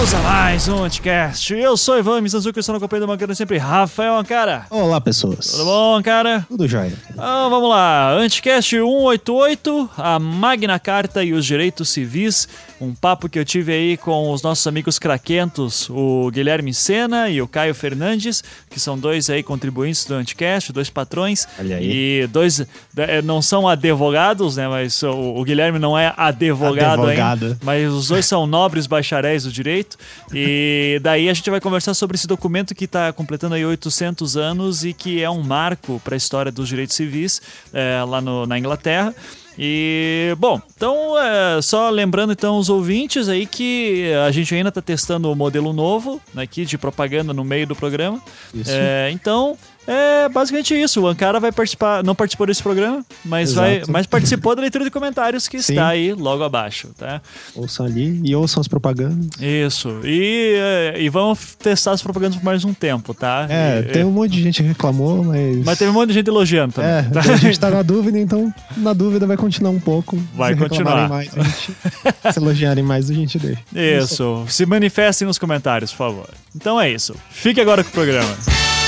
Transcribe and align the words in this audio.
Bem-vindos 0.00 0.14
a 0.14 0.22
mais 0.30 0.66
um 0.66 0.82
Anticast. 0.82 1.52
Eu 1.52 1.76
sou 1.76 1.98
Ivan 1.98 2.22
Mizanzuki, 2.22 2.56
eu 2.56 2.60
estou 2.60 2.72
na 2.72 2.80
companhia 2.80 3.06
do 3.06 3.08
Mancano 3.08 3.34
sempre, 3.34 3.58
Rafael 3.58 4.16
Ancara. 4.16 4.64
Olá, 4.70 4.98
pessoas. 4.98 5.48
Tudo 5.48 5.66
bom, 5.66 5.96
Ancara? 5.96 6.46
Tudo 6.48 6.66
jóia. 6.66 6.94
Então 7.10 7.50
vamos 7.50 7.68
lá, 7.68 8.10
Anticast 8.12 8.70
188, 8.70 9.90
a 9.98 10.18
Magna 10.18 10.78
Carta 10.78 11.22
e 11.22 11.34
os 11.34 11.44
Direitos 11.44 11.90
Civis, 11.90 12.48
um 12.80 12.94
papo 12.94 13.28
que 13.28 13.38
eu 13.38 13.44
tive 13.44 13.74
aí 13.74 13.96
com 13.98 14.30
os 14.32 14.42
nossos 14.42 14.66
amigos 14.66 14.98
craquentos, 14.98 15.90
o 15.90 16.30
Guilherme 16.32 16.72
Sena 16.72 17.28
e 17.28 17.42
o 17.42 17.46
Caio 17.46 17.74
Fernandes, 17.74 18.42
que 18.70 18.80
são 18.80 18.98
dois 18.98 19.28
aí 19.28 19.42
contribuintes 19.42 20.06
do 20.06 20.14
Anticast, 20.14 20.72
dois 20.72 20.88
patrões. 20.88 21.46
Olha 21.58 21.76
aí. 21.76 22.22
E 22.22 22.26
dois, 22.28 22.60
eh, 22.96 23.20
não 23.20 23.42
são 23.42 23.68
advogados, 23.68 24.56
né, 24.56 24.66
mas 24.66 25.02
o, 25.02 25.10
o 25.10 25.44
Guilherme 25.44 25.78
não 25.78 25.98
é 25.98 26.14
advogado, 26.16 27.02
Advogado. 27.02 27.44
ainda, 27.44 27.58
mas 27.62 27.92
os 27.92 28.08
dois 28.08 28.24
são 28.24 28.46
nobres 28.46 28.86
bacharéis 28.86 29.44
do 29.44 29.52
direito. 29.52 29.89
E 30.32 30.98
daí 31.02 31.28
a 31.28 31.34
gente 31.34 31.48
vai 31.50 31.60
conversar 31.60 31.94
sobre 31.94 32.16
esse 32.16 32.26
documento 32.26 32.74
que 32.74 32.84
está 32.84 33.12
completando 33.12 33.54
aí 33.54 33.64
800 33.64 34.36
anos 34.36 34.84
e 34.84 34.92
que 34.92 35.22
é 35.22 35.28
um 35.30 35.42
marco 35.42 36.00
para 36.04 36.14
a 36.14 36.18
história 36.18 36.50
dos 36.52 36.68
direitos 36.68 36.96
civis 36.96 37.40
eh, 37.72 38.02
lá 38.06 38.20
no- 38.20 38.46
na 38.46 38.58
Inglaterra. 38.58 39.14
E, 39.62 40.34
bom, 40.38 40.58
então, 40.74 41.18
é, 41.18 41.60
só 41.60 41.90
lembrando 41.90 42.32
então 42.32 42.56
os 42.56 42.70
ouvintes 42.70 43.28
aí 43.28 43.44
que 43.44 44.10
a 44.26 44.30
gente 44.30 44.54
ainda 44.54 44.70
está 44.70 44.80
testando 44.80 45.30
o 45.30 45.36
modelo 45.36 45.72
novo 45.72 46.18
aqui 46.34 46.64
de 46.64 46.78
propaganda 46.78 47.34
no 47.34 47.44
meio 47.44 47.66
do 47.66 47.76
programa. 47.76 48.22
Isso. 48.54 48.70
É, 48.72 49.10
então, 49.10 49.58
é 49.86 50.28
basicamente 50.28 50.74
isso. 50.80 51.00
O 51.00 51.06
Ankara 51.06 51.40
vai 51.40 51.50
participar, 51.52 52.02
não 52.04 52.14
participou 52.14 52.46
desse 52.46 52.62
programa, 52.62 53.04
mas, 53.24 53.52
vai, 53.54 53.76
Exato. 53.76 53.90
mas 53.92 54.06
participou 54.06 54.54
da 54.54 54.62
leitura 54.62 54.84
de 54.84 54.90
comentários 54.90 55.48
que 55.48 55.60
Sim. 55.62 55.72
está 55.72 55.88
aí 55.88 56.12
logo 56.12 56.42
abaixo, 56.44 56.88
tá? 56.96 57.20
Ouçam 57.54 57.86
ali 57.86 58.20
e 58.24 58.34
ouçam 58.36 58.60
as 58.60 58.68
propagandas. 58.68 59.28
Isso. 59.40 60.00
E, 60.04 60.54
é, 60.56 61.00
e 61.00 61.08
vamos 61.08 61.54
testar 61.56 61.92
as 61.92 62.02
propagandas 62.02 62.36
por 62.38 62.44
mais 62.44 62.64
um 62.64 62.72
tempo, 62.72 63.12
tá? 63.14 63.46
É, 63.48 63.80
E- 63.80 63.92
tem 63.92 64.04
um 64.04 64.10
monte 64.10 64.32
de 64.32 64.42
gente 64.42 64.62
que 64.62 64.68
reclamou, 64.68 65.24
mas. 65.24 65.64
Mas 65.64 65.78
teve 65.78 65.90
um 65.90 65.94
monte 65.94 66.08
de 66.08 66.14
gente 66.14 66.28
elogiando 66.28 66.72
também. 66.74 66.90
É, 66.90 67.06
a 67.32 67.36
gente 67.36 67.58
tá 67.58 67.70
na 67.70 67.82
dúvida, 67.82 68.18
então 68.18 68.52
na 68.76 68.92
dúvida 68.92 69.26
vai 69.26 69.36
continuar 69.36 69.70
um 69.70 69.80
pouco. 69.80 70.16
Vai 70.34 70.54
se 70.54 70.60
continuar. 70.60 71.08
Mais, 71.08 71.30
a 71.36 71.42
gente, 71.42 71.72
se 72.32 72.38
elogiarem 72.38 72.84
mais, 72.84 73.10
a 73.10 73.14
gente 73.14 73.38
deixa. 73.38 73.60
Isso. 73.74 74.44
Se 74.48 74.64
manifestem 74.66 75.26
nos 75.26 75.38
comentários, 75.38 75.90
por 75.90 75.98
favor. 75.98 76.28
Então 76.54 76.80
é 76.80 76.90
isso. 76.90 77.14
Fique 77.30 77.60
agora 77.60 77.82
com 77.82 77.90
o 77.90 77.92
programa. 77.92 78.79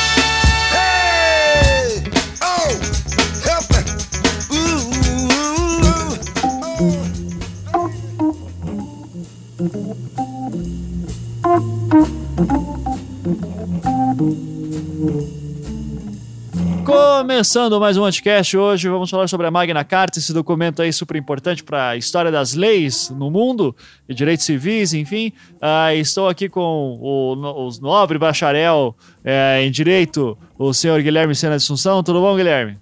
Começando 16.85 17.79
mais 17.79 17.97
um 17.97 18.01
podcast 18.01 18.57
hoje, 18.57 18.89
vamos 18.89 19.09
falar 19.09 19.29
sobre 19.29 19.47
a 19.47 19.51
Magna 19.53 19.85
Carta, 19.85 20.19
esse 20.19 20.33
documento 20.33 20.83
aí 20.83 20.93
super 20.93 21.17
importante 21.17 21.63
para 21.63 21.91
a 21.91 21.97
história 21.97 22.33
das 22.33 22.55
leis 22.55 23.11
no 23.11 23.31
mundo 23.31 23.77
e 24.09 24.15
direitos 24.15 24.45
civis, 24.45 24.93
enfim. 24.95 25.33
Ah, 25.61 25.95
estou 25.95 26.29
aqui 26.29 26.49
com 26.49 26.99
o, 27.01 27.67
os 27.67 27.79
nobre 27.79 28.19
bacharel 28.19 28.97
eh, 29.25 29.63
em 29.63 29.71
direito, 29.71 30.37
o 30.59 30.75
senhor 30.75 31.01
Guilherme 31.03 31.37
Sena 31.37 31.57
de 31.57 31.63
Assunção. 31.63 32.03
Tudo 32.03 32.21
bom, 32.21 32.35
Guilherme? 32.35 32.79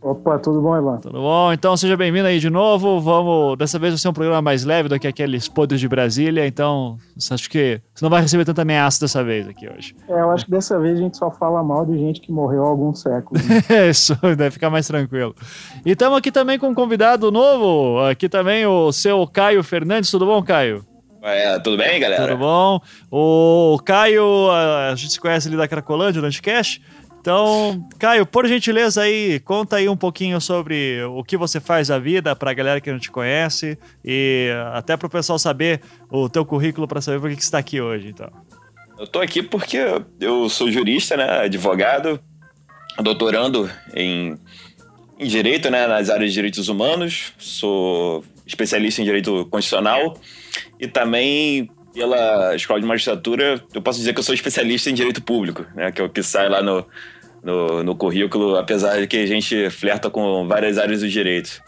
Opa, 0.00 0.38
tudo 0.38 0.60
bom, 0.60 0.76
Ivan? 0.78 0.98
Tudo 0.98 1.20
bom? 1.20 1.52
Então 1.52 1.76
seja 1.76 1.96
bem-vindo 1.96 2.28
aí 2.28 2.38
de 2.38 2.48
novo. 2.48 3.00
Vamos, 3.00 3.58
dessa 3.58 3.80
vez 3.80 3.92
vai 3.94 3.98
ser 3.98 4.08
um 4.08 4.12
programa 4.12 4.40
mais 4.40 4.64
leve 4.64 4.88
do 4.88 4.98
que 4.98 5.08
aqueles 5.08 5.48
podres 5.48 5.80
de 5.80 5.88
Brasília, 5.88 6.46
então 6.46 6.96
acho 7.32 7.50
que 7.50 7.80
você 7.92 8.04
não 8.04 8.10
vai 8.10 8.22
receber 8.22 8.44
tanta 8.44 8.62
ameaça 8.62 9.00
dessa 9.00 9.24
vez 9.24 9.48
aqui 9.48 9.68
hoje. 9.68 9.96
É, 10.08 10.20
eu 10.20 10.30
acho 10.30 10.44
que 10.44 10.52
dessa 10.52 10.78
vez 10.78 10.98
a 10.98 11.02
gente 11.02 11.16
só 11.16 11.32
fala 11.32 11.64
mal 11.64 11.84
de 11.84 11.98
gente 11.98 12.20
que 12.20 12.30
morreu 12.30 12.64
há 12.64 12.68
alguns 12.68 13.00
séculos. 13.00 13.44
né? 13.44 13.60
Isso, 13.90 14.14
deve 14.22 14.52
ficar 14.52 14.70
mais 14.70 14.86
tranquilo. 14.86 15.34
E 15.84 15.90
estamos 15.90 16.16
aqui 16.16 16.30
também 16.30 16.60
com 16.60 16.68
um 16.68 16.74
convidado 16.74 17.32
novo, 17.32 17.98
aqui 18.04 18.28
também 18.28 18.64
o 18.66 18.92
seu 18.92 19.26
Caio 19.26 19.64
Fernandes. 19.64 20.12
Tudo 20.12 20.26
bom, 20.26 20.40
Caio? 20.44 20.86
É, 21.20 21.58
tudo 21.58 21.76
bem, 21.76 21.98
galera? 21.98 22.28
Tudo 22.28 22.38
bom? 22.38 22.80
O 23.10 23.78
Caio, 23.84 24.48
a 24.50 24.90
a 24.90 24.94
gente 24.94 25.12
se 25.12 25.20
conhece 25.20 25.48
ali 25.48 25.56
da 25.56 25.66
Cracolândia, 25.66 26.20
do 26.20 26.26
Anticast. 26.26 26.80
Então, 27.28 27.86
Caio, 27.98 28.24
por 28.24 28.48
gentileza 28.48 29.02
aí, 29.02 29.38
conta 29.40 29.76
aí 29.76 29.86
um 29.86 29.96
pouquinho 29.98 30.40
sobre 30.40 31.02
o 31.10 31.22
que 31.22 31.36
você 31.36 31.60
faz 31.60 31.88
da 31.88 31.98
vida 31.98 32.34
pra 32.34 32.54
galera 32.54 32.80
que 32.80 32.90
não 32.90 32.98
te 32.98 33.10
conhece 33.10 33.76
e 34.02 34.48
até 34.72 34.96
pro 34.96 35.10
pessoal 35.10 35.38
saber 35.38 35.82
o 36.10 36.26
teu 36.30 36.42
currículo 36.42 36.88
pra 36.88 37.02
saber 37.02 37.20
por 37.20 37.28
que 37.28 37.34
você 37.34 37.42
está 37.42 37.58
aqui 37.58 37.82
hoje, 37.82 38.08
então. 38.08 38.30
Eu 38.98 39.06
tô 39.06 39.20
aqui 39.20 39.42
porque 39.42 39.76
eu 40.18 40.48
sou 40.48 40.70
jurista, 40.70 41.18
né? 41.18 41.40
Advogado, 41.40 42.18
doutorando 42.98 43.70
em, 43.94 44.38
em 45.18 45.26
direito, 45.26 45.70
né? 45.70 45.86
Nas 45.86 46.08
áreas 46.08 46.30
de 46.30 46.34
direitos 46.34 46.70
humanos. 46.70 47.34
Sou 47.36 48.24
especialista 48.46 49.02
em 49.02 49.04
direito 49.04 49.44
constitucional 49.50 50.18
e 50.80 50.88
também 50.88 51.70
pela 51.92 52.54
escola 52.54 52.80
de 52.80 52.86
magistratura 52.86 53.62
eu 53.74 53.82
posso 53.82 53.98
dizer 53.98 54.14
que 54.14 54.20
eu 54.20 54.24
sou 54.24 54.34
especialista 54.34 54.88
em 54.88 54.94
direito 54.94 55.22
público, 55.22 55.66
né? 55.74 55.92
Que 55.92 56.00
é 56.00 56.04
o 56.04 56.08
que 56.08 56.22
sai 56.22 56.48
lá 56.48 56.62
no, 56.62 56.86
no, 57.42 57.82
no 57.82 57.96
currículo, 57.96 58.56
apesar 58.56 58.98
de 58.98 59.06
que 59.06 59.16
a 59.16 59.26
gente 59.26 59.70
flerta 59.70 60.10
com 60.10 60.46
várias 60.46 60.78
áreas 60.78 61.00
do 61.00 61.08
direito. 61.08 61.62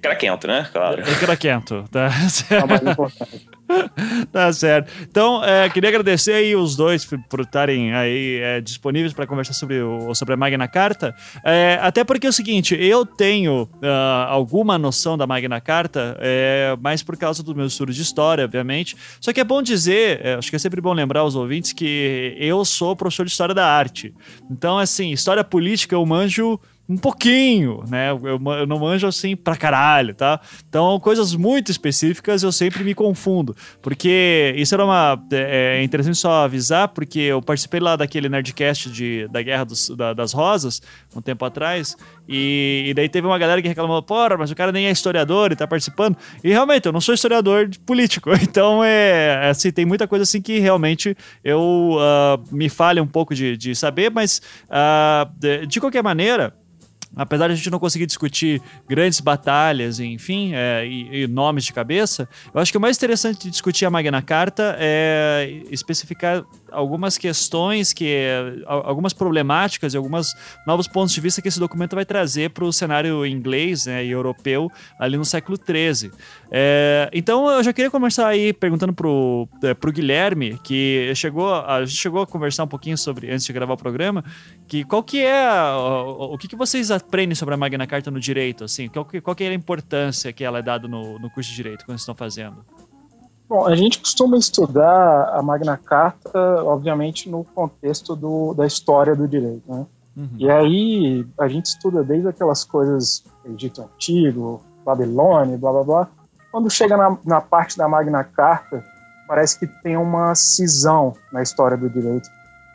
Craquento, 0.00 0.46
né? 0.46 0.68
Claro. 0.72 1.02
É 1.02 1.14
craquento, 1.14 1.84
tá? 1.90 2.08
É 2.50 2.64
o 2.64 2.68
mais 2.68 2.82
importante. 2.82 3.48
Tá 4.32 4.52
certo. 4.52 4.90
Então, 5.02 5.44
é, 5.44 5.68
queria 5.68 5.88
agradecer 5.90 6.32
aí 6.32 6.56
os 6.56 6.76
dois 6.76 7.04
por- 7.04 7.40
estarem 7.40 7.92
aí 7.94 8.38
é, 8.40 8.60
disponíveis 8.60 9.12
para 9.12 9.26
conversar 9.26 9.52
sobre, 9.52 9.82
o, 9.82 10.14
sobre 10.14 10.34
a 10.34 10.36
Magna 10.36 10.66
Carta. 10.68 11.14
É, 11.44 11.78
até 11.82 12.04
porque 12.04 12.26
é 12.26 12.30
o 12.30 12.32
seguinte, 12.32 12.74
eu 12.74 13.04
tenho 13.04 13.68
ah, 13.82 14.26
alguma 14.28 14.78
noção 14.78 15.18
da 15.18 15.26
Magna 15.26 15.60
Carta, 15.60 16.16
é, 16.20 16.76
mas 16.80 17.02
por 17.02 17.16
causa 17.16 17.42
dos 17.42 17.54
meus 17.54 17.72
estudos 17.72 17.96
de 17.96 18.02
história, 18.02 18.44
obviamente. 18.44 18.96
Só 19.20 19.32
que 19.32 19.40
é 19.40 19.44
bom 19.44 19.62
dizer, 19.62 20.20
é, 20.24 20.34
acho 20.34 20.50
que 20.50 20.56
é 20.56 20.58
sempre 20.58 20.80
bom 20.80 20.92
lembrar 20.92 21.20
aos 21.20 21.34
ouvintes 21.34 21.72
que 21.72 22.34
eu 22.38 22.64
sou 22.64 22.96
professor 22.96 23.26
de 23.26 23.32
História 23.32 23.54
da 23.54 23.66
Arte. 23.66 24.14
Então, 24.50 24.78
assim, 24.78 25.10
história 25.10 25.44
política 25.44 25.94
eu 25.94 26.04
manjo 26.06 26.58
um 26.88 26.96
pouquinho, 26.96 27.84
né? 27.88 28.10
Eu, 28.10 28.20
eu 28.58 28.66
não 28.66 28.78
manjo 28.80 29.06
assim 29.06 29.34
pra 29.36 29.56
caralho, 29.56 30.14
tá? 30.14 30.40
Então, 30.68 30.98
coisas 31.00 31.34
muito 31.34 31.70
específicas 31.70 32.42
eu 32.42 32.50
sempre 32.52 32.82
me 32.84 32.94
confundo. 32.94 33.56
Porque 33.80 34.52
isso 34.56 34.74
era 34.74 34.84
uma. 34.84 35.18
É 35.32 35.62
é 35.78 35.82
interessante 35.84 36.18
só 36.18 36.44
avisar, 36.44 36.88
porque 36.88 37.20
eu 37.20 37.40
participei 37.40 37.80
lá 37.80 37.96
daquele 37.96 38.28
Nerdcast 38.28 38.90
de, 38.90 39.26
da 39.28 39.40
Guerra 39.42 39.64
dos- 39.64 39.88
da- 39.90 40.12
das 40.12 40.32
Rosas, 40.32 40.82
um 41.16 41.20
tempo 41.22 41.44
atrás, 41.44 41.96
e, 42.28 42.84
e 42.88 42.94
daí 42.94 43.08
teve 43.08 43.26
uma 43.26 43.38
galera 43.38 43.62
que 43.62 43.68
reclamou, 43.68 44.02
porra, 44.02 44.36
mas 44.36 44.50
o 44.50 44.54
cara 44.54 44.70
nem 44.72 44.86
é 44.86 44.90
historiador 44.90 45.52
e 45.52 45.56
tá 45.56 45.66
participando. 45.66 46.16
E 46.42 46.50
realmente, 46.50 46.86
eu 46.86 46.92
não 46.92 47.00
sou 47.00 47.14
historiador 47.14 47.70
político. 47.86 48.30
Então, 48.42 48.82
é. 48.84 49.48
Assim, 49.48 49.70
tem 49.70 49.86
muita 49.86 50.06
coisa 50.06 50.24
assim 50.24 50.42
que 50.42 50.58
realmente 50.58 51.16
eu 51.42 51.96
ah, 52.00 52.38
me 52.50 52.68
falha 52.68 53.02
um 53.02 53.06
pouco 53.06 53.34
de, 53.34 53.56
de 53.56 53.74
saber, 53.74 54.10
mas 54.10 54.42
ah, 54.68 55.28
de, 55.38 55.64
de 55.66 55.80
qualquer 55.80 56.02
maneira 56.02 56.54
apesar 57.16 57.48
de 57.48 57.52
a 57.54 57.56
gente 57.56 57.70
não 57.70 57.78
conseguir 57.78 58.06
discutir 58.06 58.60
grandes 58.88 59.20
batalhas, 59.20 60.00
enfim, 60.00 60.52
é, 60.54 60.86
e, 60.86 61.22
e 61.22 61.26
nomes 61.26 61.64
de 61.64 61.72
cabeça, 61.72 62.28
eu 62.54 62.60
acho 62.60 62.70
que 62.72 62.78
o 62.78 62.80
mais 62.80 62.96
interessante 62.96 63.44
de 63.44 63.50
discutir 63.50 63.84
a 63.84 63.90
Magna 63.90 64.22
Carta 64.22 64.76
é 64.78 65.62
especificar 65.70 66.44
algumas 66.70 67.18
questões 67.18 67.92
que 67.92 68.28
al- 68.66 68.86
algumas 68.86 69.12
problemáticas 69.12 69.94
e 69.94 69.96
alguns 69.96 70.34
novos 70.66 70.88
pontos 70.88 71.12
de 71.12 71.20
vista 71.20 71.42
que 71.42 71.48
esse 71.48 71.60
documento 71.60 71.94
vai 71.94 72.04
trazer 72.04 72.50
para 72.50 72.64
o 72.64 72.72
cenário 72.72 73.26
inglês 73.26 73.86
né, 73.86 74.04
e 74.04 74.10
europeu 74.10 74.70
ali 74.98 75.16
no 75.16 75.24
século 75.24 75.58
XIII. 75.58 76.10
É, 76.50 77.10
então 77.12 77.48
eu 77.50 77.62
já 77.62 77.72
queria 77.72 77.90
começar 77.90 78.26
aí 78.26 78.52
perguntando 78.52 78.92
pro, 78.92 79.48
é, 79.62 79.74
Guilherme, 79.92 80.58
que 80.64 81.12
chegou, 81.14 81.54
a 81.54 81.84
gente 81.84 81.98
chegou 81.98 82.22
a 82.22 82.26
conversar 82.26 82.64
um 82.64 82.68
pouquinho 82.68 82.96
sobre, 82.96 83.30
antes 83.30 83.44
de 83.44 83.52
gravar 83.52 83.74
o 83.74 83.76
programa, 83.76 84.24
que 84.72 84.84
qual 84.84 85.02
que 85.02 85.22
é 85.22 85.46
a- 85.50 85.76
o, 85.76 86.32
o 86.32 86.38
que, 86.38 86.48
que 86.48 86.56
vocês 86.56 86.90
aprendem 86.90 87.34
sobre 87.34 87.52
a 87.52 87.58
Magna 87.58 87.86
Carta 87.86 88.10
no 88.10 88.18
direito, 88.18 88.64
assim? 88.64 88.88
Qual 88.88 89.04
que, 89.04 89.20
qual 89.20 89.36
que 89.36 89.44
é 89.44 89.48
a 89.48 89.52
importância 89.52 90.32
que 90.32 90.42
ela 90.42 90.60
é 90.60 90.62
dada 90.62 90.88
no, 90.88 91.18
no 91.18 91.28
curso 91.28 91.50
de 91.50 91.56
direito 91.56 91.84
quando 91.84 91.98
estão 91.98 92.14
fazendo? 92.14 92.64
Bom, 93.46 93.66
a 93.66 93.76
gente 93.76 93.98
costuma 93.98 94.38
estudar 94.38 95.28
a 95.36 95.42
Magna 95.42 95.76
Carta, 95.76 96.64
obviamente, 96.64 97.28
no 97.28 97.44
contexto 97.44 98.16
do, 98.16 98.54
da 98.54 98.66
história 98.66 99.14
do 99.14 99.28
direito, 99.28 99.62
né? 99.68 99.84
Uhum. 100.16 100.28
E 100.38 100.50
aí 100.50 101.26
a 101.38 101.48
gente 101.48 101.66
estuda 101.66 102.02
desde 102.02 102.28
aquelas 102.28 102.64
coisas 102.64 103.24
Egito 103.44 103.82
Antigo, 103.82 104.64
Babilônia, 104.86 105.58
blá 105.58 105.70
blá 105.70 105.84
blá. 105.84 106.08
Quando 106.50 106.70
chega 106.70 106.96
na, 106.96 107.18
na 107.26 107.42
parte 107.42 107.76
da 107.76 107.86
Magna 107.86 108.24
Carta, 108.24 108.82
parece 109.28 109.58
que 109.58 109.66
tem 109.82 109.98
uma 109.98 110.34
cisão 110.34 111.12
na 111.30 111.42
história 111.42 111.76
do 111.76 111.90
direito, 111.90 112.26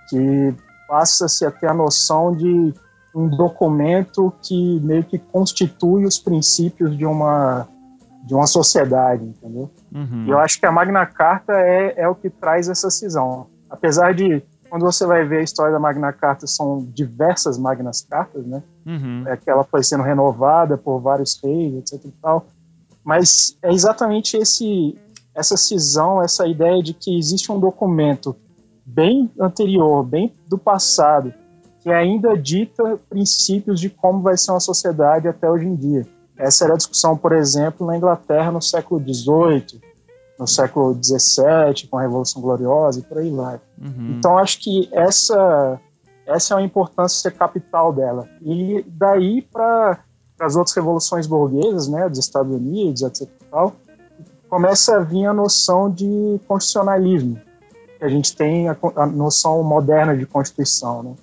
que 0.09 0.53
passa-se 0.87 1.45
a 1.45 1.51
ter 1.51 1.67
a 1.67 1.73
noção 1.73 2.35
de 2.35 2.73
um 3.13 3.27
documento 3.27 4.31
que 4.41 4.79
meio 4.81 5.03
que 5.03 5.17
constitui 5.17 6.05
os 6.05 6.19
princípios 6.19 6.95
de 6.95 7.05
uma, 7.05 7.67
de 8.23 8.33
uma 8.33 8.45
sociedade, 8.45 9.23
entendeu? 9.23 9.71
Uhum. 9.93 10.25
E 10.27 10.29
eu 10.29 10.37
acho 10.37 10.59
que 10.59 10.65
a 10.65 10.71
Magna 10.71 11.05
Carta 11.05 11.53
é, 11.53 11.95
é 11.97 12.07
o 12.07 12.13
que 12.13 12.29
traz 12.29 12.69
essa 12.69 12.89
cisão. 12.91 13.47
Apesar 13.69 14.13
de, 14.13 14.43
quando 14.69 14.83
você 14.83 15.05
vai 15.05 15.25
ver 15.25 15.39
a 15.39 15.43
história 15.43 15.73
da 15.73 15.79
Magna 15.79 16.13
Carta, 16.13 16.45
são 16.45 16.85
diversas 16.93 17.57
Magnas 17.57 18.01
Cartas, 18.01 18.45
né? 18.45 18.61
Uhum. 18.85 19.23
É 19.25 19.35
que 19.35 19.49
ela 19.49 19.63
foi 19.63 19.83
sendo 19.83 20.03
renovada 20.03 20.77
por 20.77 20.99
vários 20.99 21.39
reis, 21.43 21.73
etc 21.75 22.05
e 22.05 22.11
tal. 22.21 22.45
Mas 23.03 23.57
é 23.63 23.71
exatamente 23.71 24.37
esse, 24.37 24.95
essa 25.33 25.57
cisão, 25.57 26.21
essa 26.21 26.45
ideia 26.45 26.83
de 26.83 26.93
que 26.93 27.17
existe 27.17 27.51
um 27.51 27.59
documento 27.59 28.35
bem 28.87 29.29
anterior, 29.39 30.03
bem 30.03 30.33
do 30.47 30.57
passado, 30.57 31.33
que 31.81 31.89
ainda 31.91 32.37
dita 32.37 32.97
princípios 33.09 33.79
de 33.79 33.89
como 33.89 34.21
vai 34.21 34.37
ser 34.37 34.51
uma 34.51 34.59
sociedade 34.61 35.27
até 35.27 35.49
hoje 35.49 35.65
em 35.65 35.75
dia. 35.75 36.07
Essa 36.37 36.65
era 36.65 36.73
a 36.73 36.77
discussão, 36.77 37.17
por 37.17 37.33
exemplo, 37.33 37.85
na 37.85 37.97
Inglaterra 37.97 38.51
no 38.51 38.61
século 38.61 39.01
XVIII, 39.01 39.81
no 40.39 40.47
século 40.47 40.97
XVII, 41.03 41.87
com 41.89 41.97
a 41.97 42.01
Revolução 42.01 42.41
Gloriosa 42.41 42.99
e 42.99 43.03
por 43.03 43.17
aí 43.17 43.29
vai. 43.29 43.59
Uhum. 43.77 44.15
Então 44.17 44.37
acho 44.37 44.59
que 44.59 44.87
essa 44.91 45.79
essa 46.25 46.55
é 46.55 46.57
a 46.57 46.61
importância 46.61 47.31
capital 47.31 47.93
dela. 47.93 48.27
E 48.41 48.85
daí 48.87 49.41
para 49.41 49.99
as 50.39 50.55
outras 50.55 50.75
revoluções 50.75 51.25
burguesas, 51.25 51.87
né, 51.87 52.07
dos 52.07 52.19
Estados 52.19 52.53
Unidos, 52.53 53.01
etc. 53.01 53.27
tal, 53.49 53.73
começa 54.49 54.97
a 54.97 54.99
vir 54.99 55.25
a 55.25 55.33
noção 55.33 55.89
de 55.89 56.39
constitucionalismo. 56.47 57.46
A 57.99 58.07
gente 58.07 58.35
tem 58.35 58.69
a, 58.69 58.77
a 58.95 59.05
noção 59.05 59.63
moderna 59.63 60.15
de 60.15 60.25
constituição, 60.25 61.03
né? 61.03 61.15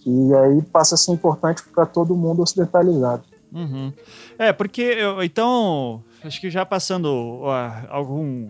Que 0.00 0.34
aí 0.34 0.62
passa 0.62 0.94
a 0.94 0.98
ser 0.98 1.12
importante 1.12 1.62
para 1.74 1.86
todo 1.86 2.14
mundo 2.14 2.42
ocidentalizado. 2.42 3.24
Uhum. 3.52 3.92
É, 4.38 4.52
porque 4.52 4.82
eu, 4.82 5.22
então, 5.22 6.02
acho 6.22 6.40
que 6.40 6.50
já 6.50 6.64
passando 6.64 7.42
algum, 7.88 8.48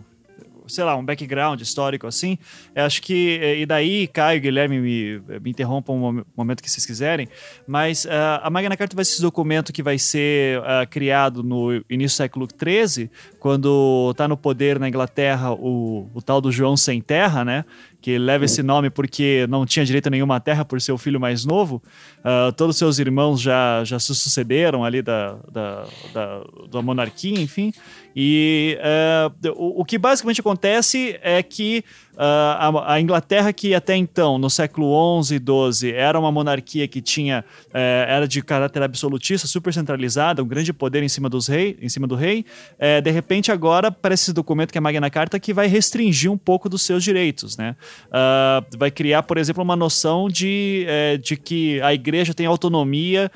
sei 0.69 0.85
lá, 0.85 0.97
um 0.97 1.05
background 1.05 1.61
histórico 1.61 2.07
assim, 2.07 2.39
eu 2.75 2.85
acho 2.85 3.03
que, 3.03 3.39
eh, 3.43 3.61
e 3.61 3.67
daí 3.67 4.07
Caio 4.07 4.41
Guilherme 4.41 4.81
me, 4.81 5.21
me 5.41 5.51
interrompam 5.51 5.95
um 5.95 5.99
mom- 5.99 6.25
momento 6.37 6.63
que 6.63 6.71
vocês 6.71 6.85
quiserem, 6.87 7.27
mas 7.67 8.07
ah, 8.07 8.41
a 8.45 8.51
Magna 8.51 8.77
Carta 8.77 8.95
vai 8.95 9.05
ser 9.05 9.13
esse 9.15 9.23
documento 9.23 9.73
que 9.73 9.83
vai 9.83 9.99
ser 9.99 10.63
ah, 10.65 10.87
criado 10.87 11.43
no 11.43 11.83
início 11.89 12.17
do 12.17 12.19
século 12.19 12.49
XIII, 12.49 13.11
quando 13.39 14.09
está 14.11 14.27
no 14.29 14.37
poder 14.37 14.79
na 14.79 14.89
Inglaterra 14.89 15.53
o, 15.53 16.09
o 16.15 16.23
tal 16.23 16.41
do 16.41 16.51
João 16.53 16.77
Sem 16.77 17.01
Terra, 17.01 17.45
né? 17.45 17.65
Que 18.09 18.17
leva 18.17 18.47
esse 18.47 18.63
nome 18.63 18.89
porque 18.89 19.47
não 19.51 19.67
tinha 19.67 19.85
direito 19.85 20.07
a 20.07 20.11
nenhuma 20.11 20.41
terra 20.41 20.65
por 20.65 20.81
ser 20.81 20.93
o 20.93 20.97
filho 20.97 21.21
mais 21.21 21.45
novo. 21.45 21.83
Ah, 22.25 22.51
todos 22.57 22.77
os 22.77 22.79
seus 22.79 22.99
irmãos 22.99 23.39
já, 23.39 23.85
já 23.85 23.99
se 23.99 24.15
sucederam 24.15 24.83
ali 24.83 25.03
da, 25.03 25.37
da, 25.53 25.85
da, 26.15 26.41
da 26.71 26.81
monarquia, 26.81 27.39
enfim. 27.39 27.71
E 28.17 28.79
ah, 28.81 29.31
o, 29.55 29.83
o 29.83 29.85
que 29.85 29.99
basicamente 29.99 30.41
acontece 30.41 31.19
é 31.21 31.43
que 31.43 31.85
ah, 32.19 32.69
a, 32.69 32.95
a 32.95 33.01
Inglaterra, 33.01 33.53
que 33.53 33.75
até 33.75 33.97
então, 33.97 34.37
no 34.39 34.51
século 34.51 35.23
XI 35.23 35.37
e 35.37 35.39
XII, 35.39 35.93
era 35.95 36.19
uma 36.19 36.33
monarquia 36.33 36.87
que 36.89 37.01
tinha 37.01 37.45
eh, 37.73 38.07
era 38.09 38.27
de 38.27 38.43
caráter 38.43 38.83
absolutista, 38.83 39.47
super 39.47 39.73
centralizada, 39.73 40.43
um 40.43 40.47
grande 40.47 40.73
poder 40.73 41.03
em 41.03 41.09
cima, 41.09 41.29
dos 41.29 41.47
rei, 41.47 41.79
em 41.81 41.89
cima 41.89 42.07
do 42.07 42.17
rei, 42.17 42.45
eh, 42.79 43.01
de 43.01 43.11
repente 43.11 43.53
agora 43.53 43.91
parece 43.93 44.25
esse 44.25 44.33
documento 44.33 44.73
que 44.73 44.79
é 44.79 44.81
a 44.81 44.83
Magna 44.83 45.09
Carta 45.09 45.39
que 45.39 45.55
vai 45.55 45.69
restringir 45.69 46.31
um 46.31 46.37
pouco 46.37 46.69
dos 46.69 46.83
seus 46.83 47.05
direitos, 47.05 47.57
né? 47.57 47.77
Ah, 48.11 48.63
vai 48.77 48.91
criar, 48.91 49.23
por 49.23 49.39
exemplo, 49.39 49.63
uma 49.63 49.77
noção 49.77 50.29
de, 50.29 50.85
eh, 50.89 51.17
de 51.19 51.37
que 51.37 51.81
a 51.83 51.95
igreja 51.95 52.35
tem 52.35 52.47
autonomia 52.47 53.31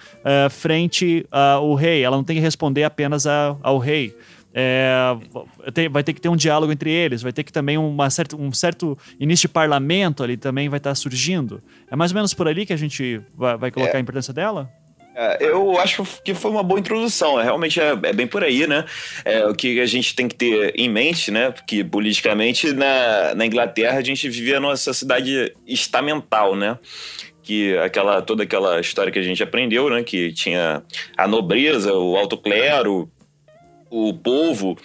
frente 0.50 1.25
ao 1.31 1.75
rei, 1.75 2.02
ela 2.02 2.17
não 2.17 2.25
tem 2.25 2.37
que 2.37 2.43
responder 2.43 2.85
apenas 2.85 3.26
a- 3.26 3.56
ao 3.62 3.78
rei. 3.78 4.14
É, 4.54 5.16
vai 5.90 6.02
ter 6.04 6.12
que 6.12 6.20
ter 6.20 6.28
um 6.28 6.37
diálogo 6.37 6.72
entre 6.72 6.90
eles, 6.90 7.22
vai 7.22 7.32
ter 7.32 7.43
que 7.43 7.52
também 7.52 7.78
uma 7.78 8.10
certa, 8.10 8.37
um 8.37 8.52
certo 8.52 8.99
início 9.19 9.49
de 9.49 9.52
parlamento 9.52 10.22
ali 10.22 10.37
também 10.37 10.69
vai 10.69 10.76
estar 10.78 10.94
surgindo. 10.94 11.62
É 11.90 11.96
mais 11.96 12.10
ou 12.12 12.16
menos 12.16 12.34
por 12.34 12.46
ali 12.46 12.66
que 12.66 12.72
a 12.72 12.76
gente 12.76 13.20
vai, 13.34 13.56
vai 13.56 13.70
colocar 13.70 13.94
É. 13.94 13.96
a 13.96 14.00
importância 14.00 14.32
dela? 14.34 14.69
É, 15.14 15.44
eu 15.44 15.78
acho 15.78 16.04
que 16.25 16.32
foi 16.32 16.50
uma 16.50 16.62
boa 16.62 16.81
introdução. 16.81 17.38
é, 17.38 17.44
Realmente 17.44 17.78
é, 17.78 17.90
é 18.02 18.12
bem 18.14 18.26
por 18.26 18.43
aí, 18.43 18.66
né? 18.66 18.84
É, 19.26 19.44
o 19.46 19.54
que 19.54 19.78
a 19.78 19.84
gente 19.87 20.14
tem 20.14 20.26
que 20.26 20.34
ter 20.34 20.72
em 20.75 20.88
mente, 20.88 21.31
né? 21.31 21.50
Porque 21.50 21.84
politicamente 21.84 22.72
na, 22.72 23.34
na 23.34 23.44
Inglaterra 23.44 23.99
a 23.99 24.02
gente 24.02 24.26
vivia 24.31 24.58
numa 24.58 24.75
sociedade 24.76 25.52
estamental, 25.66 26.56
né? 26.56 26.78
Que 27.43 27.76
aquela, 27.78 28.22
toda 28.22 28.44
aquela 28.44 28.81
história 28.81 29.12
que 29.12 29.19
a 29.19 29.22
gente 29.22 29.43
aprendeu, 29.43 29.90
né? 29.90 30.02
Que 30.02 30.32
tinha 30.32 30.82
a 31.16 31.28
nobreza, 31.28 31.93
o 31.93 32.16
alto 32.16 32.38
clero, 32.38 33.10
o 33.93 34.15
povo 34.15 34.79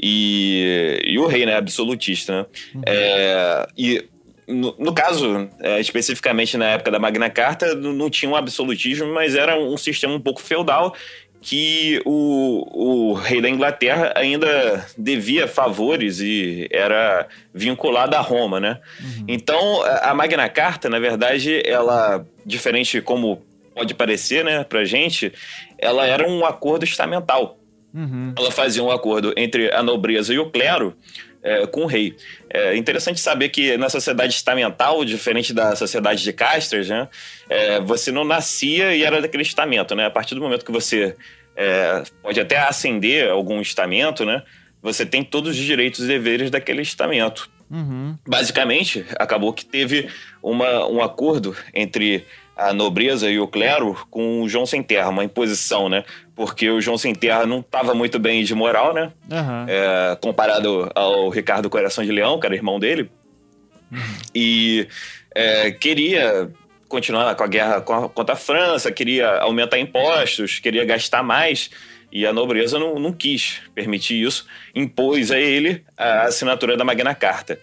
e, 0.00 1.00
e 1.04 1.18
o 1.18 1.26
rei, 1.26 1.44
né? 1.44 1.56
Absolutista, 1.56 2.32
né? 2.42 2.46
É, 2.86 3.66
e 3.76 4.04
no, 4.46 4.74
no 4.78 4.94
caso, 4.94 5.48
é, 5.60 5.80
especificamente 5.80 6.56
na 6.56 6.66
época 6.66 6.90
da 6.90 6.98
Magna 6.98 7.28
Carta, 7.28 7.74
não, 7.74 7.92
não 7.92 8.08
tinha 8.08 8.30
um 8.30 8.36
absolutismo, 8.36 9.12
mas 9.12 9.34
era 9.34 9.58
um 9.58 9.76
sistema 9.76 10.14
um 10.14 10.20
pouco 10.20 10.40
feudal 10.40 10.94
que 11.40 12.00
o, 12.04 13.10
o 13.10 13.12
rei 13.14 13.40
da 13.40 13.48
Inglaterra 13.48 14.12
ainda 14.14 14.86
devia 14.96 15.48
favores 15.48 16.20
e 16.20 16.68
era 16.70 17.26
vinculado 17.52 18.14
a 18.14 18.20
Roma, 18.20 18.60
né? 18.60 18.78
Então, 19.26 19.82
a 19.82 20.10
a 20.10 20.14
Magna 20.14 20.48
Carta, 20.48 20.88
na 20.88 21.00
verdade, 21.00 21.60
ela, 21.66 22.24
diferente 22.46 23.00
como 23.00 23.42
pode 23.74 23.92
parecer, 23.94 24.44
né, 24.44 24.62
pra 24.62 24.84
gente, 24.84 25.32
ela 25.78 26.06
era 26.06 26.28
um 26.28 26.44
acordo 26.44 26.84
estamental 26.84 27.58
Uhum. 27.94 28.34
ela 28.38 28.50
fazia 28.50 28.82
um 28.82 28.90
acordo 28.90 29.34
entre 29.36 29.70
a 29.72 29.82
nobreza 29.82 30.32
e 30.32 30.38
o 30.38 30.50
clero 30.50 30.96
é, 31.42 31.66
com 31.66 31.82
o 31.82 31.86
rei. 31.86 32.16
É 32.48 32.76
interessante 32.76 33.20
saber 33.20 33.48
que 33.48 33.76
na 33.76 33.88
sociedade 33.88 34.32
estamental, 34.32 35.04
diferente 35.04 35.52
da 35.52 35.74
sociedade 35.74 36.22
de 36.22 36.32
castas, 36.32 36.88
né, 36.88 37.08
é, 37.48 37.80
você 37.80 38.12
não 38.12 38.24
nascia 38.24 38.94
e 38.94 39.02
era 39.02 39.20
daquele 39.20 39.42
estamento. 39.42 39.94
Né? 39.94 40.06
A 40.06 40.10
partir 40.10 40.34
do 40.34 40.40
momento 40.40 40.64
que 40.64 40.72
você 40.72 41.16
é, 41.56 42.02
pode 42.22 42.40
até 42.40 42.58
ascender 42.58 43.28
algum 43.28 43.60
estamento, 43.60 44.24
né, 44.24 44.42
você 44.80 45.04
tem 45.04 45.22
todos 45.22 45.50
os 45.50 45.64
direitos 45.64 46.04
e 46.04 46.06
deveres 46.06 46.50
daquele 46.50 46.82
estamento. 46.82 47.50
Uhum. 47.70 48.16
Basicamente, 48.26 49.04
acabou 49.18 49.52
que 49.52 49.64
teve 49.64 50.08
uma, 50.42 50.86
um 50.86 51.02
acordo 51.02 51.56
entre 51.72 52.26
a 52.68 52.72
nobreza 52.72 53.30
e 53.30 53.38
o 53.38 53.46
clero 53.46 53.96
com 54.10 54.42
o 54.42 54.48
João 54.48 54.66
Sem 54.66 54.82
Terra, 54.82 55.08
uma 55.08 55.24
imposição, 55.24 55.88
né? 55.88 56.04
Porque 56.34 56.68
o 56.70 56.80
João 56.80 56.98
Sem 56.98 57.14
Terra 57.14 57.46
não 57.46 57.60
estava 57.60 57.94
muito 57.94 58.18
bem 58.18 58.42
de 58.44 58.54
moral, 58.54 58.92
né? 58.94 59.12
Aham. 59.30 59.66
É, 59.68 60.16
comparado 60.20 60.90
ao 60.94 61.28
Ricardo 61.28 61.70
Coração 61.70 62.04
de 62.04 62.12
Leão, 62.12 62.38
que 62.38 62.46
era 62.46 62.54
irmão 62.54 62.78
dele. 62.78 63.10
E 64.34 64.88
é, 65.34 65.70
queria 65.70 66.50
continuar 66.88 67.34
com 67.34 67.44
a 67.44 67.46
guerra 67.46 67.80
contra 67.80 68.34
a 68.34 68.36
França, 68.36 68.92
queria 68.92 69.38
aumentar 69.38 69.78
impostos, 69.78 70.58
queria 70.58 70.84
gastar 70.84 71.22
mais. 71.22 71.70
E 72.10 72.26
a 72.26 72.32
nobreza 72.32 72.78
não, 72.78 72.96
não 72.98 73.10
quis 73.10 73.62
permitir 73.74 74.22
isso, 74.22 74.46
impôs 74.74 75.30
a 75.30 75.38
ele 75.38 75.82
a 75.96 76.24
assinatura 76.24 76.76
da 76.76 76.84
Magna 76.84 77.14
Carta. 77.14 77.58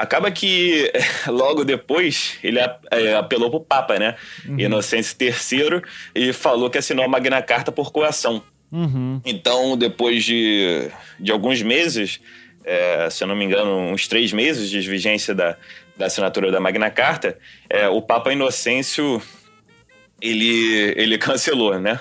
Acaba 0.00 0.30
que, 0.30 0.90
logo 1.28 1.62
depois, 1.62 2.38
ele 2.42 2.58
é, 2.58 3.14
apelou 3.14 3.50
para 3.50 3.58
o 3.58 3.64
Papa, 3.64 3.98
né? 3.98 4.16
Inocêncio 4.56 5.14
III, 5.20 5.82
e 6.14 6.32
falou 6.32 6.70
que 6.70 6.78
assinou 6.78 7.04
a 7.04 7.08
Magna 7.08 7.42
Carta 7.42 7.70
por 7.70 7.92
coação. 7.92 8.42
Uhum. 8.72 9.20
Então, 9.26 9.76
depois 9.76 10.24
de, 10.24 10.90
de 11.18 11.30
alguns 11.30 11.60
meses, 11.60 12.18
é, 12.64 13.10
se 13.10 13.22
eu 13.22 13.28
não 13.28 13.36
me 13.36 13.44
engano, 13.44 13.76
uns 13.76 14.08
três 14.08 14.32
meses 14.32 14.70
de 14.70 14.80
vigência 14.80 15.34
da, 15.34 15.54
da 15.98 16.06
assinatura 16.06 16.50
da 16.50 16.60
Magna 16.60 16.90
Carta, 16.90 17.36
é, 17.68 17.86
o 17.86 18.00
Papa 18.00 18.32
Inocêncio 18.32 19.20
ele, 20.18 20.94
ele 20.96 21.18
cancelou, 21.20 21.78
né? 21.78 22.00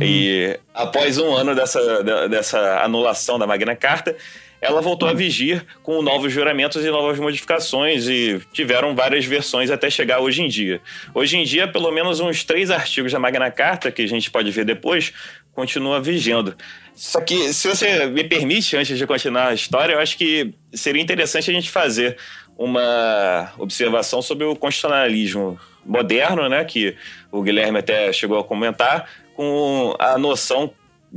E 0.00 0.60
após 0.72 1.18
um 1.18 1.34
ano 1.34 1.56
dessa, 1.56 2.04
dessa 2.28 2.84
anulação 2.84 3.36
da 3.36 3.48
Magna 3.48 3.74
Carta, 3.74 4.16
ela 4.62 4.80
voltou 4.80 5.08
a 5.08 5.12
vigir 5.12 5.66
com 5.82 6.00
novos 6.00 6.32
juramentos 6.32 6.84
e 6.84 6.88
novas 6.88 7.18
modificações 7.18 8.06
e 8.06 8.40
tiveram 8.52 8.94
várias 8.94 9.24
versões 9.24 9.72
até 9.72 9.90
chegar 9.90 10.20
hoje 10.20 10.40
em 10.40 10.48
dia. 10.48 10.80
Hoje 11.12 11.36
em 11.36 11.42
dia, 11.42 11.66
pelo 11.66 11.90
menos 11.90 12.20
uns 12.20 12.44
três 12.44 12.70
artigos 12.70 13.10
da 13.10 13.18
Magna 13.18 13.50
Carta, 13.50 13.90
que 13.90 14.02
a 14.02 14.06
gente 14.06 14.30
pode 14.30 14.52
ver 14.52 14.64
depois, 14.64 15.12
continua 15.52 16.00
vigendo. 16.00 16.54
Só 16.94 17.20
que, 17.20 17.52
se 17.52 17.66
você 17.66 18.06
me 18.06 18.22
permite, 18.22 18.76
antes 18.76 18.96
de 18.96 19.04
continuar 19.04 19.48
a 19.48 19.54
história, 19.54 19.94
eu 19.94 19.98
acho 19.98 20.16
que 20.16 20.54
seria 20.72 21.02
interessante 21.02 21.50
a 21.50 21.54
gente 21.54 21.68
fazer 21.68 22.16
uma 22.56 23.52
observação 23.58 24.22
sobre 24.22 24.44
o 24.44 24.54
constitucionalismo 24.54 25.58
moderno, 25.84 26.48
né, 26.48 26.64
que 26.64 26.94
o 27.32 27.42
Guilherme 27.42 27.80
até 27.80 28.12
chegou 28.12 28.38
a 28.38 28.44
comentar, 28.44 29.08
com 29.34 29.96
a 29.98 30.16
noção 30.16 30.72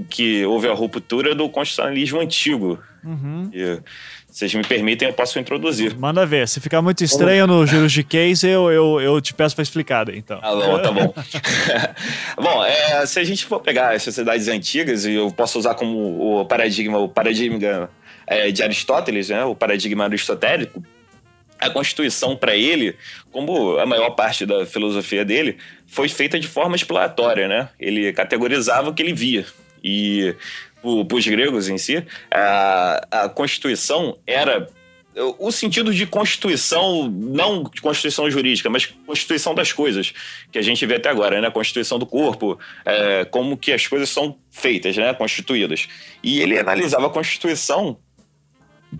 que 0.09 0.45
houve 0.45 0.67
a 0.67 0.73
ruptura 0.73 1.33
do 1.33 1.49
constitucionalismo 1.49 2.19
antigo. 2.19 2.79
Uhum. 3.03 3.49
E, 3.53 3.79
se 4.35 4.39
vocês 4.39 4.53
me 4.53 4.63
permitem, 4.63 5.07
eu 5.07 5.13
posso 5.13 5.39
introduzir. 5.39 5.97
Manda 5.97 6.25
ver. 6.25 6.45
Se 6.47 6.59
ficar 6.59 6.81
muito 6.81 7.03
estranho 7.05 7.47
no 7.47 7.65
juridiquês, 7.65 8.43
eu, 8.43 8.69
eu, 8.69 8.99
eu 8.99 9.21
te 9.21 9.33
peço 9.33 9.55
para 9.55 9.63
explicar 9.63 10.03
daí, 10.03 10.17
então. 10.17 10.41
Tá 10.41 10.53
bom, 10.53 10.81
tá 10.81 10.91
bom. 10.91 11.13
bom, 12.35 12.65
é, 12.65 13.05
se 13.05 13.17
a 13.17 13.23
gente 13.23 13.45
for 13.45 13.61
pegar 13.61 13.93
as 13.93 14.03
sociedades 14.03 14.49
antigas, 14.49 15.05
e 15.05 15.13
eu 15.13 15.31
posso 15.31 15.57
usar 15.57 15.75
como 15.75 16.41
o 16.41 16.45
paradigma, 16.45 16.97
o 16.97 17.07
paradigma 17.07 17.89
é, 18.27 18.51
de 18.51 18.61
Aristóteles, 18.61 19.29
né, 19.29 19.45
o 19.45 19.55
paradigma 19.55 20.03
aristotélico, 20.03 20.83
a 21.57 21.69
Constituição 21.69 22.35
para 22.35 22.57
ele, 22.57 22.97
como 23.31 23.77
a 23.77 23.85
maior 23.85 24.09
parte 24.11 24.45
da 24.45 24.65
filosofia 24.65 25.23
dele, 25.23 25.57
foi 25.87 26.09
feita 26.09 26.37
de 26.37 26.47
forma 26.47 26.75
exploratória, 26.75 27.47
né? 27.47 27.69
Ele 27.79 28.11
categorizava 28.11 28.89
o 28.89 28.93
que 28.93 29.01
ele 29.01 29.13
via. 29.13 29.45
E 29.87 30.35
para 30.81 31.15
os 31.15 31.27
gregos 31.27 31.69
em 31.69 31.77
si, 31.77 32.03
a, 32.31 33.07
a 33.11 33.29
Constituição 33.29 34.17
era 34.25 34.67
o 35.39 35.51
sentido 35.51 35.93
de 35.93 36.05
constituição, 36.05 37.09
não 37.09 37.63
de 37.63 37.81
constituição 37.81 38.29
jurídica, 38.29 38.69
mas 38.69 38.87
constituição 39.05 39.55
das 39.55 39.71
coisas, 39.71 40.13
que 40.51 40.57
a 40.59 40.61
gente 40.61 40.85
vê 40.85 40.95
até 40.95 41.09
agora, 41.09 41.39
né? 41.39 41.49
Constituição 41.49 41.97
do 41.97 42.05
corpo, 42.05 42.59
é, 42.83 43.23
como 43.25 43.55
que 43.55 43.71
as 43.71 43.87
coisas 43.87 44.09
são 44.09 44.37
feitas, 44.51 44.97
né? 44.97 45.13
Constituídas. 45.13 45.87
E 46.21 46.41
ele 46.41 46.59
analisava 46.59 47.07
a 47.07 47.09
Constituição 47.09 47.97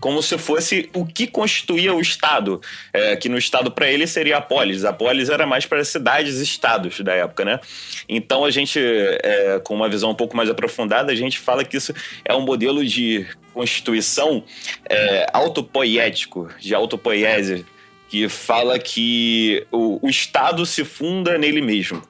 como 0.00 0.22
se 0.22 0.36
fosse 0.36 0.90
o 0.94 1.06
que 1.06 1.26
constituía 1.26 1.94
o 1.94 2.00
Estado, 2.00 2.60
é, 2.92 3.16
que 3.16 3.28
no 3.28 3.38
Estado 3.38 3.70
para 3.70 3.90
ele 3.90 4.06
seria 4.06 4.36
a 4.36 4.40
polis. 4.40 4.84
A 4.84 4.92
polis 4.92 5.28
era 5.28 5.46
mais 5.46 5.66
para 5.66 5.84
cidades 5.84 6.40
e 6.40 6.42
estados 6.42 7.00
da 7.00 7.14
época, 7.14 7.44
né? 7.44 7.60
Então 8.08 8.44
a 8.44 8.50
gente, 8.50 8.78
é, 8.78 9.60
com 9.64 9.74
uma 9.74 9.88
visão 9.88 10.10
um 10.10 10.14
pouco 10.14 10.36
mais 10.36 10.50
aprofundada, 10.50 11.12
a 11.12 11.16
gente 11.16 11.38
fala 11.38 11.64
que 11.64 11.76
isso 11.76 11.94
é 12.24 12.34
um 12.34 12.42
modelo 12.42 12.84
de 12.84 13.26
constituição 13.52 14.44
é, 14.88 15.26
autopoético, 15.32 16.50
de 16.60 16.74
autopoiese, 16.74 17.64
que 18.08 18.28
fala 18.28 18.78
que 18.78 19.66
o, 19.72 19.98
o 20.06 20.08
Estado 20.08 20.64
se 20.66 20.84
funda 20.84 21.38
nele 21.38 21.62
mesmo. 21.62 22.02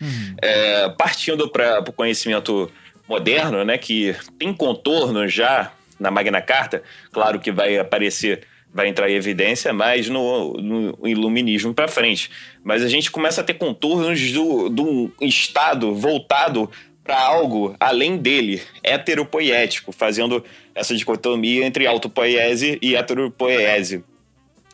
Uhum. 0.00 0.34
É, 0.40 0.88
partindo 0.90 1.48
para 1.48 1.80
o 1.80 1.92
conhecimento 1.92 2.70
moderno, 3.08 3.64
né, 3.64 3.76
que 3.76 4.16
tem 4.38 4.52
contornos 4.52 5.32
já 5.32 5.72
na 6.02 6.10
Magna 6.10 6.42
Carta, 6.42 6.82
claro 7.12 7.38
que 7.38 7.52
vai 7.52 7.78
aparecer, 7.78 8.42
vai 8.74 8.88
entrar 8.88 9.08
em 9.08 9.14
evidência 9.14 9.72
mais 9.72 10.08
no, 10.08 10.54
no 10.54 11.08
iluminismo 11.08 11.72
para 11.72 11.88
frente. 11.88 12.30
Mas 12.62 12.82
a 12.82 12.88
gente 12.88 13.10
começa 13.10 13.40
a 13.40 13.44
ter 13.44 13.54
contornos 13.54 14.32
do, 14.32 14.68
do 14.68 15.12
Estado 15.20 15.94
voltado 15.94 16.68
para 17.04 17.20
algo 17.20 17.74
além 17.80 18.16
dele, 18.16 18.62
heteropoético, 18.82 19.92
fazendo 19.92 20.44
essa 20.74 20.94
dicotomia 20.94 21.64
entre 21.64 21.86
autopoiese 21.86 22.78
e 22.82 22.94
heteropoiese. 22.94 24.04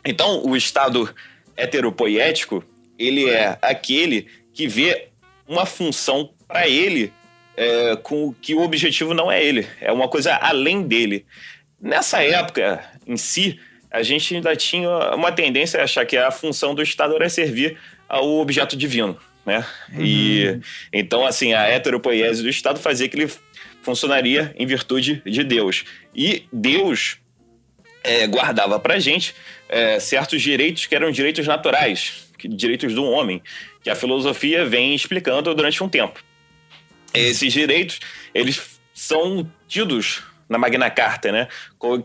Então, 0.04 0.44
o 0.44 0.56
Estado 0.56 1.14
heteropoético, 1.56 2.64
ele 2.99 3.28
é 3.28 3.58
aquele 3.62 4.26
que 4.52 4.66
vê 4.66 5.08
uma 5.47 5.64
função 5.64 6.30
para 6.47 6.68
ele 6.68 7.12
é, 7.58 7.96
com 7.96 8.32
que 8.40 8.54
o 8.54 8.62
objetivo 8.62 9.12
não 9.12 9.30
é 9.30 9.44
ele, 9.44 9.66
é 9.80 9.90
uma 9.90 10.06
coisa 10.06 10.32
além 10.36 10.82
dele. 10.82 11.26
Nessa 11.80 12.22
época 12.22 12.80
em 13.04 13.16
si, 13.16 13.58
a 13.90 14.00
gente 14.00 14.36
ainda 14.36 14.54
tinha 14.54 14.88
uma 15.16 15.32
tendência 15.32 15.80
a 15.80 15.84
achar 15.84 16.06
que 16.06 16.16
a 16.16 16.30
função 16.30 16.72
do 16.72 16.82
Estado 16.82 17.16
era 17.16 17.28
servir 17.28 17.76
ao 18.08 18.28
objeto 18.38 18.76
divino, 18.76 19.18
né? 19.44 19.66
Uhum. 19.92 20.04
E 20.04 20.60
então 20.92 21.26
assim 21.26 21.52
a 21.52 21.66
heteropoiese 21.66 22.44
do 22.44 22.48
Estado 22.48 22.78
fazia 22.78 23.08
que 23.08 23.16
ele 23.16 23.30
funcionaria 23.82 24.54
em 24.56 24.64
virtude 24.64 25.20
de 25.26 25.42
Deus 25.42 25.84
e 26.14 26.44
Deus 26.52 27.18
é, 28.04 28.24
guardava 28.28 28.78
para 28.78 29.00
gente 29.00 29.34
é, 29.68 29.98
certos 29.98 30.40
direitos 30.40 30.86
que 30.86 30.94
eram 30.94 31.10
direitos 31.10 31.44
naturais, 31.44 32.28
direitos 32.38 32.94
do 32.94 33.04
homem, 33.04 33.42
que 33.82 33.90
a 33.90 33.96
filosofia 33.96 34.64
vem 34.64 34.94
explicando 34.94 35.52
durante 35.54 35.82
um 35.82 35.88
tempo. 35.88 36.22
Esses 37.12 37.52
direitos, 37.52 38.00
eles 38.34 38.80
são 38.92 39.50
tidos 39.66 40.22
na 40.48 40.58
Magna 40.58 40.90
Carta, 40.90 41.30
né? 41.30 41.48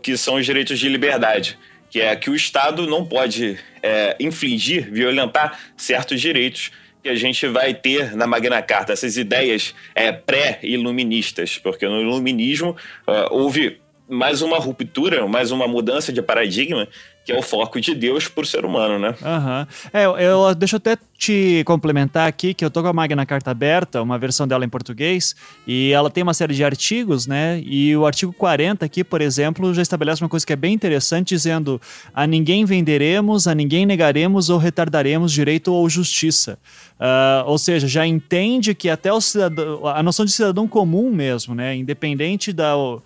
Que 0.02 0.16
são 0.16 0.36
os 0.36 0.46
direitos 0.46 0.78
de 0.78 0.88
liberdade, 0.88 1.58
que 1.90 2.00
é 2.00 2.14
que 2.14 2.30
o 2.30 2.34
Estado 2.34 2.86
não 2.86 3.04
pode 3.04 3.58
é, 3.82 4.16
infligir, 4.20 4.90
violentar 4.90 5.58
certos 5.76 6.20
direitos 6.20 6.70
que 7.02 7.08
a 7.08 7.14
gente 7.14 7.46
vai 7.46 7.74
ter 7.74 8.16
na 8.16 8.26
Magna 8.26 8.62
Carta, 8.62 8.92
essas 8.92 9.16
ideias 9.18 9.74
é, 9.94 10.10
pré-iluministas, 10.10 11.58
porque 11.58 11.86
no 11.86 12.00
iluminismo 12.00 12.70
uh, 13.06 13.28
houve 13.30 13.78
mais 14.08 14.40
uma 14.40 14.58
ruptura, 14.58 15.26
mais 15.26 15.50
uma 15.50 15.68
mudança 15.68 16.10
de 16.10 16.22
paradigma 16.22 16.88
que 17.24 17.32
é 17.32 17.38
o 17.38 17.42
foco 17.42 17.80
de 17.80 17.94
Deus 17.94 18.28
por 18.28 18.46
ser 18.46 18.64
humano, 18.64 18.98
né? 18.98 19.14
Aham. 19.22 19.66
Uhum. 19.70 19.90
É, 19.92 20.04
eu, 20.04 20.18
eu, 20.18 20.54
deixa 20.54 20.76
até 20.76 20.96
te 21.24 21.64
complementar 21.64 22.28
aqui, 22.28 22.52
que 22.52 22.62
eu 22.62 22.70
tô 22.70 22.82
com 22.82 22.88
a 22.88 22.92
Magna 22.92 23.24
Carta 23.24 23.50
aberta, 23.50 24.02
uma 24.02 24.18
versão 24.18 24.46
dela 24.46 24.62
em 24.62 24.68
português, 24.68 25.34
e 25.66 25.90
ela 25.90 26.10
tem 26.10 26.22
uma 26.22 26.34
série 26.34 26.54
de 26.54 26.62
artigos, 26.62 27.26
né? 27.26 27.62
E 27.64 27.96
o 27.96 28.04
artigo 28.04 28.30
40 28.32 28.84
aqui, 28.84 29.02
por 29.02 29.22
exemplo, 29.22 29.72
já 29.72 29.80
estabelece 29.80 30.22
uma 30.22 30.28
coisa 30.28 30.44
que 30.44 30.52
é 30.52 30.56
bem 30.56 30.74
interessante, 30.74 31.30
dizendo 31.30 31.80
a 32.12 32.26
ninguém 32.26 32.66
venderemos, 32.66 33.46
a 33.46 33.54
ninguém 33.54 33.86
negaremos 33.86 34.50
ou 34.50 34.58
retardaremos 34.58 35.32
direito 35.32 35.72
ou 35.72 35.88
justiça. 35.88 36.58
Uh, 36.94 37.42
ou 37.46 37.58
seja, 37.58 37.88
já 37.88 38.06
entende 38.06 38.72
que 38.72 38.88
até 38.88 39.12
o 39.12 39.20
cidadão, 39.20 39.84
a 39.86 40.00
noção 40.00 40.24
de 40.24 40.30
cidadão 40.30 40.68
comum 40.68 41.10
mesmo, 41.10 41.52
né, 41.52 41.74
independente 41.74 42.52
da, 42.52 42.76
uh, 42.78 43.00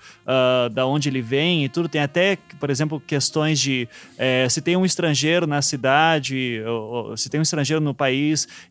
da 0.70 0.87
onde 0.87 1.08
ele 1.08 1.22
vem 1.22 1.64
e 1.64 1.68
tudo, 1.70 1.88
tem 1.88 2.02
até, 2.02 2.37
por 2.60 2.68
exemplo, 2.68 3.02
questões 3.04 3.58
de 3.58 3.88
é, 4.18 4.46
se 4.50 4.60
tem 4.60 4.76
um 4.76 4.84
estrangeiro 4.84 5.46
na 5.46 5.62
cidade, 5.62 6.62
ou, 6.66 7.10
ou, 7.10 7.16
se 7.16 7.30
tem 7.30 7.40
um 7.40 7.42
estrangeiro 7.42 7.80
no 7.80 7.94
país 7.94 8.07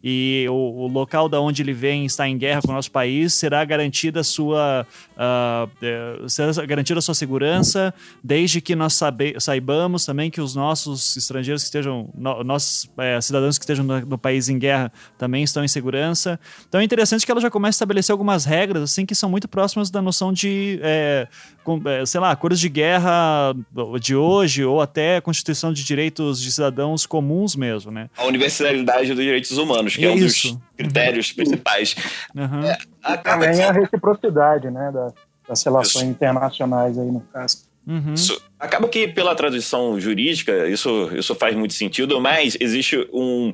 e 0.03 0.45
o, 0.49 0.53
o, 0.53 0.87
local 0.87 1.27
da 1.29 1.39
onde 1.39 1.61
ele 1.61 1.73
vem 1.73 2.05
está 2.05 2.27
em 2.27 2.37
guerra 2.37 2.61
com 2.61 2.71
o 2.71 2.75
nosso 2.75 2.91
país, 2.91 3.33
será 3.33 3.63
garantida 3.65 4.23
sua, 4.23 4.85
uh, 5.13 6.29
será 6.29 6.65
garantida 6.65 7.01
sua 7.01 7.13
segurança, 7.13 7.93
desde 8.23 8.61
que 8.61 8.75
nós 8.75 8.99
saibamos 9.39 10.05
também 10.05 10.29
que 10.29 10.41
os 10.41 10.55
nossos 10.55 11.15
estrangeiros 11.17 11.63
que 11.63 11.67
estejam, 11.67 12.09
no, 12.15 12.43
nossos 12.43 12.89
é, 12.97 13.19
cidadãos 13.21 13.57
que 13.57 13.63
estejam 13.63 13.85
no, 13.85 13.99
no 14.01 14.17
país 14.17 14.49
em 14.49 14.57
guerra 14.57 14.91
também 15.17 15.43
estão 15.43 15.63
em 15.63 15.67
segurança. 15.67 16.39
Então 16.67 16.81
é 16.81 16.83
interessante 16.83 17.25
que 17.25 17.31
ela 17.31 17.41
já 17.41 17.49
começa 17.49 17.75
a 17.75 17.77
estabelecer 17.77 18.11
algumas 18.13 18.45
regras 18.45 18.83
assim 18.83 19.05
que 19.05 19.15
são 19.15 19.29
muito 19.29 19.47
próximas 19.47 19.89
da 19.89 20.01
noção 20.01 20.31
de, 20.31 20.79
é, 20.81 21.27
com, 21.63 21.81
é, 21.85 22.05
sei 22.05 22.19
lá, 22.19 22.31
acordos 22.31 22.59
de 22.59 22.69
guerra 22.69 23.53
de 24.01 24.15
hoje 24.15 24.63
ou 24.63 24.81
até 24.81 25.17
a 25.17 25.21
constituição 25.21 25.73
de 25.73 25.83
direitos 25.83 26.41
de 26.41 26.51
cidadãos 26.51 27.05
comuns 27.05 27.55
mesmo, 27.55 27.91
né? 27.91 28.09
A 28.17 28.25
universalidade 28.25 29.13
dos 29.17 29.25
direitos 29.25 29.57
humanos, 29.57 29.95
que 29.95 30.05
é, 30.05 30.09
é 30.09 30.11
um 30.11 30.19
dos 30.19 30.57
critérios 30.77 31.29
uhum. 31.29 31.35
principais. 31.35 31.95
Uhum. 32.35 32.63
É, 32.63 33.17
Também 33.17 33.63
a 33.63 33.71
reciprocidade, 33.71 34.69
né, 34.69 34.91
da, 34.93 35.11
das 35.47 35.63
relações 35.63 36.03
isso. 36.03 36.11
internacionais 36.11 36.97
aí 36.97 37.11
no 37.11 37.21
caso. 37.33 37.67
Uhum. 37.85 38.13
Isso, 38.13 38.41
acaba 38.59 38.87
que 38.87 39.07
pela 39.07 39.33
tradução 39.33 39.99
jurídica 39.99 40.67
isso, 40.67 41.09
isso 41.13 41.33
faz 41.35 41.55
muito 41.55 41.73
sentido, 41.73 42.19
mas 42.19 42.57
existe 42.59 43.07
um, 43.13 43.53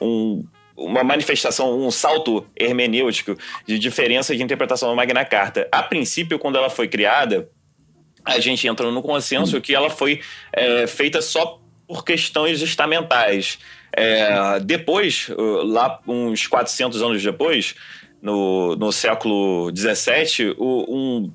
um 0.00 0.44
uma 0.76 1.04
manifestação, 1.04 1.78
um 1.78 1.90
salto 1.90 2.46
hermenêutico 2.56 3.36
de 3.66 3.78
diferença 3.78 4.34
de 4.34 4.42
interpretação 4.42 4.88
da 4.88 4.94
Magna 4.94 5.24
Carta. 5.26 5.68
A 5.70 5.82
princípio, 5.82 6.38
quando 6.38 6.56
ela 6.56 6.70
foi 6.70 6.88
criada, 6.88 7.50
a 8.24 8.40
gente 8.40 8.66
entrou 8.66 8.90
no 8.90 9.02
consenso 9.02 9.60
que 9.60 9.74
ela 9.74 9.90
foi 9.90 10.20
é, 10.52 10.86
feita 10.86 11.20
só 11.20 11.60
por 11.86 12.04
questões 12.04 12.62
estamentais. 12.62 13.58
É, 13.92 14.60
depois, 14.60 15.30
lá 15.64 16.00
uns 16.06 16.46
400 16.46 17.02
anos 17.02 17.22
depois, 17.22 17.74
no, 18.22 18.76
no 18.76 18.92
século 18.92 19.70
XVII, 19.74 20.54
um, 20.58 21.32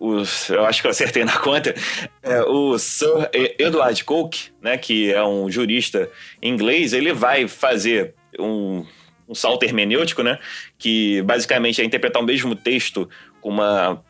eu 0.00 0.64
acho 0.64 0.80
que 0.80 0.86
eu 0.86 0.90
acertei 0.90 1.24
na 1.24 1.36
conta, 1.38 1.74
é, 2.22 2.42
o 2.42 2.78
Sir 2.78 3.28
Edward 3.58 4.04
Coke, 4.04 4.50
né, 4.62 4.78
que 4.78 5.12
é 5.12 5.24
um 5.24 5.50
jurista 5.50 6.08
inglês, 6.40 6.92
ele 6.92 7.12
vai 7.12 7.48
fazer 7.48 8.14
um, 8.38 8.84
um 9.28 9.34
salto 9.34 9.64
hermenêutico, 9.64 10.22
né? 10.22 10.38
Que 10.78 11.20
basicamente 11.22 11.82
é 11.82 11.84
interpretar 11.84 12.22
o 12.22 12.24
mesmo 12.24 12.54
texto 12.54 13.08
com 13.40 13.50
uma 13.50 14.02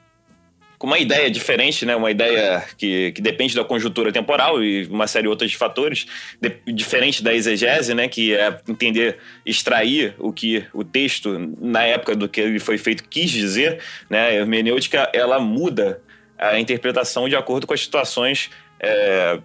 com 0.79 0.87
uma 0.87 0.99
ideia 0.99 1.29
diferente, 1.31 1.85
né? 1.85 1.97
Uma 1.97 2.11
ideia 2.11 2.65
que, 2.77 3.11
que 3.13 3.21
depende 3.21 3.55
da 3.55 3.65
conjuntura 3.65 4.13
temporal 4.13 4.63
e 4.63 4.87
uma 4.87 5.09
série 5.09 5.25
de 5.25 5.29
outros 5.29 5.53
fatores, 5.55 6.07
de, 6.41 6.73
diferente 6.73 7.23
da 7.23 7.35
exegese, 7.35 7.95
né? 7.95 8.07
Que 8.07 8.35
é 8.35 8.57
entender, 8.69 9.19
extrair 9.45 10.15
o 10.19 10.33
que 10.33 10.65
o 10.73 10.85
texto, 10.85 11.37
na 11.61 11.83
época 11.83 12.15
do 12.15 12.29
que 12.29 12.41
ele 12.41 12.61
foi 12.61 12.79
feito, 12.79 13.05
quis 13.09 13.31
dizer, 13.31 13.81
né? 14.09 14.29
A 14.29 14.33
hermenêutica, 14.35 15.11
ela 15.13 15.41
muda 15.41 16.01
a 16.39 16.59
interpretação 16.61 17.29
de 17.29 17.35
acordo 17.35 17.67
com 17.67 17.75
as 17.75 17.81
situações 17.81 18.49
é, 18.79 19.41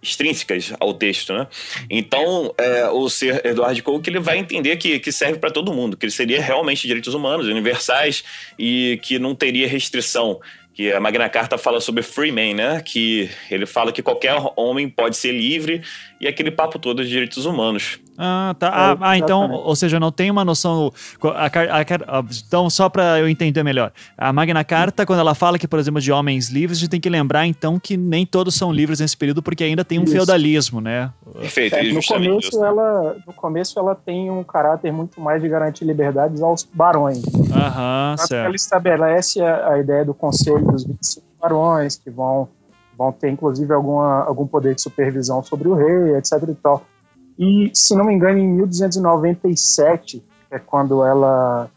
extrínsecas 0.00 0.72
ao 0.80 0.94
texto, 0.94 1.34
né? 1.34 1.46
Então, 1.90 2.54
é, 2.56 2.88
o 2.88 3.10
ser 3.10 3.44
Edward 3.44 3.82
Coke 3.82 4.08
ele 4.08 4.20
vai 4.20 4.38
entender 4.38 4.76
que, 4.76 4.98
que 4.98 5.12
serve 5.12 5.38
para 5.38 5.50
todo 5.50 5.74
mundo, 5.74 5.98
que 5.98 6.06
ele 6.06 6.12
seria 6.12 6.40
realmente 6.40 6.86
direitos 6.86 7.12
humanos, 7.12 7.46
universais 7.46 8.24
e 8.58 8.98
que 9.02 9.18
não 9.18 9.34
teria 9.34 9.68
restrição 9.68 10.40
que 10.78 10.92
a 10.92 11.00
Magna 11.00 11.28
Carta 11.28 11.58
fala 11.58 11.80
sobre 11.80 12.04
free 12.04 12.30
man, 12.30 12.54
né? 12.54 12.80
Que 12.84 13.28
ele 13.50 13.66
fala 13.66 13.90
que 13.90 14.00
qualquer 14.00 14.36
homem 14.54 14.88
pode 14.88 15.16
ser 15.16 15.32
livre 15.32 15.82
e 16.20 16.26
aquele 16.26 16.50
papo 16.50 16.78
todo 16.78 17.02
de 17.02 17.08
direitos 17.08 17.46
humanos. 17.46 17.98
Ah, 18.20 18.54
tá. 18.58 18.68
Ah, 18.68 18.96
ah, 19.00 19.16
então, 19.16 19.48
ou 19.52 19.76
seja, 19.76 20.00
não 20.00 20.10
tem 20.10 20.28
uma 20.28 20.44
noção. 20.44 20.92
A, 21.22 21.46
a, 21.46 22.18
a, 22.18 22.24
então, 22.46 22.68
só 22.68 22.88
para 22.88 23.20
eu 23.20 23.28
entender 23.28 23.62
melhor. 23.62 23.92
A 24.16 24.32
Magna 24.32 24.64
Carta, 24.64 25.06
quando 25.06 25.20
ela 25.20 25.36
fala 25.36 25.56
que, 25.56 25.68
por 25.68 25.78
exemplo, 25.78 26.00
de 26.00 26.10
homens 26.10 26.48
livres, 26.48 26.78
a 26.78 26.80
gente 26.80 26.90
tem 26.90 27.00
que 27.00 27.08
lembrar, 27.08 27.46
então, 27.46 27.78
que 27.78 27.96
nem 27.96 28.26
todos 28.26 28.56
são 28.56 28.72
livres 28.72 28.98
nesse 28.98 29.16
período, 29.16 29.40
porque 29.40 29.62
ainda 29.62 29.84
tem 29.84 30.00
um 30.00 30.02
Isso. 30.02 30.12
feudalismo, 30.12 30.80
né? 30.80 31.12
Perfeito. 31.40 31.76
É, 31.76 31.92
no, 31.92 32.04
começo, 32.04 32.64
ela, 32.64 33.16
no 33.24 33.32
começo, 33.32 33.78
ela 33.78 33.94
tem 33.94 34.28
um 34.28 34.42
caráter 34.42 34.92
muito 34.92 35.20
mais 35.20 35.40
de 35.40 35.48
garantir 35.48 35.84
liberdades 35.84 36.42
aos 36.42 36.64
barões. 36.64 37.22
Aham, 37.52 38.16
certo. 38.18 38.46
Ela 38.46 38.56
estabelece 38.56 39.40
a, 39.40 39.74
a 39.74 39.78
ideia 39.78 40.04
do 40.04 40.12
Conselho 40.12 40.64
dos 40.72 40.84
25 40.84 41.24
barões, 41.40 41.96
que 41.96 42.10
vão, 42.10 42.48
vão 42.98 43.12
ter, 43.12 43.30
inclusive, 43.30 43.72
alguma, 43.72 44.24
algum 44.24 44.46
poder 44.46 44.74
de 44.74 44.82
supervisão 44.82 45.40
sobre 45.42 45.68
o 45.68 45.74
rei, 45.74 46.16
etc 46.16 46.42
e 46.48 46.54
tal. 46.54 46.82
E, 47.38 47.70
se 47.72 47.94
não 47.94 48.04
me 48.04 48.12
engano, 48.12 48.38
em 48.38 48.48
1297, 48.48 50.24
é 50.50 50.58
quando 50.58 51.04
ela, 51.04 51.70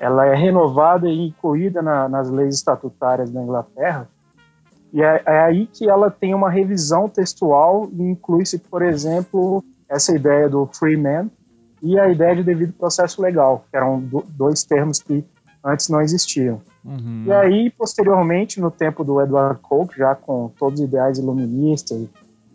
ela 0.00 0.26
é 0.26 0.34
renovada 0.34 1.08
e 1.08 1.28
incluída 1.28 1.80
na, 1.80 2.08
nas 2.08 2.28
leis 2.28 2.56
estatutárias 2.56 3.30
da 3.30 3.40
Inglaterra, 3.40 4.08
e 4.92 5.02
é, 5.02 5.22
é, 5.26 5.40
aí 5.40 5.66
que 5.66 5.88
ela 5.88 6.10
tem 6.10 6.34
uma 6.34 6.50
revisão 6.50 7.08
textual 7.08 7.88
e 7.92 8.02
inclui-se, 8.02 8.58
por 8.58 8.82
exemplo, 8.82 9.62
essa 9.88 10.14
ideia 10.16 10.48
do 10.48 10.66
free 10.66 10.96
man 10.96 11.30
e 11.82 11.98
a 11.98 12.08
ideia 12.08 12.36
de 12.36 12.42
devido 12.42 12.72
processo 12.72 13.20
legal, 13.20 13.64
que 13.70 13.76
eram 13.76 14.00
do, 14.00 14.24
dois 14.28 14.64
termos 14.64 15.00
que 15.00 15.24
antes 15.64 15.88
não 15.88 16.00
existiam. 16.00 16.60
Uhum. 16.84 17.24
E 17.26 17.32
aí, 17.32 17.70
posteriormente, 17.70 18.60
no 18.60 18.70
tempo 18.70 19.04
do 19.04 19.20
Edward 19.20 19.60
Coke, 19.60 19.98
já 19.98 20.14
com 20.14 20.50
todos 20.58 20.80
os 20.80 20.86
ideais 20.86 21.18
iluministas, 21.18 22.06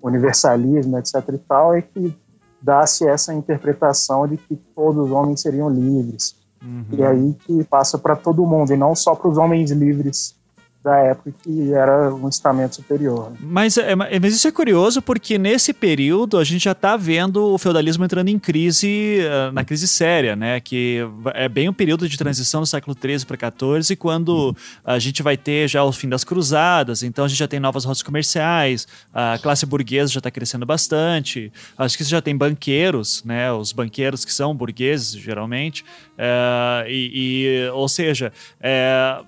universalismo, 0.02 0.98
etc 0.98 1.16
e 1.34 1.38
tal, 1.38 1.74
é 1.74 1.82
que 1.82 2.16
dá-se 2.62 3.08
essa 3.08 3.34
interpretação 3.34 4.28
de 4.28 4.38
que 4.38 4.56
todos 4.56 5.06
os 5.06 5.12
homens 5.12 5.42
seriam 5.42 5.70
livres. 5.70 6.36
Uhum. 6.64 6.86
E 6.92 7.04
aí 7.04 7.34
que 7.46 7.64
passa 7.66 7.98
para 7.98 8.16
todo 8.16 8.46
mundo, 8.46 8.72
e 8.74 8.78
não 8.78 8.96
só 8.96 9.14
para 9.16 9.30
os 9.30 9.38
homens 9.38 9.72
livres 9.72 10.36
da 10.84 10.98
época 10.98 11.34
que 11.42 11.74
era 11.74 12.14
um 12.14 12.28
estamento 12.28 12.76
superior. 12.76 13.32
Mas, 13.40 13.78
é, 13.78 13.96
mas 13.96 14.36
isso 14.36 14.48
é 14.48 14.52
curioso 14.52 15.02
porque 15.02 15.38
nesse 15.38 15.72
período 15.72 16.38
a 16.38 16.44
gente 16.44 16.66
já 16.66 16.74
está 16.74 16.98
vendo 16.98 17.54
o 17.54 17.58
feudalismo 17.58 18.04
entrando 18.04 18.28
em 18.28 18.38
crise, 18.38 19.20
eh, 19.22 19.52
na 19.52 19.64
crise 19.64 19.88
séria, 19.88 20.36
né? 20.36 20.60
Que 20.60 21.00
é 21.34 21.48
bem 21.48 21.70
um 21.70 21.74
período 21.74 22.10
de 22.10 22.18
transição 22.18 22.60
do 22.60 22.68
século 22.68 22.96
XIII 23.00 23.26
para 23.26 23.50
XIV, 23.50 23.96
quando 23.96 24.56
a 24.84 25.00
gente 25.00 25.24
vai 25.24 25.38
ter 25.38 25.70
já 25.70 25.84
o 25.84 25.92
fim 25.92 26.10
das 26.10 26.26
cruzadas, 26.26 27.02
então 27.02 27.24
a 27.24 27.28
gente 27.30 27.40
já 27.40 27.48
tem 27.48 27.60
novas 27.60 27.86
rotas 27.86 28.04
comerciais, 28.04 28.86
a 29.14 29.38
classe 29.42 29.66
burguesa 29.66 30.12
já 30.12 30.20
está 30.20 30.30
crescendo 30.30 30.66
bastante, 30.66 31.52
acho 31.78 31.98
que 31.98 32.04
você 32.04 32.10
já 32.10 32.22
tem 32.22 32.36
banqueiros, 32.36 33.24
né? 33.24 33.52
Os 33.54 33.72
banqueiros 33.72 34.26
que 34.26 34.34
são 34.34 34.54
burgueses, 34.54 35.12
geralmente, 35.12 35.86
é, 36.18 36.86
e, 36.88 37.12
e, 37.46 37.70
ou 37.70 37.88
seja, 37.88 38.32
é, 38.60 39.22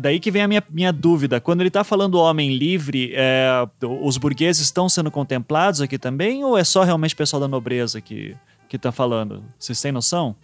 daí 0.00 0.18
que 0.18 0.30
vem 0.30 0.42
a 0.42 0.48
minha, 0.48 0.62
minha 0.70 0.92
dúvida. 0.92 1.40
Quando 1.40 1.60
ele 1.60 1.68
está 1.68 1.84
falando 1.84 2.18
homem 2.18 2.56
livre, 2.56 3.12
é, 3.14 3.66
os 3.82 4.16
burgueses 4.16 4.62
estão 4.62 4.88
sendo 4.88 5.10
contemplados 5.10 5.80
aqui 5.80 5.98
também 5.98 6.44
ou 6.44 6.56
é 6.56 6.64
só 6.64 6.82
realmente 6.82 7.14
o 7.14 7.16
pessoal 7.16 7.40
da 7.40 7.48
nobreza 7.48 8.00
que 8.00 8.36
está 8.72 8.92
falando? 8.92 9.42
Vocês 9.58 9.80
têm 9.80 9.92
noção? 9.92 10.34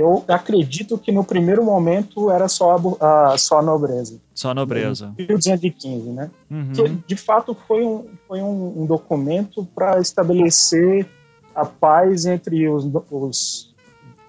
Eu 0.00 0.24
acredito 0.28 0.96
que 0.96 1.12
no 1.12 1.22
primeiro 1.22 1.62
momento 1.62 2.30
era 2.30 2.48
só 2.48 2.76
a, 3.00 3.32
a 3.32 3.38
só 3.38 3.58
a 3.58 3.62
nobreza. 3.62 4.18
Só 4.34 4.50
a 4.50 4.54
nobreza. 4.54 5.12
Em 5.18 5.26
1215, 5.26 6.08
né? 6.10 6.30
Uhum. 6.50 6.72
Que 6.72 6.88
de 7.06 7.16
fato 7.16 7.54
foi 7.68 7.84
um, 7.84 8.06
foi 8.26 8.40
um, 8.40 8.82
um 8.82 8.86
documento 8.86 9.62
para 9.74 10.00
estabelecer 10.00 11.06
a 11.54 11.66
paz 11.66 12.24
entre 12.24 12.66
os, 12.68 12.88
os 13.10 13.69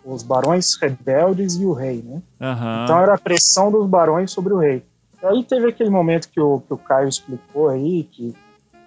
os 0.04 0.24
barões 0.24 0.76
rebeldes 0.76 1.56
e 1.56 1.66
o 1.66 1.74
rei, 1.74 2.02
né? 2.02 2.22
Uhum. 2.40 2.84
Então 2.84 3.00
era 3.00 3.14
a 3.14 3.18
pressão 3.18 3.72
dos 3.72 3.88
barões 3.88 4.32
sobre 4.32 4.54
o 4.54 4.58
rei. 4.58 4.84
E 5.22 5.26
aí 5.26 5.44
teve 5.44 5.68
aquele 5.68 5.90
momento 5.90 6.30
que 6.30 6.40
o, 6.40 6.62
que 6.62 6.74
o 6.74 6.78
Caio 6.78 7.08
explicou 7.08 7.70
aí, 7.70 8.04
que 8.04 8.36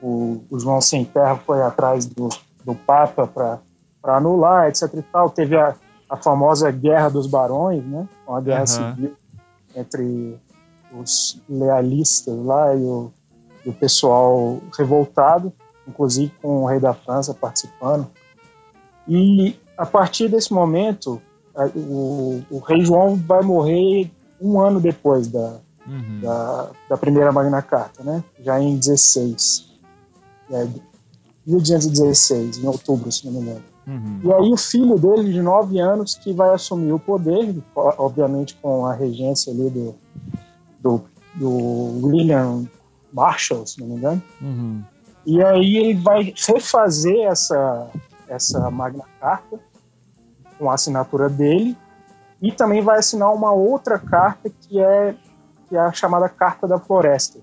o, 0.02 0.42
o 0.50 0.58
João 0.58 0.80
Sem 0.80 1.04
Terra 1.04 1.36
foi 1.36 1.62
atrás 1.62 2.06
do, 2.06 2.28
do 2.64 2.74
Papa 2.74 3.26
para 3.26 3.60
anular, 4.02 4.68
etc 4.68 4.92
e 4.94 5.02
tal. 5.02 5.30
Teve 5.30 5.56
a, 5.56 5.74
a 6.10 6.16
famosa 6.16 6.70
Guerra 6.70 7.08
dos 7.08 7.26
Barões, 7.26 7.84
né? 7.84 8.08
Uma 8.26 8.40
guerra 8.40 8.60
uhum. 8.60 8.66
civil 8.66 9.16
entre 9.76 10.38
os 10.92 11.40
lealistas 11.48 12.36
lá 12.44 12.74
e 12.74 12.82
o, 12.82 13.12
e 13.64 13.68
o 13.68 13.72
pessoal 13.72 14.60
revoltado, 14.76 15.52
inclusive 15.86 16.32
com 16.42 16.62
o 16.62 16.66
rei 16.66 16.80
da 16.80 16.94
França 16.94 17.32
participando. 17.32 18.08
E 19.06 19.56
a 19.76 19.86
partir 19.86 20.28
desse 20.28 20.52
momento, 20.52 21.20
o, 21.74 22.42
o, 22.50 22.58
rei 22.58 22.84
João 22.84 23.16
vai 23.16 23.42
morrer 23.42 24.10
um 24.40 24.60
ano 24.60 24.80
depois 24.80 25.28
da, 25.28 25.58
uhum. 25.86 26.20
da, 26.20 26.70
da, 26.90 26.96
primeira 26.96 27.32
Magna 27.32 27.62
Carta, 27.62 28.02
né? 28.02 28.22
já 28.40 28.60
em 28.60 28.76
16. 28.76 29.72
É, 30.50 30.66
1216, 31.46 32.58
em 32.58 32.66
outubro, 32.66 33.10
se 33.10 33.26
não 33.26 33.32
me 33.32 33.40
engano. 33.40 33.62
Uhum. 33.86 34.20
E 34.24 34.32
aí 34.32 34.52
o 34.52 34.56
filho 34.56 34.98
dele, 34.98 35.32
de 35.32 35.42
9 35.42 35.78
anos, 35.78 36.14
que 36.14 36.32
vai 36.32 36.54
assumir 36.54 36.92
o 36.92 36.98
poder, 36.98 37.54
obviamente 37.74 38.54
com 38.62 38.86
a 38.86 38.94
regência 38.94 39.52
ali 39.52 39.68
do, 39.70 39.94
do, 40.80 41.02
do 41.34 42.06
William 42.06 42.64
Marshall, 43.12 43.66
se 43.66 43.80
não 43.80 43.88
me 43.88 43.94
engano. 43.96 44.22
Uhum. 44.40 44.82
E 45.26 45.42
aí 45.42 45.76
ele 45.76 45.94
vai 45.94 46.34
refazer 46.46 47.26
essa, 47.26 47.88
essa 48.28 48.70
Magna 48.70 49.04
Carta 49.20 49.58
com 50.58 50.70
a 50.70 50.74
assinatura 50.74 51.28
dele 51.28 51.76
e 52.40 52.52
também 52.52 52.82
vai 52.82 52.98
assinar 52.98 53.32
uma 53.32 53.52
outra 53.52 53.98
carta 53.98 54.50
que 54.50 54.78
é, 54.80 55.14
que 55.68 55.76
é 55.76 55.80
a 55.80 55.92
chamada 55.92 56.28
Carta 56.28 56.66
da 56.66 56.78
Floresta, 56.78 57.38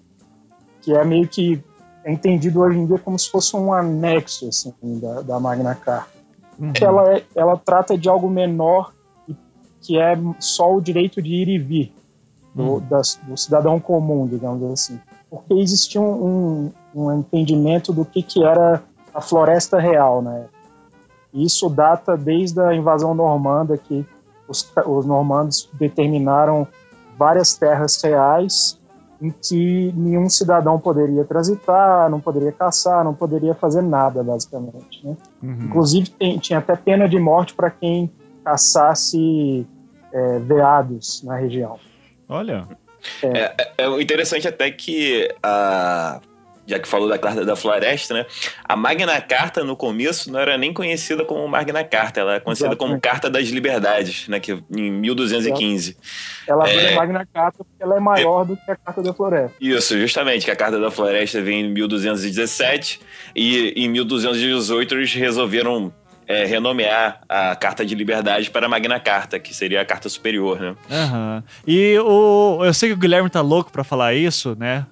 que 0.81 0.93
é 0.93 1.03
meio 1.03 1.27
que 1.27 1.63
é 2.03 2.11
entendido 2.11 2.61
hoje 2.61 2.77
em 2.77 2.85
dia 2.85 2.97
como 2.97 3.17
se 3.17 3.29
fosse 3.29 3.55
um 3.55 3.73
anexo 3.73 4.47
assim, 4.47 4.73
da, 4.99 5.21
da 5.21 5.39
Magna 5.39 5.75
Carta. 5.75 6.19
Uhum. 6.59 6.73
Ela, 6.79 7.17
é, 7.17 7.23
ela 7.35 7.57
trata 7.57 7.97
de 7.97 8.07
algo 8.09 8.29
menor 8.29 8.93
que 9.81 9.99
é 9.99 10.15
só 10.39 10.75
o 10.75 10.79
direito 10.79 11.21
de 11.21 11.33
ir 11.33 11.47
e 11.47 11.57
vir 11.57 11.93
do, 12.53 12.63
uhum. 12.63 12.79
da, 12.81 13.01
do 13.23 13.35
cidadão 13.35 13.79
comum, 13.79 14.27
digamos 14.27 14.71
assim. 14.71 14.99
Porque 15.29 15.53
existia 15.55 15.99
um, 15.99 16.71
um, 16.93 17.03
um 17.03 17.19
entendimento 17.19 17.91
do 17.91 18.05
que, 18.05 18.21
que 18.21 18.43
era 18.43 18.83
a 19.13 19.21
floresta 19.21 19.79
real 19.79 20.21
na 20.21 20.37
época. 20.37 20.60
Isso 21.33 21.69
data 21.69 22.17
desde 22.17 22.59
a 22.59 22.75
invasão 22.75 23.13
normanda, 23.13 23.77
que 23.77 24.05
os, 24.47 24.71
os 24.85 25.05
normandos 25.05 25.69
determinaram 25.73 26.67
várias 27.17 27.55
terras 27.55 28.01
reais 28.01 28.79
em 29.21 29.29
que 29.29 29.93
nenhum 29.95 30.27
cidadão 30.27 30.79
poderia 30.79 31.23
transitar, 31.23 32.09
não 32.09 32.19
poderia 32.19 32.51
caçar, 32.51 33.03
não 33.03 33.13
poderia 33.13 33.53
fazer 33.53 33.83
nada, 33.83 34.23
basicamente. 34.23 35.05
Né? 35.05 35.15
Uhum. 35.43 35.59
Inclusive, 35.65 36.09
tem, 36.09 36.39
tinha 36.39 36.57
até 36.57 36.75
pena 36.75 37.07
de 37.07 37.19
morte 37.19 37.53
para 37.53 37.69
quem 37.69 38.11
caçasse 38.43 39.67
é, 40.11 40.39
veados 40.39 41.21
na 41.23 41.35
região. 41.35 41.77
Olha. 42.27 42.67
É. 43.21 43.53
É, 43.77 43.85
é 43.85 44.01
interessante 44.01 44.47
até 44.47 44.71
que 44.71 45.29
a 45.41 46.19
já 46.71 46.79
que 46.79 46.87
falou 46.87 47.09
da 47.09 47.17
Carta 47.17 47.43
da 47.43 47.55
Floresta, 47.55 48.13
né? 48.13 48.25
A 48.63 48.75
Magna 48.75 49.19
Carta, 49.21 49.63
no 49.63 49.75
começo, 49.75 50.31
não 50.31 50.39
era 50.39 50.57
nem 50.57 50.73
conhecida 50.73 51.25
como 51.25 51.45
Magna 51.47 51.83
Carta, 51.83 52.21
ela 52.21 52.35
é 52.35 52.39
conhecida 52.39 52.69
Exatamente. 52.69 52.91
como 52.91 53.01
Carta 53.01 53.29
das 53.29 53.49
Liberdades, 53.49 54.27
né? 54.29 54.39
Que, 54.39 54.63
em 54.75 54.89
1215. 54.91 55.97
Ela 56.47 56.69
é 56.69 56.95
Magna 56.95 57.27
Carta 57.31 57.57
porque 57.57 57.83
ela 57.83 57.97
é 57.97 57.99
maior 57.99 58.43
é... 58.43 58.45
do 58.45 58.55
que 58.55 58.71
a 58.71 58.75
Carta 58.75 59.01
da 59.01 59.13
Floresta. 59.13 59.55
Isso, 59.59 59.99
justamente, 59.99 60.45
que 60.45 60.51
a 60.51 60.55
Carta 60.55 60.79
da 60.79 60.89
Floresta 60.89 61.41
vem 61.41 61.65
em 61.65 61.73
1217 61.73 63.01
e 63.35 63.73
em 63.75 63.89
1218 63.89 64.95
eles 64.95 65.13
resolveram 65.13 65.93
é, 66.27 66.45
renomear 66.45 67.21
a 67.27 67.55
Carta 67.55 67.85
de 67.85 67.93
Liberdade 67.95 68.49
para 68.49 68.65
a 68.65 68.69
Magna 68.69 68.99
Carta, 68.99 69.39
que 69.39 69.53
seria 69.53 69.81
a 69.81 69.85
Carta 69.85 70.07
Superior, 70.09 70.59
né? 70.59 70.75
Aham. 70.89 71.43
E 71.67 71.97
o, 71.99 72.59
eu 72.63 72.73
sei 72.73 72.89
que 72.89 72.95
o 72.95 72.97
Guilherme 72.97 73.29
tá 73.29 73.41
louco 73.41 73.71
pra 73.71 73.83
falar 73.83 74.13
isso, 74.13 74.55
né? 74.59 74.85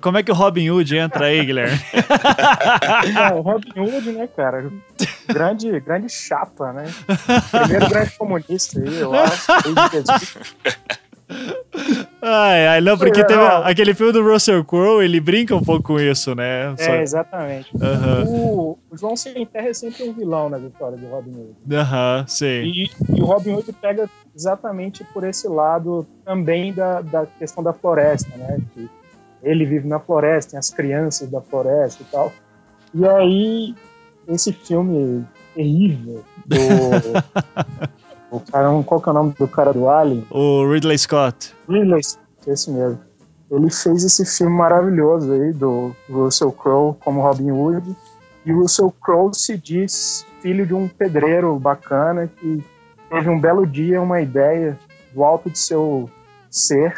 Como 0.00 0.18
é 0.18 0.22
que 0.22 0.30
o 0.30 0.34
Robin 0.34 0.70
Hood 0.70 0.96
entra 0.96 1.26
aí, 1.26 1.44
Guilherme? 1.44 1.78
Não, 3.12 3.38
o 3.38 3.42
Robin 3.42 3.72
Hood, 3.76 4.12
né, 4.12 4.28
cara? 4.34 4.70
Grande, 5.26 5.80
grande 5.80 6.08
chapa, 6.08 6.72
né? 6.72 6.84
Primeiro 7.50 7.88
grande 7.88 8.10
comunista 8.16 8.80
aí, 8.80 9.00
eu 9.00 9.14
acho. 9.14 9.46
Ai, 12.22 12.66
ai, 12.68 12.80
não, 12.80 12.96
porque 12.96 13.24
teve 13.24 13.40
aquele 13.40 13.94
filme 13.94 14.12
do 14.12 14.22
Russell 14.22 14.64
Crowe, 14.64 15.04
ele 15.04 15.20
brinca 15.20 15.54
um 15.54 15.62
pouco 15.62 15.82
com 15.88 16.00
isso, 16.00 16.34
né? 16.34 16.74
Só- 16.78 16.92
É, 16.94 17.02
exatamente. 17.02 17.72
Aham. 17.80 18.24
O, 18.26 18.78
João 18.92 19.16
Sem 19.16 19.44
Terra 19.46 19.68
é 19.68 19.74
sempre 19.74 20.04
um 20.04 20.12
vilão 20.12 20.48
na 20.48 20.58
vitória 20.58 20.96
do 20.96 21.06
Robin 21.08 21.32
Hood. 21.32 21.74
Aham, 21.74 22.24
sim. 22.28 22.62
E, 22.64 22.90
e 23.14 23.22
o 23.22 23.26
Robin 23.26 23.52
Hood 23.54 23.72
pega 23.74 24.08
exatamente 24.34 25.04
por 25.12 25.24
esse 25.24 25.48
lado 25.48 26.06
também 26.24 26.72
da, 26.72 27.00
da 27.02 27.26
questão 27.26 27.62
da 27.62 27.72
floresta, 27.72 28.36
né? 28.36 28.60
Que 28.74 28.88
ele 29.42 29.64
vive 29.64 29.86
na 29.86 29.98
floresta, 30.00 30.52
tem 30.52 30.58
as 30.58 30.70
crianças 30.70 31.28
da 31.30 31.40
floresta 31.40 32.02
e 32.02 32.06
tal. 32.06 32.32
E 32.94 33.06
aí, 33.06 33.74
esse 34.28 34.52
filme 34.52 35.24
terrível 35.54 36.24
do. 36.46 36.56
o 38.30 38.40
cara, 38.40 38.68
qual 38.84 39.00
que 39.00 39.08
é 39.08 39.12
o 39.12 39.14
nome 39.14 39.34
do 39.38 39.48
cara 39.48 39.72
do 39.72 39.88
Alien? 39.88 40.26
O 40.30 40.70
Ridley 40.70 40.98
Scott. 40.98 41.54
Ridley 41.68 42.02
Scott, 42.02 42.26
esse 42.46 42.70
mesmo. 42.70 42.98
Ele 43.50 43.70
fez 43.70 44.02
esse 44.02 44.24
filme 44.24 44.56
maravilhoso 44.56 45.32
aí 45.32 45.52
do 45.52 45.94
Russell 46.10 46.50
Crowe 46.50 46.96
como 47.04 47.20
Robin 47.20 47.52
Hood. 47.52 47.96
E 48.44 48.52
o 48.52 48.60
Russell 48.60 48.92
Crowe 49.00 49.32
se 49.34 49.56
diz 49.56 50.26
filho 50.40 50.66
de 50.66 50.74
um 50.74 50.88
pedreiro 50.88 51.56
bacana 51.58 52.26
que 52.26 52.62
teve 53.08 53.28
um 53.28 53.40
belo 53.40 53.66
dia 53.66 54.00
uma 54.00 54.20
ideia 54.20 54.76
do 55.14 55.22
alto 55.22 55.48
de 55.48 55.58
seu 55.58 56.10
ser, 56.50 56.94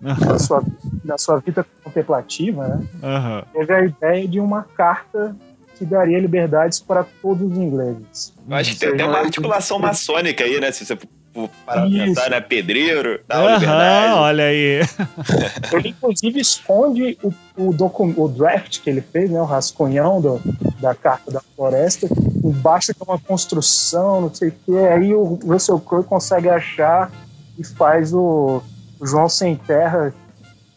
da 0.00 0.38
sua, 0.38 0.62
da 1.04 1.18
sua 1.18 1.38
vida 1.38 1.64
contemplativa, 1.82 2.66
né? 2.68 2.86
Aham. 3.02 3.44
Teve 3.52 3.72
a 3.72 3.84
ideia 3.84 4.28
de 4.28 4.40
uma 4.40 4.64
carta 4.76 5.34
que 5.78 5.84
daria 5.84 6.18
liberdades 6.18 6.80
para 6.80 7.04
todos 7.22 7.50
os 7.52 7.58
ingleses. 7.58 8.32
Eu 8.48 8.56
acho 8.56 8.72
que 8.72 8.78
tem 8.78 8.88
até 8.90 9.04
uma 9.04 9.18
articulação 9.18 9.78
maçônica 9.78 10.44
aí, 10.44 10.60
né? 10.60 10.70
Se 10.72 10.84
você 10.84 10.96
for 10.96 11.48
parar 11.66 11.80
pra 11.82 11.90
Isso. 11.90 12.04
pensar, 12.14 12.30
né? 12.30 12.40
Pedreiro, 12.40 13.20
tal, 13.26 13.44
Aham, 13.46 13.54
liberdade. 13.58 14.12
olha 14.14 14.44
aí. 14.44 14.80
Ele, 15.72 15.88
inclusive, 15.88 16.40
esconde 16.40 17.18
o, 17.22 17.32
o, 17.56 18.22
o 18.24 18.28
draft 18.28 18.80
que 18.80 18.88
ele 18.88 19.00
fez, 19.00 19.28
né, 19.30 19.40
o 19.40 19.44
rascunhão 19.44 20.20
do- 20.20 20.40
da 20.80 20.94
Carta 20.94 21.32
da 21.32 21.40
Floresta, 21.56 22.06
embaixo 22.44 22.92
de 22.94 23.02
uma 23.02 23.18
construção, 23.18 24.20
não 24.20 24.34
sei 24.34 24.48
o 24.50 24.52
que. 24.64 24.76
Aí 24.78 25.12
o 25.12 25.38
Russell 25.44 25.80
Crowe 25.80 26.04
consegue 26.04 26.48
achar 26.48 27.10
e 27.58 27.64
faz 27.66 28.12
o, 28.14 28.62
o 29.00 29.06
João 29.06 29.28
Sem 29.28 29.56
Terra 29.56 30.14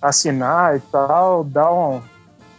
assinar 0.01 0.75
e 0.77 0.79
tal, 0.91 1.43
dá 1.43 1.71
um. 1.71 2.01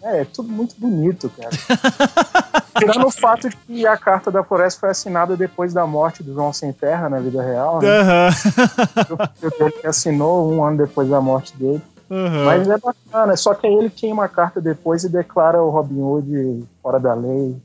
É, 0.02 0.20
é 0.20 0.24
tudo 0.24 0.48
muito 0.48 0.74
bonito, 0.78 1.30
cara. 1.30 1.50
Tirando 2.78 3.06
o 3.06 3.10
fato 3.10 3.48
de 3.48 3.56
que 3.56 3.86
a 3.86 3.96
Carta 3.96 4.30
da 4.30 4.44
Floresta 4.44 4.80
foi 4.80 4.90
assinada 4.90 5.36
depois 5.36 5.72
da 5.74 5.84
morte 5.86 6.22
do 6.22 6.32
João 6.32 6.52
Sem 6.52 6.72
Terra 6.72 7.08
na 7.08 7.18
vida 7.18 7.42
real, 7.42 7.80
né? 7.82 7.88
Aham. 7.88 8.28
O 8.28 9.40
filho 9.40 9.52
dele 9.58 9.72
que 9.80 9.86
assinou 9.86 10.52
um 10.52 10.64
ano 10.64 10.78
depois 10.78 11.08
da 11.08 11.20
morte 11.20 11.56
dele. 11.56 11.82
Aham. 12.10 12.44
Mas 12.44 12.68
é 12.68 12.78
bacana, 12.78 13.36
só 13.36 13.52
que 13.54 13.66
aí 13.66 13.74
ele 13.74 13.90
queima 13.90 14.24
a 14.24 14.28
carta 14.28 14.60
depois 14.60 15.02
e 15.02 15.08
declara 15.08 15.60
o 15.62 15.70
Robin 15.70 16.00
Hood 16.00 16.64
fora 16.82 17.00
da 17.00 17.14
lei. 17.14 17.56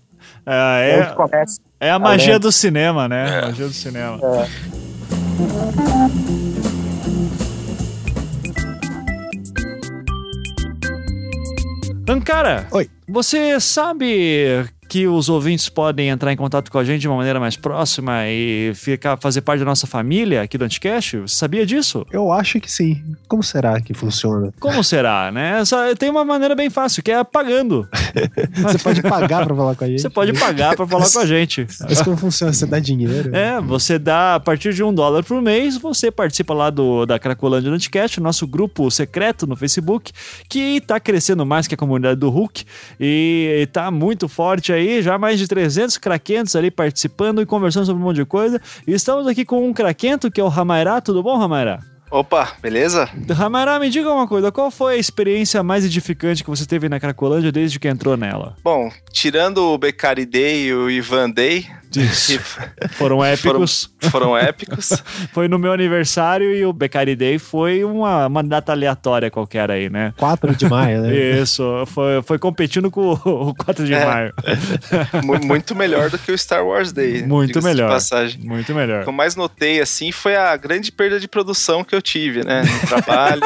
Ah, 0.46 0.80
É, 0.80 1.00
é, 1.00 1.06
começa. 1.13 1.60
é 1.80 1.91
a 1.91 2.00
magia 2.00 2.28
lenda. 2.34 2.39
do 2.39 2.52
cinema, 2.52 3.08
né? 3.08 3.39
A 3.39 3.46
magia 3.48 3.67
do 3.67 3.74
cinema. 3.74 4.19
É. 4.24 6.53
Ancara, 12.08 12.68
Oi. 12.72 12.89
você 13.08 13.60
sabe 13.62 14.66
que 14.93 15.08
os 15.08 15.27
ouvintes 15.27 15.69
podem 15.69 16.10
entrar 16.10 16.32
em 16.32 16.36
contato 16.38 16.71
com 16.71 16.77
a 16.77 16.84
gente 16.84 17.01
de 17.01 17.08
uma 17.08 17.17
maneira 17.17 17.39
mais 17.39 17.56
próxima 17.58 18.27
e 18.27 18.73
ficar, 18.75 19.17
fazer 19.17 19.41
parte 19.41 19.58
da 19.62 19.65
nossa 19.65 19.88
família 19.88 20.43
aqui 20.43 20.56
do 20.56 20.63
Anticast? 20.65 21.17
Você 21.17 21.36
sabia 21.36 21.65
disso? 21.65 22.06
Eu 22.12 22.32
acho 22.32 22.60
que 22.60 22.71
sim. 22.71 23.01
Como 23.27 23.41
será 23.41 23.82
que 23.82 23.91
funciona? 23.95 24.53
Como 24.60 24.84
será, 24.84 25.32
né? 25.32 25.65
Só- 25.65 25.95
Tem 25.95 26.12
uma 26.12 26.23
maneira 26.23 26.53
bem 26.53 26.69
fácil, 26.69 27.01
que 27.01 27.10
é 27.12 27.23
pagando. 27.23 27.89
Você 28.53 28.77
pode 28.77 29.01
pagar 29.01 29.43
pra 29.47 29.56
falar 29.56 29.73
com 29.75 29.84
a 29.84 29.88
gente. 29.88 29.99
Você 30.03 30.10
pode 30.12 30.34
pagar 30.34 30.75
pra 30.75 30.86
falar 30.86 31.10
com 31.12 31.19
a 31.19 31.25
gente. 31.25 31.65
Mas 31.82 31.99
como 32.03 32.15
funciona? 32.15 32.53
Você 32.53 32.67
dá 32.67 32.77
dinheiro? 32.77 33.36
É, 33.36 33.60
você 33.60 33.97
dá 33.97 34.36
a 34.36 34.39
partir 34.39 34.75
de 34.75 34.84
um 34.84 34.93
dólar 34.93 35.23
por 35.23 35.41
mês, 35.41 35.75
você 35.75 36.12
participa 36.12 36.53
lá 36.53 36.69
do 36.69 37.03
da 37.08 37.17
Cracolândia 37.17 37.71
do 37.71 37.75
Anticast, 37.75 38.19
nosso 38.21 38.45
grupo 38.45 38.91
secreto 38.91 39.47
no 39.47 39.56
Facebook, 39.56 40.12
que 40.47 40.79
tá 40.82 40.99
crescendo 40.99 41.43
mais 41.47 41.65
que 41.65 41.73
a 41.73 41.77
comunidade 41.77 42.19
do 42.19 42.29
Hulk 42.29 42.63
e, 42.99 43.62
e 43.63 43.65
tá 43.65 43.89
muito 43.89 44.27
forte 44.29 44.71
aí, 44.71 44.83
já 45.02 45.17
mais 45.17 45.39
de 45.39 45.48
300 45.48 45.98
craquentos 45.98 46.56
ali 46.56 46.72
participando 46.72 47.41
e 47.41 47.46
conversando 47.46 47.86
sobre 47.86 48.02
um 48.02 48.06
monte 48.06 48.17
de 48.17 48.26
coisa. 48.26 48.62
E 48.88 48.93
estamos 48.93 49.28
aqui 49.28 49.46
com 49.46 49.67
um 49.67 49.74
craquento 49.74 50.32
que 50.32 50.39
é 50.39 50.43
o 50.43 50.48
Ramairá. 50.48 51.02
Tudo 51.02 51.24
bom, 51.24 51.38
Ramairá? 51.38 51.80
Opa, 52.13 52.54
beleza? 52.62 53.10
Ramairá, 53.28 53.80
me 53.80 53.89
diga 53.89 54.12
uma 54.12 54.28
coisa, 54.28 54.52
qual 54.52 54.69
foi 54.69 54.93
a 54.93 54.98
experiência 54.98 55.63
mais 55.63 55.84
edificante 55.84 56.43
que 56.43 56.50
você 56.50 56.63
teve 56.63 56.88
na 56.88 57.00
Cracolândia 57.00 57.52
desde 57.52 57.80
que 57.80 57.88
entrou 57.88 58.15
nela? 58.15 58.56
Bom, 58.63 58.91
tirando 59.12 59.58
o 59.63 59.78
Beccari 59.80 60.24
Day 60.24 60.67
e 60.67 60.74
o 60.76 60.91
Ivan 60.91 61.32
Day, 61.32 61.65
Isso. 61.99 62.39
que 62.39 62.88
Foram 62.95 63.23
épicos. 63.23 63.89
foram 64.10 64.38
épicos, 64.38 64.89
Foi 65.34 65.47
no 65.47 65.58
meu 65.60 65.71
aniversário 65.73 66.53
e 66.56 66.65
o 66.65 66.73
Beccari 66.73 67.15
Day 67.15 67.38
foi 67.39 67.84
uma, 67.84 68.27
uma 68.27 68.43
data 68.43 68.71
aleatória 68.71 69.29
qualquer 69.32 69.69
aí, 69.71 69.89
né? 69.89 70.13
4 70.17 70.56
de 70.56 70.67
maio, 70.67 71.01
né? 71.01 71.13
Isso, 71.41 71.63
foi, 71.88 72.21
foi 72.23 72.38
competindo 72.39 72.89
com 72.91 73.01
o 73.13 73.49
o 73.49 73.56
4 73.56 73.86
de 73.86 73.93
É. 73.93 74.06
maio. 74.06 74.34
mu- 75.23 75.39
muito 75.45 75.75
melhor 75.75 76.10
do 76.10 76.17
que 76.17 76.32
o 76.32 76.38
Star 76.38 76.65
Wars 76.65 76.91
Day. 76.91 77.23
Muito 77.23 77.62
melhor. 77.63 77.89
Passagem. 77.89 78.41
Muito 78.43 78.71
O 78.71 78.75
melhor. 78.75 79.03
que 79.03 79.10
eu 79.10 79.13
mais 79.13 79.36
notei, 79.36 79.82
assim, 79.82 80.12
foi 80.12 80.36
a 80.36 80.56
grande 80.58 80.91
perda 80.91 81.19
de 81.19 81.27
produção 81.27 81.84
que 81.84 81.95
eu 81.95 82.01
tive, 82.01 82.43
né? 82.45 82.62
No 82.63 82.88
trabalho. 82.88 83.41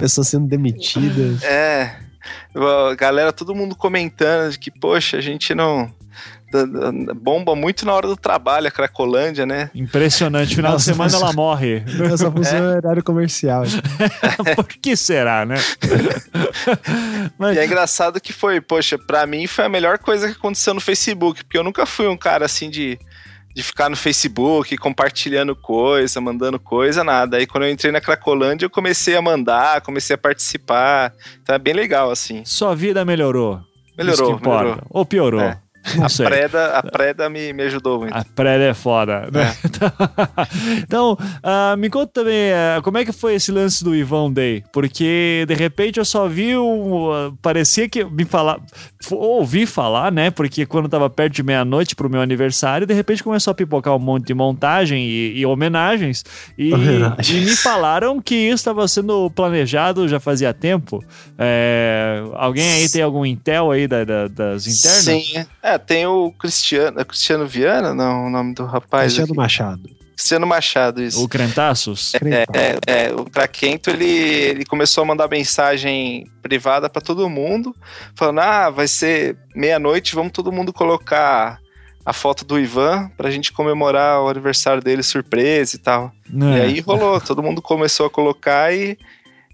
Pessoas 0.00 0.28
sendo 0.28 0.46
demitidas. 0.46 1.42
é. 1.42 1.96
Galera, 2.98 3.32
todo 3.32 3.54
mundo 3.54 3.74
comentando 3.76 4.50
de 4.52 4.58
que, 4.58 4.70
poxa, 4.70 5.16
a 5.18 5.20
gente 5.20 5.54
não. 5.54 5.90
Bomba 7.16 7.54
muito 7.56 7.84
na 7.84 7.92
hora 7.92 8.06
do 8.06 8.16
trabalho, 8.16 8.68
a 8.68 8.70
Cracolândia, 8.70 9.44
né? 9.44 9.70
Impressionante. 9.74 10.54
Final 10.54 10.72
Nossa, 10.72 10.84
de 10.84 10.96
semana 10.96 11.12
mas- 11.12 11.20
ela 11.22 11.32
morre. 11.32 11.82
Só 12.16 12.30
funciona 12.30 12.70
no 12.70 12.76
horário 12.76 13.02
comercial. 13.02 13.64
Por 14.54 14.64
que 14.66 14.96
será, 14.96 15.44
né? 15.44 15.56
Mas, 17.38 17.56
E 17.56 17.60
é 17.60 17.64
engraçado 17.66 18.20
que 18.20 18.32
foi, 18.32 18.60
poxa, 18.60 18.98
pra 18.98 19.26
mim 19.26 19.46
foi 19.46 19.64
a 19.64 19.68
melhor 19.68 19.98
coisa 19.98 20.28
que 20.28 20.34
aconteceu 20.34 20.74
no 20.74 20.80
Facebook, 20.80 21.44
porque 21.44 21.58
eu 21.58 21.64
nunca 21.64 21.84
fui 21.84 22.06
um 22.06 22.16
cara 22.16 22.44
assim 22.44 22.70
de, 22.70 22.98
de 23.54 23.62
ficar 23.62 23.88
no 23.88 23.96
Facebook 23.96 24.76
compartilhando 24.76 25.54
coisa, 25.56 26.20
mandando 26.20 26.58
coisa, 26.58 27.02
nada. 27.02 27.36
Aí 27.38 27.46
quando 27.46 27.64
eu 27.64 27.70
entrei 27.70 27.90
na 27.92 28.00
Cracolândia, 28.00 28.66
eu 28.66 28.70
comecei 28.70 29.16
a 29.16 29.22
mandar, 29.22 29.80
comecei 29.80 30.14
a 30.14 30.18
participar. 30.18 31.12
Então 31.42 31.54
é 31.54 31.58
bem 31.58 31.74
legal, 31.74 32.10
assim. 32.10 32.42
sua 32.44 32.74
vida 32.74 33.04
melhorou. 33.04 33.60
Melhorou, 33.96 34.38
melhorou. 34.38 34.78
Ou 34.90 35.06
piorou. 35.06 35.40
É. 35.40 35.58
Não 35.94 36.06
A 36.06 36.08
sei. 36.08 36.26
preda, 36.26 36.66
a 36.78 36.82
preda 36.82 37.28
me, 37.30 37.52
me 37.52 37.62
ajudou 37.64 38.00
muito. 38.00 38.14
A 38.14 38.24
prédia 38.24 38.64
é 38.70 38.74
foda. 38.74 39.28
né? 39.32 39.54
então, 40.82 41.16
ah, 41.42 41.76
me 41.76 41.88
conta 41.90 42.12
também, 42.22 42.52
ah, 42.52 42.80
como 42.82 42.98
é 42.98 43.04
que 43.04 43.12
foi 43.12 43.34
esse 43.34 43.52
lance 43.52 43.82
do 43.84 43.94
Ivan 43.94 44.32
Day? 44.32 44.64
Porque, 44.72 45.44
de 45.46 45.54
repente, 45.54 45.98
eu 45.98 46.04
só 46.04 46.26
vi 46.28 46.56
um... 46.56 47.12
ah, 47.12 47.32
parecia 47.40 47.88
que 47.88 48.04
me 48.04 48.24
falar... 48.24 48.58
Ouvi 49.10 49.66
falar, 49.66 50.10
né? 50.10 50.30
Porque 50.32 50.66
quando 50.66 50.88
tava 50.88 51.08
perto 51.08 51.34
de 51.34 51.42
meia-noite 51.42 51.94
pro 51.94 52.10
meu 52.10 52.20
aniversário, 52.20 52.86
de 52.86 52.92
repente 52.94 53.22
começou 53.22 53.52
a 53.52 53.54
pipocar 53.54 53.94
um 53.94 54.00
monte 54.00 54.26
de 54.26 54.34
montagem 54.34 55.04
e, 55.06 55.38
e 55.38 55.46
homenagens. 55.46 56.24
E, 56.58 56.74
Homenagens. 56.74 57.28
e 57.30 57.34
me 57.44 57.54
falaram 57.56 58.20
que 58.20 58.34
isso 58.34 58.54
estava 58.56 58.88
sendo 58.88 59.30
planejado 59.30 60.08
já 60.08 60.18
fazia 60.18 60.52
tempo. 60.52 61.04
É, 61.38 62.20
alguém 62.34 62.68
aí 62.72 62.90
tem 62.90 63.00
algum 63.02 63.24
intel 63.24 63.70
aí 63.70 63.86
da- 63.86 64.02
da- 64.02 64.26
das 64.26 64.66
internas? 64.66 65.04
Sim, 65.04 65.46
é, 65.62 65.75
tem 65.78 66.06
o 66.06 66.32
Cristiano, 66.32 67.00
é 67.00 67.04
Cristiano 67.04 67.46
Viana, 67.46 67.94
não, 67.94 68.26
o 68.26 68.30
nome 68.30 68.54
do 68.54 68.64
rapaz. 68.64 69.14
Cristiano 69.14 69.32
aqui. 69.32 69.36
Machado. 69.36 69.96
Cristiano 70.16 70.46
Machado, 70.46 71.02
isso. 71.02 71.22
O 71.22 71.28
Crentaços? 71.28 72.12
É, 72.14 72.78
é, 72.86 73.12
o 73.12 73.24
Craquento, 73.26 73.90
ele, 73.90 74.06
ele 74.06 74.64
começou 74.64 75.02
a 75.02 75.06
mandar 75.06 75.28
mensagem 75.28 76.26
privada 76.42 76.88
pra 76.88 77.02
todo 77.02 77.28
mundo, 77.28 77.74
falando, 78.14 78.40
ah, 78.40 78.70
vai 78.70 78.88
ser 78.88 79.36
meia-noite, 79.54 80.14
vamos 80.14 80.32
todo 80.32 80.50
mundo 80.50 80.72
colocar 80.72 81.60
a 82.04 82.12
foto 82.12 82.44
do 82.44 82.58
Ivan 82.58 83.10
pra 83.16 83.30
gente 83.30 83.52
comemorar 83.52 84.22
o 84.22 84.28
aniversário 84.28 84.80
dele 84.82 85.02
surpresa 85.02 85.76
e 85.76 85.78
tal. 85.78 86.12
É. 86.32 86.58
E 86.58 86.60
aí 86.62 86.80
rolou, 86.80 87.20
todo 87.20 87.42
mundo 87.42 87.60
começou 87.60 88.06
a 88.06 88.10
colocar 88.10 88.72
e, 88.72 88.96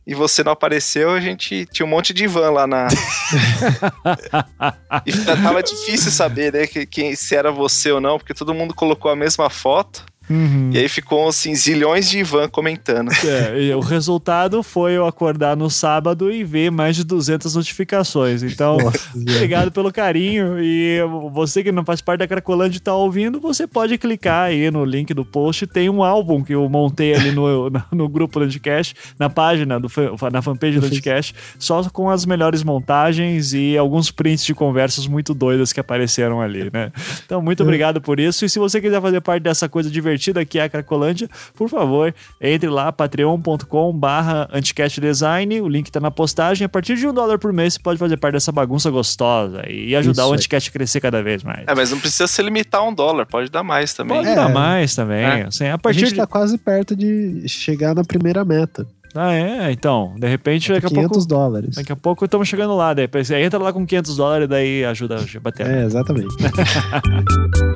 e 0.06 0.14
você 0.14 0.42
não 0.42 0.52
apareceu, 0.52 1.10
a 1.10 1.20
gente 1.20 1.66
tinha 1.66 1.86
um 1.86 1.88
monte 1.88 2.12
de 2.12 2.26
van 2.26 2.50
lá 2.50 2.66
na. 2.66 2.88
e 5.06 5.12
tava 5.42 5.62
difícil 5.62 6.10
saber, 6.10 6.52
né, 6.52 6.66
que, 6.66 6.84
quem, 6.84 7.14
se 7.14 7.36
era 7.36 7.52
você 7.52 7.92
ou 7.92 8.00
não, 8.00 8.18
porque 8.18 8.34
todo 8.34 8.54
mundo 8.54 8.74
colocou 8.74 9.10
a 9.10 9.16
mesma 9.16 9.48
foto. 9.48 10.04
Uhum. 10.32 10.70
E 10.72 10.78
aí 10.78 10.88
ficou 10.88 11.28
assim, 11.28 11.54
zilhões 11.54 12.08
de 12.08 12.18
Ivan 12.18 12.48
comentando. 12.48 13.12
É, 13.32 13.62
e 13.62 13.74
o 13.74 13.80
resultado 13.80 14.62
foi 14.62 14.92
eu 14.92 15.06
acordar 15.06 15.56
no 15.56 15.70
sábado 15.70 16.30
e 16.30 16.42
ver 16.42 16.70
mais 16.70 16.96
de 16.96 17.04
200 17.04 17.54
notificações. 17.54 18.42
Então, 18.42 18.76
obrigado 19.14 19.70
pelo 19.70 19.92
carinho. 19.92 20.58
E 20.60 20.98
você 21.32 21.62
que 21.62 21.70
não 21.70 21.84
faz 21.84 22.00
parte 22.00 22.18
da 22.18 22.28
Cracolândia 22.28 22.78
e 22.78 22.80
tá 22.80 22.94
ouvindo, 22.94 23.40
você 23.40 23.66
pode 23.66 23.96
clicar 23.96 24.48
aí 24.48 24.70
no 24.70 24.84
link 24.84 25.14
do 25.14 25.24
post. 25.24 25.66
Tem 25.66 25.88
um 25.88 26.02
álbum 26.02 26.42
que 26.42 26.54
eu 26.54 26.68
montei 26.68 27.14
ali 27.14 27.30
no, 27.30 27.70
no, 27.70 27.82
no 27.92 28.08
grupo 28.08 28.40
do 28.40 28.44
Anticast, 28.44 28.94
na 29.18 29.30
página, 29.30 29.78
do, 29.78 29.88
na 30.30 30.42
fanpage 30.42 30.80
do 30.80 30.86
Anticast, 30.86 31.34
só 31.58 31.82
com 31.84 32.10
as 32.10 32.26
melhores 32.26 32.62
montagens 32.62 33.54
e 33.54 33.78
alguns 33.78 34.10
prints 34.10 34.44
de 34.44 34.54
conversas 34.54 35.06
muito 35.06 35.32
doidas 35.32 35.72
que 35.72 35.80
apareceram 35.80 36.40
ali, 36.40 36.70
né? 36.72 36.92
Então, 37.24 37.40
muito 37.40 37.62
obrigado 37.62 38.00
por 38.00 38.20
isso. 38.20 38.44
E 38.44 38.48
se 38.48 38.58
você 38.58 38.80
quiser 38.80 39.00
fazer 39.00 39.20
parte 39.20 39.44
dessa 39.44 39.68
coisa 39.68 39.90
divertida 39.90 40.21
que 40.48 40.58
é 40.58 40.62
a 40.64 40.68
Cracolândia, 40.68 41.28
por 41.54 41.68
favor, 41.68 42.14
entre 42.40 42.68
lá, 42.68 42.92
patreon.com 42.92 43.92
barra 43.92 44.48
anticastdesign, 44.52 45.60
o 45.60 45.68
link 45.68 45.90
tá 45.90 46.00
na 46.00 46.10
postagem. 46.10 46.64
A 46.64 46.68
partir 46.68 46.96
de 46.96 47.06
um 47.06 47.12
dólar 47.12 47.38
por 47.38 47.52
mês, 47.52 47.74
você 47.74 47.80
pode 47.80 47.98
fazer 47.98 48.16
parte 48.16 48.34
dessa 48.34 48.52
bagunça 48.52 48.90
gostosa 48.90 49.62
e 49.68 49.94
ajudar 49.96 50.22
Isso 50.22 50.30
o 50.30 50.32
aí. 50.34 50.38
Anticast 50.38 50.68
a 50.68 50.72
crescer 50.72 51.00
cada 51.00 51.22
vez 51.22 51.42
mais. 51.42 51.64
É, 51.66 51.74
mas 51.74 51.90
não 51.90 51.98
precisa 51.98 52.26
se 52.26 52.42
limitar 52.42 52.80
a 52.80 52.84
um 52.84 52.94
dólar, 52.94 53.26
pode 53.26 53.50
dar 53.50 53.62
mais 53.62 53.92
também. 53.94 54.16
Pode 54.18 54.28
É. 54.28 54.34
dar 54.34 54.48
mais 54.48 54.94
também. 54.94 55.24
É. 55.24 55.42
Assim, 55.44 55.66
a 55.66 55.74
A 55.74 55.78
partir 55.78 56.00
gente 56.00 56.10
de... 56.10 56.16
tá 56.16 56.26
quase 56.26 56.56
perto 56.58 56.94
de 56.94 57.48
chegar 57.48 57.94
na 57.94 58.04
primeira 58.04 58.44
meta. 58.44 58.86
Ah, 59.14 59.32
é? 59.34 59.70
Então, 59.70 60.14
de 60.18 60.26
repente, 60.26 60.72
daqui 60.72 60.86
a 60.86 60.88
500 60.88 61.08
pouco... 61.10 61.28
dólares. 61.28 61.76
Daqui 61.76 61.92
a 61.92 61.96
pouco 61.96 62.24
estamos 62.24 62.48
chegando 62.48 62.74
lá. 62.74 62.94
Daí 62.94 63.06
você 63.12 63.36
entra 63.42 63.58
lá 63.58 63.70
com 63.70 63.84
500 63.86 64.16
dólares, 64.16 64.48
daí 64.48 64.84
ajuda 64.86 65.16
a 65.16 65.40
bater. 65.40 65.66
É, 65.66 65.84
exatamente. 65.84 66.34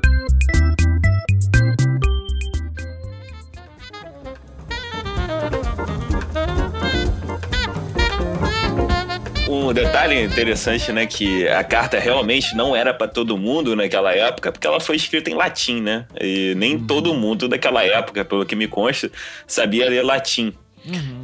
Um 9.49 9.73
detalhe 9.73 10.25
interessante, 10.25 10.91
né, 10.91 11.07
que 11.07 11.47
a 11.49 11.63
carta 11.63 11.99
realmente 11.99 12.57
não 12.57 12.75
era 12.75 12.93
para 12.93 13.07
todo 13.07 13.39
mundo 13.39 13.77
naquela 13.77 14.13
época, 14.13 14.51
porque 14.51 14.67
ela 14.67 14.81
foi 14.81 14.97
escrita 14.97 15.31
em 15.31 15.35
latim, 15.35 15.81
né? 15.81 16.05
E 16.21 16.55
nem 16.57 16.79
todo 16.79 17.15
mundo 17.15 17.49
daquela 17.49 17.85
época, 17.85 18.25
pelo 18.25 18.45
que 18.45 18.57
me 18.57 18.67
consta, 18.67 19.11
sabia 19.47 19.89
ler 19.89 20.03
latim. 20.03 20.53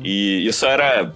E 0.05 0.47
isso 0.47 0.65
era 0.67 1.13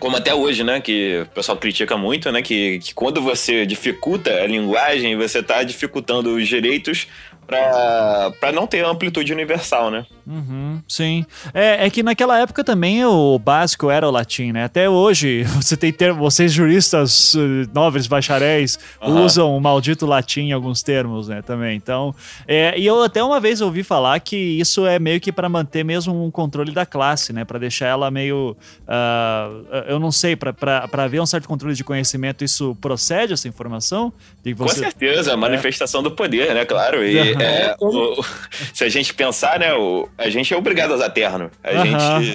como 0.00 0.16
até 0.16 0.34
hoje, 0.34 0.64
né, 0.64 0.80
que 0.80 1.22
o 1.22 1.26
pessoal 1.34 1.56
critica 1.56 1.96
muito, 1.96 2.30
né, 2.30 2.42
que, 2.42 2.78
que 2.80 2.92
quando 2.92 3.22
você 3.22 3.64
dificulta 3.64 4.30
a 4.30 4.46
linguagem, 4.46 5.16
você 5.16 5.38
está 5.38 5.62
dificultando 5.62 6.34
os 6.34 6.46
direitos 6.46 7.06
para 7.46 8.52
não 8.52 8.66
ter 8.66 8.84
amplitude 8.84 9.32
universal, 9.32 9.90
né? 9.90 10.04
Uhum, 10.26 10.80
sim. 10.88 11.24
É, 11.52 11.86
é 11.86 11.90
que 11.90 12.02
naquela 12.02 12.38
época 12.40 12.64
também 12.64 13.04
o 13.04 13.38
básico 13.38 13.90
era 13.90 14.08
o 14.08 14.10
latim, 14.10 14.52
né? 14.52 14.64
Até 14.64 14.88
hoje, 14.88 15.42
você 15.60 15.76
tem 15.76 15.92
termo, 15.92 16.20
vocês 16.20 16.52
juristas 16.52 17.34
eh, 17.34 17.68
nobres, 17.74 18.06
bacharéis, 18.06 18.78
Aham. 19.02 19.24
usam 19.24 19.56
o 19.56 19.60
maldito 19.60 20.06
latim 20.06 20.42
em 20.48 20.52
alguns 20.52 20.82
termos, 20.82 21.28
né? 21.28 21.42
Também. 21.42 21.76
Então, 21.76 22.14
é, 22.48 22.78
e 22.78 22.86
eu 22.86 23.02
até 23.02 23.22
uma 23.22 23.38
vez 23.40 23.60
ouvi 23.60 23.82
falar 23.82 24.18
que 24.20 24.36
isso 24.36 24.86
é 24.86 24.98
meio 24.98 25.20
que 25.20 25.30
para 25.32 25.48
manter 25.48 25.84
mesmo 25.84 26.24
um 26.24 26.30
controle 26.30 26.72
da 26.72 26.86
classe, 26.86 27.32
né? 27.32 27.44
Para 27.44 27.58
deixar 27.58 27.86
ela 27.88 28.10
meio. 28.10 28.56
ah, 28.88 29.50
eu 29.88 29.98
não 29.98 30.10
sei, 30.12 30.36
para 30.36 30.88
haver 30.92 31.20
um 31.20 31.26
certo 31.26 31.46
controle 31.48 31.74
de 31.74 31.84
conhecimento, 31.84 32.44
isso 32.44 32.76
procede 32.80 33.32
essa 33.34 33.46
informação? 33.48 34.12
De 34.42 34.54
Com 34.54 34.68
certeza, 34.68 35.32
a 35.32 35.36
manifestação 35.36 36.02
do 36.02 36.10
poder, 36.10 36.54
né? 36.54 36.64
Claro. 36.64 37.04
E 37.04 37.18
é, 37.18 37.76
o- 37.80 38.20
o- 38.20 38.24
se 38.72 38.84
a 38.84 38.88
gente 38.88 39.12
pensar, 39.14 39.58
né? 39.58 39.74
o- 39.74 40.08
a 40.16 40.28
gente 40.30 40.52
é 40.52 40.56
obrigado 40.56 40.92
a 40.92 40.96
usar 40.96 41.10
terno. 41.10 41.50
A 41.62 41.84
gente. 41.84 42.34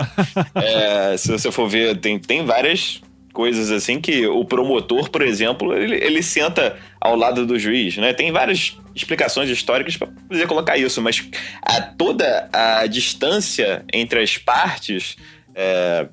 é, 0.55 1.17
se 1.17 1.31
você 1.31 1.51
for 1.51 1.67
ver, 1.67 1.97
tem, 1.97 2.19
tem 2.19 2.45
várias 2.45 3.01
coisas 3.33 3.71
assim 3.71 4.01
que 4.01 4.27
o 4.27 4.43
promotor, 4.43 5.09
por 5.09 5.21
exemplo, 5.21 5.75
ele, 5.75 5.95
ele 5.95 6.21
senta 6.21 6.77
ao 6.99 7.15
lado 7.15 7.45
do 7.45 7.57
juiz, 7.57 7.95
né? 7.97 8.13
Tem 8.13 8.31
várias 8.31 8.77
explicações 8.93 9.49
históricas 9.49 9.95
para 9.95 10.07
poder 10.07 10.47
colocar 10.47 10.77
isso, 10.77 11.01
mas 11.01 11.25
a, 11.61 11.81
toda 11.81 12.49
a 12.51 12.85
distância 12.85 13.85
entre 13.93 14.21
as 14.21 14.37
partes. 14.37 15.15
é, 15.55 16.07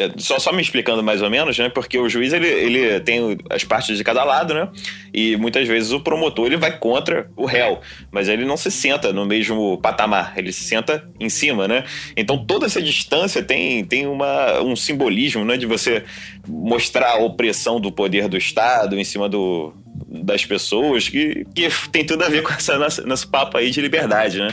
é, 0.00 0.10
só, 0.16 0.38
só 0.38 0.52
me 0.52 0.62
explicando 0.62 1.02
mais 1.02 1.20
ou 1.20 1.28
menos, 1.28 1.58
né? 1.58 1.68
Porque 1.68 1.98
o 1.98 2.08
juiz 2.08 2.32
ele, 2.32 2.48
ele 2.48 3.00
tem 3.00 3.36
as 3.50 3.64
partes 3.64 3.96
de 3.96 4.02
cada 4.02 4.24
lado, 4.24 4.54
né? 4.54 4.68
E 5.12 5.36
muitas 5.36 5.68
vezes 5.68 5.92
o 5.92 6.00
promotor 6.00 6.46
ele 6.46 6.56
vai 6.56 6.78
contra 6.78 7.30
o 7.36 7.44
réu, 7.44 7.80
mas 8.10 8.28
ele 8.28 8.44
não 8.44 8.56
se 8.56 8.70
senta 8.70 9.12
no 9.12 9.26
mesmo 9.26 9.76
patamar, 9.78 10.32
ele 10.36 10.52
se 10.52 10.64
senta 10.64 11.06
em 11.18 11.28
cima, 11.28 11.68
né? 11.68 11.84
Então 12.16 12.42
toda 12.44 12.64
essa 12.64 12.80
distância 12.80 13.42
tem, 13.42 13.84
tem 13.84 14.06
uma, 14.06 14.62
um 14.62 14.74
simbolismo, 14.74 15.44
né? 15.44 15.56
De 15.56 15.66
você 15.66 16.04
mostrar 16.48 17.10
a 17.10 17.18
opressão 17.18 17.78
do 17.78 17.92
poder 17.92 18.28
do 18.28 18.38
Estado 18.38 18.98
em 18.98 19.04
cima 19.04 19.28
do, 19.28 19.74
das 20.06 20.44
pessoas, 20.44 21.08
que, 21.08 21.46
que 21.54 21.68
tem 21.90 22.04
tudo 22.04 22.24
a 22.24 22.28
ver 22.28 22.42
com 22.42 22.52
essa 22.52 22.78
nossa, 22.78 23.02
nosso 23.02 23.28
papo 23.28 23.56
aí 23.56 23.70
de 23.70 23.80
liberdade, 23.80 24.38
né? 24.38 24.48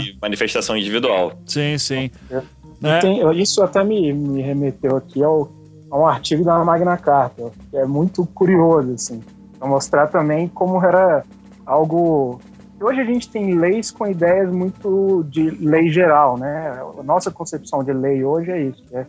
E 0.00 0.16
manifestação 0.20 0.76
individual. 0.76 1.40
Sim, 1.44 1.76
sim. 1.78 2.10
E 2.30 2.59
É. 2.82 2.98
tem- 3.00 3.40
isso 3.40 3.62
até 3.62 3.82
me, 3.84 4.12
me 4.12 4.40
remeteu 4.42 4.96
aqui 4.96 5.22
ao, 5.22 5.48
a 5.90 5.98
um 5.98 6.06
artigo 6.06 6.44
da 6.44 6.62
Magna 6.64 6.96
Carta, 6.96 7.50
que 7.70 7.76
é 7.76 7.84
muito 7.84 8.24
curioso, 8.26 8.92
assim, 8.94 9.20
para 9.58 9.68
mostrar 9.68 10.06
também 10.08 10.48
como 10.48 10.82
era 10.84 11.24
algo. 11.66 12.40
Hoje 12.80 13.00
a 13.00 13.04
gente 13.04 13.28
tem 13.28 13.54
leis 13.58 13.90
com 13.90 14.06
ideias 14.06 14.50
muito 14.50 15.24
de 15.28 15.50
lei 15.50 15.90
geral, 15.90 16.38
né? 16.38 16.80
A 16.98 17.02
nossa 17.02 17.30
concepção 17.30 17.84
de 17.84 17.92
lei 17.92 18.24
hoje 18.24 18.50
é 18.50 18.62
isso, 18.62 18.82
é 18.92 19.04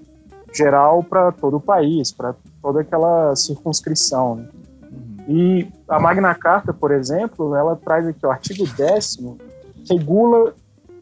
geral 0.53 1.01
para 1.01 1.31
todo 1.31 1.55
o 1.57 1.61
país, 1.61 2.11
para 2.11 2.35
toda 2.61 2.81
aquela 2.81 3.33
circunscrição. 3.35 4.35
né? 4.35 4.47
E 5.29 5.67
a 5.87 5.97
Magna 5.99 6.35
Carta, 6.35 6.73
por 6.73 6.91
exemplo, 6.91 7.55
ela 7.55 7.75
traz 7.77 8.05
aqui 8.05 8.25
o 8.25 8.31
artigo 8.31 8.65
10 8.75 9.17
regula 9.89 10.53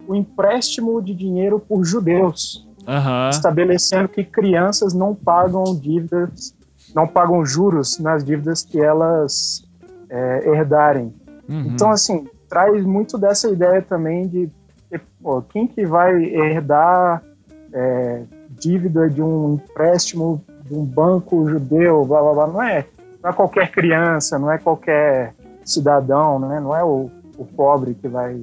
o 0.09 0.15
empréstimo 0.15 0.99
de 1.03 1.13
dinheiro 1.13 1.59
por 1.59 1.83
judeus, 1.83 2.67
Aham. 2.87 3.29
estabelecendo 3.29 4.09
que 4.09 4.23
crianças 4.23 4.91
não 4.91 5.13
pagam 5.13 5.63
dívidas, 5.75 6.55
não 6.95 7.07
pagam 7.07 7.45
juros 7.45 7.99
nas 7.99 8.23
dívidas 8.23 8.63
que 8.63 8.81
elas 8.81 9.63
é, 10.09 10.49
herdarem. 10.49 11.13
Uhum. 11.47 11.67
Então, 11.67 11.91
assim, 11.91 12.27
traz 12.49 12.83
muito 12.83 13.19
dessa 13.19 13.49
ideia 13.49 13.83
também 13.83 14.27
de 14.27 14.49
pô, 15.21 15.43
quem 15.43 15.67
que 15.67 15.85
vai 15.85 16.23
herdar 16.23 17.21
é, 17.71 18.23
dívida 18.49 19.07
de 19.07 19.21
um 19.21 19.53
empréstimo 19.53 20.43
de 20.65 20.73
um 20.73 20.83
banco 20.83 21.47
judeu, 21.47 22.03
blá 22.03 22.19
blá 22.19 22.33
blá, 22.33 22.47
não 22.47 22.63
é, 22.63 22.83
não 23.21 23.29
é 23.29 23.33
qualquer 23.33 23.69
criança, 23.69 24.39
não 24.39 24.51
é 24.51 24.57
qualquer 24.57 25.35
cidadão, 25.63 26.39
né? 26.39 26.59
não 26.59 26.75
é 26.75 26.83
o, 26.83 27.11
o 27.37 27.45
pobre 27.45 27.93
que 27.93 28.07
vai, 28.07 28.41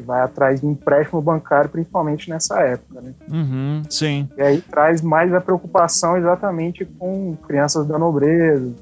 vai 0.00 0.20
atrás 0.22 0.60
de 0.60 0.66
empréstimo 0.66 1.20
bancário, 1.20 1.70
principalmente 1.70 2.28
nessa 2.30 2.60
época. 2.60 3.00
Né? 3.00 3.12
Uhum, 3.30 3.82
sim. 3.88 4.28
E 4.36 4.42
aí 4.42 4.60
traz 4.60 5.00
mais 5.02 5.32
a 5.34 5.40
preocupação 5.40 6.16
exatamente 6.16 6.84
com 6.84 7.36
crianças 7.46 7.86
da 7.86 7.98
nobreza. 7.98 8.72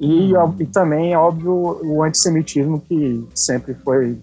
E, 0.00 0.34
ó- 0.36 0.52
e 0.60 0.66
também, 0.66 1.16
óbvio, 1.16 1.80
o 1.84 2.02
antissemitismo 2.04 2.80
que 2.80 3.26
sempre 3.34 3.74
foi 3.74 4.16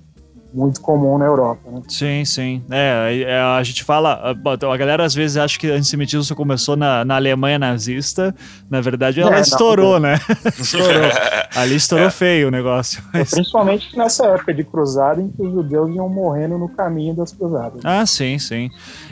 muito 0.56 0.80
comum 0.82 1.18
na 1.18 1.26
Europa. 1.26 1.70
Né? 1.70 1.82
Sim, 1.88 2.24
sim. 2.26 2.64
É, 2.72 3.24
é, 3.28 3.40
a 3.40 3.62
gente 3.64 3.84
fala. 3.84 4.14
A, 4.14 4.74
a 4.74 4.78
galera 4.78 5.04
às 5.04 5.14
vezes 5.14 5.38
acha 5.38 5.60
que 5.60 5.70
o 5.70 5.74
antissemitismo 5.74 6.24
só 6.24 6.34
começou 6.34 6.76
na, 6.76 7.04
na 7.04 7.16
Alemanha 7.16 7.60
nazista. 7.60 8.34
Na 8.70 8.80
verdade, 8.82 9.20
ela 9.20 9.32
É, 9.32 9.34
não, 9.36 9.42
estourou, 9.42 10.00
né? 10.00 10.20
estourou. 10.58 11.10
Ali 11.56 11.76
estourou 11.76 12.10
feio 12.10 12.48
o 12.48 12.52
negócio. 12.52 13.04
Mas- 13.14 13.32
Principalmente 13.32 13.98
nessa 13.98 14.26
época 14.28 14.54
de 14.54 14.64
cruzada 14.64 15.22
em 15.22 15.30
que 15.30 15.42
os 15.42 15.52
judeus 15.54 15.94
iam 15.94 16.08
morrendo 16.10 16.58
no 16.58 16.70
caminho 16.70 17.16
das 17.16 17.32
cruzadas. 17.34 17.82
Ah, 17.84 18.06
sim, 18.06 18.40
sim. 18.40 18.70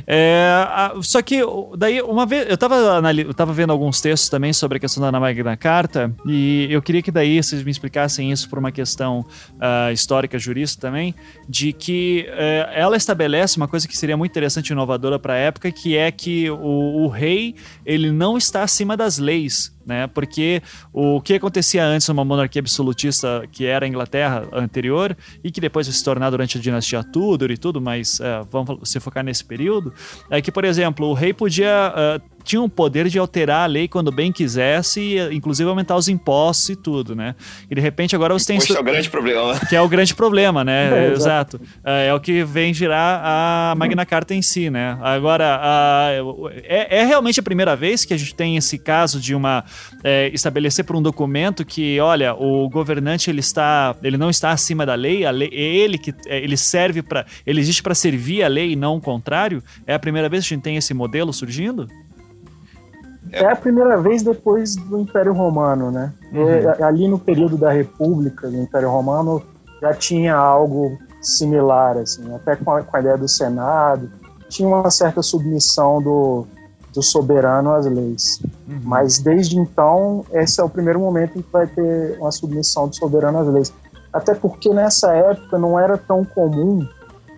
É, 0.07 0.45
a- 0.67 0.93
só 1.01 1.21
que 1.21 1.41
daí, 1.77 2.01
uma 2.01 2.25
vez, 2.25 2.49
eu 2.49 2.57
tava, 2.57 2.75
anali- 2.97 3.23
eu 3.23 3.33
tava 3.33 3.53
vendo 3.53 3.71
alguns 3.71 4.01
textos 4.01 4.29
também 4.29 4.53
sobre 4.53 4.77
a 4.77 4.79
questão 4.79 5.01
da 5.11 5.19
Magna 5.19 5.55
Carta, 5.57 6.13
e 6.25 6.67
eu 6.69 6.81
queria 6.81 7.01
que 7.01 7.11
daí 7.11 7.41
vocês 7.41 7.63
me 7.63 7.71
explicassem 7.71 8.31
isso 8.31 8.49
por 8.49 8.59
uma 8.59 8.71
questão 8.71 9.25
ah, 9.59 9.91
histórica, 9.91 10.37
jurista 10.37 10.81
também, 10.87 11.13
de 11.47 11.73
que 11.73 12.25
eh, 12.29 12.69
ela 12.73 12.95
estabelece 12.95 13.57
uma 13.57 13.67
coisa 13.67 13.87
que 13.87 13.97
seria 13.97 14.15
muito 14.15 14.31
interessante 14.31 14.69
e 14.69 14.73
inovadora 14.73 15.19
para 15.19 15.33
a 15.33 15.37
época, 15.37 15.71
que 15.71 15.95
é 15.95 16.11
que 16.11 16.49
o, 16.49 17.03
o 17.03 17.07
rei, 17.07 17.55
ele 17.85 18.11
não 18.11 18.37
está 18.37 18.63
acima 18.63 18.95
das 18.95 19.17
leis. 19.17 19.73
Né? 19.85 20.07
Porque 20.07 20.61
o 20.91 21.21
que 21.21 21.35
acontecia 21.35 21.83
antes 21.83 22.07
numa 22.07 22.25
monarquia 22.25 22.59
absolutista 22.59 23.47
que 23.51 23.65
era 23.65 23.85
a 23.85 23.87
Inglaterra 23.87 24.47
anterior 24.53 25.15
e 25.43 25.51
que 25.51 25.61
depois 25.61 25.87
vai 25.87 25.93
se 25.93 26.03
tornar 26.03 26.29
durante 26.29 26.57
a 26.57 26.61
dinastia 26.61 27.03
Tudor 27.03 27.51
e 27.51 27.57
tudo, 27.57 27.81
mas 27.81 28.19
é, 28.19 28.41
vamos 28.49 28.89
se 28.89 28.99
focar 28.99 29.23
nesse 29.23 29.43
período, 29.43 29.93
é 30.29 30.41
que, 30.41 30.51
por 30.51 30.65
exemplo, 30.65 31.07
o 31.07 31.13
rei 31.13 31.33
podia 31.33 31.93
uh, 31.95 32.33
tinha 32.43 32.61
o 32.61 32.69
poder 32.69 33.07
de 33.07 33.17
alterar 33.17 33.63
a 33.63 33.65
lei 33.65 33.87
quando 33.87 34.11
bem 34.11 34.31
quisesse, 34.31 35.17
inclusive 35.31 35.69
aumentar 35.69 35.95
os 35.95 36.07
impostos 36.07 36.69
e 36.69 36.75
tudo, 36.75 37.15
né? 37.15 37.35
E 37.69 37.75
de 37.75 37.81
repente 37.81 38.15
agora 38.15 38.33
você 38.33 38.47
tem. 38.47 38.57
Isso 38.57 38.75
é 38.75 38.79
o 38.79 38.83
grande 38.83 39.09
problema. 39.09 39.53
Que 39.73 39.75
é 39.75 39.81
o 39.81 39.87
grande 39.87 40.13
problema, 40.13 40.63
né? 40.63 40.83
É, 40.93 41.11
exato. 41.11 41.59
É, 41.83 42.07
é, 42.07 42.13
o 42.13 42.19
que 42.19 42.43
vem 42.43 42.73
girar 42.73 43.21
a 43.23 43.73
Magna 43.75 44.05
Carta 44.05 44.33
em 44.33 44.41
si, 44.41 44.69
né? 44.69 44.97
Agora, 45.01 45.59
a, 45.61 46.09
é, 46.63 46.99
é, 46.99 47.03
realmente 47.05 47.39
a 47.39 47.43
primeira 47.43 47.75
vez 47.75 48.03
que 48.05 48.13
a 48.13 48.17
gente 48.17 48.35
tem 48.35 48.57
esse 48.57 48.77
caso 48.77 49.19
de 49.19 49.33
uma. 49.33 49.63
É, 50.03 50.29
estabelecer 50.33 50.83
por 50.85 50.95
um 50.95 51.01
documento 51.01 51.65
que, 51.65 51.99
olha, 51.99 52.33
o 52.33 52.69
governante 52.69 53.29
ele 53.29 53.39
está. 53.39 53.95
ele 54.03 54.17
não 54.17 54.29
está 54.29 54.51
acima 54.51 54.85
da 54.85 54.95
lei, 54.95 55.25
a 55.25 55.31
lei 55.31 55.49
é 55.51 55.61
ele 55.61 55.97
que. 55.97 56.13
É, 56.27 56.37
ele 56.39 56.57
serve 56.57 57.01
para. 57.01 57.25
ele 57.45 57.59
existe 57.59 57.81
para 57.81 57.95
servir 57.95 58.43
a 58.43 58.47
lei 58.47 58.71
e 58.71 58.75
não 58.75 58.97
o 58.97 59.01
contrário. 59.01 59.63
É 59.85 59.93
a 59.93 59.99
primeira 59.99 60.29
vez 60.29 60.47
que 60.47 60.53
a 60.53 60.55
gente 60.55 60.63
tem 60.63 60.77
esse 60.77 60.93
modelo 60.93 61.31
surgindo? 61.31 61.87
É 63.31 63.45
a 63.45 63.55
primeira 63.55 63.97
vez 63.97 64.21
depois 64.21 64.75
do 64.75 64.99
Império 64.99 65.33
Romano, 65.33 65.89
né? 65.89 66.13
Uhum. 66.31 66.49
É, 66.49 66.83
ali 66.83 67.07
no 67.07 67.17
período 67.17 67.57
da 67.57 67.71
República, 67.71 68.47
do 68.47 68.57
Império 68.57 68.89
Romano, 68.89 69.41
já 69.81 69.93
tinha 69.93 70.35
algo 70.35 70.97
similar, 71.21 71.97
assim, 71.97 72.33
até 72.35 72.55
com 72.55 72.71
a, 72.71 72.83
com 72.83 72.95
a 72.95 72.99
ideia 72.99 73.17
do 73.17 73.27
Senado, 73.27 74.11
tinha 74.49 74.67
uma 74.67 74.91
certa 74.91 75.21
submissão 75.21 76.01
do, 76.01 76.45
do 76.93 77.01
soberano 77.01 77.73
às 77.73 77.85
leis. 77.85 78.39
Uhum. 78.67 78.79
Mas 78.83 79.17
desde 79.17 79.57
então, 79.57 80.25
esse 80.31 80.61
é 80.61 80.63
o 80.63 80.69
primeiro 80.69 80.99
momento 80.99 81.37
em 81.37 81.41
que 81.41 81.51
vai 81.51 81.67
ter 81.67 82.17
uma 82.19 82.31
submissão 82.31 82.87
do 82.87 82.95
soberano 82.95 83.39
às 83.39 83.47
leis. 83.47 83.73
Até 84.11 84.35
porque 84.35 84.69
nessa 84.69 85.11
época 85.13 85.57
não 85.57 85.79
era 85.79 85.97
tão 85.97 86.23
comum 86.23 86.87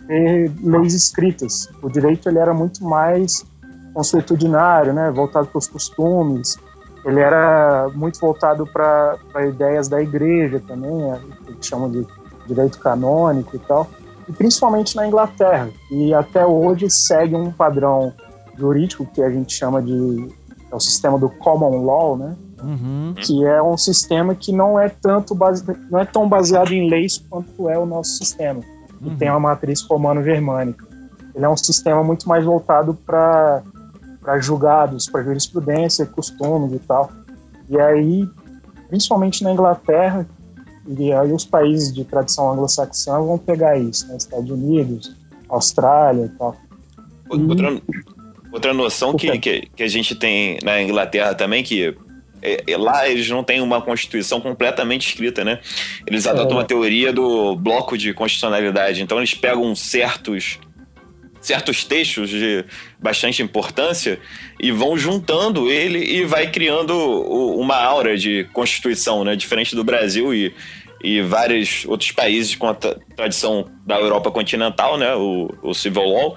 ter 0.07 0.51
leis 0.61 0.93
escritas. 0.93 1.69
O 1.81 1.89
direito 1.89 2.27
ele 2.27 2.37
era 2.37 2.53
muito 2.53 2.83
mais 2.83 3.45
consuetudinário, 3.93 4.93
né, 4.93 5.09
voltado 5.09 5.47
para 5.47 5.57
os 5.57 5.67
costumes. 5.67 6.57
Ele 7.05 7.21
era 7.21 7.89
muito 7.93 8.19
voltado 8.19 8.67
para 8.67 9.17
ideias 9.47 9.87
da 9.87 10.01
igreja 10.01 10.61
também, 10.67 10.95
né, 10.95 11.21
que 11.45 11.65
chamam 11.65 11.89
de 11.89 12.05
direito 12.45 12.77
canônico 12.79 13.55
e 13.55 13.59
tal, 13.59 13.87
e 14.27 14.33
principalmente 14.33 14.95
na 14.95 15.07
Inglaterra. 15.07 15.69
E 15.89 16.13
até 16.13 16.45
hoje 16.45 16.89
segue 16.89 17.35
um 17.35 17.51
padrão 17.51 18.13
jurídico 18.57 19.05
que 19.05 19.21
a 19.21 19.29
gente 19.29 19.53
chama 19.53 19.81
de 19.81 20.27
é 20.71 20.75
o 20.75 20.79
sistema 20.79 21.17
do 21.17 21.29
common 21.29 21.85
law, 21.85 22.17
né? 22.17 22.35
Uhum. 22.63 23.13
Que 23.15 23.45
é 23.45 23.61
um 23.61 23.77
sistema 23.77 24.33
que 24.33 24.51
não 24.51 24.79
é 24.79 24.89
tanto 24.89 25.35
base, 25.35 25.63
não 25.89 25.99
é 25.99 26.05
tão 26.05 26.27
baseado 26.27 26.71
em 26.71 26.89
leis 26.89 27.23
quanto 27.29 27.69
é 27.69 27.77
o 27.77 27.85
nosso 27.85 28.17
sistema, 28.17 28.61
que 28.99 29.09
uhum. 29.09 29.17
tem 29.17 29.29
uma 29.29 29.39
matriz 29.39 29.81
romano-germânica. 29.81 30.85
Ele 31.33 31.45
é 31.45 31.49
um 31.49 31.57
sistema 31.57 32.03
muito 32.03 32.27
mais 32.27 32.43
voltado 32.43 32.93
para 32.93 33.61
para 34.21 34.39
julgados, 34.39 35.07
para 35.07 35.21
jurisprudência, 35.21 36.03
costumes 36.03 36.73
e 36.73 36.79
tal. 36.79 37.11
E 37.69 37.79
aí, 37.79 38.27
principalmente 38.89 39.43
na 39.43 39.53
Inglaterra, 39.53 40.27
e 40.87 41.13
aí 41.13 41.31
os 41.31 41.45
países 41.45 41.93
de 41.93 42.03
tradição 42.03 42.51
anglo-saxã 42.51 43.19
vão 43.19 43.37
pegar 43.37 43.77
isso, 43.77 44.07
né? 44.07 44.17
Estados 44.17 44.49
Unidos, 44.49 45.15
Austrália 45.47 46.25
e 46.25 46.29
tal. 46.29 46.55
Outra, 47.29 47.81
outra 48.55 48.73
noção 48.73 49.15
que, 49.15 49.37
que, 49.37 49.69
que, 49.75 49.83
a 49.83 49.87
gente 49.87 50.15
tem 50.15 50.57
na 50.63 50.81
Inglaterra 50.81 51.35
também, 51.35 51.61
que 51.61 51.93
é, 52.41 52.63
é, 52.67 52.77
lá 52.77 53.07
eles 53.07 53.29
não 53.29 53.43
têm 53.43 53.59
uma 53.59 53.81
constituição 53.81 54.39
completamente 54.39 55.07
escrita, 55.09 55.43
né? 55.43 55.59
Eles 56.07 56.25
adotam 56.25 56.59
é. 56.59 56.61
a 56.61 56.65
teoria 56.65 57.11
do 57.11 57.55
bloco 57.55 57.97
de 57.97 58.13
constitucionalidade. 58.13 59.01
Então 59.01 59.17
eles 59.17 59.33
pegam 59.33 59.75
certos 59.75 60.59
certos 61.41 61.83
textos 61.83 62.29
de 62.29 62.65
bastante 62.97 63.43
importância 63.43 64.19
e 64.59 64.71
vão 64.71 64.97
juntando 64.97 65.69
ele 65.69 65.99
e 65.99 66.25
vai 66.25 66.49
criando 66.49 66.95
uma 66.95 67.75
aura 67.75 68.17
de 68.17 68.45
constituição, 68.51 69.23
né? 69.23 69.35
Diferente 69.35 69.75
do 69.75 69.83
Brasil 69.83 70.33
e, 70.33 70.55
e 71.03 71.21
vários 71.21 71.85
outros 71.85 72.11
países 72.11 72.55
com 72.55 72.67
a 72.67 72.73
tradição 72.73 73.69
da 73.85 73.99
Europa 73.99 74.31
continental, 74.31 74.97
né? 74.97 75.13
O, 75.13 75.53
o 75.61 75.73
Civil 75.73 76.03
Law, 76.03 76.35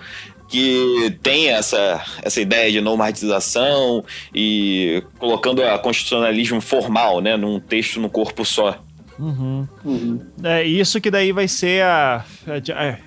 que 0.49 1.19
tem 1.23 1.51
essa, 1.51 2.03
essa 2.23 2.41
ideia 2.41 2.73
de 2.73 2.81
normatização 2.81 4.05
e 4.35 5.03
colocando 5.19 5.63
a 5.63 5.79
constitucionalismo 5.79 6.61
formal, 6.61 7.21
né? 7.21 7.37
Num 7.37 7.61
texto 7.61 8.01
no 8.01 8.09
corpo 8.09 8.45
só. 8.45 8.83
Uhum. 9.19 9.67
Uhum. 9.85 10.21
É 10.43 10.63
isso 10.65 11.01
que 11.01 11.11
daí 11.11 11.33
vai 11.33 11.49
ser 11.49 11.83
a. 11.83 12.25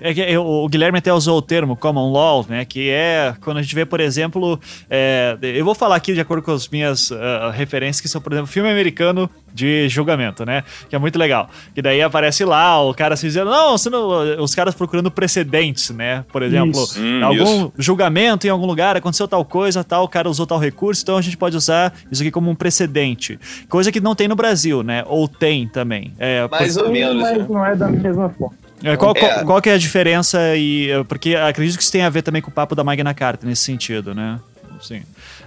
É, 0.00 0.38
o 0.38 0.68
Guilherme 0.68 0.98
até 0.98 1.12
usou 1.12 1.38
o 1.38 1.42
termo 1.42 1.76
common 1.76 2.12
law, 2.12 2.44
né? 2.48 2.64
Que 2.64 2.90
é 2.90 3.34
quando 3.40 3.58
a 3.58 3.62
gente 3.62 3.74
vê, 3.74 3.86
por 3.86 4.00
exemplo. 4.00 4.60
É, 4.90 5.38
eu 5.40 5.64
vou 5.64 5.74
falar 5.74 5.96
aqui 5.96 6.12
de 6.12 6.20
acordo 6.20 6.42
com 6.42 6.52
as 6.52 6.68
minhas 6.68 7.10
uh, 7.10 7.50
referências, 7.52 8.00
que 8.00 8.08
são, 8.08 8.20
por 8.20 8.32
exemplo, 8.32 8.48
filme 8.48 8.70
americano 8.70 9.30
de 9.54 9.88
julgamento, 9.88 10.44
né? 10.44 10.64
Que 10.88 10.96
é 10.96 10.98
muito 10.98 11.18
legal. 11.18 11.48
Que 11.74 11.82
daí 11.82 12.02
aparece 12.02 12.44
lá 12.44 12.82
o 12.82 12.94
cara 12.94 13.16
se 13.16 13.26
dizendo, 13.26 13.50
não, 13.50 13.76
não 13.90 14.42
os 14.42 14.54
caras 14.54 14.74
procurando 14.74 15.10
precedentes, 15.10 15.90
né? 15.90 16.24
Por 16.32 16.42
exemplo, 16.42 16.86
hum, 16.96 17.24
algum 17.24 17.42
isso. 17.42 17.72
julgamento 17.78 18.46
em 18.46 18.50
algum 18.50 18.66
lugar, 18.66 18.96
aconteceu 18.96 19.28
tal 19.28 19.44
coisa, 19.44 19.84
tal, 19.84 20.04
o 20.04 20.08
cara 20.08 20.28
usou 20.28 20.46
tal 20.46 20.58
recurso, 20.58 21.02
então 21.02 21.16
a 21.16 21.22
gente 21.22 21.36
pode 21.36 21.56
usar 21.56 21.92
isso 22.10 22.22
aqui 22.22 22.30
como 22.30 22.50
um 22.50 22.54
precedente. 22.54 23.38
Coisa 23.68 23.92
que 23.92 24.00
não 24.00 24.14
tem 24.14 24.28
no 24.28 24.36
Brasil, 24.36 24.82
né? 24.82 25.04
Ou 25.06 25.28
tem 25.28 25.68
também. 25.68 26.01
É, 26.18 26.46
Mais 26.48 26.76
ou 26.76 26.90
menos. 26.90 27.22
Mas 27.22 27.38
né? 27.38 27.46
não 27.48 27.66
é 27.66 27.76
da 27.76 27.88
mesma 27.88 28.28
forma. 28.30 28.56
É, 28.84 28.96
qual, 28.96 29.14
qual, 29.14 29.30
é. 29.30 29.44
qual, 29.44 29.62
que 29.62 29.70
é 29.70 29.74
a 29.74 29.78
diferença? 29.78 30.56
E, 30.56 30.88
porque 31.08 31.36
acredito 31.36 31.76
que 31.76 31.82
isso 31.82 31.92
tem 31.92 32.02
a 32.02 32.10
ver 32.10 32.22
também 32.22 32.42
com 32.42 32.50
o 32.50 32.52
papo 32.52 32.74
da 32.74 32.82
Magna 32.82 33.14
Carta 33.14 33.46
nesse 33.46 33.62
sentido, 33.62 34.14
né? 34.14 34.40
Sim. 34.80 35.02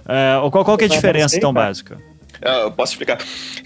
É, 0.08 0.38
qual, 0.50 0.64
qual 0.64 0.78
que 0.78 0.84
é 0.84 0.86
a 0.86 0.90
diferença, 0.90 1.36
então, 1.36 1.52
básica? 1.52 1.98
Eu 2.40 2.70
posso 2.72 2.92
explicar. 2.92 3.18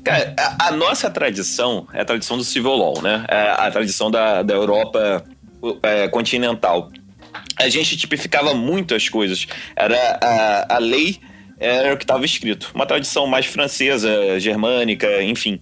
Cara, 0.03 0.35
a, 0.39 0.69
a, 0.69 0.71
nossa 0.73 1.11
tradição 1.11 1.87
é 1.93 2.01
a 2.01 2.05
tradição 2.05 2.37
do 2.37 2.45
civil 2.45 2.75
law, 2.75 3.01
né? 3.03 3.25
É 3.29 3.51
a 3.51 3.71
tradição 3.71 4.11
da, 4.11 4.43
da 4.43 4.55
Europa 4.55 5.25
é, 5.83 6.09
continental. 6.09 6.91
A 7.57 7.69
gente 7.69 7.97
tipificava 7.97 8.55
muito 8.55 8.95
as 8.95 9.09
coisas. 9.09 9.47
Era 9.77 10.19
a, 10.23 10.77
a 10.77 10.79
lei 10.79 11.21
era 11.61 11.95
o 11.95 11.97
que 11.97 12.05
estava 12.05 12.25
escrito. 12.25 12.71
Uma 12.75 12.87
tradição 12.87 13.27
mais 13.27 13.47
francesa, 13.47 14.41
germânica, 14.41 15.23
enfim. 15.23 15.61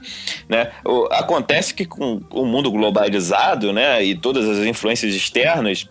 Né? 0.49 0.71
O, 0.85 1.07
acontece 1.11 1.75
que 1.75 1.85
com 1.85 2.23
o 2.31 2.47
mundo 2.47 2.71
globalizado 2.71 3.73
né, 3.73 4.03
e 4.05 4.15
todas 4.15 4.49
as 4.49 4.65
influências 4.65 5.13
externas, 5.15 5.87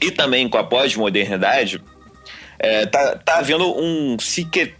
e 0.00 0.10
também 0.10 0.48
com 0.48 0.58
a 0.58 0.64
pós-modernidade, 0.64 1.82
é, 2.58 2.84
tá, 2.86 3.16
tá 3.16 3.38
havendo 3.38 3.74
um 3.78 4.16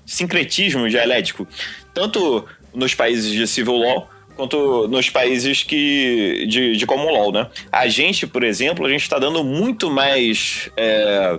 sincretismo 0.06 0.88
dialético, 0.88 1.48
tanto 1.94 2.44
nos 2.74 2.94
países 2.94 3.32
de 3.32 3.46
civil 3.46 3.76
law 3.76 4.08
quanto 4.36 4.88
nos 4.88 5.10
países 5.10 5.62
que 5.62 6.46
de, 6.48 6.74
de 6.74 6.86
common 6.86 7.10
law, 7.10 7.30
né? 7.30 7.46
A 7.70 7.88
gente, 7.88 8.26
por 8.26 8.42
exemplo, 8.42 8.86
a 8.86 8.88
gente 8.88 9.02
está 9.02 9.18
dando 9.18 9.44
muito 9.44 9.90
mais 9.90 10.70
é, 10.78 11.38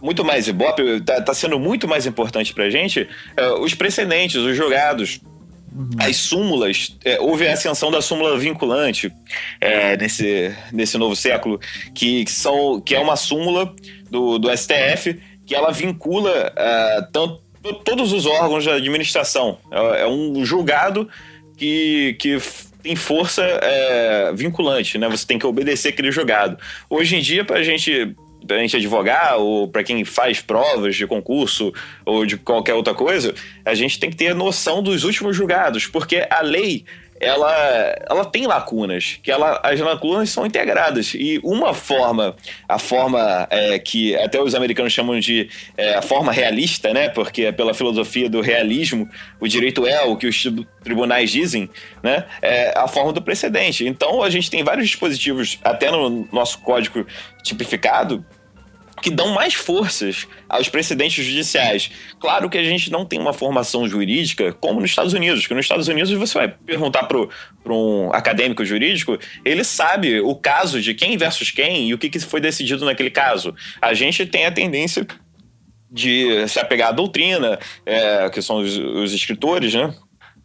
muito 0.00 0.24
mais 0.24 0.48
ibope, 0.48 1.00
tá, 1.00 1.20
tá, 1.20 1.34
sendo 1.34 1.58
muito 1.58 1.88
mais 1.88 2.06
importante 2.06 2.52
pra 2.52 2.70
gente 2.70 3.08
é, 3.36 3.48
os 3.50 3.74
precedentes, 3.74 4.36
os 4.36 4.56
jogados. 4.56 5.20
Uhum. 5.74 5.90
As 5.98 6.16
súmulas, 6.16 6.96
é, 7.04 7.20
houve 7.20 7.46
a 7.46 7.52
ascensão 7.52 7.90
da 7.90 8.00
súmula 8.00 8.38
vinculante 8.38 9.12
é, 9.60 9.94
nesse, 9.98 10.54
nesse 10.72 10.96
novo 10.96 11.14
século, 11.14 11.60
que, 11.94 12.24
que, 12.24 12.30
são, 12.32 12.80
que 12.80 12.94
é 12.94 12.98
uma 12.98 13.14
súmula 13.14 13.74
do, 14.10 14.38
do 14.38 14.56
STF 14.56 15.20
que 15.46 15.54
ela 15.54 15.70
vincula 15.70 16.52
uh, 16.52 17.12
tanto, 17.12 17.40
todos 17.84 18.12
os 18.12 18.26
órgãos 18.26 18.64
da 18.64 18.74
administração. 18.74 19.58
É, 19.70 20.02
é 20.02 20.06
um 20.06 20.44
julgado 20.44 21.08
que, 21.56 22.16
que 22.18 22.38
tem 22.82 22.96
força 22.96 23.42
é, 23.42 24.32
vinculante, 24.34 24.98
né? 24.98 25.08
Você 25.08 25.26
tem 25.26 25.38
que 25.38 25.46
obedecer 25.46 25.88
aquele 25.88 26.10
julgado. 26.10 26.58
Hoje 26.90 27.16
em 27.16 27.20
dia, 27.20 27.44
para 27.44 27.58
a 27.58 27.62
gente 27.62 28.14
pra 28.46 28.58
gente 28.58 28.76
advogar 28.76 29.38
ou 29.38 29.68
para 29.68 29.82
quem 29.82 30.04
faz 30.04 30.40
provas 30.40 30.96
de 30.96 31.06
concurso 31.06 31.72
ou 32.04 32.24
de 32.24 32.36
qualquer 32.36 32.74
outra 32.74 32.94
coisa, 32.94 33.34
a 33.64 33.74
gente 33.74 33.98
tem 33.98 34.10
que 34.10 34.16
ter 34.16 34.34
noção 34.34 34.82
dos 34.82 35.04
últimos 35.04 35.36
julgados, 35.36 35.86
porque 35.86 36.26
a 36.30 36.40
lei 36.40 36.84
ela, 37.20 37.96
ela 38.08 38.24
tem 38.24 38.46
lacunas, 38.46 39.18
que 39.22 39.30
ela, 39.30 39.60
as 39.62 39.80
lacunas 39.80 40.30
são 40.30 40.46
integradas. 40.46 41.14
E 41.14 41.40
uma 41.42 41.72
forma, 41.72 42.36
a 42.68 42.78
forma 42.78 43.46
é, 43.50 43.78
que 43.78 44.14
até 44.16 44.40
os 44.40 44.54
americanos 44.54 44.92
chamam 44.92 45.18
de 45.18 45.48
é, 45.76 45.94
a 45.94 46.02
forma 46.02 46.32
realista, 46.32 46.92
né? 46.92 47.08
Porque 47.08 47.42
é 47.42 47.52
pela 47.52 47.74
filosofia 47.74 48.28
do 48.28 48.40
realismo, 48.40 49.08
o 49.40 49.48
direito 49.48 49.86
é 49.86 50.02
o 50.02 50.16
que 50.16 50.26
os 50.26 50.46
tribunais 50.82 51.30
dizem, 51.30 51.68
né? 52.02 52.24
É 52.42 52.72
a 52.76 52.86
forma 52.86 53.12
do 53.12 53.22
precedente. 53.22 53.86
Então 53.86 54.22
a 54.22 54.30
gente 54.30 54.50
tem 54.50 54.62
vários 54.62 54.86
dispositivos, 54.86 55.58
até 55.62 55.90
no 55.90 56.28
nosso 56.32 56.58
código 56.58 57.06
tipificado, 57.42 58.24
que 59.02 59.10
dão 59.10 59.28
mais 59.28 59.54
forças 59.54 60.26
aos 60.48 60.68
precedentes 60.68 61.24
judiciais. 61.24 61.90
Claro 62.18 62.48
que 62.48 62.58
a 62.58 62.64
gente 62.64 62.90
não 62.90 63.04
tem 63.04 63.18
uma 63.18 63.32
formação 63.32 63.88
jurídica 63.88 64.52
como 64.54 64.80
nos 64.80 64.90
Estados 64.90 65.12
Unidos, 65.12 65.46
que 65.46 65.54
nos 65.54 65.64
Estados 65.64 65.88
Unidos 65.88 66.10
você 66.12 66.38
vai 66.38 66.48
perguntar 66.48 67.04
para 67.04 67.72
um 67.72 68.10
acadêmico 68.12 68.64
jurídico, 68.64 69.18
ele 69.44 69.64
sabe 69.64 70.20
o 70.20 70.34
caso 70.34 70.80
de 70.80 70.94
quem 70.94 71.16
versus 71.16 71.50
quem 71.50 71.88
e 71.88 71.94
o 71.94 71.98
que, 71.98 72.08
que 72.08 72.18
foi 72.20 72.40
decidido 72.40 72.84
naquele 72.84 73.10
caso. 73.10 73.54
A 73.80 73.92
gente 73.94 74.24
tem 74.26 74.46
a 74.46 74.52
tendência 74.52 75.06
de 75.90 76.46
se 76.48 76.58
apegar 76.58 76.88
à 76.88 76.92
doutrina, 76.92 77.58
é, 77.84 78.28
que 78.30 78.42
são 78.42 78.58
os, 78.58 78.76
os 78.76 79.12
escritores, 79.12 79.74
né? 79.74 79.94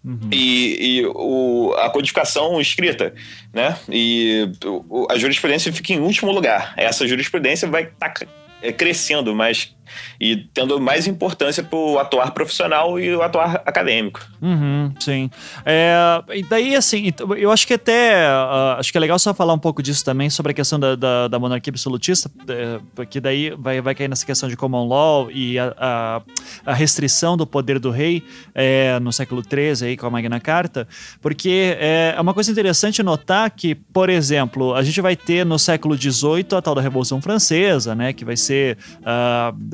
Uhum. 0.04 0.30
E, 0.32 0.98
e 1.00 1.06
o, 1.06 1.76
a 1.78 1.90
codificação 1.90 2.60
escrita, 2.60 3.14
né? 3.54 3.78
E 3.90 4.50
o, 4.66 5.08
a 5.10 5.18
jurisprudência 5.18 5.72
fica 5.72 5.94
em 5.94 6.00
último 6.00 6.32
lugar. 6.32 6.74
Essa 6.76 7.08
jurisprudência 7.08 7.68
vai 7.68 7.84
estar 7.84 8.10
tá 8.10 8.26
crescendo 8.72 9.34
mais 9.34 9.74
e 10.20 10.38
tendo 10.54 10.80
mais 10.80 11.08
importância 11.08 11.64
para 11.64 11.78
o 11.78 12.00
atuar 12.00 12.32
profissional 12.32 13.00
e 13.00 13.16
o 13.16 13.22
atuar 13.22 13.62
acadêmico. 13.66 14.22
Uhum, 14.42 14.94
sim. 15.00 15.30
É, 15.66 15.96
e 16.34 16.44
daí, 16.44 16.76
assim, 16.76 17.08
então, 17.08 17.36
eu 17.36 17.52
acho 17.52 17.66
que 17.68 17.74
até. 17.74 18.28
Uh, 18.28 18.80
acho 18.80 18.92
que 18.92 18.98
é 18.98 19.02
legal 19.02 19.18
só 19.20 19.34
falar 19.34 19.54
um 19.54 19.60
pouco 19.60 19.82
disso 19.82 20.04
também, 20.04 20.30
sobre 20.30 20.52
a 20.52 20.56
questão 20.56 20.80
da, 20.80 20.96
da, 20.96 21.28
da 21.28 21.40
monarquia 21.40 21.72
absolutista, 21.72 22.30
é, 22.48 22.80
porque 22.96 23.20
daí 23.20 23.52
vai, 23.52 23.82
vai 23.82 23.96
cair 23.96 24.08
nessa 24.08 24.26
questão 24.26 24.50
de 24.50 24.58
common 24.58 24.88
law 24.88 25.30
e 25.32 25.58
a, 25.58 25.74
a, 25.78 26.22
a 26.66 26.74
restrição 26.74 27.38
do 27.38 27.46
poder 27.46 27.80
do 27.80 27.92
rei 27.92 28.24
é, 28.54 29.00
no 29.00 29.12
século 29.12 29.44
XIII, 29.44 29.90
aí, 29.90 29.98
com 29.98 30.06
a 30.06 30.10
Magna 30.10 30.40
Carta, 30.40 30.88
porque 31.22 31.76
é, 31.80 32.14
é 32.16 32.22
uma 32.22 32.34
coisa 32.34 32.52
interessante 32.52 33.04
notar 33.04 33.50
que, 33.52 33.76
por 33.76 34.10
exemplo, 34.10 34.74
a 34.74 34.84
gente 34.84 35.02
vai 35.02 35.16
ter 35.16 35.46
no 35.46 35.58
século 35.58 35.96
XVIII 35.96 36.46
a 36.58 36.62
tal 36.62 36.76
da 36.76 36.82
Revolução 36.82 37.22
Francesa, 37.22 37.96
né, 37.96 38.14
que 38.14 38.26
vai 38.26 38.38
ser. 38.38 38.78
Uh, 39.00 39.72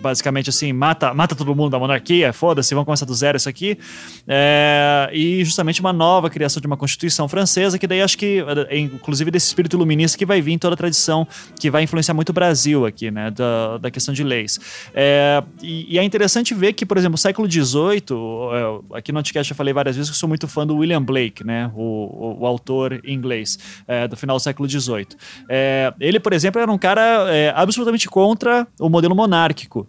basicamente 0.00 0.50
assim, 0.50 0.72
mata, 0.72 1.12
mata 1.14 1.34
todo 1.34 1.54
mundo 1.54 1.70
da 1.70 1.78
monarquia, 1.78 2.32
foda-se, 2.32 2.74
vamos 2.74 2.86
começar 2.86 3.06
do 3.06 3.14
zero 3.14 3.36
isso 3.36 3.48
aqui. 3.48 3.78
É, 4.26 5.08
e 5.12 5.44
justamente 5.44 5.80
uma 5.80 5.92
nova 5.92 6.30
criação 6.30 6.60
de 6.60 6.66
uma 6.66 6.76
constituição 6.76 7.28
francesa, 7.28 7.78
que 7.78 7.86
daí 7.86 8.02
acho 8.02 8.16
que, 8.16 8.44
é, 8.68 8.78
inclusive 8.78 9.30
desse 9.30 9.46
espírito 9.46 9.76
iluminista 9.76 10.16
que 10.16 10.26
vai 10.26 10.40
vir 10.40 10.58
toda 10.58 10.74
a 10.74 10.76
tradição, 10.76 11.26
que 11.58 11.70
vai 11.70 11.82
influenciar 11.82 12.14
muito 12.14 12.30
o 12.30 12.32
Brasil 12.32 12.86
aqui, 12.86 13.10
né, 13.10 13.30
da, 13.30 13.78
da 13.78 13.90
questão 13.90 14.12
de 14.14 14.22
leis. 14.22 14.58
É, 14.94 15.42
e, 15.62 15.94
e, 15.94 15.98
é 15.98 16.02
interessante 16.02 16.54
ver 16.54 16.72
que, 16.72 16.84
por 16.84 16.96
exemplo, 16.96 17.14
o 17.14 17.18
século 17.18 17.50
XVIII, 17.50 18.02
é, 18.92 18.98
aqui 18.98 19.12
no 19.12 19.18
Anticast 19.18 19.50
eu 19.50 19.56
falei 19.56 19.72
várias 19.72 19.96
vezes 19.96 20.10
que 20.10 20.16
sou 20.16 20.28
muito 20.28 20.46
fã 20.48 20.66
do 20.66 20.76
William 20.76 21.02
Blake, 21.02 21.44
né, 21.44 21.70
o, 21.74 21.80
o, 21.80 22.36
o 22.40 22.46
autor 22.46 23.00
inglês 23.04 23.58
é, 23.86 24.06
do 24.06 24.16
final 24.16 24.36
do 24.36 24.40
século 24.40 24.68
XVIII. 24.68 25.08
É, 25.48 25.92
ele, 26.00 26.20
por 26.20 26.32
exemplo, 26.32 26.60
era 26.60 26.70
um 26.70 26.78
cara 26.78 27.00
absolutamente 27.54 28.08
contra 28.08 28.66
o 28.78 28.88
modelo 28.88 29.14
monárquico 29.14 29.39
monárquico 29.40 29.86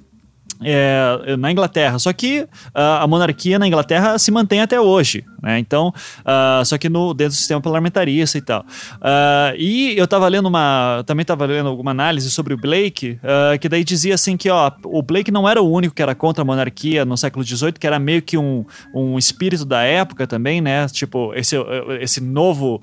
é, 0.63 1.35
na 1.37 1.51
Inglaterra. 1.51 1.99
Só 1.99 2.13
que 2.13 2.41
uh, 2.41 2.47
a 2.73 3.07
monarquia 3.07 3.59
na 3.59 3.67
Inglaterra 3.67 4.17
se 4.17 4.31
mantém 4.31 4.61
até 4.61 4.79
hoje. 4.79 5.25
Né? 5.41 5.59
Então, 5.59 5.93
uh, 6.19 6.63
só 6.65 6.77
que 6.77 6.89
no, 6.89 7.13
dentro 7.13 7.33
do 7.33 7.37
sistema 7.37 7.61
parlamentarista 7.61 8.37
e 8.37 8.41
tal. 8.41 8.61
Uh, 8.61 9.55
e 9.57 9.97
eu 9.97 10.05
estava 10.05 10.27
lendo 10.27 10.47
uma. 10.47 11.03
Também 11.05 11.21
estava 11.21 11.45
lendo 11.45 11.67
alguma 11.67 11.91
análise 11.91 12.29
sobre 12.31 12.53
o 12.53 12.57
Blake, 12.57 13.19
que 13.59 13.69
daí 13.69 13.83
dizia 13.83 14.15
assim 14.15 14.37
que 14.37 14.49
ó, 14.49 14.71
o 14.85 15.01
Blake 15.01 15.31
não 15.31 15.47
era 15.47 15.61
o 15.61 15.71
único 15.71 15.95
que 15.95 16.01
era 16.01 16.13
contra 16.13 16.41
a 16.41 16.45
monarquia 16.45 17.03
no 17.05 17.17
século 17.17 17.43
XVIII, 17.43 17.73
que 17.73 17.87
era 17.87 17.99
meio 17.99 18.21
que 18.21 18.37
um, 18.37 18.65
um 18.93 19.17
espírito 19.17 19.65
da 19.65 19.81
época 19.81 20.27
também, 20.27 20.61
né? 20.61 20.87
Tipo, 20.87 21.33
esse, 21.33 21.55
esse 21.99 22.21
novo 22.21 22.81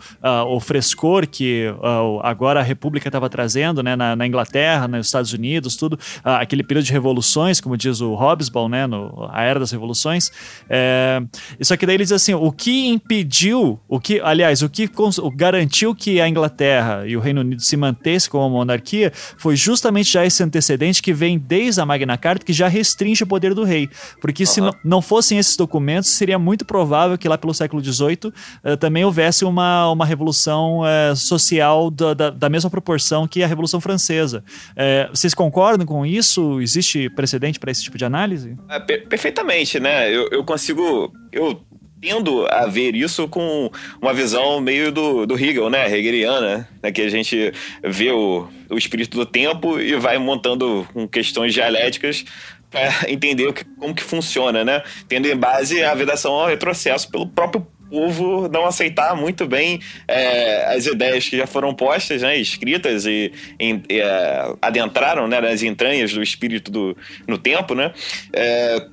o 0.49 0.61
frescor 0.61 1.27
que 1.27 1.67
agora 2.23 2.61
a 2.61 2.63
República 2.63 3.09
estava 3.09 3.29
trazendo 3.29 3.83
né? 3.83 3.97
Na, 3.97 4.17
na, 4.17 4.27
Inglaterra, 4.27 4.89
nos 4.89 5.07
Estados 5.07 5.33
Unidos, 5.33 5.77
tudo, 5.77 5.99
aquele 6.25 6.63
período 6.63 6.87
de 6.87 6.93
revoluções 6.93 7.61
como 7.61 7.77
diz 7.77 8.01
o 8.01 8.15
Hobsbawm, 8.15 8.69
né, 8.69 8.87
no 8.87 9.29
A 9.31 9.43
Era 9.43 9.61
das 9.61 9.71
Revoluções. 9.71 10.33
É, 10.69 11.21
só 11.61 11.77
que 11.77 11.87
daí 11.87 11.97
ele 11.97 12.05
diz 12.05 12.13
assim, 12.13 12.35
o 12.35 12.47
que 12.53 12.86
impediu, 12.86 13.80
o 13.88 13.99
que, 13.99 14.20
aliás, 14.20 14.62
o 14.62 14.68
que 14.68 14.88
garantiu 15.34 15.94
que 15.94 16.20
a 16.20 16.28
Inglaterra 16.28 17.05
e 17.07 17.16
o 17.16 17.20
Reino 17.20 17.40
Unido 17.40 17.61
se 17.61 17.76
mantesse 17.76 18.30
como 18.30 18.49
monarquia 18.49 19.12
foi 19.36 19.57
justamente 19.57 20.12
já 20.12 20.24
esse 20.24 20.42
antecedente 20.42 21.03
que 21.03 21.12
vem 21.12 21.38
desde 21.38 21.80
a 21.80 21.86
Magna 21.86 22.16
Carta, 22.16 22.44
que 22.44 22.53
já 22.53 22.68
restringe 22.68 23.24
o 23.24 23.26
poder 23.26 23.55
do 23.55 23.64
rei. 23.64 23.88
Porque 24.20 24.46
se 24.46 24.61
não, 24.61 24.74
não 24.84 25.03
fossem 25.03 25.38
esses 25.38 25.57
documentos, 25.57 26.11
seria 26.11 26.38
muito 26.38 26.64
provável 26.64 27.18
que 27.18 27.28
lá 27.28 27.36
pelo 27.36 27.53
século 27.53 27.82
XVIII 27.82 28.32
uh, 28.64 28.76
também 28.76 29.05
houvesse 29.05 29.44
uma, 29.44 29.90
uma 29.90 30.07
revolução 30.07 30.80
uh, 30.80 31.16
social 31.16 31.90
da, 31.90 32.14
da, 32.14 32.30
da, 32.30 32.49
mesma 32.49 32.70
proporção 32.70 33.26
que 33.26 33.42
a 33.42 33.46
Revolução 33.46 33.80
Francesa. 33.80 34.44
Uh, 34.70 35.14
vocês 35.14 35.34
concordam 35.34 35.86
com 35.86 36.05
isso? 36.05 36.61
Existe 36.61 37.11
precedente 37.11 37.59
para 37.59 37.70
esse 37.70 37.82
tipo 37.82 37.99
de 37.99 38.05
análise? 38.05 38.57
É, 38.68 38.78
per 38.78 39.09
perfeitamente, 39.09 39.80
né? 39.80 40.14
Eu, 40.14 40.28
eu 40.30 40.44
consigo. 40.44 41.12
Eu 41.32 41.61
tendo 42.01 42.46
a 42.51 42.66
ver 42.66 42.94
isso 42.94 43.28
com 43.28 43.70
uma 44.01 44.14
visão 44.14 44.61
meio 44.61 44.92
do, 44.92 45.26
do 45.26 45.34
Hegel, 45.34 45.68
né? 45.70 45.86
Hegeliana, 45.86 46.68
né? 46.82 46.92
que 46.92 47.03
a 47.03 47.09
gente 47.09 47.53
vê 47.82 48.11
o, 48.11 48.49
o 48.70 48.76
espírito 48.76 49.16
do 49.16 49.26
tempo 49.26 49.80
e 49.80 49.94
vai 49.96 50.18
montando 50.18 50.86
com 50.92 51.09
questões 51.09 51.53
dialéticas 51.53 52.24
para 52.70 52.92
entender 53.11 53.53
que, 53.53 53.64
como 53.64 53.94
que 53.94 54.03
funciona, 54.03 54.64
né? 54.64 54.82
Tendo 55.09 55.26
em 55.26 55.36
base 55.36 55.82
a 55.82 55.94
vedação 55.94 56.32
ao 56.32 56.49
retrocesso 56.49 57.11
pelo 57.11 57.26
próprio 57.26 57.66
povo 57.88 58.49
não 58.49 58.66
aceitar 58.66 59.16
muito 59.16 59.46
bem 59.46 59.80
é, 60.07 60.74
as 60.74 60.86
ideias 60.86 61.26
que 61.26 61.36
já 61.36 61.46
foram 61.46 61.74
postas, 61.74 62.20
né, 62.20 62.36
escritas 62.36 63.07
e, 63.07 63.32
e 63.59 63.80
é, 63.88 64.55
adentraram 64.61 65.26
né, 65.26 65.40
nas 65.40 65.62
entranhas 65.62 66.12
do 66.12 66.22
espírito 66.22 66.70
do, 66.70 66.96
no 67.26 67.38
tempo, 67.38 67.74
né? 67.74 67.92
É, 68.32 68.86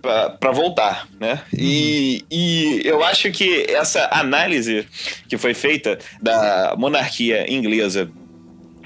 para 0.00 0.50
voltar, 0.52 1.06
né? 1.18 1.42
Uhum. 1.52 1.58
E, 1.60 2.24
e 2.30 2.82
eu 2.84 3.02
acho 3.04 3.30
que 3.30 3.66
essa 3.68 4.08
análise 4.12 4.86
que 5.28 5.36
foi 5.36 5.54
feita 5.54 5.98
da 6.20 6.74
monarquia 6.76 7.50
inglesa 7.52 8.10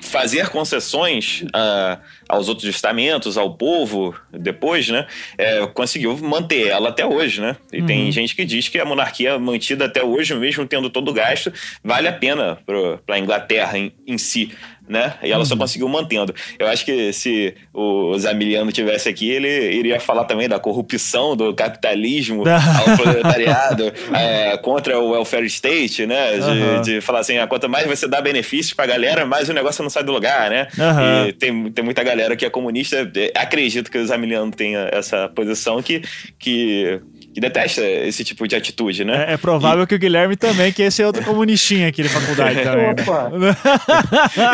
fazer 0.01 0.51
concessões 0.51 1.43
uh, 1.43 2.01
aos 2.29 2.49
outros 2.49 2.69
estamentos, 2.69 3.37
ao 3.37 3.55
povo, 3.55 4.15
depois, 4.33 4.89
né, 4.89 5.07
é, 5.37 5.67
conseguiu 5.67 6.17
manter 6.19 6.69
ela 6.69 6.89
até 6.89 7.05
hoje, 7.05 7.41
né? 7.41 7.57
E 7.73 7.81
uhum. 7.81 7.87
tem 7.87 8.13
gente 8.13 8.35
que 8.35 8.45
diz 8.45 8.69
que 8.69 8.79
a 8.79 8.85
monarquia 8.85 9.39
mantida 9.39 9.87
até 9.87 10.03
hoje, 10.03 10.35
mesmo 10.35 10.67
tendo 10.67 10.91
todo 10.91 11.11
o 11.11 11.15
gasto, 11.15 11.53
vale 11.83 12.09
a 12.09 12.13
pena 12.13 12.59
para 12.67 13.15
a 13.17 13.19
Inglaterra 13.19 13.79
em, 13.79 13.93
em 14.07 14.19
si 14.19 14.51
né? 14.89 15.15
E 15.23 15.31
ela 15.31 15.41
uhum. 15.41 15.45
só 15.47 15.57
conseguiu 15.57 15.89
mantendo. 15.89 16.35
Eu 16.59 16.69
acho 16.69 16.85
que 16.85 17.13
se 17.13 17.55
o 17.73 18.17
Zamiliano 18.19 18.71
tivesse 18.71 19.09
aqui, 19.09 19.31
ele 19.31 19.73
iria 19.73 19.99
falar 19.99 20.25
também 20.25 20.49
da 20.49 20.59
corrupção 20.59 21.35
do 21.35 21.55
capitalismo 21.55 22.45
ao 22.47 22.97
proletariado 22.97 23.93
é, 24.15 24.57
contra 24.59 24.99
o 24.99 25.11
welfare 25.11 25.47
state, 25.47 26.07
né? 26.07 26.37
De, 26.37 26.43
uhum. 26.43 26.83
de, 26.83 27.01
falar 27.01 27.21
assim, 27.21 27.39
ah, 27.39 27.47
quanto 27.47 27.69
mais 27.69 27.87
você 27.87 28.07
dá 28.07 28.21
benefícios 28.21 28.75
pra 28.75 28.87
galera, 28.87 29.25
mais 29.25 29.49
o 29.49 29.53
negócio 29.53 29.83
não 29.83 29.91
sai 29.91 30.05
do 30.05 30.13
lugar, 30.13 30.51
né? 30.51 30.69
Uhum. 30.77 31.29
E 31.29 31.33
tem, 31.33 31.73
tem 31.73 31.85
muita 31.85 32.03
galera 32.03 32.14
que 32.37 32.45
é 32.45 32.51
comunista, 32.51 33.11
acredito 33.35 33.91
que 33.91 33.99
o 33.99 34.07
Zamiliano 34.07 34.51
tenha 34.51 34.89
essa 34.93 35.29
posição 35.29 35.83
que, 35.83 36.03
que 36.39 37.01
que 37.35 37.41
detesta 37.41 37.85
esse 37.85 38.23
tipo 38.23 38.47
de 38.47 38.55
atitude, 38.55 39.05
né? 39.05 39.27
É, 39.29 39.33
é 39.33 39.37
provável 39.37 39.83
e... 39.83 39.87
que 39.89 39.95
o 39.97 39.99
Guilherme 39.99 40.37
também, 40.37 40.73
que 40.73 40.83
esse 40.83 41.03
é 41.03 41.07
outro 41.07 41.25
comunistinha 41.25 41.89
aqui 41.89 42.05
na 42.05 42.09
faculdade 42.09 42.63
também. 42.63 42.95
Né? 43.41 43.57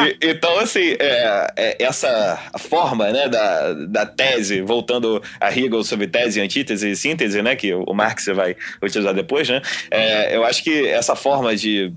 e, 0.22 0.30
então, 0.30 0.58
assim, 0.58 0.96
é, 0.98 1.46
é, 1.56 1.84
essa 1.84 2.38
forma 2.58 3.10
né, 3.10 3.28
da, 3.28 3.74
da 3.74 4.06
tese, 4.06 4.62
voltando 4.62 5.22
a 5.38 5.50
Hegel 5.50 5.84
sobre 5.84 6.06
tese, 6.06 6.40
antítese 6.40 6.90
e 6.90 6.96
síntese, 6.96 7.42
né, 7.42 7.54
que 7.54 7.74
o 7.74 7.92
Marx 7.92 8.26
vai 8.34 8.56
utilizar 8.82 9.12
depois, 9.12 9.46
né? 9.46 9.60
É, 9.90 10.34
eu 10.34 10.44
acho 10.46 10.64
que 10.64 10.88
essa 10.88 11.14
forma 11.14 11.54
de 11.54 11.92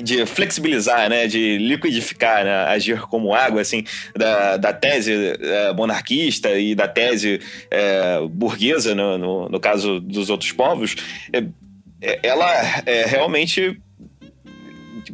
de 0.00 0.24
flexibilizar, 0.24 1.08
né, 1.10 1.26
de 1.26 1.58
liquidificar, 1.58 2.44
né, 2.44 2.64
agir 2.64 3.00
como 3.02 3.34
água, 3.34 3.60
assim, 3.60 3.84
da, 4.16 4.56
da 4.56 4.72
tese 4.72 5.12
é, 5.38 5.72
monarquista 5.74 6.50
e 6.58 6.74
da 6.74 6.88
tese 6.88 7.40
é, 7.70 8.20
burguesa, 8.26 8.94
no, 8.94 9.18
no, 9.18 9.48
no, 9.48 9.60
caso 9.60 10.00
dos 10.00 10.30
outros 10.30 10.52
povos, 10.52 10.96
é, 11.32 11.44
é 12.00 12.20
ela 12.22 12.50
é 12.86 13.04
realmente 13.04 13.80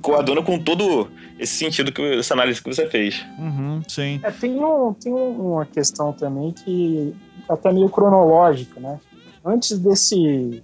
coaduna 0.01 0.43
com 0.43 0.59
todo 0.59 1.11
esse 1.39 1.55
sentido, 1.55 1.93
que 1.93 2.03
essa 2.03 2.35
análise 2.35 2.63
que 2.63 2.69
você 2.69 2.87
fez. 2.87 3.25
Uhum, 3.39 3.83
sim. 3.89 4.21
É, 4.23 4.31
tem, 4.31 4.53
um, 4.63 4.93
tem 4.93 5.13
uma 5.13 5.65
questão 5.67 6.13
também 6.13 6.53
que 6.53 7.15
até 7.49 7.73
meio 7.73 7.89
cronológica, 7.89 8.79
né? 8.81 8.99
Antes 9.45 9.79
desse, 9.79 10.63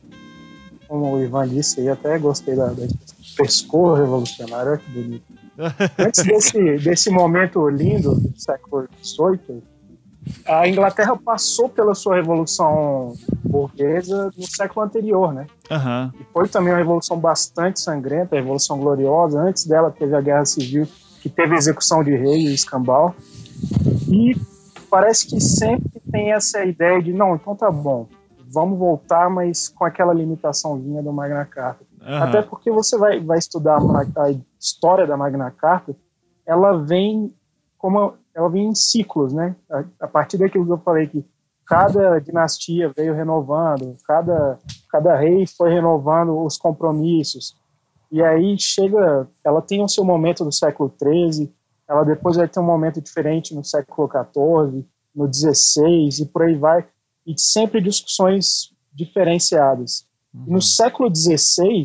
como 0.86 1.14
o 1.14 1.22
Ivan 1.22 1.48
disse, 1.48 1.80
eu 1.80 1.92
até 1.92 2.18
gostei 2.18 2.54
da, 2.54 2.66
da 2.66 2.86
pescoço 3.36 3.94
revolucionário, 3.94 4.72
olha 4.72 4.78
que 4.78 4.90
bonito. 4.90 5.24
Antes 5.98 6.22
desse, 6.24 6.78
desse 6.78 7.10
momento 7.10 7.68
lindo 7.68 8.14
do 8.14 8.38
século 8.38 8.88
XVIII, 9.02 9.62
a 10.46 10.66
Inglaterra 10.66 11.16
passou 11.16 11.68
pela 11.68 11.94
sua 11.94 12.16
revolução 12.16 13.12
burguesa 13.44 14.30
no 14.36 14.46
século 14.46 14.86
anterior, 14.86 15.32
né? 15.32 15.46
Uhum. 15.70 16.20
E 16.20 16.24
foi 16.32 16.48
também 16.48 16.72
uma 16.72 16.78
revolução 16.78 17.18
bastante 17.18 17.80
sangrenta, 17.80 18.34
a 18.34 18.38
revolução 18.38 18.78
gloriosa. 18.78 19.40
Antes 19.40 19.66
dela 19.66 19.90
teve 19.90 20.14
a 20.16 20.20
guerra 20.20 20.44
civil, 20.44 20.88
que 21.20 21.28
teve 21.28 21.54
a 21.54 21.58
execução 21.58 22.02
de 22.02 22.16
rei 22.16 22.46
e 22.46 22.54
escambau. 22.54 23.14
E 24.08 24.34
parece 24.90 25.26
que 25.26 25.40
sempre 25.40 26.00
tem 26.10 26.32
essa 26.32 26.64
ideia 26.64 27.02
de, 27.02 27.12
não, 27.12 27.34
então 27.34 27.54
tá 27.54 27.70
bom, 27.70 28.08
vamos 28.50 28.78
voltar, 28.78 29.28
mas 29.28 29.68
com 29.68 29.84
aquela 29.84 30.14
limitaçãozinha 30.14 31.02
do 31.02 31.12
Magna 31.12 31.44
Carta. 31.44 31.84
Aham. 32.06 32.28
Até 32.28 32.42
porque 32.42 32.70
você 32.70 32.98
vai, 32.98 33.20
vai 33.20 33.38
estudar 33.38 33.78
a, 33.78 34.22
a 34.24 34.34
história 34.60 35.06
da 35.06 35.16
Magna 35.16 35.50
Carta, 35.50 35.96
ela 36.46 36.76
vem 36.76 37.34
como 37.78 38.14
ela 38.34 38.48
vem 38.48 38.68
em 38.68 38.74
ciclos, 38.74 39.32
né? 39.32 39.54
A, 39.70 39.84
a 40.00 40.08
partir 40.08 40.38
daquilo 40.38 40.66
que 40.66 40.72
eu 40.72 40.78
falei 40.78 41.06
que 41.06 41.24
cada 41.66 42.18
dinastia 42.18 42.92
veio 42.94 43.14
renovando, 43.14 43.96
cada 44.06 44.58
cada 44.90 45.16
rei 45.16 45.46
foi 45.46 45.72
renovando 45.72 46.38
os 46.44 46.56
compromissos. 46.56 47.56
E 48.10 48.22
aí 48.22 48.56
chega, 48.58 49.28
ela 49.44 49.60
tem 49.60 49.82
o 49.82 49.88
seu 49.88 50.04
momento 50.04 50.44
no 50.44 50.52
século 50.52 50.92
XIII, 51.02 51.52
ela 51.88 52.04
depois 52.04 52.36
vai 52.36 52.48
ter 52.48 52.60
um 52.60 52.64
momento 52.64 53.00
diferente 53.00 53.54
no 53.54 53.64
século 53.64 54.08
XIV, 54.08 54.86
no 55.14 55.32
XVI 55.32 56.22
e 56.22 56.26
por 56.26 56.42
aí 56.42 56.54
vai, 56.54 56.86
e 57.26 57.34
sempre 57.38 57.80
discussões 57.80 58.72
diferenciadas. 58.92 60.06
E 60.46 60.50
no 60.50 60.60
século 60.60 61.14
XVI, 61.14 61.84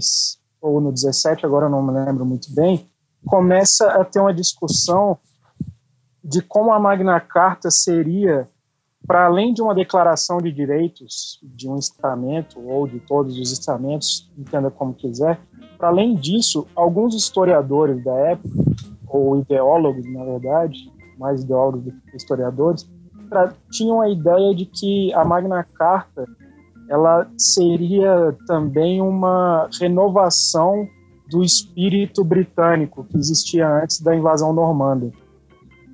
ou 0.61 0.81
no 0.81 0.95
XVII, 0.95 1.43
agora 1.43 1.69
não 1.69 1.83
me 1.83 1.93
lembro 1.93 2.25
muito 2.25 2.53
bem, 2.53 2.89
começa 3.25 3.91
a 3.91 4.03
ter 4.03 4.19
uma 4.19 4.33
discussão 4.33 5.17
de 6.23 6.41
como 6.41 6.71
a 6.73 6.79
Magna 6.79 7.19
Carta 7.19 7.69
seria, 7.69 8.47
para 9.05 9.25
além 9.25 9.53
de 9.53 9.61
uma 9.61 9.73
declaração 9.73 10.39
de 10.39 10.51
direitos 10.51 11.39
de 11.41 11.69
um 11.69 11.77
estamento 11.77 12.59
ou 12.59 12.87
de 12.87 12.99
todos 12.99 13.37
os 13.37 13.51
estamentos, 13.51 14.29
entenda 14.37 14.69
como 14.69 14.93
quiser, 14.93 15.39
para 15.77 15.87
além 15.87 16.15
disso, 16.15 16.67
alguns 16.75 17.15
historiadores 17.15 18.03
da 18.03 18.13
época, 18.13 18.49
ou 19.07 19.39
ideólogos, 19.39 20.05
na 20.11 20.23
verdade, 20.23 20.91
mais 21.17 21.41
ideólogos 21.41 21.83
do 21.83 21.91
que 21.91 22.17
historiadores, 22.17 22.87
tinham 23.71 24.01
a 24.01 24.09
ideia 24.09 24.53
de 24.53 24.65
que 24.65 25.13
a 25.13 25.23
Magna 25.23 25.63
Carta 25.63 26.25
ela 26.89 27.29
seria 27.37 28.35
também 28.47 29.01
uma 29.01 29.69
renovação 29.79 30.87
do 31.29 31.43
espírito 31.43 32.23
britânico 32.23 33.03
que 33.03 33.15
existia 33.17 33.67
antes 33.69 34.01
da 34.01 34.15
invasão 34.15 34.51
normanda. 34.51 35.11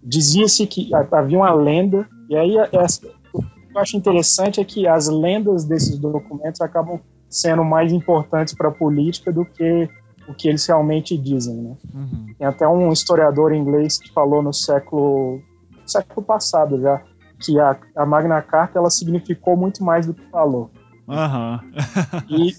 Dizia-se 0.03 0.65
que 0.67 0.93
ha- 0.93 1.07
havia 1.11 1.37
uma 1.37 1.53
lenda, 1.53 2.07
e 2.29 2.35
aí 2.35 2.55
essa- 2.71 3.05
o 3.33 3.41
que 3.41 3.47
eu 3.75 3.81
acho 3.81 3.97
interessante 3.97 4.61
é 4.61 4.63
que 4.63 4.87
as 4.87 5.07
lendas 5.09 5.65
desses 5.65 5.97
documentos 5.99 6.61
acabam 6.61 6.99
sendo 7.29 7.65
mais 7.65 7.91
importantes 7.91 8.53
para 8.53 8.69
a 8.69 8.71
política 8.71 9.31
do 9.33 9.43
que 9.43 9.89
o 10.27 10.33
que 10.33 10.47
eles 10.47 10.65
realmente 10.65 11.15
dizem. 11.17 11.55
Né? 11.55 11.75
Uhum. 11.93 12.33
Tem 12.37 12.47
até 12.47 12.67
um 12.67 12.91
historiador 12.91 13.53
inglês 13.53 13.99
que 13.99 14.11
falou 14.11 14.41
no 14.41 14.53
século, 14.53 15.39
século 15.85 16.25
passado 16.25 16.79
já 16.81 17.01
que 17.39 17.59
a, 17.59 17.77
a 17.97 18.05
Magna 18.05 18.41
Carta 18.41 18.79
ela 18.79 18.89
significou 18.89 19.55
muito 19.57 19.83
mais 19.83 20.07
do 20.07 20.13
que 20.13 20.23
falou. 20.31 20.71
Aham. 21.07 21.61
E, 22.29 22.55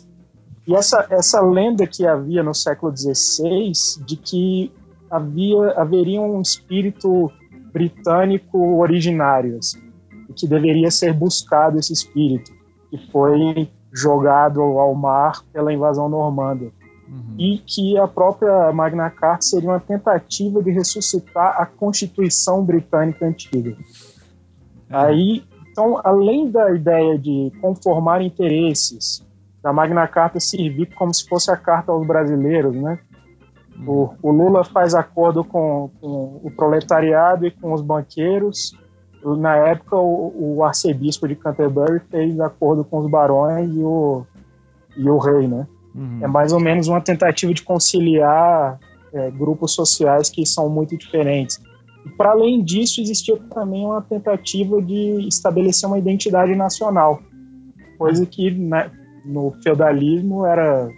e 0.67 0.75
essa, 0.75 1.07
essa 1.11 1.41
lenda 1.41 1.87
que 1.87 2.07
havia 2.07 2.43
no 2.43 2.55
século 2.55 2.97
XVI 2.97 3.73
de 4.05 4.17
que 4.17 4.73
havia, 5.11 5.73
haveria 5.73 6.21
um 6.21 6.41
espírito 6.41 7.31
britânico 7.73 8.79
originário, 8.79 9.59
assim, 9.59 9.81
e 10.29 10.33
que 10.33 10.47
deveria 10.47 10.91
ser 10.91 11.13
buscado 11.13 11.79
esse 11.79 11.93
espírito, 11.93 12.51
que 12.91 12.99
foi 13.11 13.71
jogado 13.93 14.61
ao 14.61 14.95
mar 14.95 15.43
pela 15.53 15.73
invasão 15.73 16.09
normanda. 16.09 16.71
E 17.39 17.59
que 17.59 17.97
a 17.99 18.09
própria 18.09 18.73
Magna 18.73 19.09
Carta 19.11 19.43
seria 19.43 19.71
uma 19.71 19.79
tentativa 19.79 20.61
de 20.63 20.71
ressuscitar 20.71 21.61
a 21.61 21.65
Constituição 21.65 22.65
Britânica 22.65 23.25
antiga. 23.27 23.77
Aí, 24.91 25.45
então, 25.77 26.01
além 26.03 26.51
da 26.51 26.71
ideia 26.75 27.19
de 27.19 27.53
conformar 27.61 28.23
interesses, 28.23 29.23
da 29.63 29.75
Magna 29.75 30.09
Carta 30.09 30.41
servir 30.41 30.87
como 30.95 31.13
se 31.13 31.29
fosse 31.29 31.51
a 31.51 31.57
carta 31.57 31.93
aos 31.93 32.07
brasileiros, 32.07 32.75
né? 32.75 32.99
O, 33.87 34.09
o 34.23 34.31
Lula 34.31 34.65
faz 34.65 34.95
acordo 34.95 35.45
com, 35.45 35.91
com 36.01 36.41
o 36.43 36.51
proletariado 36.51 37.47
e 37.47 37.51
com 37.51 37.75
os 37.75 37.83
banqueiros. 37.83 38.75
Na 39.23 39.55
época, 39.55 39.97
o, 39.97 40.57
o 40.57 40.65
arcebispo 40.65 41.29
de 41.29 41.37
Canterbury 41.37 42.01
fez 42.11 42.41
acordo 42.41 42.83
com 42.83 43.01
os 43.01 43.11
barões 43.11 43.69
e 43.75 43.83
o, 43.83 44.25
e 44.97 45.11
o 45.11 45.19
rei, 45.19 45.47
né? 45.47 45.67
Uhum. 45.95 46.21
É 46.23 46.27
mais 46.27 46.55
ou 46.55 46.61
menos 46.61 46.89
uma 46.89 47.03
tentativa 47.03 47.53
de 47.53 47.63
conciliar 47.63 48.79
é, 49.13 49.31
grupos 49.31 49.75
sociais 49.75 50.31
que 50.31 50.47
são 50.47 50.71
muito 50.71 50.97
diferentes. 50.97 51.61
Para 52.17 52.31
além 52.31 52.63
disso, 52.63 53.01
existia 53.01 53.37
também 53.55 53.85
uma 53.85 54.03
tentativa 54.03 54.81
de 54.81 55.27
estabelecer 55.29 55.89
uma 55.89 55.99
identidade 55.99 56.55
nacional, 56.55 57.21
coisa 57.99 58.25
que 58.25 58.51
né, 58.51 58.91
no 59.25 59.53
feudalismo 59.63 60.47
era 60.47 60.89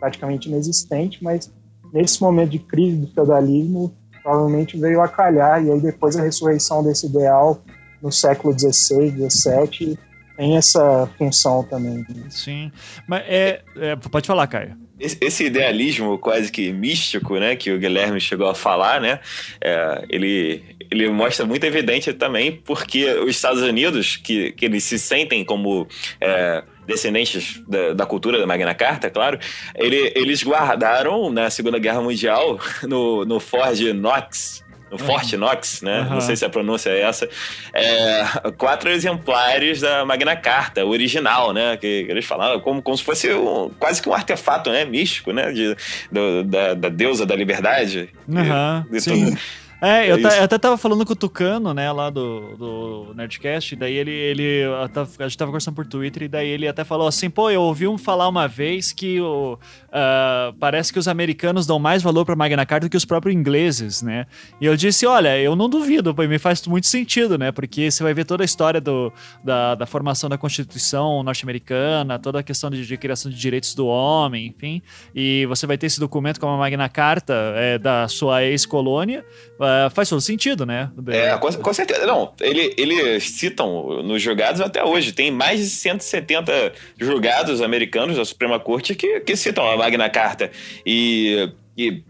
praticamente 0.00 0.48
inexistente, 0.48 1.22
mas 1.22 1.52
nesse 1.92 2.20
momento 2.22 2.50
de 2.50 2.58
crise 2.58 2.96
do 2.96 3.06
feudalismo, 3.08 3.92
provavelmente 4.22 4.78
veio 4.78 5.00
a 5.00 5.08
calhar, 5.08 5.64
e 5.64 5.70
aí 5.70 5.80
depois 5.80 6.16
a 6.16 6.22
ressurreição 6.22 6.82
desse 6.82 7.06
ideal 7.06 7.60
no 8.02 8.10
século 8.10 8.52
XVI, 8.58 9.10
XVII, 9.30 9.98
tem 10.36 10.56
essa 10.56 11.08
função 11.16 11.62
também. 11.64 12.04
Sim. 12.30 12.70
Mas 13.06 13.22
é, 13.26 13.62
é, 13.76 13.96
Pode 13.96 14.26
falar, 14.26 14.46
Caio. 14.46 14.76
Esse, 14.98 15.44
idealismo 15.44 16.18
quase 16.18 16.52
que 16.52 16.72
místico, 16.72 17.36
né, 17.38 17.56
que 17.56 17.70
o 17.72 17.78
Guilherme 17.78 18.20
chegou 18.20 18.48
a 18.48 18.54
falar, 18.54 19.00
né, 19.00 19.18
é, 19.60 20.04
ele, 20.08 20.62
ele 20.88 21.10
mostra 21.10 21.44
muito 21.44 21.64
evidente 21.64 22.12
também 22.12 22.62
porque 22.64 23.04
os 23.14 23.30
Estados 23.30 23.60
Unidos, 23.62 24.16
que, 24.16 24.52
que 24.52 24.64
eles 24.64 24.84
se 24.84 24.98
sentem 24.98 25.44
como 25.44 25.88
é, 26.20 26.62
descendentes 26.86 27.60
da, 27.66 27.92
da, 27.92 28.06
cultura 28.06 28.38
da 28.38 28.46
Magna 28.46 28.74
Carta, 28.74 29.10
claro, 29.10 29.38
ele, 29.74 30.12
eles 30.14 30.44
guardaram 30.44 31.30
na 31.30 31.50
Segunda 31.50 31.78
Guerra 31.78 32.00
Mundial 32.00 32.58
no, 32.86 33.24
no 33.24 33.40
Ford 33.40 33.78
Knox, 33.92 34.63
no 34.94 34.98
Fort 34.98 35.32
Knox, 35.32 35.82
né? 35.82 36.02
Uhum. 36.02 36.10
Não 36.10 36.20
sei 36.20 36.36
se 36.36 36.44
a 36.44 36.48
pronúncia 36.48 36.90
é 36.90 37.00
essa. 37.00 37.28
É, 37.72 38.24
quatro 38.56 38.88
exemplares 38.88 39.80
da 39.80 40.04
Magna 40.04 40.36
Carta, 40.36 40.84
original, 40.84 41.52
né? 41.52 41.76
Que, 41.76 42.04
que 42.04 42.10
eles 42.10 42.24
falavam 42.24 42.60
como, 42.60 42.80
como 42.80 42.96
se 42.96 43.02
fosse 43.02 43.32
um, 43.32 43.70
quase 43.78 44.00
que 44.00 44.08
um 44.08 44.14
artefato, 44.14 44.70
né? 44.70 44.84
Místico, 44.84 45.32
né? 45.32 45.50
De, 45.50 45.76
do, 46.10 46.44
da, 46.44 46.74
da, 46.74 46.88
deusa 46.88 47.26
da 47.26 47.34
liberdade. 47.34 48.08
Uhum, 48.28 48.82
de, 48.82 48.90
de 48.90 49.00
sim. 49.00 49.24
tudo. 49.26 49.38
É, 49.84 50.10
eu, 50.10 50.18
eu, 50.18 50.42
até 50.42 50.56
tava 50.56 50.78
falando 50.78 51.04
com 51.04 51.12
o 51.12 51.16
Tucano, 51.16 51.74
né, 51.74 51.92
lá 51.92 52.08
do, 52.08 52.56
do 52.56 53.14
Nerdcast, 53.14 53.74
e 53.74 53.76
daí 53.76 53.92
ele, 53.92 54.10
ele 54.10 54.62
a 54.64 55.28
gente 55.28 55.36
tava 55.36 55.50
conversando 55.50 55.74
por 55.74 55.84
Twitter, 55.86 56.22
e 56.22 56.28
daí 56.28 56.48
ele 56.48 56.66
até 56.66 56.84
falou 56.84 57.06
assim, 57.06 57.28
pô, 57.28 57.50
eu 57.50 57.60
ouvi 57.60 57.86
um 57.86 57.98
falar 57.98 58.26
uma 58.26 58.48
vez 58.48 58.94
que 58.94 59.20
o, 59.20 59.58
uh, 59.58 60.54
parece 60.58 60.90
que 60.90 60.98
os 60.98 61.06
americanos 61.06 61.66
dão 61.66 61.78
mais 61.78 62.02
valor 62.02 62.24
pra 62.24 62.34
Magna 62.34 62.64
Carta 62.64 62.86
do 62.86 62.90
que 62.90 62.96
os 62.96 63.04
próprios 63.04 63.36
ingleses, 63.36 64.00
né? 64.00 64.26
E 64.58 64.64
eu 64.64 64.74
disse, 64.74 65.04
olha, 65.04 65.38
eu 65.38 65.54
não 65.54 65.68
duvido, 65.68 66.14
me 66.14 66.38
faz 66.38 66.66
muito 66.66 66.86
sentido, 66.86 67.36
né? 67.36 67.52
Porque 67.52 67.90
você 67.90 68.02
vai 68.02 68.14
ver 68.14 68.24
toda 68.24 68.42
a 68.42 68.46
história 68.46 68.80
do, 68.80 69.12
da, 69.44 69.74
da 69.74 69.84
formação 69.84 70.30
da 70.30 70.38
Constituição 70.38 71.22
norte-americana, 71.22 72.18
toda 72.18 72.38
a 72.38 72.42
questão 72.42 72.70
de, 72.70 72.86
de, 72.86 72.96
criação 72.96 73.30
de 73.30 73.36
direitos 73.36 73.74
do 73.74 73.86
homem, 73.86 74.46
enfim, 74.46 74.80
e 75.14 75.44
você 75.46 75.66
vai 75.66 75.76
ter 75.76 75.88
esse 75.88 76.00
documento 76.00 76.40
como 76.40 76.54
a 76.54 76.56
Magna 76.56 76.88
Carta 76.88 77.34
é, 77.54 77.78
da 77.78 78.08
sua 78.08 78.44
ex-colônia, 78.44 79.22
uh, 79.60 79.73
faz 79.90 80.08
todo 80.08 80.20
sentido, 80.20 80.64
né? 80.66 80.90
É, 81.08 81.36
com, 81.38 81.52
com, 81.52 81.72
certeza. 81.72 82.06
Não, 82.06 82.32
ele, 82.40 82.74
eles 82.76 83.30
citam 83.30 84.02
nos 84.02 84.22
julgados 84.22 84.60
até 84.60 84.82
hoje. 84.84 85.12
Tem 85.12 85.30
mais 85.30 85.60
de 85.60 85.66
170 85.66 86.72
julgados 86.98 87.60
americanos 87.62 88.16
da 88.16 88.24
Suprema 88.24 88.58
Corte 88.58 88.94
que, 88.94 89.20
que 89.20 89.36
citam 89.36 89.68
a 89.68 89.76
Magna 89.76 90.08
Carta. 90.08 90.50
E, 90.84 91.50
e 91.76 92.02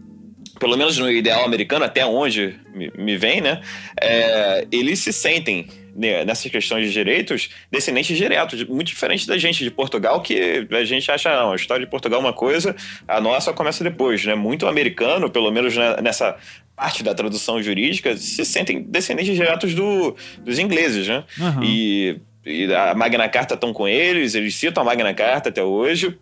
pelo 0.59 0.77
menos 0.77 0.97
no 0.97 1.09
ideal 1.11 1.45
americano, 1.45 1.85
até 1.85 2.05
onde 2.05 2.59
me, 2.73 2.91
me 2.97 3.17
vem, 3.17 3.41
né? 3.41 3.61
É, 4.01 4.67
eles 4.71 4.99
se 4.99 5.11
sentem 5.11 5.67
né, 5.95 6.25
nessas 6.25 6.51
questões 6.51 6.87
de 6.87 6.91
direitos, 6.91 7.49
descendentes 7.71 8.17
diretos, 8.17 8.63
muito 8.65 8.87
diferente 8.87 9.25
da 9.25 9.37
gente 9.37 9.63
de 9.63 9.71
Portugal, 9.71 10.21
que 10.21 10.67
a 10.69 10.83
gente 10.83 11.09
acha, 11.09 11.33
não, 11.35 11.53
a 11.53 11.55
história 11.55 11.85
de 11.85 11.89
Portugal 11.89 12.19
é 12.19 12.23
uma 12.23 12.33
coisa, 12.33 12.75
a 13.07 13.21
nossa 13.21 13.53
começa 13.53 13.83
depois, 13.83 14.25
né? 14.25 14.35
Muito 14.35 14.67
americano, 14.67 15.29
pelo 15.29 15.51
menos 15.51 15.75
nessa 16.01 16.37
parte 16.75 17.03
da 17.03 17.13
tradução 17.13 17.61
jurídica, 17.61 18.17
se 18.17 18.43
sentem 18.45 18.83
descendentes 18.83 19.35
diretos 19.35 19.73
do, 19.73 20.15
dos 20.39 20.59
ingleses, 20.59 21.07
né? 21.07 21.23
Uhum. 21.39 21.63
E, 21.63 22.21
e 22.45 22.73
a 22.73 22.93
Magna 22.93 23.29
Carta 23.29 23.53
estão 23.53 23.71
com 23.73 23.87
eles, 23.87 24.35
eles 24.35 24.55
citam 24.55 24.83
a 24.83 24.85
Magna 24.85 25.13
Carta 25.13 25.49
até 25.49 25.63
hoje, 25.63 26.17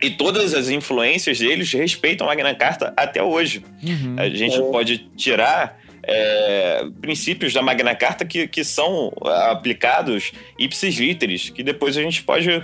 e 0.00 0.10
todas 0.10 0.54
as 0.54 0.68
influências 0.68 1.38
deles 1.38 1.72
respeitam 1.72 2.26
a 2.26 2.30
Magna 2.30 2.54
Carta 2.54 2.92
até 2.96 3.22
hoje. 3.22 3.64
Uhum. 3.82 4.16
A 4.18 4.28
gente 4.28 4.56
é. 4.56 4.70
pode 4.70 4.98
tirar 5.16 5.78
é, 6.02 6.84
princípios 7.00 7.52
da 7.52 7.62
Magna 7.62 7.94
Carta 7.94 8.24
que, 8.24 8.48
que 8.48 8.64
são 8.64 9.12
aplicados 9.50 10.32
ipsis 10.58 10.96
literis, 10.96 11.50
que 11.50 11.62
depois 11.62 11.96
a 11.96 12.02
gente 12.02 12.22
pode 12.22 12.62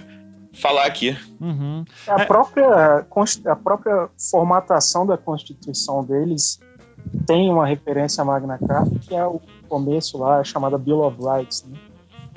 falar 0.52 0.86
aqui. 0.86 1.16
Uhum. 1.40 1.84
A, 2.06 2.24
própria, 2.24 3.06
a 3.46 3.56
própria 3.56 4.08
formatação 4.30 5.06
da 5.06 5.16
Constituição 5.16 6.04
deles 6.04 6.58
tem 7.26 7.50
uma 7.50 7.66
referência 7.66 8.22
à 8.22 8.24
Magna 8.24 8.58
Carta, 8.58 8.90
que 9.00 9.14
é 9.14 9.24
o, 9.26 9.40
começo 9.68 10.16
lá, 10.16 10.42
chamada 10.42 10.78
Bill 10.78 11.00
of 11.00 11.18
Rights. 11.20 11.64
Né? 11.68 11.78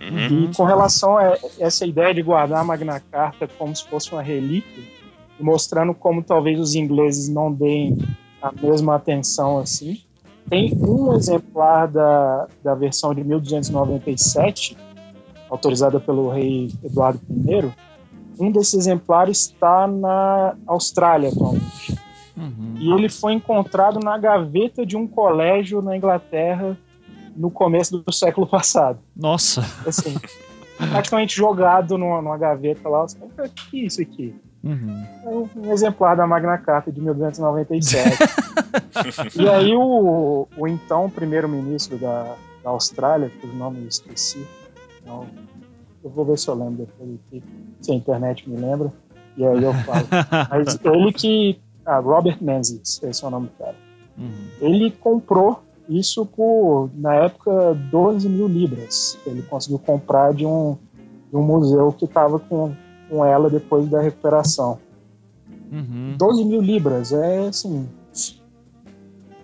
Uhum. 0.02 0.44
E 0.44 0.56
com 0.56 0.64
relação 0.64 1.18
a 1.18 1.38
essa 1.60 1.86
ideia 1.86 2.14
de 2.14 2.22
guardar 2.22 2.60
a 2.60 2.64
Magna 2.64 3.00
Carta 3.00 3.48
como 3.58 3.76
se 3.76 3.88
fosse 3.88 4.12
uma 4.12 4.22
relíquia, 4.22 4.84
mostrando 5.40 5.94
como 5.94 6.22
talvez 6.22 6.60
os 6.60 6.76
ingleses 6.76 7.30
não 7.30 7.52
deem 7.52 7.98
a 8.42 8.52
mesma 8.52 8.96
atenção 8.96 9.60
assim, 9.60 10.02
tem 10.50 10.74
um 10.82 11.14
exemplar 11.14 11.88
da, 11.88 12.48
da 12.64 12.76
versão 12.76 13.14
de 13.14 13.24
1297, 13.24 14.76
autorizada 15.50 16.00
pelo 16.00 16.30
rei 16.30 16.72
Eduardo 16.84 17.22
I. 17.30 17.72
Um 18.40 18.52
desses 18.52 18.74
exemplares 18.74 19.46
está 19.48 19.88
na 19.88 20.56
Austrália 20.66 21.30
atualmente. 21.30 21.96
Uhum. 22.42 22.76
E 22.78 22.92
ele 22.92 23.08
foi 23.10 23.34
encontrado 23.34 24.00
na 24.00 24.18
gaveta 24.18 24.86
de 24.86 24.98
um 24.98 25.08
colégio 25.08 25.82
na 25.82 25.96
Inglaterra 25.96 26.78
no 27.36 27.52
começo 27.52 27.98
do 27.98 28.12
século 28.12 28.48
passado. 28.48 29.00
Nossa. 29.16 29.62
Assim, 29.86 30.16
praticamente 30.90 31.36
jogado 31.36 31.98
numa, 31.98 32.22
numa 32.22 32.38
gaveta 32.38 32.90
lá. 32.90 33.06
Caras, 33.36 33.52
"O 33.52 33.70
que 33.70 33.82
é 33.82 33.86
isso 33.86 34.02
aqui? 34.02 34.36
Uhum. 34.64 35.06
É 35.24 35.30
um, 35.30 35.50
um 35.56 35.72
exemplar 35.72 36.16
da 36.16 36.28
Magna 36.28 36.58
Carta 36.58 36.92
de 36.92 37.02
1297. 37.02 38.18
e 39.40 39.50
aí 39.50 39.74
o, 39.76 40.48
o 40.56 40.68
então 40.68 41.10
primeiro-ministro 41.10 41.98
da, 41.98 42.36
da 42.64 42.70
Austrália, 42.70 43.32
cujo 43.42 43.54
nome 43.54 43.82
eu 43.82 43.88
esqueci, 43.88 44.46
então, 45.02 45.26
eu 46.04 46.10
vou 46.10 46.26
ver 46.26 46.38
se 46.38 46.48
eu 46.48 46.56
lembro 46.56 46.86
depois 46.86 47.20
aqui, 47.26 47.44
se 47.80 47.92
a 47.92 47.96
internet 47.96 48.50
me 48.50 48.56
lembra, 48.56 48.94
e 49.36 49.46
aí 49.46 49.64
eu 49.64 49.74
falo. 49.74 50.08
Mas 50.50 50.80
ele 50.84 51.14
que. 51.14 51.60
Ah, 51.86 52.00
Robert 52.00 52.38
Menzies, 52.42 53.02
esse 53.04 53.24
é 53.24 53.28
o 53.28 53.32
nome 53.32 53.48
do 53.48 53.54
cara. 53.58 53.76
Uhum. 54.18 54.30
Ele 54.62 54.92
comprou 54.92 55.62
isso 55.90 56.26
por, 56.26 56.90
na 56.96 57.16
época, 57.16 57.74
12 57.92 58.30
mil 58.30 58.48
libras. 58.48 59.18
Ele 59.26 59.42
conseguiu 59.42 59.80
comprar 59.80 60.34
de 60.34 60.46
um, 60.46 60.78
de 61.30 61.36
um 61.36 61.44
museu 61.44 61.92
que 61.92 62.06
estava 62.06 62.40
com, 62.40 62.74
com 63.10 63.26
ela 63.26 63.50
depois 63.50 63.90
da 63.90 64.02
recuperação. 64.02 64.80
Uhum. 65.72 66.16
12 66.18 66.46
mil 66.46 66.62
libras, 66.62 67.12
é 67.12 67.48
assim. 67.48 67.88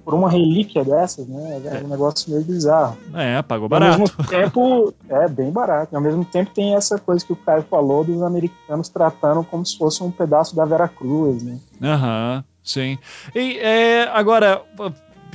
Por 0.07 0.13
uma 0.13 0.29
relíquia 0.29 0.85
dessas, 0.85 1.27
né? 1.27 1.61
É 1.65 1.83
um 1.83 1.89
negócio 1.89 2.31
meio 2.31 2.41
bizarro. 2.41 2.97
É, 3.13 3.41
pagou 3.41 3.65
Ao 3.65 3.69
barato. 3.69 3.99
mesmo 3.99 4.23
tempo, 4.25 4.93
é 5.09 5.27
bem 5.27 5.51
barato. 5.51 5.93
Ao 5.93 6.01
mesmo 6.01 6.23
tempo, 6.23 6.49
tem 6.55 6.75
essa 6.75 6.97
coisa 6.97 7.25
que 7.25 7.33
o 7.33 7.35
Caio 7.35 7.65
falou 7.69 8.05
dos 8.05 8.21
americanos 8.21 8.87
tratando 8.87 9.43
como 9.43 9.65
se 9.65 9.77
fosse 9.77 10.01
um 10.01 10.09
pedaço 10.09 10.55
da 10.55 10.63
Veracruz, 10.63 11.43
né? 11.43 11.59
Aham, 11.83 12.41
sim. 12.63 12.97
E 13.35 13.57
é, 13.57 14.03
agora, 14.13 14.61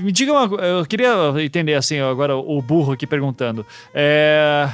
me 0.00 0.12
diga 0.12 0.32
uma 0.32 0.48
coisa, 0.48 0.64
eu 0.64 0.86
queria 0.86 1.12
entender 1.44 1.74
assim, 1.74 1.98
agora 1.98 2.36
o 2.36 2.60
burro 2.62 2.92
aqui 2.92 3.06
perguntando. 3.06 3.66
É, 3.94 4.68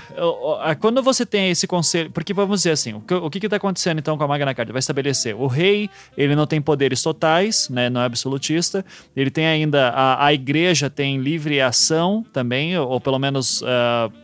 quando 0.81 1.03
você 1.03 1.25
tem 1.27 1.51
esse 1.51 1.67
conselho, 1.67 2.11
porque 2.11 2.33
vamos 2.33 2.61
dizer 2.61 2.73
assim, 2.73 2.95
o 2.95 3.01
que, 3.01 3.15
o 3.15 3.31
que 3.31 3.41
que 3.41 3.49
tá 3.49 3.57
acontecendo 3.57 3.99
então 3.99 4.17
com 4.17 4.25
a 4.25 4.29
Magna 4.29 4.55
Carta? 4.55 4.73
Vai 4.73 4.81
estabelecer, 4.81 5.35
o 5.35 5.47
rei, 5.47 5.91
ele 6.17 6.35
não 6.35 6.47
tem 6.47 6.61
poderes 6.61 7.03
totais, 7.03 7.69
né, 7.69 7.91
não 7.91 8.01
é 8.01 8.05
absolutista, 8.05 8.85
ele 9.17 9.31
tem 9.31 9.47
ainda, 9.47 9.89
a, 9.91 10.27
a 10.27 10.33
igreja 10.33 10.89
tem 10.89 11.19
livre 11.19 11.61
ação 11.61 12.25
também, 12.33 12.77
ou, 12.79 12.89
ou 12.89 13.01
pelo 13.01 13.19
menos 13.19 13.63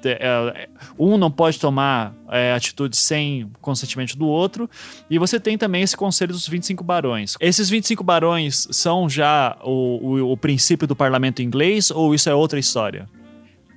é, 0.05 0.69
um 0.99 1.17
não 1.17 1.31
pode 1.31 1.59
tomar 1.59 2.15
é, 2.31 2.53
atitude 2.53 2.97
sem 2.97 3.51
consentimento 3.61 4.17
do 4.17 4.27
outro, 4.27 4.69
e 5.09 5.19
você 5.19 5.39
tem 5.39 5.57
também 5.59 5.83
esse 5.83 5.97
conselho 5.97 6.33
dos 6.33 6.49
25 6.49 6.83
barões. 6.83 7.37
Esses 7.41 7.69
25 7.69 8.03
barões 8.03 8.67
são 8.71 9.09
já 9.09 9.57
o, 9.63 10.01
o, 10.03 10.33
o 10.33 10.37
princípio 10.37 10.84
do 10.87 10.97
parlamento 10.97 11.43
inglês 11.43 11.91
ou 11.91 12.15
isso 12.15 12.29
é 12.29 12.35
outra 12.35 12.59
história? 12.59 13.09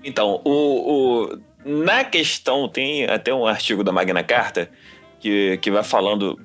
Então, 0.03 0.41
o, 0.43 0.51
o- 0.53 1.39
na 1.65 2.03
questão, 2.03 2.67
tem 2.69 3.05
até 3.05 3.33
um 3.33 3.45
artigo 3.45 3.83
da 3.83 3.91
Magna 3.91 4.23
Carta 4.23 4.69
que, 5.19 5.57
que 5.57 5.69
vai 5.71 5.83
falando. 5.83 6.39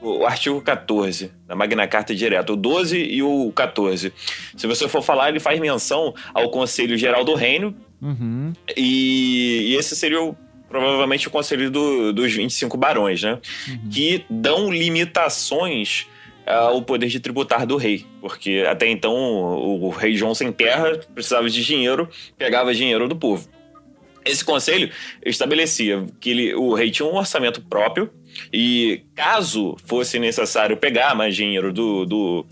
O 0.00 0.24
artigo 0.24 0.60
14 0.62 1.32
da 1.46 1.56
Magna 1.56 1.86
Carta 1.88 2.14
direto, 2.14 2.52
o 2.52 2.56
12 2.56 2.96
e 2.96 3.20
o 3.20 3.50
14. 3.52 4.12
Se 4.56 4.66
você 4.66 4.88
for 4.88 5.02
falar, 5.02 5.28
ele 5.28 5.40
faz 5.40 5.58
menção 5.58 6.14
ao 6.32 6.48
Conselho 6.50 6.96
Geral 6.96 7.24
do 7.24 7.34
Reino, 7.34 7.74
Uhum. 8.00 8.52
e, 8.76 9.72
e 9.72 9.74
esse 9.76 9.96
seria 9.96 10.22
o- 10.22 10.36
provavelmente 10.68 11.26
o 11.26 11.30
conselho 11.32 11.68
do- 11.68 12.12
dos 12.12 12.32
25 12.32 12.76
barões, 12.76 13.22
né? 13.24 13.40
Uhum. 13.68 13.88
Que 13.90 14.24
dão 14.30 14.70
limitações 14.70 16.06
ao 16.48 16.82
poder 16.82 17.08
de 17.08 17.20
tributar 17.20 17.66
do 17.66 17.76
rei. 17.76 18.04
Porque 18.20 18.64
até 18.68 18.88
então 18.88 19.14
o, 19.14 19.84
o 19.86 19.90
rei 19.90 20.14
João 20.16 20.34
sem 20.34 20.50
terra 20.52 20.98
precisava 21.14 21.48
de 21.48 21.64
dinheiro, 21.64 22.08
pegava 22.36 22.74
dinheiro 22.74 23.08
do 23.08 23.16
povo. 23.16 23.48
Esse 24.24 24.44
conselho 24.44 24.90
estabelecia 25.24 26.04
que 26.20 26.30
ele- 26.30 26.54
o 26.54 26.74
rei 26.74 26.90
tinha 26.90 27.08
um 27.08 27.14
orçamento 27.16 27.62
próprio 27.62 28.10
e 28.52 29.02
caso 29.14 29.76
fosse 29.86 30.18
necessário 30.18 30.76
pegar 30.76 31.14
mais 31.14 31.34
dinheiro 31.34 31.72
do, 31.72 32.04
do, 32.04 32.46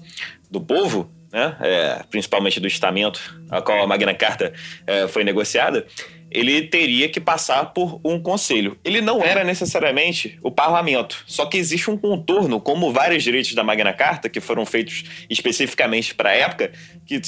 do 0.51 0.61
povo, 0.61 1.11
né, 1.31 1.55
é, 1.61 2.03
principalmente 2.09 2.59
do 2.61 2.67
estamento 2.67 3.21
a 3.51 3.61
qual 3.61 3.83
a 3.83 3.87
Magna 3.87 4.15
Carta 4.15 4.55
é, 4.87 5.07
foi 5.07 5.23
negociada, 5.23 5.87
ele 6.39 6.63
teria 6.69 7.09
que 7.09 7.21
passar 7.21 7.73
por 7.73 8.01
um 8.05 8.21
conselho. 8.21 8.79
Ele 8.85 9.01
não 9.01 9.23
era 9.23 9.43
necessariamente 9.43 10.39
o 10.43 10.51
parlamento, 10.51 11.25
só 11.27 11.47
que 11.47 11.57
existe 11.57 11.91
um 11.91 11.97
contorno, 11.97 12.61
como 12.61 12.93
vários 12.93 13.23
direitos 13.25 13.55
da 13.55 13.65
Magna 13.65 13.93
Carta, 13.93 14.29
que 14.29 14.41
foram 14.41 14.67
feitos 14.67 15.05
especificamente 15.31 16.15
para 16.15 16.31
a 16.31 16.35
época, 16.35 16.73
que 17.07 17.21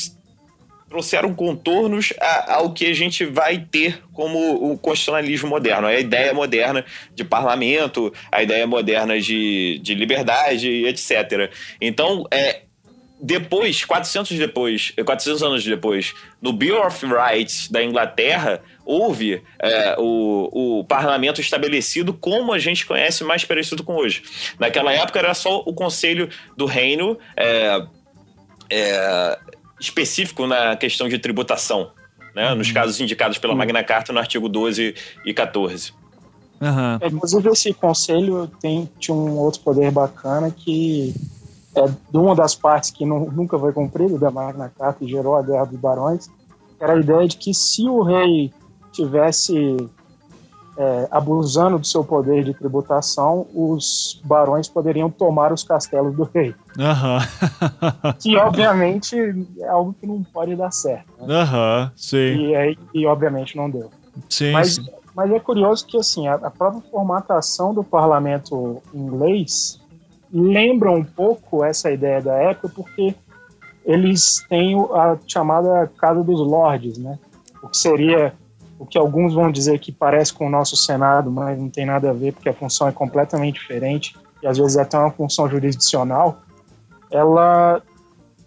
trouxeram 0.88 1.34
contornos 1.34 2.14
a- 2.20 2.54
ao 2.54 2.72
que 2.72 2.86
a 2.86 2.94
gente 2.94 3.24
vai 3.26 3.58
ter 3.58 4.02
como 4.12 4.72
o 4.72 4.78
constitucionalismo 4.78 5.48
moderno, 5.48 5.86
a 5.86 5.98
ideia 6.00 6.32
moderna 6.32 6.84
de 7.14 7.24
parlamento, 7.24 8.12
a 8.32 8.42
ideia 8.42 8.66
moderna 8.66 9.20
de, 9.20 9.78
de 9.82 9.94
liberdade, 9.94 10.68
etc. 10.86 11.50
Então, 11.78 12.26
é, 12.30 12.62
depois, 13.20 13.84
400 13.84 14.38
depois, 14.38 14.92
400 15.04 15.42
anos 15.42 15.64
depois, 15.64 16.14
no 16.40 16.52
Bill 16.52 16.80
of 16.80 17.04
Rights 17.04 17.68
da 17.68 17.82
Inglaterra, 17.82 18.62
houve 18.88 19.42
é, 19.60 19.94
o, 19.98 20.78
o 20.80 20.84
parlamento 20.84 21.42
estabelecido 21.42 22.14
como 22.14 22.54
a 22.54 22.58
gente 22.58 22.86
conhece, 22.86 23.22
mais 23.22 23.44
parecido 23.44 23.84
com 23.84 23.94
hoje. 23.96 24.22
Naquela 24.58 24.90
época 24.94 25.18
era 25.18 25.34
só 25.34 25.58
o 25.58 25.74
Conselho 25.74 26.30
do 26.56 26.64
Reino 26.64 27.18
é, 27.36 27.82
é, 28.70 29.38
específico 29.78 30.46
na 30.46 30.74
questão 30.74 31.06
de 31.06 31.18
tributação, 31.18 31.90
né, 32.34 32.54
nos 32.54 32.72
casos 32.72 32.98
indicados 32.98 33.36
pela 33.36 33.54
Magna 33.54 33.84
Carta 33.84 34.10
no 34.10 34.18
artigo 34.18 34.48
12 34.48 34.94
e 35.26 35.34
14. 35.34 35.92
Aham. 36.60 36.98
É, 37.02 37.08
Inclusive, 37.08 37.50
esse 37.50 37.74
conselho 37.74 38.50
tem, 38.60 38.88
tinha 38.98 39.14
um 39.14 39.36
outro 39.36 39.60
poder 39.60 39.90
bacana 39.90 40.50
que 40.50 41.14
é 41.76 41.86
de 41.86 42.16
uma 42.16 42.34
das 42.34 42.54
partes 42.54 42.90
que 42.90 43.04
nu- 43.04 43.30
nunca 43.30 43.58
foi 43.58 43.72
cumprida 43.72 44.18
da 44.18 44.30
Magna 44.30 44.72
Carta 44.76 45.04
e 45.04 45.08
gerou 45.08 45.36
a 45.36 45.42
Guerra 45.42 45.66
dos 45.66 45.78
Barões, 45.78 46.26
que 46.26 46.82
era 46.82 46.94
a 46.94 46.98
ideia 46.98 47.28
de 47.28 47.36
que 47.36 47.52
se 47.52 47.82
o 47.86 48.02
rei 48.02 48.50
tivesse 49.02 49.76
é, 50.76 51.08
abusando 51.10 51.78
do 51.78 51.86
seu 51.86 52.04
poder 52.04 52.44
de 52.44 52.54
tributação, 52.54 53.46
os 53.54 54.20
barões 54.24 54.68
poderiam 54.68 55.10
tomar 55.10 55.52
os 55.52 55.64
castelos 55.64 56.14
do 56.14 56.24
rei. 56.24 56.54
Aham. 56.78 57.18
Que, 58.20 58.36
obviamente, 58.36 59.16
é 59.58 59.68
algo 59.68 59.94
que 59.98 60.06
não 60.06 60.22
pode 60.22 60.54
dar 60.56 60.70
certo. 60.72 61.06
né? 61.20 61.34
Aham. 61.34 61.92
Sim. 61.96 62.16
E, 62.16 62.56
aí, 62.56 62.78
e, 62.94 63.06
obviamente, 63.06 63.56
não 63.56 63.70
deu. 63.70 63.90
Sim. 64.28 64.52
Mas, 64.52 64.74
sim. 64.74 64.86
mas 65.14 65.30
é 65.30 65.38
curioso 65.38 65.86
que 65.86 65.96
assim 65.96 66.26
a, 66.26 66.34
a 66.34 66.50
própria 66.50 66.82
formatação 66.90 67.72
do 67.72 67.84
parlamento 67.84 68.82
inglês 68.92 69.80
lembra 70.32 70.90
um 70.90 71.04
pouco 71.04 71.64
essa 71.64 71.90
ideia 71.90 72.20
da 72.20 72.34
época, 72.34 72.68
porque 72.68 73.14
eles 73.84 74.44
têm 74.48 74.76
a 74.92 75.16
chamada 75.26 75.90
Casa 75.98 76.22
dos 76.22 76.40
Lordes, 76.40 76.98
né? 76.98 77.18
O 77.62 77.68
que 77.68 77.76
seria 77.76 78.34
o 78.78 78.86
que 78.86 78.96
alguns 78.96 79.34
vão 79.34 79.50
dizer 79.50 79.78
que 79.78 79.90
parece 79.90 80.32
com 80.32 80.46
o 80.46 80.50
nosso 80.50 80.76
Senado, 80.76 81.30
mas 81.30 81.58
não 81.58 81.68
tem 81.68 81.84
nada 81.84 82.10
a 82.10 82.12
ver, 82.12 82.32
porque 82.32 82.48
a 82.48 82.54
função 82.54 82.86
é 82.86 82.92
completamente 82.92 83.60
diferente 83.60 84.14
e 84.42 84.46
às 84.46 84.56
vezes 84.56 84.76
até 84.76 84.96
uma 84.96 85.10
função 85.10 85.48
jurisdicional. 85.48 86.40
Ela 87.10 87.82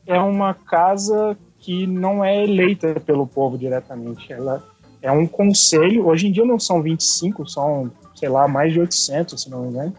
é 0.06 0.20
uma 0.20 0.54
casa 0.54 1.38
que 1.60 1.86
não 1.86 2.24
é 2.24 2.44
eleita 2.44 3.00
pelo 3.00 3.28
povo 3.28 3.58
diretamente. 3.58 4.32
Ela 4.32 4.64
é 5.02 5.12
um 5.12 5.28
conselho. 5.28 6.08
Hoje 6.08 6.28
em 6.28 6.32
dia 6.32 6.46
não 6.46 6.60
são 6.60 6.82
25, 6.82 7.48
são, 7.48 7.92
sei 8.16 8.30
lá, 8.30 8.48
mais 8.48 8.74
de 8.74 8.80
800, 8.80 9.42
se 9.42 9.50
não 9.50 9.64
me 9.64 9.70
engano. 9.70 9.94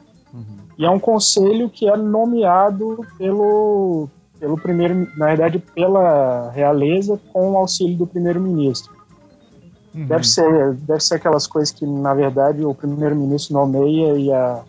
E 0.78 0.84
é 0.84 0.90
um 0.90 0.98
conselho 0.98 1.68
que 1.68 1.88
é 1.88 1.96
nomeado 1.96 3.06
pelo, 3.18 4.08
pelo 4.40 4.56
primeiro, 4.56 5.08
na 5.16 5.26
verdade, 5.26 5.58
pela 5.58 6.50
realeza 6.50 7.20
com 7.32 7.52
o 7.52 7.56
auxílio 7.56 7.96
do 7.96 8.06
primeiro-ministro. 8.06 9.01
Uhum. 9.94 10.06
Deve 10.06 10.26
ser, 10.26 10.74
deve 10.74 11.00
ser 11.00 11.16
aquelas 11.16 11.46
coisas 11.46 11.70
que, 11.70 11.86
na 11.86 12.14
verdade, 12.14 12.64
o 12.64 12.74
primeiro-ministro 12.74 13.54
nomeia 13.54 14.18
e 14.18 14.32
a, 14.32 14.60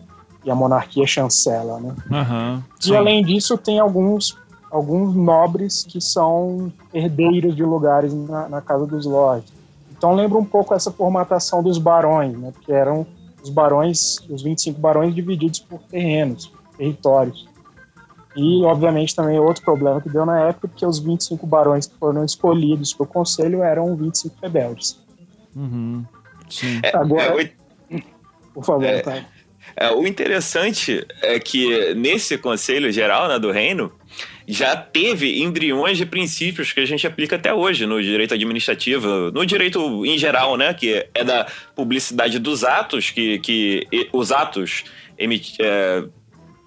e 0.44 0.50
a 0.50 0.54
monarquia 0.54 1.06
chancela, 1.06 1.80
né? 1.80 1.94
Aham. 2.10 2.62
E 2.86 2.94
além 2.94 3.24
disso, 3.24 3.56
tem 3.56 3.78
alguns, 3.78 4.36
alguns 4.70 5.14
nobres 5.14 5.82
que 5.82 6.00
são 6.00 6.70
herdeiros 6.92 7.56
de 7.56 7.64
lugares 7.64 8.12
na, 8.12 8.48
na 8.48 8.60
casa 8.60 8.86
dos 8.86 9.06
lords. 9.06 9.50
Então 9.96 10.14
lembra 10.14 10.36
um 10.36 10.44
pouco 10.44 10.74
essa 10.74 10.90
formatação 10.90 11.62
dos 11.62 11.78
barões, 11.78 12.36
né? 12.36 12.52
Que 12.60 12.72
eram 12.72 13.06
os 13.42 13.48
barões, 13.48 14.18
os 14.28 14.42
25 14.42 14.78
barões 14.78 15.14
divididos 15.14 15.60
por 15.60 15.80
terrenos, 15.80 16.52
territórios. 16.76 17.46
E, 18.36 18.64
obviamente, 18.64 19.14
também 19.14 19.38
outro 19.38 19.62
problema 19.62 20.00
que 20.00 20.08
deu 20.08 20.26
na 20.26 20.40
época, 20.40 20.68
que 20.74 20.84
os 20.84 20.98
25 20.98 21.46
barões 21.46 21.86
que 21.86 21.96
foram 21.96 22.24
escolhidos 22.24 22.92
pelo 22.92 23.08
conselho 23.08 23.62
eram 23.62 23.94
25 23.94 24.34
rebeldes. 24.42 24.98
Uhum. 25.54 26.04
Sim. 26.48 26.80
É, 26.82 26.96
Agora- 26.96 27.40
é, 27.42 27.50
o- 27.94 28.02
Por 28.54 28.64
favor, 28.64 28.84
É. 28.84 29.00
tá? 29.00 29.24
É, 29.76 29.90
o 29.90 30.06
interessante 30.06 31.04
é 31.22 31.38
que 31.40 31.94
nesse 31.94 32.38
Conselho 32.38 32.92
Geral 32.92 33.26
né, 33.28 33.38
do 33.38 33.50
Reino 33.50 33.90
já 34.46 34.76
teve 34.76 35.42
embriões 35.42 35.96
de 35.98 36.04
princípios 36.06 36.70
que 36.72 36.78
a 36.80 36.84
gente 36.84 37.04
aplica 37.06 37.34
até 37.36 37.52
hoje 37.52 37.86
no 37.86 38.00
direito 38.00 38.34
administrativo, 38.34 39.32
no 39.32 39.44
direito 39.44 40.04
em 40.06 40.16
geral, 40.18 40.56
né? 40.56 40.72
Que 40.74 41.06
é 41.14 41.24
da 41.24 41.46
publicidade 41.74 42.38
dos 42.38 42.62
atos, 42.62 43.10
que, 43.10 43.38
que 43.40 43.88
os 44.12 44.30
atos 44.30 44.84
emiti- 45.18 45.56
é, 45.60 46.04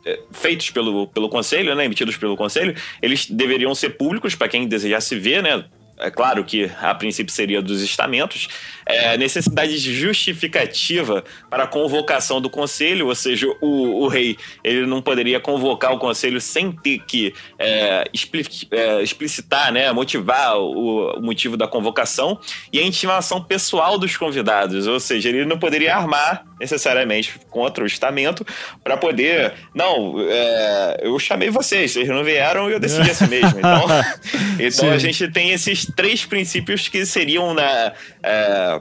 é, 0.05 0.19
feitos 0.31 0.69
pelo, 0.71 1.07
pelo 1.07 1.29
Conselho, 1.29 1.73
né, 1.75 1.85
emitidos 1.85 2.17
pelo 2.17 2.35
Conselho, 2.35 2.75
eles 3.01 3.27
deveriam 3.29 3.73
ser 3.75 3.91
públicos 3.91 4.33
para 4.35 4.49
quem 4.49 4.67
desejasse 4.67 5.15
ver, 5.17 5.43
né? 5.43 5.63
É 5.99 6.11
claro 6.11 6.43
que 6.43 6.69
a 6.81 6.93
princípio 6.93 7.33
seria 7.33 7.61
dos 7.61 7.81
estamentos, 7.81 8.47
é, 8.87 9.17
necessidade 9.17 9.81
de 9.81 9.93
justificativa 9.93 11.23
para 11.49 11.63
a 11.63 11.67
convocação 11.67 12.39
do 12.39 12.49
conselho, 12.49 13.07
ou 13.07 13.15
seja, 13.15 13.45
o, 13.61 14.03
o 14.03 14.07
rei 14.07 14.37
ele 14.63 14.85
não 14.85 15.01
poderia 15.01 15.39
convocar 15.39 15.91
o 15.91 15.99
conselho 15.99 16.39
sem 16.39 16.71
ter 16.71 16.99
que 16.99 17.33
é, 17.59 18.05
expli- 18.13 18.67
é, 18.71 19.03
explicitar, 19.03 19.71
né, 19.73 19.91
motivar 19.91 20.57
o, 20.57 21.17
o 21.17 21.21
motivo 21.21 21.57
da 21.57 21.67
convocação 21.67 22.39
e 22.71 22.79
a 22.79 22.83
intimação 22.83 23.43
pessoal 23.43 23.97
dos 23.97 24.15
convidados, 24.15 24.87
ou 24.87 24.99
seja, 24.99 25.29
ele 25.29 25.45
não 25.45 25.59
poderia 25.59 25.95
armar 25.95 26.45
necessariamente 26.59 27.39
contra 27.49 27.83
o 27.83 27.87
estamento 27.87 28.45
para 28.83 28.97
poder, 28.97 29.53
não, 29.75 30.15
é, 30.19 31.01
eu 31.03 31.17
chamei 31.19 31.49
vocês, 31.49 31.91
vocês 31.91 32.07
não 32.07 32.23
vieram 32.23 32.69
e 32.69 32.73
eu 32.73 32.79
decidi 32.79 33.11
assim 33.11 33.27
mesmo. 33.27 33.59
Então, 33.59 33.85
então 34.59 34.71
Sim. 34.71 34.89
a 34.89 34.97
gente 34.97 35.27
tem 35.31 35.51
esses 35.51 35.85
três 35.85 36.25
princípios 36.25 36.87
que 36.87 37.05
seriam 37.05 37.53
na 37.53 37.93
é, 38.23 38.76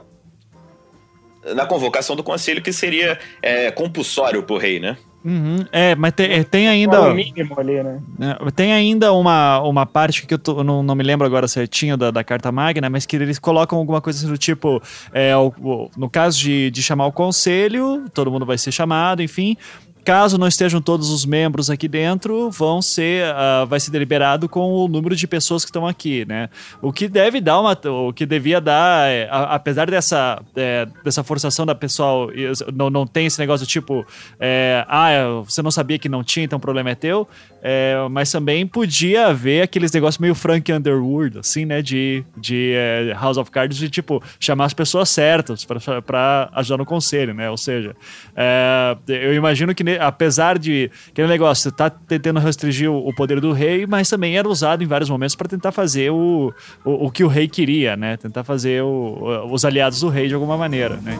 na 1.55 1.65
convocação 1.65 2.15
do 2.15 2.23
conselho 2.23 2.61
que 2.61 2.71
seria 2.73 3.17
é, 3.41 3.71
compulsório 3.71 4.43
pro 4.43 4.57
rei, 4.57 4.79
né? 4.79 4.97
Uhum. 5.25 5.65
É, 5.73 5.93
mas 5.95 6.13
tem, 6.13 6.31
é, 6.31 6.43
tem 6.43 6.63
Qual 6.63 6.69
é 6.69 6.69
ainda. 6.69 7.01
o 7.01 7.13
mínimo 7.13 7.59
ali, 7.59 7.83
né? 7.83 7.99
É, 8.45 8.51
Tem 8.51 8.71
ainda 8.71 9.11
uma, 9.11 9.59
uma 9.61 9.85
parte 9.85 10.25
que 10.25 10.33
eu, 10.33 10.39
tô- 10.39 10.63
não, 10.63 10.81
não 10.81 10.95
me 10.95 11.03
lembro 11.03 11.25
agora 11.27 11.47
certinho 11.49 11.97
da, 11.97 12.11
da 12.11 12.23
Carta 12.23 12.49
Magna, 12.49 12.89
mas 12.89 13.05
que 13.05 13.15
eles 13.17 13.37
colocam 13.37 13.77
alguma 13.77 13.99
coisa 13.99 14.19
assim 14.19 14.27
do 14.31 14.37
tipo: 14.37 14.81
é, 15.11 15.35
o- 15.35 15.51
o- 15.59 15.89
no 15.97 16.09
caso 16.09 16.39
de, 16.39 16.71
de 16.71 16.81
chamar 16.81 17.07
o 17.07 17.11
conselho, 17.11 18.05
todo 18.13 18.31
mundo 18.31 18.45
vai 18.45 18.57
ser 18.57 18.71
chamado, 18.71 19.21
enfim. 19.21 19.57
Caso 20.07 20.37
não 20.37 20.47
estejam 20.47 20.81
todos 20.81 21.09
os 21.09 21.25
membros 21.25 21.69
aqui 21.69 21.85
dentro, 21.85 22.49
vão 22.49 22.81
ser, 22.81 23.25
ah, 23.35 23.65
vai 23.67 23.77
ser 23.77 23.91
deliberado 23.91 24.47
com 24.47 24.71
o 24.71 24.87
número 24.87 25.17
de 25.17 25.27
pessoas 25.27 25.65
que 25.65 25.69
estão 25.69 25.85
aqui, 25.85 26.23
né? 26.25 26.49
O 26.81 26.93
que 26.93 27.09
deve 27.09 27.41
dar 27.41 27.59
uma, 27.59 27.77
o 28.07 28.13
que 28.13 28.25
devia 28.25 28.61
dar, 28.61 29.09
é, 29.11 29.27
a- 29.29 29.55
apesar 29.55 29.91
dessa, 29.91 30.41
é, 30.55 30.87
dessa 31.03 31.25
forçação 31.25 31.65
da 31.65 31.75
pessoal, 31.75 32.29
não, 32.73 32.89
não 32.89 33.05
tem 33.05 33.25
esse 33.25 33.37
negócio 33.37 33.67
tipo, 33.67 34.07
é, 34.39 34.85
ah, 34.87 35.41
você 35.43 35.61
não 35.61 35.71
sabia 35.71 35.99
que 35.99 36.07
não 36.07 36.23
tinha, 36.23 36.45
então 36.45 36.55
o 36.55 36.61
problema 36.61 36.89
é 36.91 36.95
teu. 36.95 37.27
É, 37.69 37.95
mas 38.11 38.31
também 38.31 38.65
podia 38.65 39.27
haver 39.27 39.63
aqueles 39.63 39.91
negócios 39.91 40.19
meio 40.19 40.33
Frank 40.35 40.71
Underwood, 40.71 41.39
assim, 41.39 41.65
né? 41.65 41.81
De, 41.81 42.23
de 42.37 42.71
é, 42.73 43.13
House 43.19 43.35
of 43.35 43.51
Cards, 43.51 43.77
de 43.77 43.89
tipo, 43.89 44.23
chamar 44.39 44.65
as 44.65 44.73
pessoas 44.73 45.09
certas 45.09 45.65
pra 46.05 46.49
ajudar 46.53 46.77
no 46.77 46.85
conselho, 46.85 47.33
né? 47.33 47.49
Ou 47.49 47.57
seja, 47.57 47.93
é, 48.35 48.95
eu 49.07 49.33
imagino 49.33 49.75
que, 49.75 49.83
ne- 49.83 49.96
apesar 49.99 50.57
de 50.57 50.89
aquele 51.09 51.27
negócio, 51.27 51.71
tá 51.71 51.89
tentando 51.89 52.39
restringir 52.39 52.89
o, 52.91 53.07
o 53.07 53.13
poder 53.15 53.39
do 53.41 53.51
rei, 53.51 53.85
mas 53.85 54.09
também 54.09 54.37
era 54.37 54.47
usado 54.47 54.83
em 54.83 54.87
vários 54.87 55.09
momentos 55.09 55.35
para 55.35 55.47
tentar 55.47 55.71
fazer 55.71 56.11
o, 56.11 56.53
o, 56.85 57.05
o 57.07 57.11
que 57.11 57.23
o 57.23 57.27
rei 57.27 57.47
queria, 57.47 57.95
né? 57.95 58.17
Tentar 58.17 58.43
fazer 58.43 58.81
o- 58.83 58.87
o- 58.87 59.53
os 59.53 59.63
aliados 59.65 59.99
do 60.01 60.09
rei 60.09 60.27
de 60.27 60.33
alguma 60.33 60.57
maneira, 60.57 60.97
né? 60.97 61.17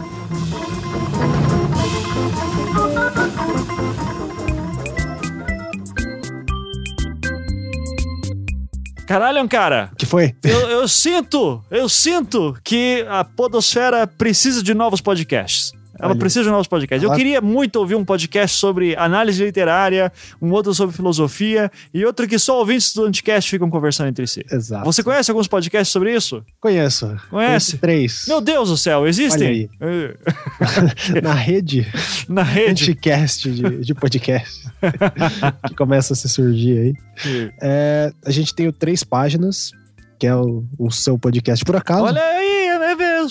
Caralho, 9.08 9.48
cara, 9.48 9.90
que 9.98 10.06
foi? 10.06 10.36
eu, 10.44 10.60
eu 10.70 10.88
sinto, 10.88 11.64
eu 11.72 11.88
sinto 11.88 12.58
que 12.62 13.06
a 13.10 13.24
Podosfera 13.24 14.06
precisa 14.06 14.62
de 14.62 14.74
novos 14.74 15.00
podcasts. 15.00 15.72
Ela 16.00 16.12
Olha. 16.12 16.20
precisa 16.20 16.44
de 16.44 16.50
novos 16.50 16.68
podcasts. 16.68 17.04
Eu 17.04 17.10
Ela- 17.10 17.18
queria 17.18 17.42
muito 17.42 17.78
ouvir 17.78 17.96
um 17.96 18.06
podcast 18.06 18.58
sobre 18.58 18.96
análise 18.96 19.44
literária, 19.44 20.12
um 20.42 20.52
outro 20.52 20.74
sobre 20.74 20.96
filosofia 20.96 21.72
e 21.94 22.06
outro 22.06 22.28
que 22.28 22.38
só 22.38 22.60
ouvintes 22.60 22.94
do 22.94 23.06
Anticast 23.06 23.50
ficam 23.50 23.70
conversando 23.70 24.10
entre 24.10 24.28
si. 24.28 24.46
Exato. 24.52 24.86
Você 24.86 25.02
conhece 25.04 25.32
alguns 25.32 25.48
podcasts 25.48 25.92
sobre 25.92 26.16
isso? 26.16 26.44
Conheço. 26.62 27.06
Conhece? 27.30 27.30
Conheço 27.30 27.78
Três. 27.80 28.26
Meu 28.28 28.42
Deus 28.42 28.70
do 28.70 28.78
céu, 28.78 29.08
existem? 29.08 29.70
Na 31.24 31.34
rede 31.34 31.88
Na 32.28 32.44
rede. 32.44 32.72
Anticast 32.92 33.50
de, 33.52 33.80
de 33.80 33.94
podcast 33.94 34.62
que 35.68 35.76
começa 35.76 36.14
a 36.14 36.16
se 36.16 36.28
surgir 36.30 36.78
aí. 36.80 37.52
É, 37.62 38.12
a 38.26 38.32
gente 38.32 38.54
tem 38.54 38.68
o 38.68 38.72
Três 38.72 39.04
Páginas, 39.04 39.72
que 40.20 40.28
é 40.28 40.36
o, 40.36 40.64
o 40.78 40.92
seu 40.92 41.18
podcast 41.18 41.64
por 41.66 41.76
acaso. 41.76 42.04
Olha 42.04 42.22
aí, 42.24 42.37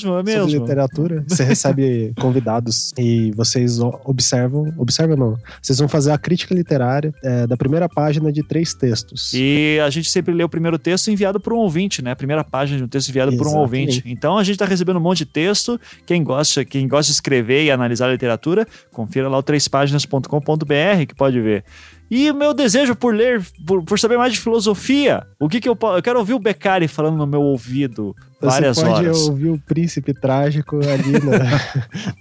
é 0.05 0.23
mesmo, 0.23 0.31
é 0.31 0.33
Sobre 0.33 0.53
mesmo. 0.53 0.67
literatura. 0.67 1.25
Você 1.27 1.45
recebe 1.45 2.13
convidados 2.21 2.93
e 2.99 3.31
vocês 3.33 3.79
observam. 3.81 4.73
Observam 4.77 5.17
não. 5.17 5.39
Vocês 5.61 5.79
vão 5.79 5.89
fazer 5.89 6.11
a 6.13 6.19
crítica 6.19 6.55
literária 6.55 7.15
é, 7.23 7.47
da 7.47 7.57
primeira 7.57 7.89
página 7.89 8.33
de 8.33 8.43
três 8.43 8.75
textos. 8.75 9.33
E 9.35 9.79
a 9.85 9.91
gente 9.91 10.11
sempre 10.11 10.35
lê 10.35 10.45
o 10.45 10.49
primeiro 10.49 10.79
texto 10.79 11.11
enviado 11.11 11.41
por 11.41 11.53
um 11.53 11.57
ouvinte, 11.57 12.03
né? 12.03 12.13
A 12.13 12.17
primeira 12.17 12.45
página 12.45 12.79
de 12.79 12.85
um 12.85 12.89
texto 12.89 13.09
enviado 13.09 13.37
por 13.37 13.47
um 13.47 13.51
Exatamente. 13.51 13.97
ouvinte. 13.97 14.03
Então 14.07 14.39
a 14.39 14.45
gente 14.45 14.59
tá 14.59 14.65
recebendo 14.65 14.97
um 14.97 15.01
monte 15.01 15.19
de 15.19 15.27
texto. 15.27 15.81
Quem 16.05 16.23
gosta, 16.23 16.65
quem 16.65 16.87
gosta 16.89 17.11
de 17.11 17.15
escrever 17.15 17.65
e 17.65 17.71
analisar 17.71 18.09
a 18.09 18.13
literatura, 18.13 18.67
confira 18.93 19.29
lá 19.29 19.39
o 19.39 19.43
trêspáginas.com.br 19.43 21.07
que 21.07 21.15
pode 21.15 21.41
ver. 21.41 21.65
E 22.11 22.31
o 22.31 22.35
meu 22.35 22.55
desejo 22.55 22.95
por 22.95 23.15
ler, 23.15 23.45
por, 23.67 23.83
por 23.83 23.99
saber 23.99 24.17
mais 24.17 24.33
de 24.33 24.39
filosofia. 24.41 25.27
O 25.41 25.49
que 25.49 25.61
que 25.61 25.69
eu 25.69 25.75
posso. 25.75 25.99
Eu 25.99 26.03
quero 26.03 26.19
ouvir 26.19 26.35
o 26.35 26.39
Beccari 26.39 26.87
falando 26.87 27.17
no 27.17 27.27
meu 27.27 27.41
ouvido 27.41 28.15
várias 28.41 28.77
Você 28.77 28.85
pode 28.87 29.07
horas. 29.07 29.29
ouvir 29.29 29.49
o 29.49 29.59
Príncipe 29.59 30.15
Trágico 30.15 30.77
ali 30.77 31.13
no, 31.13 31.33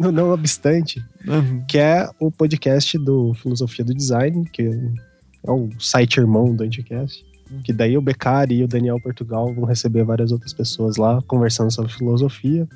no 0.07 0.11
Não 0.11 0.31
Obstante, 0.31 1.03
Uhum. 1.27 1.63
que 1.67 1.77
é 1.77 2.07
o 2.19 2.31
podcast 2.31 2.97
do 2.97 3.33
Filosofia 3.35 3.83
do 3.85 3.93
Design, 3.93 4.47
que 4.51 4.63
é 4.63 5.51
o 5.51 5.69
site 5.79 6.17
irmão 6.19 6.55
do 6.55 6.63
Anticast. 6.63 7.23
Uhum. 7.51 7.61
Que 7.63 7.71
daí 7.71 7.95
o 7.97 8.01
Beccari 8.01 8.55
e 8.55 8.63
o 8.63 8.67
Daniel 8.67 8.99
Portugal 8.99 9.53
vão 9.53 9.65
receber 9.65 10.03
várias 10.03 10.31
outras 10.31 10.51
pessoas 10.53 10.97
lá 10.97 11.21
conversando 11.27 11.71
sobre 11.71 11.91
filosofia. 11.91 12.67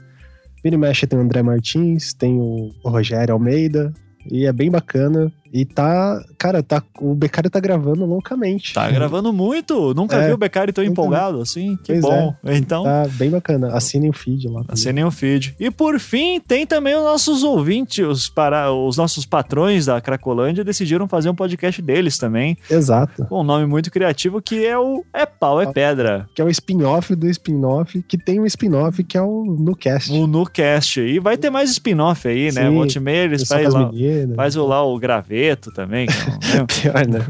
Vira 0.64 0.76
e 0.76 0.78
mexe 0.78 1.08
tem 1.08 1.18
o 1.18 1.22
André 1.24 1.42
Martins, 1.42 2.14
tem 2.14 2.36
o, 2.40 2.70
o 2.84 2.90
Rogério 2.90 3.34
Almeida, 3.34 3.92
e 4.30 4.46
é 4.46 4.54
bem 4.54 4.70
bacana. 4.70 5.32
E 5.52 5.66
tá, 5.66 6.24
cara, 6.38 6.62
tá, 6.62 6.82
o 7.00 7.16
Beccari 7.16 7.50
tá 7.50 7.60
gravando 7.60 8.06
loucamente. 8.06 8.74
Tá 8.74 8.90
gravando 8.92 9.34
muito. 9.34 9.94
Nunca 9.94 10.18
É, 10.18 10.28
vi 10.28 10.34
o 10.34 10.38
Beccari 10.38 10.72
tão 10.72 10.84
nunca 10.84 10.92
empolgado 10.94 11.42
assim. 11.42 11.78
Que 11.84 11.94
Pois 11.94 12.02
bom. 12.02 12.36
Então. 12.46 12.84
Tá 12.84 13.08
bem 13.14 13.30
bacana. 13.30 13.74
Assinem 13.74 14.10
o 14.10 14.14
feed 14.14 14.48
lá. 14.48 14.62
também. 14.62 14.74
Assinem 14.74 15.04
o 15.04 15.12
feed. 15.12 15.56
E 15.60 15.72
por 15.72 16.00
fim, 16.00 16.40
tem 16.40 16.66
também 16.66 16.96
os 16.96 17.04
nossos 17.04 17.44
ouvintes, 17.44 18.06
os, 18.06 18.30
para, 18.30 18.72
os 18.72 18.98
nossos 18.98 19.26
patrões 19.26 19.86
da 19.88 20.00
Cracolândia 20.00 20.64
decidiram 20.64 21.08
fazer 21.08 21.30
um 21.30 21.36
podcast 21.36 21.82
deles 21.82 22.18
também, 22.18 22.58
Exato. 22.70 23.26
com 23.26 23.42
um 23.42 23.44
nome 23.44 23.66
muito 23.66 23.92
criativo 23.92 24.42
que 24.42 24.66
é 24.66 24.78
o 24.78 25.04
É 25.14 25.26
Pau, 25.26 25.62
é 25.62 25.72
Pedra. 25.72 26.28
Que 26.36 26.42
é 26.42 26.46
o 26.46 26.50
spin-off 26.50 27.16
do 27.16 27.28
spin-off, 27.28 28.04
que 28.04 28.18
tem 28.18 28.40
um 28.40 28.46
spin-off 28.46 29.04
que 29.04 29.18
é 29.18 29.22
o 29.22 29.44
NuCast. 29.46 30.12
O 30.12 30.28
NuCast. 30.28 31.00
E 31.02 31.20
vai 31.20 31.38
ter 31.38 31.50
mais 31.50 31.72
spin-off 31.72 32.28
aí, 32.28 32.52
né? 32.52 32.68
Sim, 32.70 32.76
Volte 32.76 33.00
eles 33.10 33.52
as 33.52 33.74
lá, 33.74 33.92
faz 34.36 34.56
o, 34.56 34.66
lá 34.66 34.84
o 34.84 35.00
graveto 35.40 35.72
também. 35.72 36.08
não-? 36.56 36.68
Pior, 36.68 37.08
né? 37.08 37.20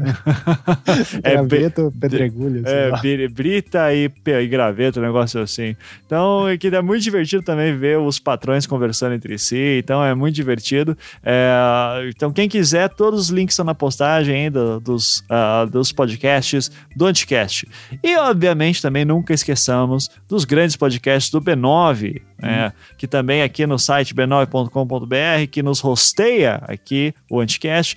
É, 1.22 1.32
Graveto, 1.32 1.92
pedregulho. 1.98 2.62
É, 2.66 3.28
brita 3.28 3.92
e, 3.94 4.10
e 4.26 4.46
graveto, 4.48 4.98
um 4.98 5.02
negócio 5.02 5.40
assim. 5.40 5.76
Então, 6.04 6.48
é 6.48 6.56
que 6.56 6.68
é 6.68 6.82
muito 6.82 7.02
divertido 7.02 7.42
também 7.42 7.76
ver 7.76 7.98
os 7.98 8.18
patrões 8.18 8.66
conversando 8.66 9.14
entre 9.14 9.38
si. 9.38 9.78
Então, 9.78 10.04
é 10.04 10.14
muito 10.14 10.34
divertido. 10.34 10.96
É, 11.22 12.08
então, 12.08 12.32
quem 12.32 12.48
quiser, 12.48 12.88
todos 12.90 13.20
os 13.20 13.28
links 13.28 13.54
estão 13.54 13.64
na 13.64 13.74
postagem 13.74 14.34
ainda 14.34 14.80
dos, 14.80 15.24
ah, 15.28 15.66
dos 15.70 15.92
podcasts 15.92 16.70
do 16.96 17.06
Anticast. 17.06 17.68
E, 18.02 18.16
obviamente, 18.16 18.82
também 18.82 19.04
nunca 19.04 19.32
esqueçamos 19.32 20.08
dos 20.28 20.44
grandes 20.44 20.76
podcasts 20.76 21.30
do 21.30 21.40
B9, 21.40 22.20
né, 22.38 22.72
que 22.96 23.06
também 23.06 23.42
aqui 23.42 23.66
no 23.66 23.78
site 23.78 24.14
b9.com.br, 24.14 25.46
que 25.50 25.62
nos 25.62 25.84
hosteia 25.84 26.62
aqui, 26.66 27.14
o 27.30 27.40
Anticast. 27.40 27.96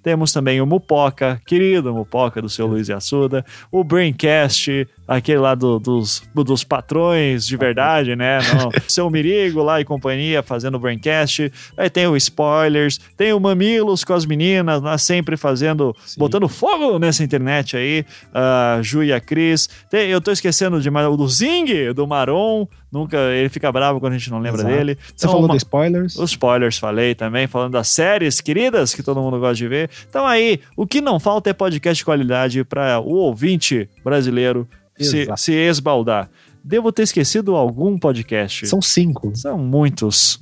Temos 0.03 0.33
também 0.33 0.59
o 0.61 0.65
Mupoca, 0.65 1.39
querido 1.45 1.93
Mupoca 1.93 2.41
do 2.41 2.49
seu 2.49 2.65
Luiz 2.67 2.89
Assuda, 2.89 3.45
o 3.71 3.83
Braincast, 3.83 4.87
aquele 5.07 5.39
lá 5.39 5.53
do- 5.55 5.79
dos, 5.79 6.23
dos 6.33 6.63
patrões 6.63 7.45
de 7.45 7.55
verdade, 7.55 8.15
né? 8.15 8.39
Não, 8.57 8.71
seu 8.87 9.09
Mirigo 9.09 9.61
lá 9.61 9.79
e 9.79 9.85
companhia 9.85 10.41
fazendo 10.41 10.75
o 10.75 10.79
Braincast. 10.79 11.51
Aí 11.77 11.89
tem 11.89 12.07
o 12.07 12.15
Spoilers, 12.17 12.99
tem 13.15 13.33
o 13.33 13.39
Mamilos 13.39 14.03
com 14.03 14.13
as 14.13 14.25
meninas 14.25 14.81
lá 14.81 14.97
sempre 14.97 15.37
fazendo, 15.37 15.95
botando 16.17 16.47
fogo 16.49 16.97
nessa 16.97 17.23
internet 17.23 17.77
aí. 17.77 18.05
A 18.33 18.79
Ju 18.81 19.03
e 19.03 19.13
a 19.13 19.19
Cris. 19.19 19.69
Tem- 19.89 20.09
eu 20.09 20.19
tô 20.21 20.31
esquecendo 20.31 20.81
de 20.81 20.89
mais 20.89 21.07
o 21.07 21.15
do 21.17 21.27
Zing, 21.27 21.93
do 21.93 22.07
Maron. 22.07 22.67
Nunca, 22.91 23.17
ele 23.33 23.47
fica 23.47 23.71
bravo 23.71 24.01
quando 24.01 24.13
a 24.13 24.17
gente 24.17 24.29
não 24.29 24.39
lembra 24.39 24.61
Exato. 24.63 24.75
dele. 24.75 24.97
Você 25.01 25.13
Então, 25.25 25.29
falou 25.31 25.45
uma- 25.45 25.53
de 25.53 25.57
spoilers. 25.59 26.17
os 26.17 26.31
spoilers 26.31 26.77
falei 26.77 27.15
também, 27.15 27.47
falando 27.47 27.71
das 27.71 27.87
séries 27.87 28.41
queridas 28.41 28.93
que 28.93 29.01
todo 29.01 29.21
mundo 29.21 29.39
gosta 29.39 29.55
de 29.55 29.67
ver. 29.67 29.89
Então 30.09 30.25
aí, 30.25 30.59
o 30.75 30.85
que 30.85 31.01
não 31.01 31.19
falta 31.19 31.49
é 31.49 31.53
podcast 31.53 31.99
de 31.99 32.05
qualidade 32.05 32.63
para 32.63 32.99
o 32.99 33.13
ouvinte 33.13 33.89
brasileiro 34.03 34.67
se, 34.99 35.27
se 35.37 35.53
esbaldar. 35.53 36.29
Devo 36.63 36.91
ter 36.91 37.03
esquecido 37.03 37.55
algum 37.55 37.97
podcast. 37.97 38.67
São 38.67 38.81
cinco. 38.81 39.35
São 39.35 39.57
muitos. 39.57 40.39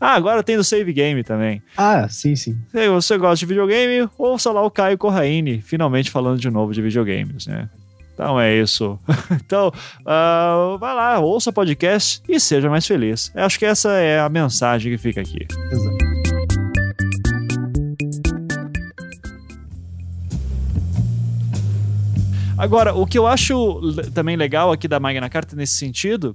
Ah, 0.00 0.14
agora 0.14 0.42
tem 0.42 0.56
do 0.56 0.64
Save 0.64 0.92
Game 0.92 1.22
também. 1.22 1.62
Ah, 1.76 2.08
sim, 2.08 2.34
sim. 2.34 2.56
Se 2.70 2.88
você 2.88 3.18
gosta 3.18 3.36
de 3.36 3.46
videogame, 3.46 4.08
ouça 4.16 4.50
lá 4.50 4.62
o 4.62 4.70
Caio 4.70 4.96
Corraine, 4.96 5.60
finalmente 5.60 6.10
falando 6.10 6.40
de 6.40 6.50
novo 6.50 6.72
de 6.72 6.80
videogames, 6.80 7.46
né? 7.46 7.68
Então 8.14 8.40
é 8.40 8.56
isso. 8.56 8.98
Então, 9.44 9.72
ah, 10.06 10.76
vai 10.80 10.94
lá, 10.94 11.18
ouça 11.18 11.50
o 11.50 11.52
podcast 11.52 12.22
e 12.28 12.40
seja 12.40 12.70
mais 12.70 12.86
feliz. 12.86 13.30
Eu 13.34 13.44
acho 13.44 13.58
que 13.58 13.66
essa 13.66 13.90
é 13.92 14.20
a 14.20 14.28
mensagem 14.28 14.92
que 14.92 14.98
fica 14.98 15.20
aqui. 15.20 15.46
Exato. 15.70 16.03
Agora, 22.64 22.94
o 22.94 23.06
que 23.06 23.18
eu 23.18 23.26
acho 23.26 23.80
também 24.14 24.36
legal 24.36 24.72
aqui 24.72 24.88
da 24.88 24.98
Magna 24.98 25.28
Carta 25.28 25.54
nesse 25.54 25.74
sentido 25.74 26.34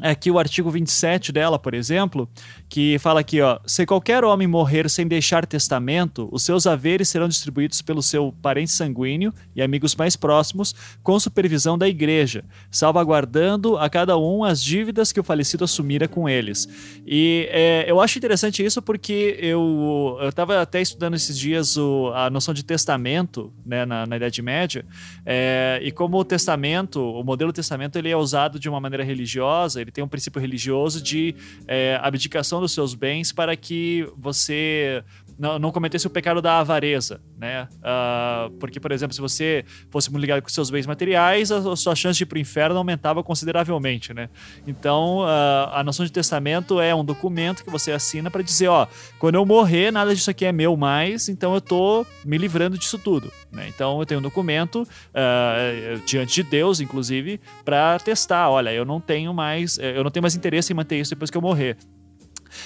é 0.00 0.14
que 0.14 0.30
o 0.30 0.38
artigo 0.38 0.70
27 0.70 1.32
dela, 1.32 1.58
por 1.58 1.74
exemplo, 1.74 2.28
que 2.68 2.98
fala 2.98 3.20
aqui, 3.20 3.40
ó, 3.40 3.58
se 3.66 3.84
qualquer 3.86 4.24
homem 4.24 4.46
morrer 4.46 4.88
sem 4.88 5.06
deixar 5.06 5.46
testamento, 5.46 6.28
os 6.32 6.42
seus 6.42 6.66
haveres 6.66 7.08
serão 7.08 7.28
distribuídos 7.28 7.82
pelo 7.82 8.02
seu 8.02 8.32
parente 8.42 8.70
sanguíneo 8.70 9.32
e 9.54 9.62
amigos 9.62 9.94
mais 9.96 10.16
próximos, 10.16 10.74
com 11.02 11.18
supervisão 11.18 11.76
da 11.76 11.88
igreja, 11.88 12.44
salvaguardando 12.70 13.76
a 13.76 13.88
cada 13.90 14.16
um 14.16 14.44
as 14.44 14.62
dívidas 14.62 15.12
que 15.12 15.20
o 15.20 15.24
falecido 15.24 15.64
assumira 15.64 16.08
com 16.08 16.28
eles. 16.28 16.68
E 17.06 17.48
é, 17.50 17.84
eu 17.88 18.00
acho 18.00 18.18
interessante 18.18 18.64
isso 18.64 18.80
porque 18.80 19.36
eu 19.40 20.16
eu 20.20 20.28
estava 20.28 20.60
até 20.60 20.80
estudando 20.80 21.14
esses 21.14 21.38
dias 21.38 21.76
o- 21.76 22.12
a 22.14 22.30
noção 22.30 22.54
de 22.54 22.64
testamento, 22.64 23.52
né, 23.64 23.84
na, 23.84 24.06
na 24.06 24.16
Idade 24.16 24.40
Média, 24.42 24.84
é, 25.26 25.80
e 25.82 25.90
como 25.92 26.18
o 26.18 26.24
testamento, 26.24 27.00
o 27.00 27.22
modelo 27.22 27.52
testamento, 27.52 27.96
ele 27.96 28.08
é 28.10 28.16
usado 28.16 28.58
de 28.58 28.68
uma 28.68 28.80
maneira 28.80 29.04
religiosa, 29.04 29.80
ele 29.88 29.92
tem 29.92 30.04
um 30.04 30.08
princípio 30.08 30.38
religioso 30.38 31.02
de 31.02 31.34
é, 31.66 31.98
abdicação 32.02 32.60
dos 32.60 32.72
seus 32.72 32.94
bens 32.94 33.32
para 33.32 33.56
que 33.56 34.06
você 34.16 35.02
não, 35.38 35.58
não 35.58 35.70
cometesse 35.70 36.06
o 36.06 36.10
pecado 36.10 36.42
da 36.42 36.58
avareza, 36.58 37.20
né? 37.38 37.68
Ah, 37.82 38.50
porque, 38.58 38.80
por 38.80 38.90
exemplo, 38.90 39.14
se 39.14 39.20
você 39.20 39.64
fosse 39.88 40.10
muito 40.10 40.22
ligado 40.22 40.42
com 40.42 40.48
seus 40.48 40.68
bens 40.68 40.86
materiais, 40.86 41.52
a, 41.52 41.76
sua 41.76 41.94
chance 41.94 42.16
de 42.16 42.24
ir 42.24 42.26
para 42.26 42.36
o 42.36 42.40
inferno 42.40 42.76
aumentava 42.76 43.22
consideravelmente, 43.22 44.12
né? 44.12 44.28
Então, 44.66 45.22
ah, 45.22 45.70
a 45.80 45.84
noção 45.84 46.04
de 46.04 46.10
testamento 46.10 46.80
é 46.80 46.94
um 46.94 47.04
documento 47.04 47.62
que 47.62 47.70
você 47.70 47.92
assina 47.92 48.30
para 48.30 48.42
dizer, 48.42 48.68
ó, 48.68 48.86
quando 49.18 49.36
eu 49.36 49.46
morrer, 49.46 49.92
nada 49.92 50.14
disso 50.14 50.30
aqui 50.30 50.44
é 50.44 50.50
meu 50.50 50.76
mais, 50.76 51.28
então 51.28 51.54
eu 51.54 51.60
tô 51.60 52.04
me 52.24 52.36
livrando 52.36 52.76
disso 52.76 52.98
tudo, 52.98 53.32
né? 53.52 53.68
Então, 53.68 54.00
eu 54.00 54.06
tenho 54.06 54.18
um 54.18 54.22
documento 54.22 54.86
ah, 55.14 55.72
diante 56.04 56.34
de 56.34 56.42
Deus, 56.42 56.80
inclusive, 56.80 57.40
para 57.64 57.98
testar, 58.00 58.50
olha, 58.50 58.72
eu 58.72 58.84
não 58.84 59.00
tenho 59.00 59.32
mais, 59.32 59.78
eu 59.78 60.02
não 60.02 60.10
tenho 60.10 60.22
mais 60.22 60.34
interesse 60.34 60.72
em 60.72 60.76
manter 60.76 60.98
isso 60.98 61.10
depois 61.10 61.30
que 61.30 61.36
eu 61.36 61.42
morrer. 61.42 61.76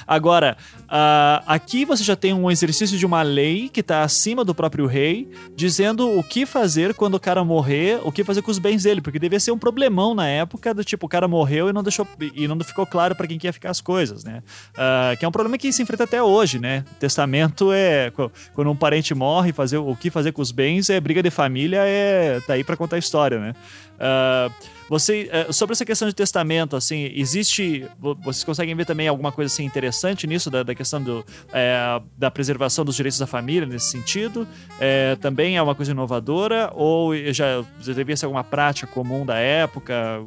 Agora, 0.06 0.56
ah, 0.88 1.42
aqui 1.46 1.84
você 1.84 2.02
já 2.04 2.16
tem 2.16 2.32
um 2.32 2.50
exercício 2.50 2.98
de 2.98 3.06
uma 3.06 3.22
lei 3.22 3.68
que 3.68 3.80
está 3.80 4.02
acima 4.02 4.44
do 4.44 4.54
próprio 4.54 4.86
rei, 4.86 5.28
dizendo 5.54 6.18
o 6.18 6.22
que 6.22 6.44
fazer 6.46 6.94
quando 6.94 7.14
o 7.14 7.20
cara 7.20 7.44
morrer, 7.44 8.00
o 8.04 8.12
que 8.12 8.24
fazer 8.24 8.42
com 8.42 8.50
os 8.50 8.58
bens 8.58 8.82
dele, 8.84 9.00
porque 9.00 9.18
devia 9.18 9.40
ser 9.40 9.50
um 9.52 9.58
problemão 9.58 10.14
na 10.14 10.26
época 10.28 10.72
do 10.74 10.84
tipo, 10.84 11.06
o 11.06 11.08
cara 11.08 11.26
morreu 11.28 11.68
e 11.68 11.72
não 11.72 11.82
deixou 11.82 12.06
e 12.34 12.46
não 12.48 12.58
ficou 12.60 12.86
claro 12.86 13.14
para 13.14 13.26
quem 13.26 13.38
que 13.38 13.46
ia 13.46 13.52
ficar 13.52 13.70
as 13.70 13.80
coisas, 13.80 14.24
né? 14.24 14.42
Ah, 14.76 15.14
que 15.18 15.24
é 15.24 15.28
um 15.28 15.32
problema 15.32 15.56
que 15.58 15.72
se 15.72 15.82
enfrenta 15.82 16.04
até 16.04 16.22
hoje, 16.22 16.58
né? 16.58 16.84
Testamento 17.00 17.72
é 17.72 18.10
qu- 18.10 18.30
quando 18.54 18.70
um 18.70 18.76
parente 18.76 19.14
morre, 19.14 19.52
fazer 19.52 19.78
o 19.78 19.94
que 19.96 20.10
fazer 20.10 20.32
com 20.32 20.42
os 20.42 20.52
bens 20.52 20.88
é 20.90 21.00
briga 21.00 21.22
de 21.22 21.30
família, 21.30 21.78
é 21.84 22.40
tá 22.46 22.54
aí 22.54 22.64
para 22.64 22.76
contar 22.76 22.96
a 22.96 22.98
história, 22.98 23.38
né? 23.38 23.54
Ah, 24.02 24.50
você, 24.90 25.28
eh, 25.32 25.50
sobre 25.52 25.72
essa 25.72 25.84
questão 25.86 26.06
de 26.06 26.14
testamento, 26.14 26.76
assim, 26.76 27.10
existe. 27.14 27.86
vo- 27.98 28.14
Vocês 28.16 28.44
conseguem 28.44 28.74
ver 28.74 28.84
também 28.84 29.08
alguma 29.08 29.32
coisa 29.32 29.50
assim 29.50 29.64
interessante 29.64 30.26
nisso, 30.26 30.50
da, 30.50 30.62
da 30.62 30.74
questão 30.74 31.00
do, 31.00 31.24
eh, 31.52 32.02
da 32.18 32.30
preservação 32.30 32.84
dos 32.84 32.96
direitos 32.96 33.18
da 33.18 33.26
família 33.26 33.64
nesse 33.66 33.86
sentido? 33.90 34.46
Eh, 34.80 35.16
também 35.20 35.56
é 35.56 35.62
uma 35.62 35.74
coisa 35.74 35.92
inovadora 35.92 36.70
ou 36.74 37.14
já, 37.32 37.62
já 37.80 37.92
devia 37.94 38.16
ser 38.16 38.26
alguma 38.26 38.44
prática 38.44 38.86
comum 38.92 39.24
da 39.24 39.36
época 39.38 40.22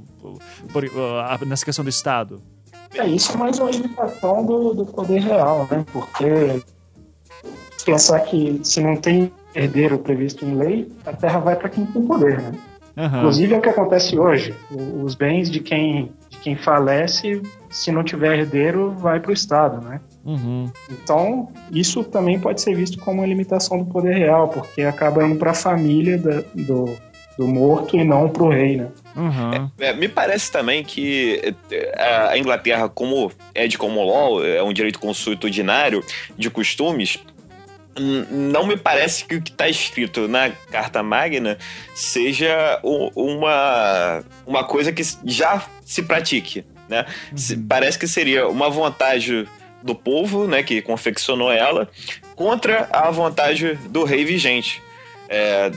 por- 0.72 0.86
ah, 1.22 1.38
nessa 1.46 1.66
questão 1.66 1.84
do 1.86 1.90
Estado? 1.90 2.42
É 2.96 3.06
isso 3.06 3.34
é 3.34 3.38
mais 3.38 3.60
uma 3.60 3.70
limitação 3.70 4.44
do, 4.46 4.74
do 4.74 4.86
poder 4.86 5.20
real, 5.20 5.68
né? 5.70 5.86
Porque 5.92 6.64
pensar 7.86 8.20
que 8.22 8.60
se 8.64 8.82
não 8.82 8.96
tem 8.96 9.32
herdeiro 9.54 10.00
previsto 10.00 10.44
em 10.46 10.56
lei, 10.56 10.92
a 11.06 11.14
terra 11.14 11.40
vai 11.40 11.56
para 11.56 11.70
quem 11.70 11.86
tem 11.86 12.02
poder, 12.08 12.42
né? 12.42 12.52
Aham. 12.98 13.18
Inclusive 13.20 13.54
é 13.54 13.58
o 13.58 13.62
que 13.62 13.70
acontece 13.70 14.18
hoje. 14.18 14.54
Os 15.04 15.16
bens 15.16 15.50
de 15.52 15.60
quem, 15.60 16.12
de 16.30 16.38
quem 16.40 16.56
falece, 16.56 17.42
se 17.70 17.92
não 17.92 18.04
tiver 18.04 18.40
herdeiro, 18.40 18.92
vai 18.92 19.20
para 19.20 19.32
o 19.32 19.34
Estado, 19.34 19.86
né? 19.86 20.00
Uhum. 20.24 20.72
Então, 20.90 21.50
isso 21.72 22.04
também 22.04 22.40
pode 22.40 22.62
ser 22.62 22.74
visto 22.76 22.98
como 23.00 23.22
uma 23.22 23.28
limitação 23.28 23.80
do 23.80 23.86
poder 23.86 24.16
real, 24.16 24.48
porque 24.48 24.82
acaba 24.84 25.24
indo 25.26 25.36
para 25.38 25.52
a 25.52 25.54
família 25.54 26.18
da- 26.18 26.42
do, 26.56 26.96
do 27.38 27.48
morto 27.48 27.98
e 27.98 28.04
não 28.04 28.30
para 28.30 28.44
o 28.44 28.50
rei, 28.50 28.78
né? 28.78 28.88
Uhum. 29.16 29.70
É, 29.80 29.94
me 29.94 30.08
parece 30.08 30.52
também 30.52 30.84
que 30.84 31.54
é, 31.72 32.30
a 32.30 32.38
Inglaterra, 32.38 32.88
como 32.90 33.30
é 33.54 33.68
de 33.68 33.78
common 33.78 34.06
law, 34.06 34.44
é 34.46 34.64
um 34.64 34.72
direito 34.74 35.00
consuetudinário 35.00 36.02
de 36.38 36.50
costumes, 36.50 37.20
não 37.98 38.68
me 38.68 38.76
parece 38.76 39.26
que 39.26 39.36
o 39.36 39.42
que 39.42 39.52
está 39.52 39.70
escrito 39.70 40.28
na 40.28 40.50
Carta 40.72 41.02
Magna 41.02 41.58
seja 41.94 42.80
uma, 42.84 44.24
uma 44.46 44.64
coisa 44.64 44.92
que 44.92 45.02
já 45.26 45.66
se 45.86 46.04
pratique. 46.04 46.66
Né? 46.90 47.06
Se- 47.36 47.58
parece 47.58 47.98
que 47.98 48.08
seria 48.08 48.48
uma 48.48 48.70
vontade 48.70 49.48
do 49.82 49.96
povo, 49.96 50.48
né, 50.48 50.64
que 50.64 50.82
confeccionou 50.82 51.52
ela, 51.52 51.88
contra 52.36 52.90
a 52.92 53.10
vontade 53.12 53.76
do 53.90 54.04
rei 54.04 54.26
vigente. 54.26 54.82
É, 55.30 55.72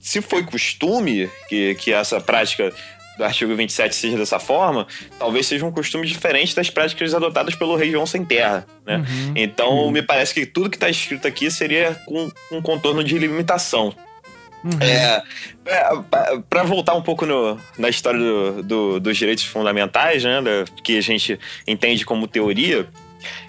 se 0.00 0.22
foi 0.22 0.42
costume 0.44 1.30
que, 1.48 1.74
que 1.74 1.92
essa 1.92 2.20
prática 2.20 2.72
do 3.18 3.24
artigo 3.24 3.54
27 3.54 3.94
seja 3.94 4.16
dessa 4.16 4.38
forma, 4.38 4.86
talvez 5.18 5.46
seja 5.46 5.66
um 5.66 5.72
costume 5.72 6.06
diferente 6.06 6.54
das 6.54 6.70
práticas 6.70 7.12
adotadas 7.12 7.54
pelo 7.56 7.74
rei 7.76 7.90
João 7.90 8.06
Sem 8.06 8.24
Terra, 8.24 8.64
né? 8.86 8.98
Uhum. 8.98 9.32
Então, 9.36 9.90
me 9.90 10.00
parece 10.02 10.32
que 10.32 10.46
tudo 10.46 10.70
que 10.70 10.76
está 10.76 10.88
escrito 10.88 11.26
aqui 11.26 11.50
seria 11.50 11.94
com 12.06 12.30
um 12.52 12.62
contorno 12.62 13.02
de 13.02 13.18
limitação. 13.18 13.92
Uhum. 14.64 14.70
É, 14.80 15.22
para 16.48 16.62
voltar 16.64 16.94
um 16.94 17.02
pouco 17.02 17.24
no- 17.26 17.58
na 17.78 17.88
história 17.88 18.18
do- 18.18 18.62
do- 18.62 19.00
dos 19.00 19.16
direitos 19.16 19.44
fundamentais, 19.44 20.24
né, 20.24 20.40
da- 20.42 20.64
que 20.82 20.98
a 20.98 21.00
gente 21.00 21.38
entende 21.66 22.04
como 22.04 22.26
teoria, 22.26 22.88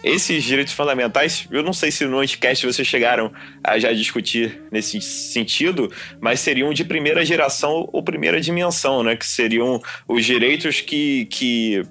esses 0.03 0.43
direitos 0.43 0.73
fundamentais, 0.73 1.47
eu 1.51 1.63
não 1.63 1.73
sei 1.73 1.91
se 1.91 2.05
no 2.05 2.19
Anticast 2.19 2.65
vocês 2.65 2.87
chegaram 2.87 3.31
a 3.63 3.77
já 3.77 3.91
discutir 3.93 4.61
nesse 4.71 5.01
sentido, 5.01 5.91
mas 6.19 6.39
seriam 6.39 6.73
de 6.73 6.83
primeira 6.83 7.25
geração 7.25 7.87
ou 7.91 8.03
primeira 8.03 8.39
dimensão, 8.41 9.03
né? 9.03 9.15
Que 9.15 9.25
seriam 9.25 9.81
os 10.07 10.25
direitos 10.25 10.81
que, 10.81 11.25
que 11.25 11.83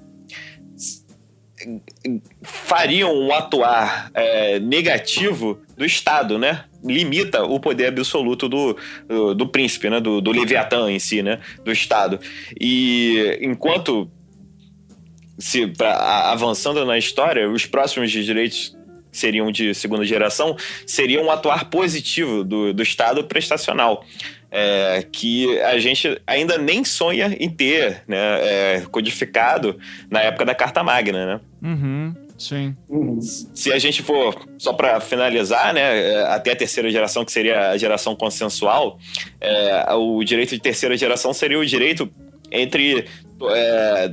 fariam 2.43 3.15
um 3.15 3.33
atuar 3.33 4.11
é, 4.15 4.61
negativo 4.61 5.61
do 5.77 5.85
Estado, 5.85 6.39
né? 6.39 6.65
Limita 6.85 7.43
o 7.43 7.59
poder 7.59 7.87
absoluto 7.87 8.49
do, 8.49 8.77
do, 9.07 9.35
do 9.35 9.49
príncipe, 9.49 9.91
né? 9.91 10.01
Do, 10.01 10.21
do 10.21 10.31
Leviatã 10.31 10.91
em 10.91 10.99
si, 10.99 11.23
né? 11.23 11.41
Do 11.65 11.73
Estado. 11.73 12.21
E 12.61 13.39
enquanto 13.41 14.11
se 15.39 15.67
pra- 15.69 16.31
avançando 16.33 16.85
na 16.85 16.99
história, 16.99 17.49
os 17.49 17.65
próximos 17.67 18.11
direitos 18.11 18.77
que 19.11 19.17
seriam 19.19 19.51
de 19.51 19.75
segunda 19.75 20.05
geração 20.05 20.57
seriam 20.87 21.25
um 21.25 21.31
atuar 21.31 21.71
positivo 21.71 22.45
do, 22.45 22.73
do 22.75 22.83
Estado 22.83 23.25
prestacional. 23.25 24.05
é, 24.51 25.05
que 25.13 25.61
a 25.61 25.79
gente 25.79 26.19
ainda 26.27 26.57
nem 26.57 26.83
sonha 26.83 27.37
em 27.39 27.51
ter 27.51 28.03
né, 28.09 28.17
é, 28.17 28.83
codificado 28.91 29.79
na 30.11 30.21
época 30.23 30.47
da 30.47 30.55
Carta 30.55 30.83
Magna, 30.83 31.27
né? 31.27 31.41
Uhum. 31.63 32.15
Sim. 32.39 32.75
Uhum. 32.89 33.21
Se 33.21 33.71
a 33.73 33.79
gente 33.79 34.03
for, 34.03 34.49
só 34.57 34.73
para 34.73 35.01
finalizar, 35.01 35.75
né, 35.75 36.13
é, 36.13 36.23
até 36.29 36.53
a 36.53 36.57
terceira 36.57 36.91
geração, 36.91 37.27
que 37.27 37.33
seria 37.33 37.71
a 37.73 37.77
geração 37.77 38.17
consensual, 38.17 38.99
é, 39.39 39.93
o 39.95 40.25
direito 40.25 40.51
de 40.55 40.61
terceira 40.61 40.97
geração 40.97 41.35
seria 41.35 41.59
o 41.59 41.67
direito 41.67 42.11
entre. 42.51 43.05
é, 43.51 44.11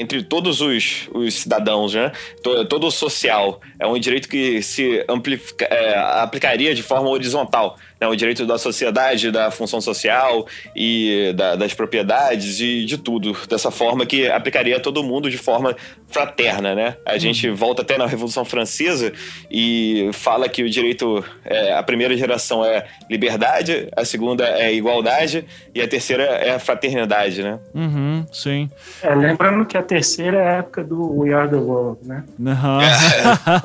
entre 0.00 0.22
todos 0.22 0.60
os, 0.60 1.08
os 1.12 1.34
cidadãos, 1.34 1.94
né? 1.94 2.10
To- 2.42 2.64
Todo 2.64 2.86
o 2.86 2.90
social. 2.90 3.60
É 3.78 3.86
um 3.86 3.98
direito 3.98 4.28
que 4.28 4.62
se 4.62 5.04
amplifica, 5.08 5.64
é, 5.66 5.98
aplicaria 6.22 6.74
de 6.74 6.82
forma 6.82 7.08
horizontal. 7.08 7.76
Né? 8.00 8.06
O 8.06 8.16
direito 8.16 8.46
da 8.46 8.56
sociedade, 8.58 9.30
da 9.30 9.50
função 9.50 9.80
social 9.80 10.46
e 10.74 11.32
da- 11.36 11.54
das 11.56 11.74
propriedades 11.74 12.58
e 12.60 12.84
de 12.84 12.96
tudo. 12.96 13.36
Dessa 13.48 13.70
forma 13.70 14.06
que 14.06 14.26
aplicaria 14.28 14.76
a 14.76 14.80
todo 14.80 15.02
mundo 15.02 15.30
de 15.30 15.36
forma 15.38 15.76
fraterna, 16.08 16.74
né? 16.74 16.96
A 17.06 17.18
gente 17.18 17.48
volta 17.50 17.82
até 17.82 17.96
na 17.98 18.06
Revolução 18.06 18.44
Francesa 18.44 19.12
e 19.50 20.10
fala 20.12 20.48
que 20.48 20.62
o 20.62 20.70
direito, 20.70 21.22
é, 21.44 21.72
a 21.74 21.82
primeira 21.82 22.16
geração 22.16 22.64
é 22.64 22.84
liberdade, 23.08 23.88
a 23.96 24.04
segunda 24.04 24.44
é 24.44 24.72
igualdade 24.72 25.44
e 25.74 25.80
a 25.80 25.86
terceira 25.86 26.22
é 26.24 26.54
a 26.54 26.58
fraternidade, 26.58 27.42
né? 27.42 27.58
Uhum, 27.74 28.24
sim. 28.32 28.70
É, 29.02 29.14
lembrando 29.14 29.64
que 29.66 29.76
a 29.76 29.82
terceira 29.82 30.38
é 30.38 30.48
a 30.48 30.52
época 30.58 30.82
do 30.82 31.20
We 31.20 31.32
Are 31.34 31.48
the 31.48 31.56
World, 31.56 32.00
né? 32.06 32.24
Aham. 32.46 32.80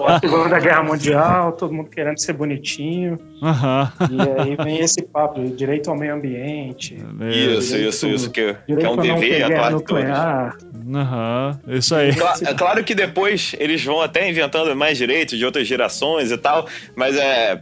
A 0.05 0.19
Segunda 0.19 0.59
Guerra 0.59 0.83
Mundial, 0.83 1.51
todo 1.53 1.73
mundo 1.73 1.89
querendo 1.89 2.19
ser 2.19 2.33
bonitinho. 2.33 3.17
Aham. 3.41 3.91
E 4.37 4.41
aí 4.41 4.55
vem 4.55 4.79
esse 4.79 5.01
papo 5.03 5.41
de 5.41 5.49
direito 5.51 5.89
ao 5.89 5.97
meio 5.97 6.13
ambiente. 6.15 6.95
Isso, 6.95 7.67
direito- 7.73 7.89
isso, 7.89 8.07
isso, 8.07 8.31
que, 8.31 8.53
que 8.65 8.71
é 8.85 8.89
um 8.89 8.97
dever 8.97 9.43
atuar 9.43 9.73
de 9.73 9.83
todos. 9.83 10.03
nuclear. 10.03 10.57
Aham. 10.93 11.59
Isso 11.67 11.95
aí. 11.95 12.09
É 12.45 12.53
claro 12.53 12.83
que 12.83 12.93
depois 12.95 13.55
eles 13.59 13.83
vão 13.83 14.01
até 14.01 14.29
inventando 14.29 14.75
mais 14.75 14.97
direitos 14.97 15.37
de 15.37 15.45
outras 15.45 15.67
gerações 15.67 16.31
e 16.31 16.37
tal, 16.37 16.67
mas 16.95 17.15
é. 17.17 17.61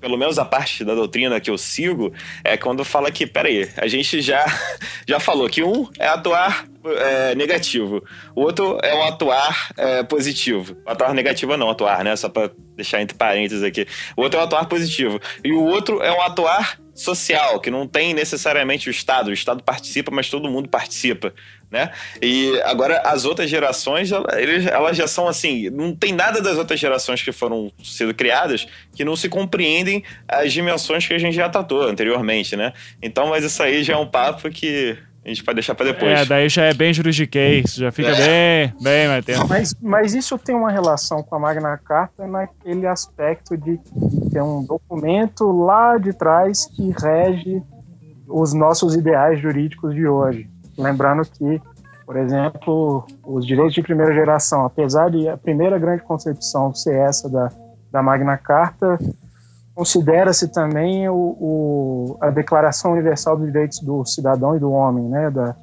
Pelo 0.00 0.18
menos 0.18 0.36
a 0.36 0.44
parte 0.44 0.84
da 0.84 0.96
doutrina 0.96 1.38
que 1.38 1.48
eu 1.48 1.56
sigo 1.56 2.12
é 2.42 2.56
quando 2.56 2.84
fala 2.84 3.08
que, 3.08 3.24
peraí, 3.24 3.68
a 3.76 3.86
gente 3.86 4.20
já, 4.20 4.44
já 5.06 5.20
falou 5.20 5.48
que 5.48 5.62
um 5.62 5.88
é 5.96 6.08
atuar 6.08 6.66
é, 6.84 7.34
negativo, 7.34 8.04
o 8.34 8.42
outro 8.42 8.78
é 8.82 8.94
um 8.94 9.02
atuar 9.04 9.72
é, 9.76 10.02
positivo. 10.02 10.76
Atuar 10.86 11.14
negativo 11.14 11.56
não, 11.56 11.70
atuar, 11.70 12.04
né? 12.04 12.14
Só 12.16 12.28
pra 12.28 12.50
deixar 12.76 13.00
entre 13.00 13.16
parênteses 13.16 13.62
aqui. 13.62 13.86
O 14.16 14.22
outro 14.22 14.38
é 14.38 14.42
um 14.42 14.46
atuar 14.46 14.66
positivo. 14.66 15.20
E 15.44 15.52
o 15.52 15.62
outro 15.62 16.02
é 16.02 16.12
um 16.12 16.20
atuar 16.22 16.78
social, 16.94 17.58
que 17.58 17.70
não 17.70 17.86
tem 17.86 18.12
necessariamente 18.12 18.88
o 18.88 18.90
Estado. 18.90 19.28
O 19.28 19.32
Estado 19.32 19.62
participa, 19.62 20.10
mas 20.10 20.28
todo 20.28 20.50
mundo 20.50 20.68
participa, 20.68 21.32
né? 21.70 21.90
E 22.20 22.60
agora 22.64 23.00
as 23.00 23.24
outras 23.24 23.48
gerações, 23.48 24.10
elas 24.12 24.96
já 24.96 25.06
são 25.06 25.26
assim, 25.26 25.70
não 25.70 25.94
tem 25.94 26.12
nada 26.12 26.40
das 26.42 26.58
outras 26.58 26.78
gerações 26.78 27.22
que 27.22 27.32
foram 27.32 27.72
sendo 27.82 28.12
criadas 28.12 28.66
que 28.94 29.04
não 29.04 29.16
se 29.16 29.28
compreendem 29.28 30.04
as 30.28 30.52
dimensões 30.52 31.06
que 31.06 31.14
a 31.14 31.18
gente 31.18 31.34
já 31.34 31.48
tratou 31.48 31.82
anteriormente, 31.82 32.56
né? 32.56 32.72
Então, 33.00 33.28
mas 33.28 33.44
isso 33.44 33.62
aí 33.62 33.82
já 33.82 33.94
é 33.94 33.96
um 33.96 34.06
papo 34.06 34.50
que 34.50 34.98
a 35.24 35.28
gente 35.28 35.44
pode 35.44 35.56
deixar 35.56 35.74
pra 35.74 35.86
depois. 35.86 36.20
É, 36.20 36.24
daí 36.24 36.48
já 36.48 36.64
é 36.64 36.74
bem 36.74 36.92
juridiquês, 36.92 37.74
já 37.74 37.92
fica 37.92 38.12
bem, 38.14 38.74
bem 38.80 39.08
mais 39.08 39.24
tempo. 39.24 39.46
Mas, 39.48 39.74
mas 39.80 40.14
isso 40.14 40.36
tem 40.36 40.54
uma 40.54 40.70
relação 40.70 41.22
com 41.22 41.36
a 41.36 41.38
Magna 41.38 41.78
Carta 41.78 42.26
naquele 42.26 42.86
aspecto 42.88 43.56
de, 43.56 43.78
de 43.78 44.30
ter 44.30 44.42
um 44.42 44.64
documento 44.64 45.50
lá 45.52 45.96
de 45.96 46.12
trás 46.12 46.66
que 46.66 46.90
rege 46.90 47.62
os 48.26 48.52
nossos 48.52 48.96
ideais 48.96 49.40
jurídicos 49.40 49.94
de 49.94 50.08
hoje. 50.08 50.50
Lembrando 50.76 51.22
que, 51.24 51.60
por 52.04 52.16
exemplo, 52.16 53.06
os 53.24 53.46
direitos 53.46 53.74
de 53.74 53.82
primeira 53.82 54.12
geração, 54.12 54.64
apesar 54.64 55.08
de 55.08 55.28
a 55.28 55.36
primeira 55.36 55.78
grande 55.78 56.02
concepção 56.02 56.74
ser 56.74 56.96
essa 56.96 57.28
da, 57.28 57.48
da 57.92 58.02
Magna 58.02 58.36
Carta, 58.36 58.98
considera-se 59.82 60.46
também 60.48 61.08
o, 61.08 61.14
o- 61.40 62.16
a 62.20 62.30
Declaração 62.30 62.92
Universal 62.92 63.36
dos 63.36 63.46
Direitos 63.46 63.80
do 63.80 64.04
Cidadão 64.06 64.54
e 64.56 64.60
do 64.60 64.70
Homem, 64.70 65.08
né, 65.08 65.28
da, 65.28 65.56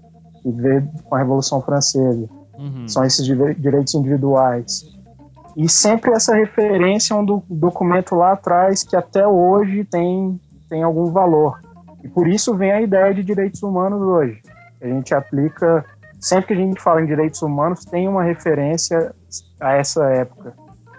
que 0.43 0.51
veio 0.51 0.85
com 1.05 1.15
a 1.15 1.19
Revolução 1.19 1.61
Francesa 1.61 2.27
Uhum. 2.57 2.85
são 2.89 3.05
esses 3.05 3.25
dire- 3.25 3.55
direitos 3.55 3.93
individuais. 3.95 4.83
E 5.55 5.69
sempre 5.69 6.11
essa 6.11 6.35
referência 6.35 7.15
a 7.15 7.19
um 7.19 7.23
do- 7.25 7.41
documento 7.49 8.13
lá 8.15 8.33
atrás 8.33 8.83
que 8.83 8.97
até 8.97 9.25
hoje 9.25 9.85
tem, 9.85 10.37
tem 10.69 10.83
algum 10.83 11.05
valor. 11.05 11.61
E 12.03 12.09
por 12.09 12.27
isso 12.27 12.53
vem 12.57 12.71
a 12.73 12.81
ideia 12.81 13.13
de 13.13 13.23
direitos 13.23 13.63
humanos 13.63 14.01
hoje. 14.01 14.41
A 14.81 14.87
gente 14.87 15.13
aplica, 15.15 15.85
sempre 16.19 16.47
que 16.47 16.53
a 16.53 16.57
gente 16.57 16.81
fala 16.81 17.01
em 17.01 17.05
direitos 17.05 17.41
humanos, 17.41 17.85
tem 17.85 18.09
uma 18.09 18.23
referência 18.23 19.13
a 19.61 19.71
essa 19.75 20.03
época, 20.09 20.53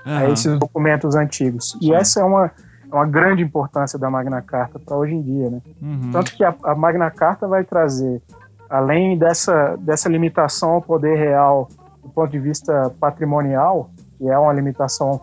a 0.06 0.10
Aham. 0.22 0.32
esses 0.32 0.58
documentos 0.58 1.14
antigos. 1.14 1.76
E 1.82 1.92
essa 1.92 2.20
é 2.20 2.24
uma, 2.24 2.50
uma 2.96 3.06
grande 3.06 3.42
importância 3.42 3.98
da 3.98 4.10
Magna 4.10 4.42
Carta 4.42 4.78
para 4.78 4.96
hoje 4.96 5.14
em 5.14 5.22
dia, 5.22 5.50
né? 5.50 5.60
Uhum. 5.80 6.10
Tanto 6.12 6.34
que 6.34 6.44
a, 6.44 6.54
a 6.64 6.74
Magna 6.74 7.10
Carta 7.10 7.46
vai 7.46 7.64
trazer, 7.64 8.22
além 8.68 9.16
dessa, 9.18 9.76
dessa 9.76 10.08
limitação 10.08 10.70
ao 10.70 10.82
poder 10.82 11.16
real 11.16 11.68
do 12.02 12.08
ponto 12.08 12.30
de 12.30 12.38
vista 12.38 12.92
patrimonial, 12.98 13.90
que 14.18 14.28
é 14.28 14.38
uma 14.38 14.52
limitação 14.52 15.20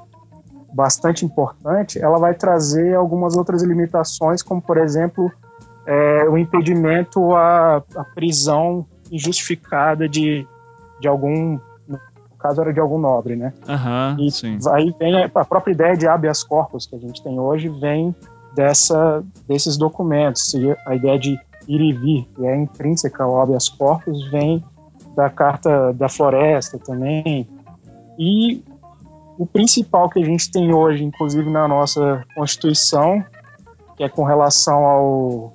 bastante 0.73 1.25
importante, 1.25 1.99
ela 1.99 2.19
vai 2.19 2.33
trazer 2.33 2.95
algumas 2.95 3.35
outras 3.35 3.63
limitações, 3.63 4.43
como, 4.43 4.61
por 4.61 4.77
exemplo, 4.77 5.31
é, 5.85 6.27
o 6.29 6.37
impedimento 6.37 7.33
à, 7.33 7.77
à 7.95 8.03
prisão 8.03 8.85
injustificada 9.11 10.07
de, 10.07 10.45
de 10.99 11.07
algum, 11.07 11.57
caso 12.39 12.61
era 12.61 12.73
de 12.73 12.79
algum 12.79 12.97
nobre, 12.97 13.35
né? 13.35 13.53
Aham, 13.67 14.17
E 14.19 14.31
sim. 14.31 14.57
aí 14.71 14.93
vem 14.99 15.23
a 15.23 15.31
a 15.33 15.45
própria 15.45 15.71
ideia 15.71 15.97
de 15.97 16.07
habeas 16.07 16.43
corpus 16.43 16.85
que 16.85 16.95
a 16.95 16.99
gente 16.99 17.21
tem 17.23 17.39
hoje 17.39 17.69
vem 17.69 18.15
dessa 18.55 19.23
desses 19.47 19.77
documentos. 19.77 20.53
E 20.53 20.75
a 20.85 20.95
ideia 20.95 21.19
de 21.19 21.39
ir 21.67 21.81
e 21.81 21.93
vir, 21.93 22.27
que 22.35 22.45
é 22.45 22.55
intrínseca 22.55 23.23
ao 23.23 23.41
habeas 23.41 23.69
corpus, 23.69 24.29
vem 24.31 24.63
da 25.15 25.29
Carta 25.29 25.93
da 25.93 26.07
Floresta 26.07 26.77
também. 26.77 27.47
E 28.17 28.63
o 29.37 29.45
principal 29.45 30.09
que 30.09 30.19
a 30.19 30.25
gente 30.25 30.51
tem 30.51 30.73
hoje, 30.73 31.03
inclusive 31.03 31.49
na 31.49 31.67
nossa 31.67 32.23
Constituição, 32.35 33.23
que 33.95 34.03
é 34.03 34.09
com 34.09 34.23
relação 34.23 34.85
ao 34.85 35.53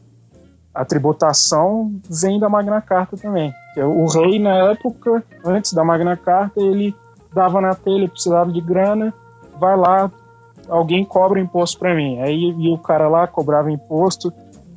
a 0.74 0.85
tributação, 0.87 1.93
vem 2.09 2.41
da 2.41 2.49
Magna 2.49 2.80
Carta 2.80 3.16
também. 3.16 3.53
É 3.77 3.85
o 3.85 4.07
rei, 4.07 4.39
na 4.39 4.70
época, 4.70 5.25
antes 5.45 5.73
da 5.73 5.83
Magna 5.85 6.16
Carta, 6.16 6.61
ele 6.61 6.95
dava 7.33 7.61
na 7.61 7.75
telha, 7.75 8.09
precisava 8.09 8.53
de 8.53 8.61
grana, 8.61 9.14
vai 9.59 9.77
lá, 9.77 10.11
alguém 10.68 11.05
cobra 11.05 11.41
imposto 11.41 11.79
para 11.79 11.95
mim. 11.95 12.20
Aí 12.20 12.55
ia 12.59 12.75
o 12.75 12.79
cara 12.79 13.09
lá, 13.09 13.27
cobrava 13.27 13.70
imposto 13.70 14.33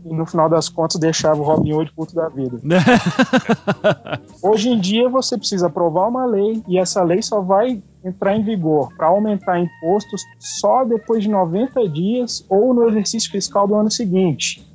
e 0.06 0.14
no 0.14 0.26
final 0.26 0.48
das 0.48 0.70
contas 0.70 1.00
deixava 1.00 1.42
o 1.42 1.44
Robin 1.44 1.74
Hood 1.74 1.92
puto 1.94 2.14
da 2.14 2.30
vida. 2.30 2.60
Hoje 4.42 4.70
em 4.70 4.80
dia 4.80 5.10
você 5.10 5.38
precisa 5.38 5.68
aprovar 5.68 6.08
uma 6.08 6.26
lei 6.26 6.64
e 6.68 6.78
essa 6.78 7.04
lei 7.04 7.22
só 7.22 7.42
vai 7.42 7.82
entrar 8.04 8.36
em 8.36 8.44
vigor 8.44 8.94
para 8.96 9.08
aumentar 9.08 9.60
impostos 9.60 10.22
só 10.40 10.86
depois 10.86 11.24
de 11.24 11.30
90 11.30 11.90
dias 11.90 12.46
ou 12.48 12.72
no 12.72 12.88
exercício 12.88 13.32
fiscal 13.32 13.68
do 13.68 13.74
ano 13.74 13.90
seguinte, 13.90 14.66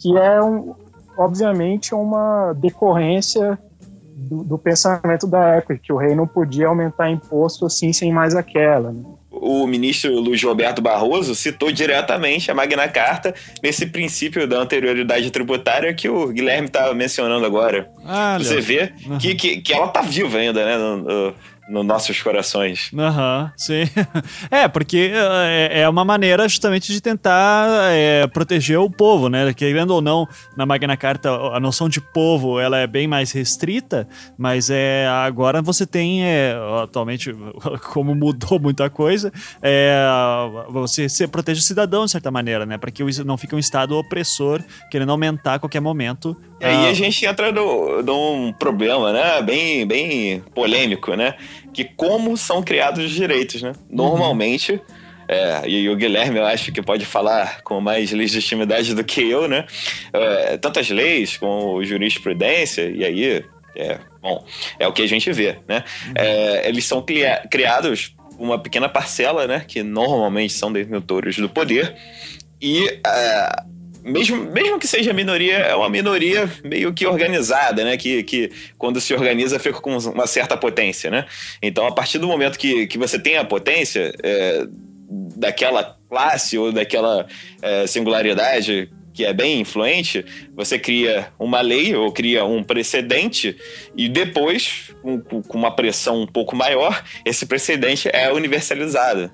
que 0.00 0.18
é 0.18 0.42
um, 0.42 0.74
obviamente 1.16 1.94
uma 1.94 2.52
decorrência 2.54 3.58
do, 4.16 4.44
do 4.44 4.58
pensamento 4.58 5.26
da 5.26 5.56
época, 5.56 5.78
que 5.78 5.92
o 5.92 5.96
rei 5.96 6.14
não 6.14 6.26
podia 6.26 6.68
aumentar 6.68 7.10
imposto 7.10 7.66
assim 7.66 7.92
sem 7.92 8.12
mais 8.12 8.34
aquela. 8.34 8.92
né? 8.92 9.02
o 9.44 9.66
ministro 9.66 10.18
Luiz 10.20 10.42
Roberto 10.42 10.80
Barroso 10.80 11.34
citou 11.34 11.70
diretamente 11.70 12.50
a 12.50 12.54
Magna 12.54 12.88
Carta 12.88 13.34
nesse 13.62 13.86
princípio 13.86 14.46
da 14.46 14.58
anterioridade 14.58 15.30
tributária 15.30 15.92
que 15.92 16.08
o 16.08 16.28
Guilherme 16.28 16.68
estava 16.68 16.94
mencionando 16.94 17.44
agora. 17.44 17.90
Ah, 18.06 18.38
Você 18.38 18.60
vê 18.60 18.92
que, 19.20 19.34
que, 19.34 19.60
que 19.60 19.72
ela 19.72 19.88
tá 19.88 20.00
viva 20.00 20.38
ainda, 20.38 20.64
né? 20.64 21.34
No, 21.68 21.74
no- 21.74 21.84
nos 21.84 21.86
nossos 21.86 22.20
corações. 22.20 22.90
Aham, 22.96 23.52
sim. 23.56 23.84
É, 24.50 24.68
porque 24.68 25.10
é, 25.14 25.80
é 25.82 25.88
uma 25.88 26.04
maneira 26.04 26.48
justamente 26.48 26.92
de 26.92 27.00
tentar 27.00 27.66
é, 27.92 28.26
proteger 28.26 28.78
o 28.78 28.90
povo, 28.90 29.28
né? 29.28 29.52
Querendo 29.54 29.92
ou 29.92 30.00
não, 30.02 30.28
na 30.56 30.66
Magna 30.66 30.96
Carta 30.96 31.30
a 31.30 31.60
noção 31.60 31.88
de 31.88 32.00
povo 32.00 32.58
ela 32.60 32.78
é 32.78 32.86
bem 32.86 33.06
mais 33.06 33.32
restrita, 33.32 34.06
mas 34.36 34.70
é 34.70 35.06
agora 35.08 35.62
você 35.62 35.86
tem 35.86 36.24
é, 36.24 36.54
atualmente 36.82 37.34
como 37.92 38.14
mudou 38.14 38.58
muita 38.58 38.90
coisa, 38.90 39.32
é, 39.62 39.96
você, 40.68 41.08
você 41.08 41.26
protege 41.26 41.60
o 41.60 41.64
cidadão 41.64 42.04
de 42.04 42.10
certa 42.10 42.30
maneira, 42.30 42.66
né? 42.66 42.76
Para 42.78 42.90
que 42.90 43.02
não 43.24 43.36
fique 43.36 43.54
um 43.54 43.58
estado 43.58 43.96
opressor 43.96 44.60
querendo 44.90 45.10
aumentar 45.12 45.54
a 45.54 45.58
qualquer 45.58 45.80
momento. 45.80 46.36
E 46.60 46.64
aí 46.64 46.88
a 46.88 46.94
gente 46.94 47.26
entra 47.26 47.52
num 47.52 48.52
problema, 48.58 49.12
né? 49.12 49.42
Bem, 49.42 49.86
bem 49.86 50.40
polêmico, 50.54 51.14
né? 51.14 51.34
Que 51.74 51.84
como 51.84 52.36
são 52.36 52.62
criados 52.62 53.04
os 53.04 53.10
direitos, 53.10 53.60
né? 53.60 53.72
Normalmente, 53.90 54.80
é, 55.28 55.68
e 55.68 55.88
o 55.88 55.96
Guilherme 55.96 56.38
eu 56.38 56.46
acho 56.46 56.70
que 56.72 56.80
pode 56.80 57.04
falar 57.04 57.60
com 57.62 57.80
mais 57.80 58.12
legitimidade 58.12 58.94
do 58.94 59.02
que 59.04 59.28
eu, 59.28 59.48
né? 59.48 59.66
É, 60.12 60.56
tantas 60.56 60.88
leis 60.88 61.36
como 61.36 61.84
jurisprudência, 61.84 62.88
e 62.88 63.04
aí 63.04 63.44
é, 63.76 63.98
Bom, 64.22 64.42
é 64.78 64.86
o 64.88 64.92
que 64.92 65.02
a 65.02 65.06
gente 65.08 65.30
vê, 65.32 65.58
né? 65.68 65.84
É, 66.14 66.66
eles 66.68 66.86
são 66.86 67.02
cria- 67.02 67.46
criados 67.50 68.14
por 68.16 68.40
uma 68.42 68.58
pequena 68.58 68.88
parcela, 68.88 69.46
né? 69.46 69.64
Que 69.66 69.82
normalmente 69.82 70.52
são 70.54 70.72
detentores 70.72 71.36
do 71.36 71.48
poder. 71.48 71.94
E 72.62 72.88
é, 73.06 73.56
mesmo, 74.04 74.36
mesmo 74.52 74.78
que 74.78 74.86
seja 74.86 75.12
minoria, 75.12 75.56
é 75.56 75.74
uma 75.74 75.88
minoria 75.88 76.48
meio 76.62 76.92
que 76.92 77.06
organizada, 77.06 77.82
né? 77.84 77.96
Que, 77.96 78.22
que 78.22 78.50
quando 78.78 79.00
se 79.00 79.14
organiza 79.14 79.58
fica 79.58 79.80
com 79.80 79.96
uma 79.96 80.26
certa 80.26 80.56
potência, 80.56 81.10
né? 81.10 81.26
Então, 81.62 81.86
a 81.86 81.92
partir 81.92 82.18
do 82.18 82.28
momento 82.28 82.58
que, 82.58 82.86
que 82.86 82.98
você 82.98 83.18
tem 83.18 83.36
a 83.36 83.44
potência 83.44 84.12
é, 84.22 84.66
daquela 85.36 85.96
classe 86.08 86.58
ou 86.58 86.70
daquela 86.70 87.26
é, 87.62 87.86
singularidade 87.86 88.90
que 89.12 89.24
é 89.24 89.32
bem 89.32 89.60
influente, 89.60 90.24
você 90.56 90.76
cria 90.76 91.28
uma 91.38 91.60
lei 91.60 91.94
ou 91.94 92.10
cria 92.12 92.44
um 92.44 92.64
precedente 92.64 93.56
e 93.96 94.08
depois, 94.08 94.90
com, 95.00 95.20
com- 95.20 95.42
uma 95.56 95.70
pressão 95.70 96.22
um 96.22 96.26
pouco 96.26 96.56
maior, 96.56 97.02
esse 97.24 97.46
precedente 97.46 98.08
é 98.12 98.32
universalizado. 98.32 99.30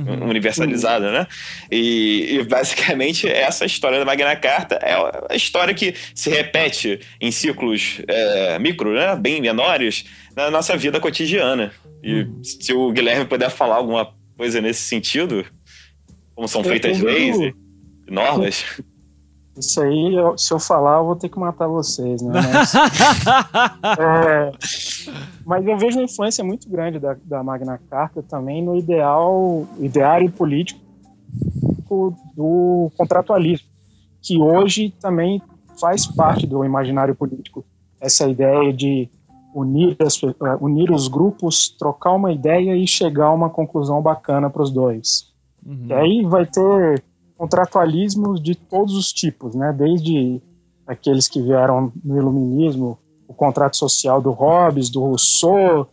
Universalizado, 0.00 1.10
né? 1.10 1.26
E, 1.70 2.36
e 2.36 2.44
basicamente 2.44 3.28
essa 3.30 3.64
história 3.64 3.98
da 3.98 4.04
Magna 4.04 4.36
Carta 4.36 4.76
é 4.76 4.94
a 5.30 5.36
história 5.36 5.74
que 5.74 5.94
se 6.14 6.30
repete 6.30 7.00
em 7.20 7.30
ciclos 7.30 8.00
é, 8.08 8.58
micro, 8.58 8.94
né? 8.94 9.16
Bem 9.16 9.40
menores 9.40 10.04
na 10.34 10.50
nossa 10.50 10.76
vida 10.76 11.00
cotidiana. 11.00 11.72
E 12.02 12.26
se 12.42 12.72
o 12.72 12.92
Guilherme 12.92 13.24
puder 13.24 13.50
falar 13.50 13.76
alguma 13.76 14.14
coisa 14.36 14.60
nesse 14.60 14.82
sentido, 14.82 15.44
como 16.34 16.46
são 16.46 16.62
feitas 16.62 17.00
leis 17.00 17.36
e 17.36 17.54
normas. 18.08 18.64
Isso 19.58 19.80
aí, 19.80 20.14
eu- 20.14 20.36
se 20.36 20.52
eu 20.52 20.58
falar, 20.58 20.98
eu 20.98 21.06
vou 21.06 21.16
ter 21.16 21.28
que 21.28 21.38
matar 21.38 21.66
vocês, 21.66 22.20
né? 22.22 22.32
Mas, 22.34 22.74
é, 23.98 24.52
mas 25.44 25.66
eu 25.66 25.78
vejo 25.78 25.98
uma 25.98 26.04
influência 26.04 26.44
muito 26.44 26.68
grande 26.68 26.98
da, 26.98 27.16
da 27.24 27.42
Magna 27.42 27.80
Carta 27.90 28.22
também 28.22 28.62
no 28.62 28.76
ideal, 28.76 29.66
ideário 29.78 30.30
político 30.30 30.80
do 32.34 32.90
contratualismo, 32.96 33.66
que 34.22 34.38
hoje 34.38 34.92
também 35.00 35.40
faz 35.80 36.06
parte 36.06 36.46
do 36.46 36.64
imaginário 36.64 37.14
político. 37.14 37.64
Essa 38.00 38.28
ideia 38.28 38.72
de 38.72 39.08
unir, 39.54 39.96
as 40.00 40.22
eh, 40.22 40.34
unir 40.60 40.90
os 40.90 41.08
grupos, 41.08 41.68
trocar 41.78 42.12
uma 42.12 42.32
ideia 42.32 42.76
e 42.76 42.86
chegar 42.86 43.26
a 43.26 43.32
uma 43.32 43.48
conclusão 43.50 44.02
bacana 44.02 44.50
para 44.50 44.62
os 44.62 44.70
dois. 44.70 45.32
E 45.88 45.92
aí 45.92 46.22
vai 46.24 46.46
ter 46.46 47.02
contratualismos 47.36 48.42
de 48.42 48.54
todos 48.54 48.94
os 48.94 49.12
tipos, 49.12 49.54
né? 49.54 49.72
Desde 49.72 50.40
aqueles 50.86 51.28
que 51.28 51.42
vieram 51.42 51.92
no 52.04 52.16
iluminismo, 52.16 52.98
o 53.28 53.34
contrato 53.34 53.76
social 53.76 54.20
do 54.20 54.30
Hobbes, 54.30 54.88
do 54.88 55.00
Rousseau, 55.00 55.88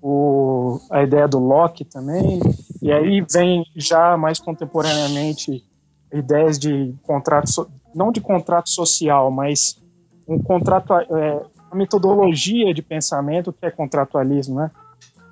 o, 0.00 0.80
a 0.90 1.02
ideia 1.02 1.28
do 1.28 1.38
Locke 1.38 1.84
também, 1.84 2.40
e 2.82 2.90
aí 2.90 3.24
vem 3.32 3.64
já 3.76 4.16
mais 4.16 4.40
contemporaneamente 4.40 5.64
ideias 6.12 6.58
de 6.58 6.94
contrato, 7.04 7.70
não 7.94 8.10
de 8.10 8.20
contrato 8.20 8.68
social, 8.68 9.30
mas 9.30 9.80
um 10.26 10.42
contrato, 10.42 10.92
é, 10.92 11.42
uma 11.70 11.76
metodologia 11.76 12.74
de 12.74 12.82
pensamento 12.82 13.52
que 13.52 13.64
é 13.64 13.70
contratualismo, 13.70 14.56
né? 14.56 14.70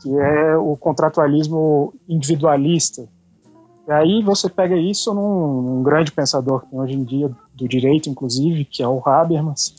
Que 0.00 0.16
é 0.18 0.56
o 0.56 0.76
contratualismo 0.76 1.92
individualista, 2.08 3.06
e 3.86 3.92
aí 3.92 4.22
você 4.22 4.48
pega 4.48 4.76
isso 4.76 5.12
num, 5.14 5.62
num 5.62 5.82
grande 5.82 6.12
pensador 6.12 6.60
que 6.60 6.70
tem 6.70 6.80
hoje 6.80 6.94
em 6.94 7.04
dia, 7.04 7.30
do 7.54 7.68
direito, 7.68 8.08
inclusive, 8.08 8.64
que 8.64 8.82
é 8.82 8.88
o 8.88 9.02
Habermas, 9.06 9.74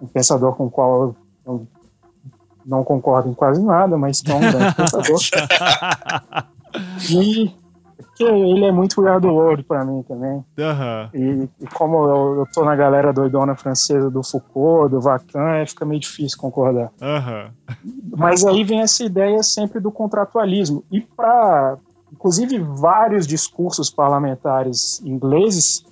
um 0.00 0.06
pensador 0.06 0.54
com 0.54 0.66
o 0.66 0.70
qual 0.70 1.14
eu 1.46 1.66
não 2.64 2.82
concordo 2.82 3.28
em 3.28 3.34
quase 3.34 3.62
nada, 3.62 3.96
mas 3.98 4.20
que 4.20 4.32
é 4.32 4.34
um 4.34 4.40
grande 4.40 4.74
pensador. 4.76 5.20
E 7.10 7.52
que 8.16 8.24
ele 8.24 8.64
é 8.64 8.72
muito 8.72 9.00
We 9.00 9.10
Are 9.10 9.20
the 9.20 9.28
World 9.28 9.64
para 9.64 9.84
mim 9.84 10.02
também. 10.02 10.44
Aham. 10.58 11.10
E, 11.12 11.48
e 11.60 11.66
como 11.66 12.08
eu, 12.08 12.38
eu 12.38 12.46
tô 12.52 12.64
na 12.64 12.76
galera 12.76 13.12
doidona 13.12 13.56
francesa 13.56 14.10
do 14.10 14.22
Foucault, 14.22 14.90
do 14.90 15.00
Vacan, 15.00 15.64
fica 15.66 15.84
meio 15.84 16.00
difícil 16.00 16.38
concordar. 16.38 16.92
Aham. 17.00 17.50
Mas 18.16 18.44
aí 18.44 18.62
vem 18.62 18.80
essa 18.80 19.04
ideia 19.04 19.42
sempre 19.42 19.80
do 19.80 19.90
contratualismo. 19.90 20.84
E 20.90 21.00
para, 21.00 21.76
inclusive, 22.24 22.58
vários 22.58 23.26
discursos 23.26 23.90
parlamentares 23.90 24.98
ingleses 25.04 25.84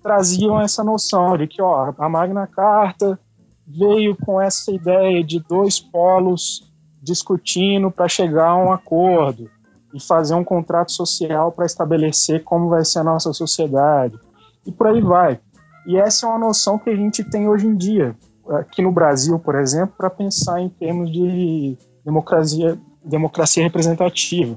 traziam 0.00 0.60
essa 0.60 0.84
noção 0.84 1.36
de 1.36 1.48
que 1.48 1.60
ó, 1.60 1.92
a 1.98 2.08
Magna 2.08 2.46
Carta 2.46 3.18
veio 3.66 4.16
com 4.16 4.40
essa 4.40 4.70
ideia 4.70 5.24
de 5.24 5.40
dois 5.40 5.80
polos 5.80 6.72
discutindo 7.02 7.90
para 7.90 8.06
chegar 8.06 8.50
a 8.50 8.56
um 8.56 8.72
acordo 8.72 9.50
e 9.92 10.00
fazer 10.00 10.34
um 10.34 10.44
contrato 10.44 10.92
social 10.92 11.50
para 11.50 11.66
estabelecer 11.66 12.44
como 12.44 12.68
vai 12.68 12.84
ser 12.84 13.00
a 13.00 13.04
nossa 13.04 13.32
sociedade. 13.32 14.16
E 14.64 14.70
por 14.70 14.86
aí 14.86 15.00
vai. 15.00 15.40
E 15.88 15.96
essa 15.96 16.24
é 16.24 16.28
uma 16.28 16.38
noção 16.38 16.78
que 16.78 16.88
a 16.88 16.94
gente 16.94 17.24
tem 17.24 17.48
hoje 17.48 17.66
em 17.66 17.76
dia, 17.76 18.16
aqui 18.48 18.80
no 18.80 18.92
Brasil, 18.92 19.40
por 19.40 19.56
exemplo, 19.56 19.96
para 19.98 20.08
pensar 20.08 20.60
em 20.60 20.68
termos 20.68 21.10
de 21.10 21.76
democracia, 22.04 22.78
democracia 23.04 23.64
representativa. 23.64 24.56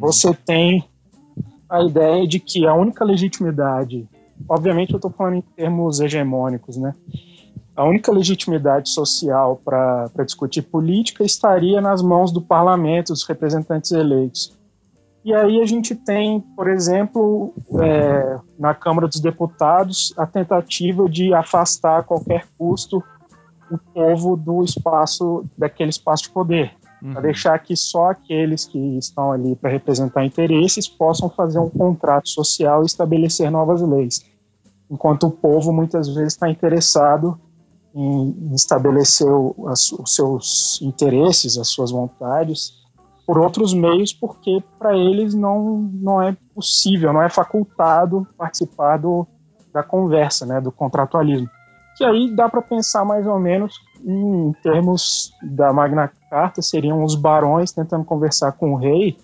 Você 0.00 0.34
tem 0.34 0.84
a 1.68 1.82
ideia 1.82 2.26
de 2.26 2.40
que 2.40 2.66
a 2.66 2.74
única 2.74 3.04
legitimidade, 3.04 4.08
obviamente 4.48 4.92
eu 4.92 4.96
estou 4.96 5.10
falando 5.10 5.36
em 5.36 5.40
termos 5.40 6.00
hegemônicos, 6.00 6.76
né? 6.76 6.94
A 7.76 7.84
única 7.84 8.10
legitimidade 8.10 8.88
social 8.88 9.60
para 9.64 10.10
discutir 10.24 10.62
política 10.62 11.22
estaria 11.22 11.80
nas 11.80 12.02
mãos 12.02 12.32
do 12.32 12.42
parlamento, 12.42 13.12
dos 13.12 13.22
representantes 13.24 13.92
eleitos. 13.92 14.58
E 15.24 15.32
aí 15.32 15.60
a 15.60 15.66
gente 15.66 15.94
tem, 15.94 16.40
por 16.56 16.68
exemplo, 16.68 17.54
é, 17.80 18.38
na 18.58 18.74
Câmara 18.74 19.06
dos 19.06 19.20
Deputados, 19.20 20.12
a 20.16 20.26
tentativa 20.26 21.08
de 21.08 21.32
afastar 21.32 22.00
a 22.00 22.02
qualquer 22.02 22.46
custo 22.56 23.02
o 23.70 23.78
povo 23.78 24.36
do 24.36 24.64
espaço, 24.64 25.44
daquele 25.56 25.90
espaço 25.90 26.24
de 26.24 26.30
poder, 26.30 26.72
para 27.00 27.20
deixar 27.20 27.58
que 27.60 27.76
só 27.76 28.10
aqueles 28.10 28.64
que 28.64 28.78
estão 28.98 29.32
ali 29.32 29.54
para 29.54 29.70
representar 29.70 30.24
interesses 30.24 30.88
possam 30.88 31.28
fazer 31.30 31.58
um 31.58 31.70
contrato 31.70 32.28
social 32.28 32.82
e 32.82 32.86
estabelecer 32.86 33.50
novas 33.50 33.80
leis, 33.82 34.24
enquanto 34.90 35.26
o 35.26 35.30
povo 35.30 35.72
muitas 35.72 36.08
vezes 36.08 36.34
está 36.34 36.48
interessado 36.48 37.38
em 37.94 38.52
estabelecer 38.54 39.28
os 39.28 40.14
seus 40.14 40.80
interesses, 40.82 41.58
as 41.58 41.68
suas 41.68 41.90
vontades, 41.90 42.78
por 43.26 43.38
outros 43.38 43.74
meios, 43.74 44.12
porque 44.12 44.62
para 44.78 44.96
eles 44.96 45.34
não, 45.34 45.90
não 45.92 46.22
é 46.22 46.36
possível, 46.54 47.12
não 47.12 47.22
é 47.22 47.28
facultado 47.28 48.26
participar 48.36 48.96
do, 48.98 49.26
da 49.72 49.82
conversa, 49.82 50.46
né, 50.46 50.60
do 50.60 50.72
contratualismo. 50.72 51.48
Que 51.96 52.04
aí 52.04 52.34
dá 52.34 52.48
para 52.48 52.62
pensar 52.62 53.04
mais 53.04 53.26
ou 53.26 53.38
menos 53.38 53.74
em 54.04 54.52
termos 54.62 55.32
da 55.42 55.72
Magna 55.72 56.10
Carta, 56.30 56.62
seriam 56.62 57.02
os 57.02 57.14
barões 57.14 57.72
tentando 57.72 58.04
conversar 58.04 58.52
com 58.52 58.72
o 58.72 58.76
rei, 58.76 59.16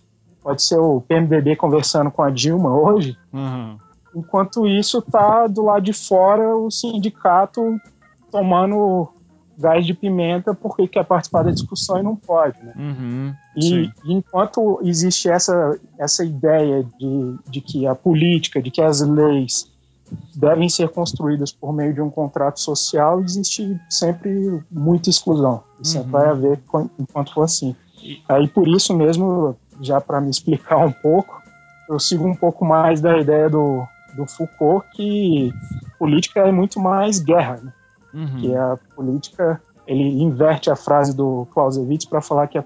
pode 0.43 0.62
ser 0.62 0.79
o 0.79 1.01
PMDB 1.01 1.57
conversando 1.57 2.11
com 2.11 2.22
a 2.22 2.31
Dilma 2.31 2.75
hoje, 2.77 3.16
Aham. 3.33 3.79
Enquanto 4.14 4.66
isso, 4.66 5.03
tá 5.03 5.47
do 5.47 5.62
lado 5.62 5.83
de 5.83 5.93
fora 5.93 6.57
o 6.57 6.70
sindicato 6.70 7.81
tomando 8.31 9.09
gás 9.59 9.85
de 9.85 9.95
pimenta 9.95 10.55
porque 10.55 10.87
quer 10.89 11.05
participar 11.05 11.43
da 11.43 11.51
discussão 11.51 11.99
e 11.99 12.03
não 12.03 12.16
pode. 12.16 12.59
Né? 12.62 12.72
Uhum. 12.77 13.35
E 13.57 13.62
Sim. 13.62 13.93
enquanto 14.05 14.81
existe 14.83 15.29
essa, 15.29 15.79
essa 15.99 16.25
ideia 16.25 16.85
de, 16.99 17.37
de 17.49 17.61
que 17.61 17.87
a 17.87 17.95
política, 17.95 18.62
de 18.62 18.70
que 18.70 18.81
as 18.81 19.01
leis 19.01 19.72
devem 20.35 20.69
ser 20.69 20.89
construídas 20.89 21.53
por 21.53 21.73
meio 21.73 21.95
de 21.95 22.01
um 22.01 22.11
contrato 22.11 22.61
social, 22.61 23.21
existe 23.21 23.79
sempre 23.89 24.62
muita 24.71 25.11
exclusão. 25.11 25.62
Sempre 25.83 26.11
vai 26.11 26.29
haver 26.29 26.61
enquanto 26.99 27.35
for 27.35 27.43
assim. 27.43 27.77
Aí 28.29 28.49
por 28.49 28.69
isso 28.69 28.97
mesmo, 28.97 29.57
já 29.81 30.01
para 30.01 30.21
me 30.21 30.31
explicar 30.31 30.79
um 30.79 30.93
pouco, 30.93 31.43
eu 31.89 31.99
sigo 31.99 32.27
um 32.27 32.35
pouco 32.35 32.65
mais 32.65 33.01
da 33.01 33.19
ideia 33.19 33.49
do, 33.51 33.86
do 34.16 34.27
Foucault 34.27 34.86
que 34.95 35.53
política 35.99 36.41
é 36.41 36.53
muito 36.53 36.81
mais 36.81 37.19
guerra, 37.19 37.61
né? 37.62 37.73
Uhum. 38.15 38.36
que 38.36 38.55
a 38.55 38.78
política 38.95 39.61
ele 39.86 40.23
inverte 40.23 40.70
a 40.70 40.77
frase 40.77 41.15
do 41.15 41.47
Clausewitz 41.53 42.07
para 42.07 42.20
falar 42.20 42.47
que 42.47 42.57
a, 42.57 42.65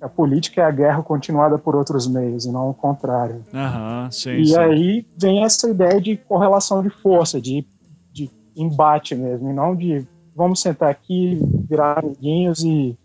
a 0.00 0.08
política 0.08 0.62
é 0.62 0.64
a 0.64 0.70
guerra 0.70 1.02
continuada 1.02 1.58
por 1.58 1.74
outros 1.74 2.06
meios 2.06 2.44
e 2.44 2.52
não 2.52 2.70
o 2.70 2.74
contrário. 2.74 3.42
Aham, 3.52 4.10
sim, 4.10 4.36
e 4.36 4.46
sim. 4.46 4.58
aí 4.58 5.06
vem 5.16 5.42
essa 5.42 5.68
ideia 5.68 6.00
de 6.00 6.16
correlação 6.16 6.82
de 6.82 6.90
força, 6.90 7.40
de, 7.40 7.66
de 8.12 8.30
embate 8.56 9.14
mesmo, 9.14 9.50
e 9.50 9.52
não 9.52 9.74
de 9.74 10.06
vamos 10.34 10.60
sentar 10.60 10.88
aqui, 10.88 11.40
virar 11.68 11.98
amiguinhos 11.98 12.62
e, 12.62 12.96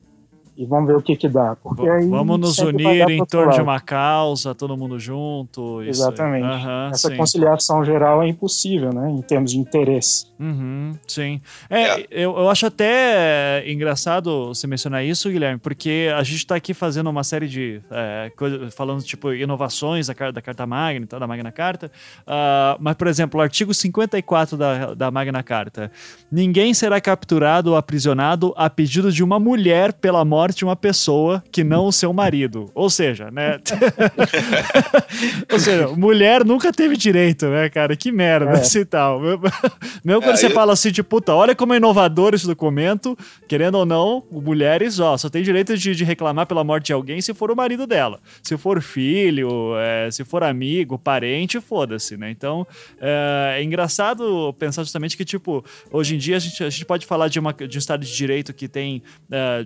e 0.56 0.66
vamos 0.66 0.88
ver 0.88 0.96
o 0.96 1.02
que 1.02 1.16
que 1.16 1.28
dá. 1.28 1.56
Porque 1.62 1.88
aí 1.88 2.08
Vamos 2.08 2.40
nos 2.40 2.58
unir 2.60 3.10
em 3.10 3.26
torno 3.26 3.52
de 3.52 3.58
lado. 3.58 3.64
uma 3.64 3.80
causa, 3.80 4.54
todo 4.54 4.78
mundo 4.78 5.00
junto. 5.00 5.82
Exatamente. 5.82 6.46
Aham, 6.46 6.90
Essa 6.94 7.10
sim. 7.10 7.18
conciliação 7.18 7.84
geral 7.84 8.22
é 8.22 8.28
impossível, 8.28 8.94
né, 8.94 9.10
em 9.10 9.22
termos 9.22 9.52
de 9.52 9.58
interesse. 9.58 10.28
Uhum, 10.40 10.92
sim. 11.08 11.42
É, 11.70 12.02
Eu, 12.12 12.38
eu 12.38 12.50
acho 12.50 12.66
até 12.66 13.64
engraçado 13.66 14.48
você 14.48 14.68
mencionar 14.68 15.04
isso, 15.04 15.30
Guilherme, 15.30 15.58
porque 15.60 16.10
a 16.16 16.22
gente 16.24 16.38
está 16.38 16.56
aqui 16.56 16.74
fazendo 16.74 17.10
uma 17.10 17.24
série 17.24 17.48
de 17.48 17.82
é, 17.90 18.32
coisas, 18.36 18.74
falando 18.76 19.02
tipo 19.02 19.34
inovações 19.34 20.08
da, 20.08 20.32
da 20.32 20.42
Carta 20.42 20.66
Magna, 20.68 21.08
da 21.08 21.26
Magna 21.28 21.52
Carta. 21.52 21.92
Ah, 22.28 22.78
mas, 22.80 22.96
por 22.96 23.08
exemplo, 23.08 23.40
o 23.40 23.44
artigo 23.44 23.74
54 23.74 24.58
da, 24.58 24.94
da 24.94 25.10
Magna 25.10 25.42
Carta: 25.42 25.90
ninguém 26.32 26.74
será 26.74 27.00
capturado 27.02 27.72
ou 27.72 27.76
aprisionado 27.78 28.54
a 28.56 28.70
pedido 28.70 29.12
de 29.12 29.24
uma 29.24 29.40
mulher 29.40 29.94
pela 29.94 30.24
morte 30.24 30.43
de 30.52 30.66
uma 30.66 30.76
pessoa 30.76 31.44
que 31.52 31.64
não 31.64 31.86
o 31.86 31.92
seu 31.92 32.12
marido. 32.12 32.70
Ou 32.74 32.90
seja, 32.90 33.30
né? 33.32 33.60
Ou 35.52 35.60
seja, 35.60 35.88
mulher 35.90 36.44
nunca 36.44 36.72
teve 36.72 36.96
direito, 36.98 37.48
né, 37.48 37.70
cara? 37.70 37.96
Que 37.96 38.12
merda, 38.12 38.52
É. 38.52 38.54
assim 38.60 38.80
e 38.80 38.86
tal. 38.86 39.20
Mesmo 39.20 39.42
quando 40.22 40.34
É, 40.34 40.38
você 40.38 40.48
eu- 40.48 40.52
fala 40.52 40.74
assim, 40.74 40.92
tipo, 40.92 41.10
puta, 41.10 41.34
olha 41.34 41.54
como 41.56 41.74
é 41.74 41.78
inovador 41.78 42.34
esse 42.34 42.48
documento, 42.48 43.18
querendo 43.48 43.76
ou 43.76 43.86
não, 43.86 44.24
mulheres, 44.32 45.00
ó, 45.00 45.16
só 45.18 45.30
tem 45.30 45.44
direito 45.44 45.78
de, 45.78 45.94
de 45.96 46.04
reclamar 46.04 46.48
pela 46.48 46.64
morte 46.64 46.88
de 46.88 46.94
alguém 46.94 47.22
se 47.22 47.34
for 47.34 47.52
o 47.52 47.56
marido 47.56 47.86
dela. 47.86 48.20
Se 48.42 48.58
for 48.58 48.82
filho, 48.82 49.76
é, 49.78 50.10
se 50.12 50.24
for 50.24 50.44
amigo, 50.44 50.98
parente, 50.98 51.60
foda-se, 51.62 52.18
né? 52.18 52.32
Então, 52.32 52.66
é, 53.00 53.58
é 53.60 53.64
engraçado 53.64 54.54
pensar 54.58 54.84
justamente 54.84 55.16
que, 55.16 55.26
tipo, 55.26 55.64
hoje 55.92 56.16
em 56.16 56.18
dia 56.18 56.38
a 56.38 56.40
gente, 56.40 56.64
a 56.64 56.70
gente 56.70 56.86
pode 56.86 57.06
falar 57.06 57.28
de, 57.28 57.40
uma, 57.40 57.54
de 57.54 57.78
um 57.78 57.80
Estado 57.80 58.06
de 58.06 58.16
Direito 58.16 58.54
que 58.54 58.68
tem, 58.68 59.04
é, 59.32 59.66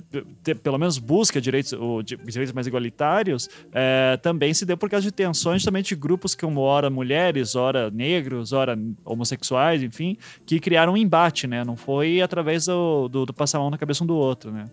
pelo 0.68 0.78
menos 0.78 0.98
busca 0.98 1.40
direitos, 1.40 1.72
o, 1.72 2.02
di- 2.02 2.18
direitos 2.18 2.52
mais 2.52 2.68
igualitários, 2.68 3.50
é, 3.72 4.18
também 4.18 4.54
se 4.54 4.66
deu 4.66 4.76
por 4.76 4.90
causa 4.90 5.06
de 5.06 5.14
tensões 5.14 5.64
também 5.64 5.82
de 5.82 5.96
grupos 5.96 6.36
como 6.36 6.60
ora 6.60 6.90
mulheres, 6.90 7.56
ora 7.56 7.90
negros, 7.90 8.52
ora 8.52 8.78
homossexuais, 9.06 9.82
enfim, 9.82 10.18
que 10.46 10.60
criaram 10.60 10.92
um 10.92 10.98
embate, 10.98 11.48
né? 11.48 11.64
Não 11.64 11.78
foi 11.78 12.22
através 12.22 12.66
do, 12.66 13.08
do, 13.08 13.26
do 13.28 13.34
passar 13.34 13.60
a 13.60 13.62
mão 13.62 13.70
na 13.70 13.78
cabeça 13.78 14.04
um 14.04 14.08
do 14.08 14.18
outro, 14.18 14.52
né? 14.52 14.66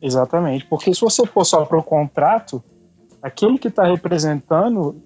Exatamente, 0.00 0.64
porque 0.64 0.94
se 0.94 1.00
você 1.02 1.26
for 1.26 1.44
só 1.44 1.62
para 1.66 1.76
o 1.76 1.82
contrato, 1.82 2.64
aquele 3.20 3.58
que 3.58 3.68
está 3.68 3.84
representando 3.84 4.96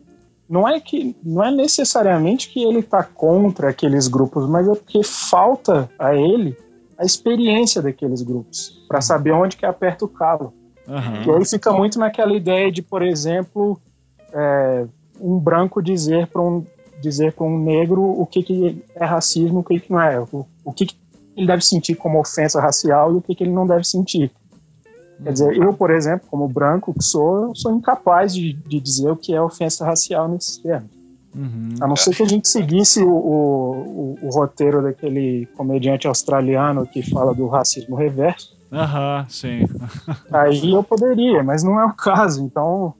não 0.48 0.68
é 0.68 0.78
que 0.78 1.16
não 1.24 1.42
é 1.42 1.50
necessariamente 1.50 2.48
que 2.48 2.62
ele 2.62 2.78
está 2.78 3.02
contra 3.02 3.70
aqueles 3.70 4.06
grupos, 4.06 4.48
mas 4.48 4.68
é 4.68 4.72
porque 4.72 5.02
falta 5.02 5.90
a 5.98 6.14
ele 6.14 6.56
a 6.98 7.04
experiência 7.04 7.82
daqueles 7.82 8.22
grupos 8.22 8.84
para 8.88 9.00
saber 9.00 9.32
onde 9.32 9.56
que 9.56 9.66
aperta 9.66 10.04
o 10.04 10.08
calo. 10.08 10.52
Aham. 10.88 11.24
E 11.26 11.30
aí 11.30 11.44
fica 11.44 11.72
muito 11.72 11.98
naquela 11.98 12.34
ideia 12.34 12.70
de, 12.70 12.82
por 12.82 13.02
exemplo, 13.02 13.80
é, 14.32 14.86
um 15.20 15.38
branco 15.38 15.82
dizer 15.82 16.26
para 16.26 16.42
um 16.42 16.64
dizer 17.00 17.32
para 17.32 17.44
um 17.44 17.58
negro 17.58 18.00
o 18.02 18.24
que, 18.24 18.42
que 18.44 18.84
é 18.94 19.04
racismo, 19.04 19.58
o 19.58 19.64
que, 19.64 19.80
que 19.80 19.90
não 19.90 20.00
é, 20.00 20.20
o, 20.20 20.46
o 20.64 20.72
que, 20.72 20.86
que 20.86 20.96
ele 21.36 21.48
deve 21.48 21.62
sentir 21.62 21.96
como 21.96 22.20
ofensa 22.20 22.60
racial 22.60 23.12
e 23.12 23.16
o 23.16 23.20
que, 23.20 23.34
que 23.34 23.42
ele 23.42 23.50
não 23.50 23.66
deve 23.66 23.84
sentir. 23.84 24.30
Quer 25.22 25.32
dizer, 25.32 25.56
eu, 25.56 25.72
por 25.72 25.90
exemplo, 25.90 26.26
como 26.30 26.48
branco 26.48 26.92
que 26.92 27.02
sou, 27.02 27.54
sou 27.54 27.72
incapaz 27.74 28.34
de, 28.34 28.52
de 28.52 28.80
dizer 28.80 29.10
o 29.10 29.16
que 29.16 29.34
é 29.34 29.40
ofensa 29.40 29.84
racial 29.84 30.28
nesse 30.28 30.62
termo. 30.62 30.88
Uhum. 31.34 31.70
A 31.80 31.86
não 31.88 31.96
ser 31.96 32.14
que 32.14 32.22
a 32.22 32.28
gente 32.28 32.46
seguisse 32.46 33.02
o, 33.02 33.08
o, 33.10 34.18
o- 34.22 34.28
roteiro 34.30 34.82
daquele 34.82 35.46
comediante 35.56 36.06
australiano 36.06 36.86
que 36.86 37.02
fala 37.10 37.34
do 37.34 37.46
racismo 37.48 37.96
reverso, 37.96 38.50
Aham, 38.72 39.26
sim. 39.28 39.66
aí 40.32 40.72
eu 40.72 40.82
poderia, 40.82 41.42
mas 41.42 41.62
não 41.62 41.78
é 41.78 41.84
o 41.84 41.92
caso. 41.92 42.42
Então, 42.42 42.94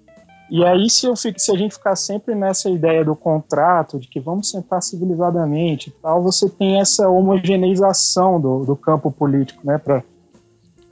e 0.51 0.63
aí 0.65 0.91
se, 0.91 1.07
eu 1.07 1.17
fico, 1.17 1.39
se 1.41 1.51
a 1.51 1.57
gente 1.57 1.75
ficar 1.75 1.97
sempre 1.97 2.35
nessa 2.35 2.69
ideia 2.69 3.03
do 3.03 3.17
contrato, 3.17 3.99
de 3.99 4.07
que 4.07 4.21
vamos 4.21 4.51
sentar 4.51 4.83
civilizadamente 4.83 5.89
e 5.89 5.93
tal, 6.03 6.23
você 6.23 6.49
tem 6.49 6.79
essa 6.79 7.09
homogeneização 7.09 8.39
do, 8.41 8.65
do 8.65 8.77
campo 8.77 9.11
político, 9.11 9.61
né, 9.67 9.79
para 9.79 10.03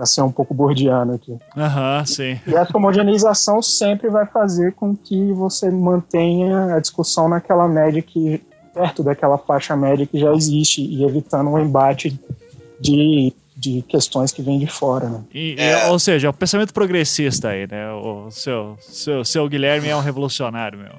ser 0.07 0.23
um 0.23 0.33
pouco 0.33 0.55
bordiano 0.55 1.15
aqui. 1.15 1.37
Aham, 1.57 2.05
sim. 2.07 2.39
E 2.47 2.55
essa 2.55 2.77
homogeneização 2.77 3.61
sempre 3.63 4.09
vai 4.09 4.27
fazer 4.27 4.73
com 4.73 4.97
que 4.97 5.33
você 5.33 5.71
mantenha 5.71 6.75
a 6.75 6.81
discussão 6.81 7.29
naquela 7.29 7.69
média 7.69 8.03
que 8.03 8.43
perto 8.73 9.03
daquela 9.03 9.37
faixa 9.37 9.77
média 9.77 10.07
que 10.07 10.19
já 10.19 10.33
existe 10.33 10.83
e 10.83 11.05
evitando 11.05 11.51
um 11.51 11.59
embate 11.59 12.19
de, 12.81 13.33
de 13.61 13.83
questões 13.83 14.33
que 14.33 14.41
vêm 14.41 14.59
de 14.59 14.67
fora, 14.67 15.07
né? 15.11 15.23
E- 15.35 15.55
É. 15.59 15.87
ou 15.89 15.99
seja, 15.99 16.27
é 16.29 16.31
o 16.31 16.33
pensamento 16.33 16.73
progressista 16.73 17.51
aí, 17.51 17.67
né? 17.71 17.93
O 17.93 18.31
seu, 18.31 18.79
seu, 18.81 19.23
seu 19.23 19.47
Guilherme 19.49 19.89
é 19.89 19.95
um 19.95 20.01
revolucionário, 20.01 20.79
meu. 20.79 20.93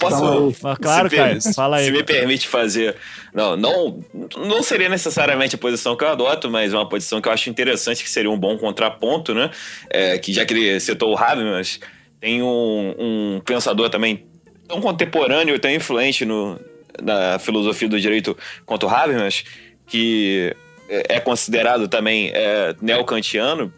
Posso. 0.00 0.16
Então, 0.16 0.52
Mas 0.62 0.78
claro, 0.78 1.10
se, 1.10 1.16
Caio, 1.16 1.42
per- 1.42 1.54
fala 1.54 1.76
aí. 1.76 1.84
se 1.84 1.90
me 1.90 2.02
cara. 2.02 2.18
permite 2.20 2.48
fazer. 2.48 2.96
Não, 3.34 3.54
não, 3.56 4.02
não 4.38 4.62
seria 4.62 4.88
necessariamente 4.88 5.54
a 5.56 5.58
posição 5.58 5.94
que 5.94 6.02
eu 6.02 6.08
adoto, 6.08 6.50
mas 6.50 6.72
uma 6.72 6.88
posição 6.88 7.20
que 7.20 7.28
eu 7.28 7.32
acho 7.32 7.50
interessante, 7.50 8.02
que 8.02 8.08
seria 8.10 8.30
um 8.30 8.38
bom 8.38 8.56
contraponto, 8.56 9.34
né? 9.34 9.50
É, 9.90 10.18
que 10.18 10.32
já 10.32 10.46
que 10.46 10.54
ele 10.54 10.80
citou 10.80 11.12
o 11.12 11.18
Habermas, 11.18 11.78
tem 12.18 12.42
um, 12.42 12.94
um 12.98 13.40
pensador 13.44 13.90
também 13.90 14.24
tão 14.66 14.80
contemporâneo 14.80 15.54
e 15.54 15.58
tão 15.58 15.70
influente 15.70 16.24
no, 16.24 16.58
na 17.02 17.38
filosofia 17.38 17.88
do 17.88 18.00
direito 18.00 18.34
quanto 18.64 18.86
o 18.86 18.88
Habermas, 18.88 19.44
que 19.86 20.56
é 20.90 21.16
é 21.16 21.20
considerado 21.20 21.88
também 21.88 22.30
é, 22.34 22.74
neocantiano, 22.82 23.72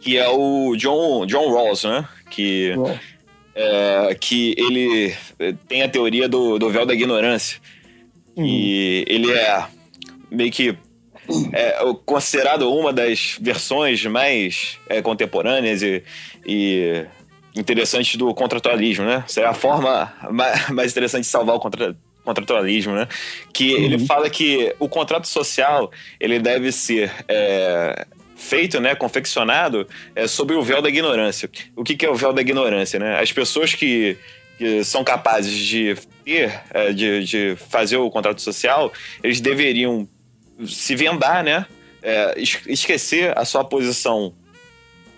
que 0.00 0.18
é 0.18 0.28
o 0.28 0.76
John, 0.76 1.26
John 1.26 1.50
Rawls, 1.52 1.84
né? 1.84 2.06
Que 2.30 2.74
é, 3.54 4.16
que 4.18 4.54
ele 4.56 5.14
eh, 5.38 5.54
tem 5.68 5.82
a 5.82 5.88
teoria 5.88 6.28
do, 6.28 6.58
do 6.58 6.70
véu 6.70 6.86
da 6.86 6.94
ignorância. 6.94 7.60
E 8.36 9.04
ele 9.06 9.30
é 9.30 9.66
meio 10.30 10.50
que 10.50 10.76
é, 11.52 11.76
considerado 12.06 12.72
uma 12.72 12.92
das 12.92 13.36
versões 13.40 14.04
mais 14.06 14.78
é, 14.88 15.02
contemporâneas 15.02 15.82
e, 15.82 16.02
e 16.46 17.06
interessantes 17.54 18.16
do 18.16 18.34
contratualismo, 18.34 19.04
né? 19.04 19.22
Seria 19.26 19.50
a 19.50 19.54
forma 19.54 20.12
mais, 20.70 20.90
interessante 20.90 21.24
de 21.24 21.28
salvar 21.28 21.56
o 21.56 21.60
contra, 21.60 21.94
contratualismo, 22.24 22.94
né? 22.94 23.08
Que 23.52 23.72
ele 23.72 23.98
fala 24.06 24.30
que 24.30 24.74
o 24.78 24.88
contrato 24.88 25.26
social 25.26 25.90
ele 26.20 26.38
deve 26.38 26.70
ser 26.72 27.10
é, 27.28 28.06
feito, 28.36 28.80
né, 28.80 28.94
confeccionado 28.94 29.86
é, 30.14 30.26
sobre 30.26 30.54
o 30.56 30.62
véu 30.62 30.80
da 30.82 30.88
ignorância. 30.88 31.48
O 31.76 31.84
que, 31.84 31.96
que 31.96 32.06
é 32.06 32.10
o 32.10 32.14
véu 32.14 32.32
da 32.32 32.40
ignorância, 32.40 32.98
né? 32.98 33.20
As 33.20 33.32
pessoas 33.32 33.74
que, 33.74 34.16
que 34.58 34.84
são 34.84 35.04
capazes 35.04 35.56
de 35.56 35.96
ter, 36.24 36.60
é, 36.72 36.92
de, 36.92 37.24
de 37.24 37.56
fazer 37.68 37.96
o 37.96 38.10
contrato 38.10 38.40
social, 38.40 38.92
eles 39.22 39.40
deveriam 39.40 40.08
se 40.66 40.94
vendar, 40.94 41.42
né? 41.42 41.66
É, 42.02 42.34
es- 42.36 42.60
esquecer 42.66 43.36
a 43.38 43.44
sua 43.44 43.64
posição 43.64 44.34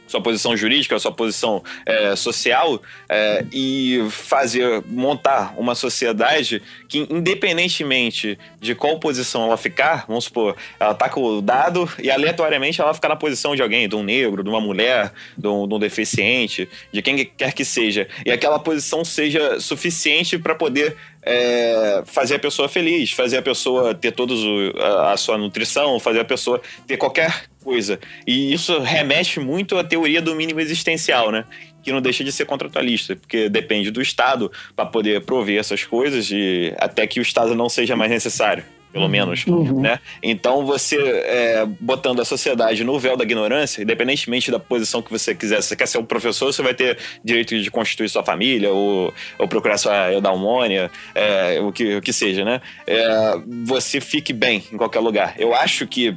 sua 0.06 0.20
posição 0.20 0.56
jurídica, 0.56 0.98
sua 0.98 1.12
posição 1.12 1.62
é, 1.86 2.14
social 2.16 2.81
é, 3.09 3.44
e 3.52 4.05
fazer 4.10 4.82
montar 4.86 5.55
uma 5.56 5.74
sociedade 5.74 6.62
que, 6.89 7.06
independentemente 7.10 8.39
de 8.60 8.74
qual 8.74 8.98
posição 8.98 9.44
ela 9.47 9.56
ficar, 9.56 10.05
vamos 10.06 10.24
supor, 10.24 10.56
ela 10.78 10.94
tá 10.94 11.09
com 11.09 11.22
o 11.22 11.40
dado 11.43 11.89
e 12.02 12.10
aleatoriamente 12.10 12.81
ela 12.81 12.93
ficar 12.94 13.09
na 13.09 13.16
posição 13.16 13.55
de 13.55 13.62
alguém, 13.62 13.89
de 13.89 13.97
um 13.97 14.02
negro, 14.02 14.43
de 14.43 14.48
uma 14.51 14.60
mulher, 14.60 15.12
de 15.36 15.47
um, 15.48 15.66
de 15.66 15.74
um 15.74 15.78
deficiente, 15.78 16.68
de 16.93 17.02
quem 17.02 17.24
quer 17.24 17.52
que 17.52 17.64
seja, 17.64 18.09
e 18.24 18.31
aquela 18.31 18.59
posição 18.59 19.05
seja 19.05 19.59
suficiente 19.60 20.39
para 20.39 20.55
poder 20.55 20.97
é, 21.26 22.02
fazer 22.05 22.35
a 22.35 22.39
pessoa 22.39 22.68
feliz, 22.68 23.12
fazer 23.12 23.39
a 23.39 23.43
pessoa 23.43 23.94
ter 23.94 24.12
todos 24.12 24.44
o- 24.44 24.72
a, 24.78 25.12
a 25.12 25.16
sua 25.16 25.39
nutrição, 25.39 25.98
fazer 25.98 26.20
a 26.20 26.24
pessoa 26.24 26.60
ter 26.86 26.98
qualquer 26.98 27.44
coisa. 27.65 27.99
E 28.27 28.53
isso 28.53 28.78
remete 28.81 29.41
muito 29.41 29.78
à 29.78 29.82
teoria 29.85 30.20
do 30.20 30.35
mínimo 30.35 30.61
existencial, 30.61 31.32
né? 31.32 31.45
Que 31.82 31.91
não 31.93 32.01
deixa 32.01 32.23
de 32.23 32.31
ser 32.32 32.45
contratualista, 32.47 33.16
porque 33.16 33.49
depende 33.49 33.91
do 33.91 34.01
Estado 34.03 34.51
para 34.77 34.86
poder 34.86 35.23
prover 35.23 35.59
essas 35.59 35.85
coisas 35.85 36.31
e 36.31 36.73
até 36.78 37.07
que 37.07 37.19
o 37.19 37.23
Estado 37.23 37.55
não 37.55 37.69
seja 37.69 37.97
mais 37.97 38.11
necessário. 38.11 38.65
Pelo 38.93 39.09
menos, 39.09 39.45
Uhum. 39.49 39.81
né? 39.81 39.99
Então 40.23 40.65
você 40.65 40.97
é, 40.97 41.66
botando 41.81 42.20
a 42.20 42.24
sociedade 42.24 42.85
no 42.85 42.97
véu 42.97 43.16
da 43.16 43.24
ignorância, 43.24 43.82
independentemente 43.82 44.53
da 44.53 44.61
posição 44.61 45.03
que 45.03 45.11
você 45.11 45.35
quiser, 45.35 45.61
se 45.62 45.70
você 45.70 45.74
quer 45.74 45.86
ser 45.89 45.99
um 45.99 46.05
professor, 46.05 46.53
você 46.53 46.62
vai 46.62 46.74
ter 46.74 46.97
direito 47.24 47.61
de 47.61 47.69
constituir 47.73 48.09
sua 48.09 48.23
família 48.23 48.70
ou, 48.70 49.12
ou 49.36 49.49
procurar 49.49 49.78
sua 49.78 50.12
eudaimônia, 50.12 50.93
é, 51.12 51.59
o, 51.61 51.73
que, 51.73 51.97
o 51.97 52.01
que 52.01 52.12
seja, 52.12 52.45
né? 52.45 52.61
É, 52.86 53.35
você 53.65 54.01
fique 54.01 54.32
bem 54.32 54.62
em 54.73 54.77
qualquer 54.77 55.01
lugar. 55.01 55.35
Eu 55.41 55.53
acho 55.57 55.89
que 55.89 56.16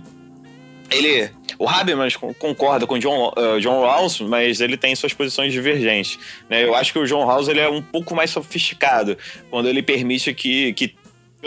ele, 0.91 1.30
o 1.59 1.68
Habermas 1.68 2.15
con- 2.15 2.34
concorda 2.34 2.85
com 2.88 2.97
John, 2.99 3.31
eh, 3.35 3.59
John 3.59 3.81
Rawls, 3.81 4.22
mas 4.22 4.61
ele 4.61 4.77
tem 4.77 4.95
suas 4.95 5.14
posições 5.14 5.51
divergentes. 5.53 6.19
Né? 6.49 6.64
Eu 6.64 6.76
acho 6.76 6.91
que 6.93 6.99
o 6.99 7.05
John 7.05 7.26
Rawls 7.26 7.47
ele 7.47 7.59
é 7.59 7.69
um 7.69 7.81
pouco 7.81 8.15
mais 8.15 8.30
sofisticado 8.31 9.18
quando 9.49 9.68
ele 9.68 9.81
permite 9.81 10.34
que, 10.34 10.73
que 10.73 10.95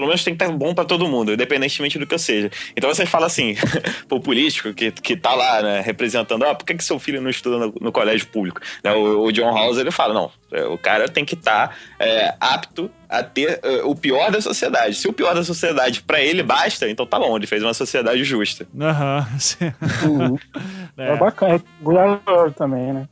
pelo 0.00 0.06
menos 0.06 0.24
tem 0.24 0.34
que 0.34 0.42
estar 0.42 0.56
bom 0.56 0.74
para 0.74 0.86
todo 0.86 1.06
mundo, 1.06 1.34
independentemente 1.34 1.98
do 1.98 2.06
que 2.06 2.14
eu 2.14 2.18
seja. 2.18 2.50
Então 2.74 2.92
você 2.92 3.04
fala 3.04 3.26
assim, 3.26 3.54
pro 4.08 4.18
político 4.18 4.72
que, 4.72 4.90
que 4.90 5.14
tá 5.14 5.34
lá, 5.34 5.60
né, 5.60 5.80
representando, 5.82 6.42
ah, 6.44 6.54
por 6.54 6.64
que, 6.64 6.74
que 6.74 6.82
seu 6.82 6.98
filho 6.98 7.20
não 7.20 7.28
estuda 7.28 7.58
no, 7.58 7.74
no 7.78 7.92
colégio 7.92 8.26
público? 8.28 8.62
Né, 8.82 8.92
o, 8.94 9.24
o, 9.24 9.32
John 9.32 9.54
House, 9.54 9.76
ele 9.76 9.90
fala, 9.90 10.14
não, 10.14 10.30
é, 10.50 10.64
o 10.64 10.78
cara 10.78 11.06
tem 11.06 11.22
que 11.22 11.34
estar 11.34 11.68
tá, 11.68 11.74
é, 11.98 12.34
apto 12.40 12.90
a 13.08 13.22
ter 13.22 13.60
uh, 13.62 13.90
o 13.90 13.94
pior 13.94 14.30
da 14.30 14.40
sociedade. 14.40 14.94
Se 14.94 15.06
o 15.06 15.12
pior 15.12 15.34
da 15.34 15.44
sociedade 15.44 16.00
para 16.00 16.22
ele 16.22 16.42
basta, 16.42 16.88
então 16.88 17.04
tá 17.04 17.18
bom, 17.18 17.36
ele 17.36 17.46
fez 17.46 17.62
uma 17.62 17.74
sociedade 17.74 18.24
justa. 18.24 18.66
Aham, 18.80 19.26
uhum. 20.08 20.38
é. 20.96 21.12
é 21.12 21.16
bacana, 21.16 21.56
é 21.56 22.50
também, 22.56 22.92
né? 22.92 23.08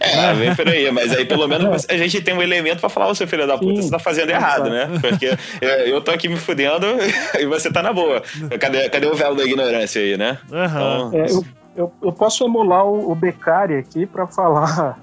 É, 0.00 0.32
vem 0.34 0.54
por 0.54 0.68
aí, 0.68 0.90
mas 0.90 1.12
aí 1.12 1.24
pelo 1.24 1.46
menos 1.46 1.86
a 1.88 1.96
gente 1.96 2.20
tem 2.20 2.34
um 2.34 2.42
elemento 2.42 2.80
pra 2.80 2.88
falar, 2.88 3.08
ô 3.08 3.14
seu 3.14 3.28
filho 3.28 3.46
da 3.46 3.56
puta, 3.58 3.76
Sim, 3.76 3.82
você 3.82 3.90
tá 3.90 3.98
fazendo 3.98 4.30
errado, 4.30 4.70
né? 4.70 4.88
Porque 5.00 5.36
eu 5.86 6.00
tô 6.00 6.10
aqui 6.10 6.28
me 6.28 6.36
fudendo 6.36 6.86
e 7.38 7.46
você 7.46 7.70
tá 7.70 7.82
na 7.82 7.92
boa. 7.92 8.22
Cadê, 8.58 8.88
cadê 8.88 9.06
o 9.06 9.14
véu 9.14 9.34
da 9.34 9.44
ignorância 9.44 10.00
aí, 10.00 10.16
né? 10.16 10.38
Uhum. 10.50 10.64
Então... 10.64 11.10
É, 11.14 11.30
eu, 11.30 11.44
eu, 11.76 11.92
eu, 12.02 12.12
posso 12.12 12.44
emular 12.44 12.84
o, 12.84 13.10
o 13.10 13.14
Beccari 13.14 13.76
aqui 13.76 14.06
pra 14.06 14.26
falar, 14.26 14.98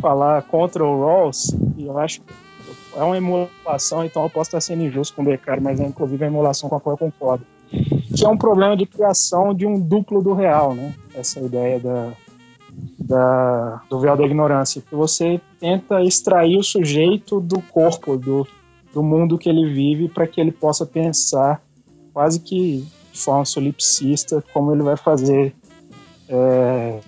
falar 0.00 0.42
contra 0.42 0.84
o 0.84 1.04
Rawls, 1.04 1.54
e 1.76 1.86
eu 1.86 1.98
acho 1.98 2.20
que 2.20 2.26
é 2.96 3.02
uma 3.02 3.16
emulação, 3.16 4.04
então 4.04 4.22
eu 4.22 4.30
posso 4.30 4.48
estar 4.48 4.60
sendo 4.60 4.82
injusto 4.82 5.14
com 5.14 5.22
o 5.22 5.24
Beccari, 5.24 5.60
mas 5.60 5.80
é 5.80 5.84
inclusive 5.84 6.24
a 6.24 6.28
emulação 6.28 6.68
com 6.68 6.76
a 6.76 6.80
qual 6.80 6.94
eu 6.94 6.98
concordo. 6.98 7.44
Que 7.68 8.24
é 8.24 8.28
um 8.28 8.38
problema 8.38 8.76
de 8.76 8.86
criação 8.86 9.52
de 9.52 9.66
um 9.66 9.78
duplo 9.78 10.22
do 10.22 10.32
real, 10.32 10.74
né? 10.74 10.94
Essa 11.14 11.40
ideia 11.40 11.78
da, 11.80 12.12
da, 12.98 13.82
do 13.88 13.98
véu 14.00 14.16
da 14.16 14.24
ignorância, 14.24 14.82
que 14.82 14.94
você 14.94 15.40
tenta 15.58 16.02
extrair 16.02 16.56
o 16.56 16.62
sujeito 16.62 17.40
do 17.40 17.60
corpo, 17.60 18.16
do, 18.16 18.46
do 18.92 19.02
mundo 19.02 19.38
que 19.38 19.48
ele 19.48 19.72
vive, 19.72 20.08
para 20.08 20.26
que 20.26 20.40
ele 20.40 20.52
possa 20.52 20.84
pensar 20.84 21.62
quase 22.12 22.40
que 22.40 22.86
de 23.12 23.18
forma 23.18 23.44
solipsista 23.44 24.44
como 24.52 24.72
ele 24.72 24.82
vai 24.82 24.96
fazer 24.96 25.54
é, 26.28 27.00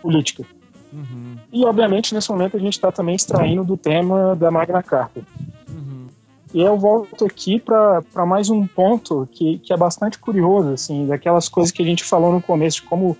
política. 0.00 0.44
Uhum. 0.92 1.36
E, 1.52 1.64
obviamente, 1.64 2.14
nesse 2.14 2.30
momento 2.30 2.56
a 2.56 2.60
gente 2.60 2.74
está 2.74 2.90
também 2.90 3.14
extraindo 3.14 3.64
do 3.64 3.76
tema 3.76 4.34
da 4.36 4.50
Magna 4.50 4.82
Carta. 4.82 5.20
Uhum. 5.68 6.06
E 6.54 6.62
eu 6.62 6.78
volto 6.78 7.26
aqui 7.26 7.60
para 7.60 8.26
mais 8.26 8.48
um 8.48 8.66
ponto 8.66 9.28
que, 9.30 9.58
que 9.58 9.72
é 9.72 9.76
bastante 9.76 10.18
curioso, 10.18 10.70
assim, 10.70 11.06
daquelas 11.06 11.48
coisas 11.48 11.70
que 11.70 11.82
a 11.82 11.84
gente 11.84 12.04
falou 12.04 12.32
no 12.32 12.40
começo, 12.40 12.80
de 12.80 12.88
como 12.88 13.16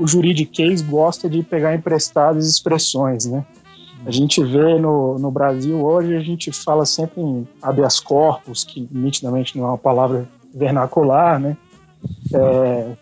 o 0.00 0.06
juridiquês 0.06 0.80
gosta 0.80 1.28
de 1.28 1.42
pegar 1.42 1.74
emprestadas 1.74 2.48
expressões, 2.48 3.26
né? 3.26 3.44
A 4.06 4.10
gente 4.10 4.42
vê 4.42 4.78
no, 4.78 5.18
no 5.18 5.30
Brasil 5.30 5.78
hoje, 5.78 6.16
a 6.16 6.20
gente 6.20 6.50
fala 6.50 6.86
sempre 6.86 7.20
em 7.20 7.46
habeas 7.60 8.00
corpus, 8.00 8.64
que 8.64 8.88
nitidamente 8.90 9.58
não 9.58 9.66
é 9.66 9.68
uma 9.68 9.78
palavra 9.78 10.26
vernacular, 10.54 11.38
né? 11.38 11.54
É, 12.32 12.92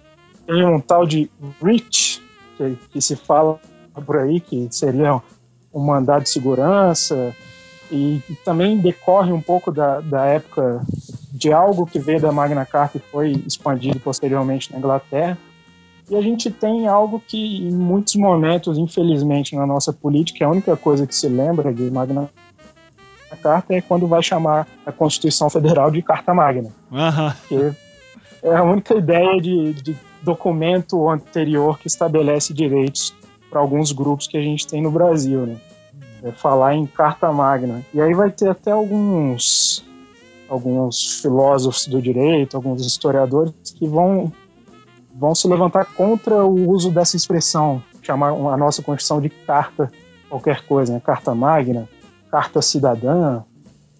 tem 0.45 0.67
um 0.67 0.81
tal 0.81 1.07
de 1.07 1.31
writ, 1.63 2.21
que, 2.57 2.77
que 2.91 3.01
se 3.01 3.15
fala 3.15 3.61
por 4.05 4.19
aí, 4.19 4.41
que 4.41 4.67
seria 4.73 5.23
um 5.73 5.81
mandado 5.81 6.25
de 6.25 6.31
segurança, 6.31 7.33
e, 7.93 8.21
e 8.29 8.35
também 8.45 8.77
decorre 8.79 9.33
um 9.33 9.41
pouco 9.41 9.71
da, 9.71 10.01
da 10.01 10.27
época 10.27 10.83
de 11.33 11.53
algo 11.53 11.87
que 11.87 12.01
veio 12.01 12.21
da 12.21 12.33
Magna 12.33 12.67
Carta 12.67 12.99
e 12.99 13.01
foi 13.01 13.31
expandido 13.47 14.01
posteriormente 14.01 14.73
na 14.73 14.79
Inglaterra, 14.79 15.39
e 16.11 16.17
a 16.17 16.21
gente 16.23 16.51
tem 16.51 16.87
algo 16.87 17.23
que, 17.27 17.69
em 17.69 17.73
muitos 17.73 18.17
momentos, 18.17 18.79
infelizmente, 18.79 19.55
na 19.55 19.67
nossa 19.67 19.93
política, 19.93 20.47
a 20.47 20.51
única 20.51 20.77
coisa 20.77 21.07
que 21.07 21.15
se 21.15 21.29
lembra 21.29 21.73
de 21.73 21.91
Magna 21.91 22.31
Carta 23.43 23.75
é 23.75 23.81
quando 23.81 24.07
vai 24.07 24.23
chamar 24.23 24.67
a 24.85 24.93
Constituição 24.93 25.49
Federal 25.49 25.91
de 25.91 26.03
Carta 26.03 26.35
Magna. 26.35 26.71
Uhum. 26.91 27.75
é 28.43 28.57
a 28.57 28.63
única 28.63 28.95
ideia 28.95 29.41
de, 29.41 29.75
de 29.75 29.97
documento 30.23 31.09
anterior 31.09 31.79
que 31.79 31.87
estabelece 31.87 32.53
direitos 32.53 33.15
para 33.51 33.61
alguns 33.61 33.93
grupos 33.93 34.27
que 34.27 34.37
a 34.37 34.43
gente 34.43 34.67
tem 34.67 34.83
no 34.83 34.91
Brasil, 34.91 35.47
né? 35.47 35.57
É 36.23 36.33
falar 36.33 36.75
em 36.75 36.85
Carta 36.87 37.31
Magna. 37.31 37.85
E 37.95 38.01
aí 38.01 38.13
vai 38.13 38.31
ter 38.31 38.49
até 38.49 38.73
alguns 38.73 39.85
alguns 40.49 41.21
filósofos 41.21 41.87
do 41.87 42.01
direito, 42.01 42.57
alguns 42.57 42.85
historiadores 42.85 43.53
que 43.77 43.87
vão 43.87 44.33
vão 45.19 45.35
se 45.35 45.49
levantar 45.49 45.85
contra 45.85 46.45
o 46.45 46.71
uso 46.71 46.91
dessa 46.91 47.17
expressão, 47.17 47.83
chamar 48.03 48.29
a 48.29 48.57
nossa 48.57 48.83
Constituição 48.83 49.21
de 49.21 49.29
carta 49.29 49.91
qualquer 50.29 50.65
coisa, 50.67 50.93
né? 50.93 51.01
carta 51.01 51.35
magna, 51.35 51.89
carta 52.31 52.63
cidadã. 52.63 53.43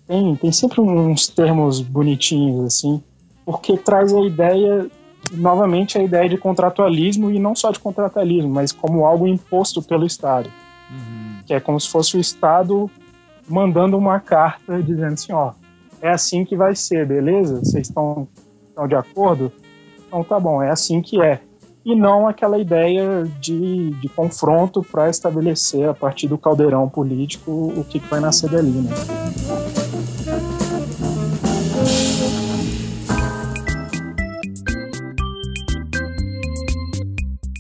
Tem, 0.07 0.37
tem 0.37 0.53
sempre 0.53 0.81
uns 0.81 1.27
termos 1.29 1.81
bonitinhos 1.81 2.65
assim, 2.65 3.03
porque 3.45 3.77
traz 3.77 4.15
a 4.15 4.21
ideia, 4.21 4.87
novamente, 5.33 5.99
a 5.99 6.03
ideia 6.03 6.29
de 6.29 6.39
contratualismo 6.39 7.31
e 7.31 7.39
não 7.39 7.55
só 7.55 7.71
de 7.71 7.79
contratualismo, 7.79 8.51
mas 8.51 8.73
como 8.73 9.05
algo 9.05 9.27
imposto 9.27 9.83
pelo 9.83 10.07
Estado. 10.07 10.51
Uhum. 10.91 11.43
Que 11.47 11.55
é 11.55 11.61
como 11.61 11.79
se 11.81 11.89
fosse 11.89 12.17
o 12.17 12.21
Estado 12.21 12.91
mandando 13.49 13.99
uma 13.99 14.21
carta 14.21 14.83
dizendo 14.83 15.15
assim: 15.15 15.33
ó, 15.33 15.53
é 16.01 16.11
assim 16.11 16.45
que 16.45 16.57
vai 16.57 16.75
ser, 16.75 17.07
beleza? 17.07 17.59
Vocês 17.59 17.89
estão, 17.89 18.29
estão 18.69 18.87
de 18.87 18.95
acordo? 18.95 19.53
Então 20.09 20.25
tá 20.25 20.41
bom, 20.41 20.63
é 20.63 20.71
assim 20.71 21.01
que 21.01 21.23
é. 21.23 21.41
E 21.85 21.95
não 21.95 22.27
aquela 22.27 22.59
ideia 22.59 23.25
de, 23.41 23.91
de 23.91 24.09
confronto 24.09 24.83
para 24.83 25.09
estabelecer 25.09 25.89
a 25.89 25.95
partir 25.95 26.27
do 26.27 26.37
caldeirão 26.37 26.89
político 26.89 27.51
o 27.51 27.85
que, 27.85 28.01
que 28.01 28.09
vai 28.09 28.21
nascer 28.21 28.51
dali, 28.51 28.71
né? 28.71 28.91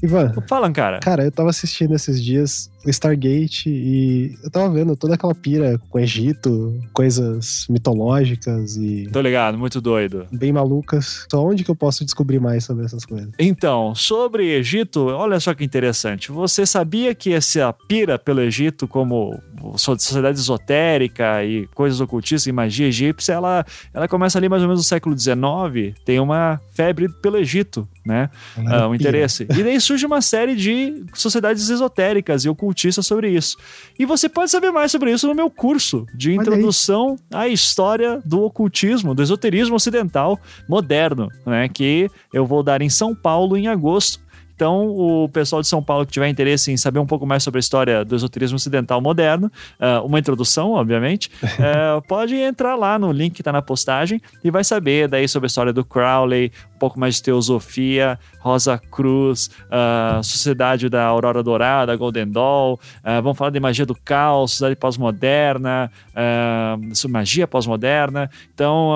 Ivan. 0.02 0.32
Fala, 0.48 0.70
cara. 0.70 1.00
Cara, 1.00 1.24
eu 1.24 1.32
tava 1.32 1.50
assistindo 1.50 1.94
esses 1.94 2.22
dias 2.22 2.70
o 2.84 2.90
Stargate 2.90 3.68
e 3.68 4.36
eu 4.42 4.50
tava 4.50 4.70
vendo 4.70 4.96
toda 4.96 5.14
aquela 5.14 5.34
pira 5.34 5.78
com 5.90 5.98
o 5.98 6.00
Egito, 6.00 6.80
coisas 6.92 7.66
mitológicas 7.68 8.76
e. 8.76 9.08
Tô 9.12 9.20
ligado, 9.20 9.58
muito 9.58 9.80
doido. 9.80 10.26
Bem 10.32 10.52
malucas. 10.52 11.26
Só 11.30 11.44
onde 11.44 11.64
que 11.64 11.70
eu 11.70 11.76
posso 11.76 12.04
descobrir 12.04 12.40
mais 12.40 12.64
sobre 12.64 12.84
essas 12.84 13.04
coisas? 13.04 13.30
Então, 13.38 13.94
sobre 13.94 14.54
Egito, 14.56 15.06
olha 15.06 15.40
só 15.40 15.54
que 15.54 15.64
interessante. 15.64 16.30
Você 16.30 16.64
sabia 16.64 17.14
que 17.14 17.32
essa 17.32 17.72
pira 17.72 18.18
pelo 18.18 18.40
Egito, 18.40 18.86
como 18.86 19.38
sociedade 19.76 20.38
esotérica 20.38 21.44
e 21.44 21.66
coisas 21.74 22.00
ocultistas 22.00 22.46
e 22.46 22.52
magia 22.52 22.86
egípcia, 22.86 23.32
ela, 23.32 23.66
ela 23.92 24.08
começa 24.08 24.38
ali 24.38 24.48
mais 24.48 24.62
ou 24.62 24.68
menos 24.68 24.80
no 24.80 24.88
século 24.88 25.18
XIX. 25.18 25.94
Tem 26.04 26.20
uma 26.20 26.60
febre 26.72 27.08
pelo 27.20 27.36
Egito, 27.36 27.88
né? 28.06 28.30
Ah, 28.66 28.88
um 28.88 28.94
interesse. 28.94 29.46
E 29.50 29.62
daí 29.62 29.80
surge 29.88 30.04
uma 30.04 30.20
série 30.20 30.54
de 30.54 31.04
sociedades 31.14 31.70
esotéricas 31.70 32.44
e 32.44 32.48
ocultistas 32.48 33.06
sobre 33.06 33.30
isso. 33.30 33.56
E 33.98 34.04
você 34.04 34.28
pode 34.28 34.50
saber 34.50 34.70
mais 34.70 34.92
sobre 34.92 35.10
isso 35.10 35.26
no 35.26 35.34
meu 35.34 35.50
curso 35.50 36.06
de 36.14 36.34
introdução 36.34 37.16
à 37.32 37.48
história 37.48 38.20
do 38.24 38.42
ocultismo, 38.42 39.14
do 39.14 39.22
esoterismo 39.22 39.76
ocidental 39.76 40.38
moderno, 40.68 41.28
né? 41.46 41.68
Que 41.68 42.10
eu 42.32 42.44
vou 42.44 42.62
dar 42.62 42.82
em 42.82 42.90
São 42.90 43.14
Paulo 43.14 43.56
em 43.56 43.66
agosto. 43.66 44.20
Então, 44.58 44.88
o 44.88 45.28
pessoal 45.28 45.62
de 45.62 45.68
São 45.68 45.80
Paulo 45.80 46.04
que 46.04 46.10
tiver 46.10 46.28
interesse 46.28 46.72
em 46.72 46.76
saber 46.76 46.98
um 46.98 47.06
pouco 47.06 47.24
mais 47.24 47.44
sobre 47.44 47.58
a 47.58 47.60
história 47.60 48.04
do 48.04 48.16
esoterismo 48.16 48.56
ocidental 48.56 49.00
moderno, 49.00 49.52
uh, 49.78 50.04
uma 50.04 50.18
introdução, 50.18 50.72
obviamente, 50.72 51.30
uh, 51.44 52.02
pode 52.08 52.34
entrar 52.34 52.74
lá 52.74 52.98
no 52.98 53.12
link 53.12 53.34
que 53.34 53.40
está 53.40 53.52
na 53.52 53.62
postagem 53.62 54.20
e 54.42 54.50
vai 54.50 54.64
saber 54.64 55.06
daí 55.06 55.28
sobre 55.28 55.46
a 55.46 55.48
história 55.48 55.72
do 55.72 55.84
Crowley, 55.84 56.50
pouco 56.78 56.98
mais 56.98 57.16
de 57.16 57.24
teosofia, 57.24 58.18
Rosa 58.38 58.78
Cruz, 58.78 59.50
uh, 59.64 60.22
Sociedade 60.22 60.88
da 60.88 61.04
Aurora 61.04 61.42
Dourada, 61.42 61.94
Golden 61.96 62.28
Dawn, 62.28 62.74
uh, 62.74 62.78
vamos 63.22 63.36
falar 63.36 63.50
de 63.50 63.60
magia 63.60 63.84
do 63.84 63.94
caos, 63.94 64.52
Sociedade 64.52 64.76
pós-moderna, 64.76 65.90
uh, 66.14 67.08
magia 67.08 67.46
pós-moderna. 67.46 68.30
Então, 68.54 68.92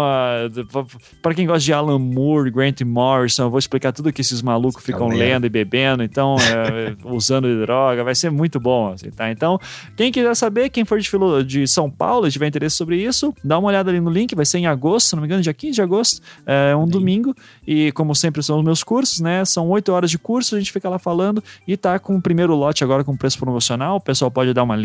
para 1.20 1.34
quem 1.34 1.46
gosta 1.46 1.64
de 1.64 1.72
Alan 1.72 1.98
Moore, 1.98 2.50
Grant 2.50 2.80
Morrison, 2.82 3.44
eu 3.44 3.50
vou 3.50 3.58
explicar 3.58 3.92
tudo 3.92 4.12
que 4.12 4.20
esses 4.20 4.42
malucos 4.42 4.82
ficam 4.82 5.08
lendo 5.08 5.46
e 5.46 5.48
bebendo, 5.48 6.02
então, 6.02 6.36
usando 7.04 7.60
droga, 7.60 8.04
vai 8.04 8.14
ser 8.14 8.30
muito 8.30 8.58
bom, 8.58 8.92
assim, 8.92 9.10
tá? 9.10 9.30
Então, 9.30 9.58
quem 9.96 10.10
quiser 10.10 10.34
saber, 10.34 10.70
quem 10.70 10.84
for 10.84 10.98
de, 10.98 11.08
filo, 11.08 11.44
de 11.44 11.66
São 11.66 11.90
Paulo 11.90 12.26
e 12.26 12.30
tiver 12.30 12.46
interesse 12.46 12.76
sobre 12.76 12.96
isso, 12.96 13.34
dá 13.44 13.58
uma 13.58 13.68
olhada 13.68 13.90
ali 13.90 14.00
no 14.00 14.10
link, 14.10 14.34
vai 14.34 14.44
ser 14.44 14.58
em 14.58 14.66
agosto, 14.66 15.08
se 15.08 15.14
não 15.14 15.22
me 15.22 15.26
engano, 15.26 15.42
dia 15.42 15.54
15 15.54 15.74
de 15.74 15.82
agosto, 15.82 16.22
é 16.46 16.74
um 16.76 16.86
domingo, 16.86 17.34
e 17.66 17.71
como 17.94 18.14
sempre 18.14 18.42
são 18.42 18.58
os 18.58 18.64
meus 18.64 18.82
cursos, 18.82 19.20
né? 19.20 19.44
São 19.44 19.68
oito 19.70 19.92
horas 19.92 20.10
de 20.10 20.18
curso, 20.18 20.54
a 20.54 20.58
gente 20.58 20.72
fica 20.72 20.88
lá 20.88 20.98
falando 20.98 21.42
e 21.66 21.76
tá 21.76 21.98
com 21.98 22.16
o 22.16 22.22
primeiro 22.22 22.54
lote 22.54 22.82
agora 22.82 23.04
com 23.04 23.16
preço 23.16 23.38
promocional. 23.38 23.96
O 23.96 24.00
pessoal 24.00 24.30
pode 24.30 24.52
dar 24.52 24.62
uma, 24.62 24.76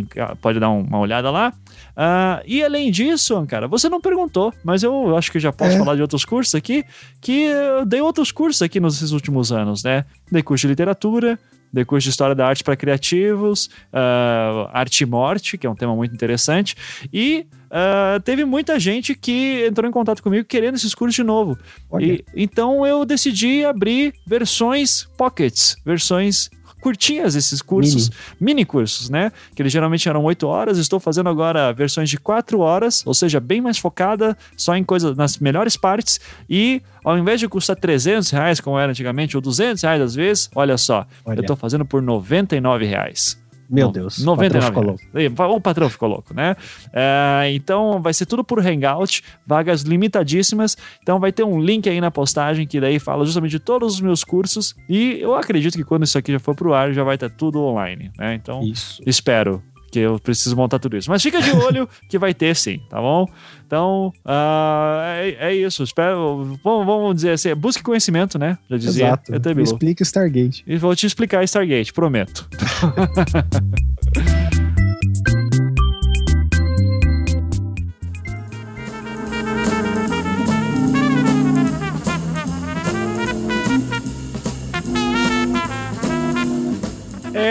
pode 0.41 0.59
dar 0.59 0.69
uma 0.69 0.99
olhada 0.99 1.29
lá. 1.31 1.53
Uh, 1.97 2.43
e 2.45 2.63
além 2.63 2.91
disso, 2.91 3.45
cara, 3.47 3.67
você 3.67 3.89
não 3.89 3.99
perguntou, 3.99 4.53
mas 4.63 4.83
eu 4.83 5.15
acho 5.17 5.31
que 5.31 5.39
já 5.39 5.51
posso 5.51 5.75
é. 5.75 5.77
falar 5.77 5.95
de 5.95 6.01
outros 6.01 6.25
cursos 6.25 6.53
aqui, 6.55 6.83
que 7.21 7.43
eu 7.43 7.85
dei 7.85 8.01
outros 8.01 8.31
cursos 8.31 8.61
aqui 8.61 8.79
nos 8.79 9.11
últimos 9.11 9.51
anos, 9.51 9.83
né? 9.83 10.05
Dei 10.31 10.43
curso 10.43 10.61
de 10.61 10.67
literatura, 10.67 11.39
de 11.71 11.85
curso 11.85 12.05
de 12.05 12.09
História 12.09 12.35
da 12.35 12.47
Arte 12.47 12.63
para 12.63 12.75
Criativos, 12.75 13.67
uh, 13.93 14.69
Arte 14.71 15.01
e 15.01 15.05
Morte, 15.05 15.57
que 15.57 15.67
é 15.67 15.69
um 15.69 15.75
tema 15.75 15.95
muito 15.95 16.13
interessante, 16.13 16.75
e 17.11 17.45
uh, 17.67 18.19
teve 18.21 18.45
muita 18.45 18.79
gente 18.79 19.15
que 19.15 19.65
entrou 19.67 19.87
em 19.87 19.91
contato 19.91 20.21
comigo 20.21 20.45
querendo 20.45 20.75
esses 20.75 20.93
cursos 20.93 21.15
de 21.15 21.23
novo. 21.23 21.57
E, 21.99 22.23
então 22.35 22.85
eu 22.85 23.05
decidi 23.05 23.63
abrir 23.63 24.13
versões 24.25 25.07
pockets, 25.17 25.77
versões 25.85 26.49
curtinhas 26.81 27.35
esses 27.35 27.61
cursos, 27.61 28.09
mini. 28.39 28.53
mini. 28.53 28.65
cursos, 28.65 29.09
né? 29.09 29.31
Que 29.55 29.61
eles 29.61 29.73
geralmente 29.73 30.07
eram 30.07 30.23
8 30.23 30.47
horas, 30.47 30.77
estou 30.77 30.99
fazendo 30.99 31.29
agora 31.29 31.73
versões 31.73 32.09
de 32.09 32.17
4 32.17 32.59
horas, 32.59 33.05
ou 33.05 33.13
seja, 33.13 33.39
bem 33.39 33.61
mais 33.61 33.77
focada 33.77 34.37
só 34.55 34.75
em 34.75 34.83
coisas, 34.83 35.15
nas 35.17 35.37
melhores 35.37 35.75
partes 35.75 36.19
e 36.49 36.81
ao 37.03 37.17
invés 37.17 37.39
de 37.39 37.47
custar 37.47 37.75
300 37.75 38.29
reais, 38.29 38.59
como 38.59 38.77
era 38.77 38.91
antigamente, 38.91 39.35
ou 39.35 39.41
200 39.41 39.81
reais 39.81 40.01
às 40.01 40.15
vezes, 40.15 40.49
olha 40.55 40.77
só, 40.77 41.05
olha. 41.25 41.37
eu 41.37 41.41
estou 41.41 41.55
fazendo 41.55 41.85
por 41.85 42.01
99 42.01 42.85
reais. 42.85 43.37
Meu 43.69 43.91
Deus. 43.91 44.23
99 44.23 44.67
ficou 44.67 44.83
louco. 44.83 45.55
O 45.55 45.61
patrão 45.61 45.89
ficou 45.89 46.09
louco, 46.09 46.33
né? 46.33 46.55
É, 46.93 47.51
então 47.51 48.01
vai 48.01 48.13
ser 48.13 48.25
tudo 48.25 48.43
por 48.43 48.65
Hangout, 48.65 49.23
vagas 49.45 49.81
limitadíssimas. 49.81 50.77
Então 51.01 51.19
vai 51.19 51.31
ter 51.31 51.43
um 51.43 51.59
link 51.59 51.89
aí 51.89 51.99
na 51.99 52.09
postagem 52.09 52.65
que 52.65 52.79
daí 52.79 52.99
fala 52.99 53.25
justamente 53.25 53.51
de 53.51 53.59
todos 53.59 53.95
os 53.95 54.01
meus 54.01 54.23
cursos. 54.23 54.75
E 54.87 55.17
eu 55.19 55.35
acredito 55.35 55.75
que 55.75 55.83
quando 55.83 56.03
isso 56.03 56.17
aqui 56.17 56.31
já 56.31 56.39
for 56.39 56.55
pro 56.55 56.73
ar, 56.73 56.93
já 56.93 57.03
vai 57.03 57.15
estar 57.15 57.29
tudo 57.29 57.61
online, 57.61 58.11
né? 58.17 58.35
Então 58.35 58.63
isso. 58.63 59.01
espero 59.05 59.61
que 59.91 59.99
eu 59.99 60.19
preciso 60.19 60.55
montar 60.55 60.79
tudo 60.79 60.97
isso. 60.97 61.09
Mas 61.09 61.21
fica 61.21 61.41
de 61.41 61.51
olho 61.51 61.87
que 62.09 62.17
vai 62.17 62.33
ter 62.33 62.55
sim, 62.55 62.79
tá 62.89 62.99
bom? 62.99 63.27
Então, 63.65 64.13
uh, 64.25 65.01
é, 65.19 65.35
é, 65.39 65.55
isso. 65.55 65.83
Espero, 65.83 66.57
vamos, 66.63 66.85
vamos 66.85 67.15
dizer 67.15 67.31
assim, 67.31 67.53
busque 67.55 67.83
conhecimento, 67.83 68.39
né? 68.39 68.57
Já 68.69 68.77
dizia. 68.77 69.05
Exato. 69.07 69.55
Me 69.55 69.63
explica 69.63 70.03
Stargate. 70.03 70.63
E 70.65 70.77
vou 70.77 70.95
te 70.95 71.05
explicar 71.05 71.43
Stargate, 71.43 71.91
prometo. 71.91 72.47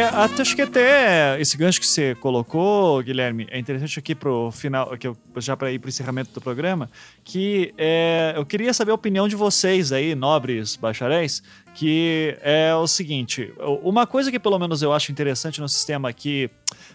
É, 0.07 0.41
acho 0.43 0.55
que 0.55 0.63
até 0.63 1.41
esse 1.41 1.57
gancho 1.57 1.81
que 1.81 1.87
você 1.87 2.15
colocou, 2.15 3.03
Guilherme, 3.03 3.47
é 3.51 3.59
interessante 3.59 3.99
aqui 3.99 4.15
pro 4.15 4.51
final, 4.53 4.93
aqui, 4.93 5.11
já 5.39 5.57
para 5.57 5.73
ir 5.73 5.79
pro 5.79 5.89
encerramento 5.89 6.33
do 6.33 6.41
programa, 6.41 6.89
que 7.25 7.75
é, 7.77 8.33
eu 8.37 8.47
queria 8.47 8.73
saber 8.73 8.93
a 8.93 8.95
opinião 8.95 9.27
de 9.27 9.35
vocês 9.35 9.91
aí, 9.91 10.15
nobres 10.15 10.77
bacharéis, 10.77 11.43
que 11.77 12.39
é 12.41 12.75
o 12.75 12.87
seguinte, 12.87 13.53
uma 13.83 14.07
coisa 14.07 14.31
que 14.31 14.39
pelo 14.39 14.59
menos 14.59 14.81
eu 14.81 14.95
acho 14.95 15.13
interessante 15.13 15.61
no 15.61 15.69
sistema 15.69 16.09
aqui, 16.09 16.51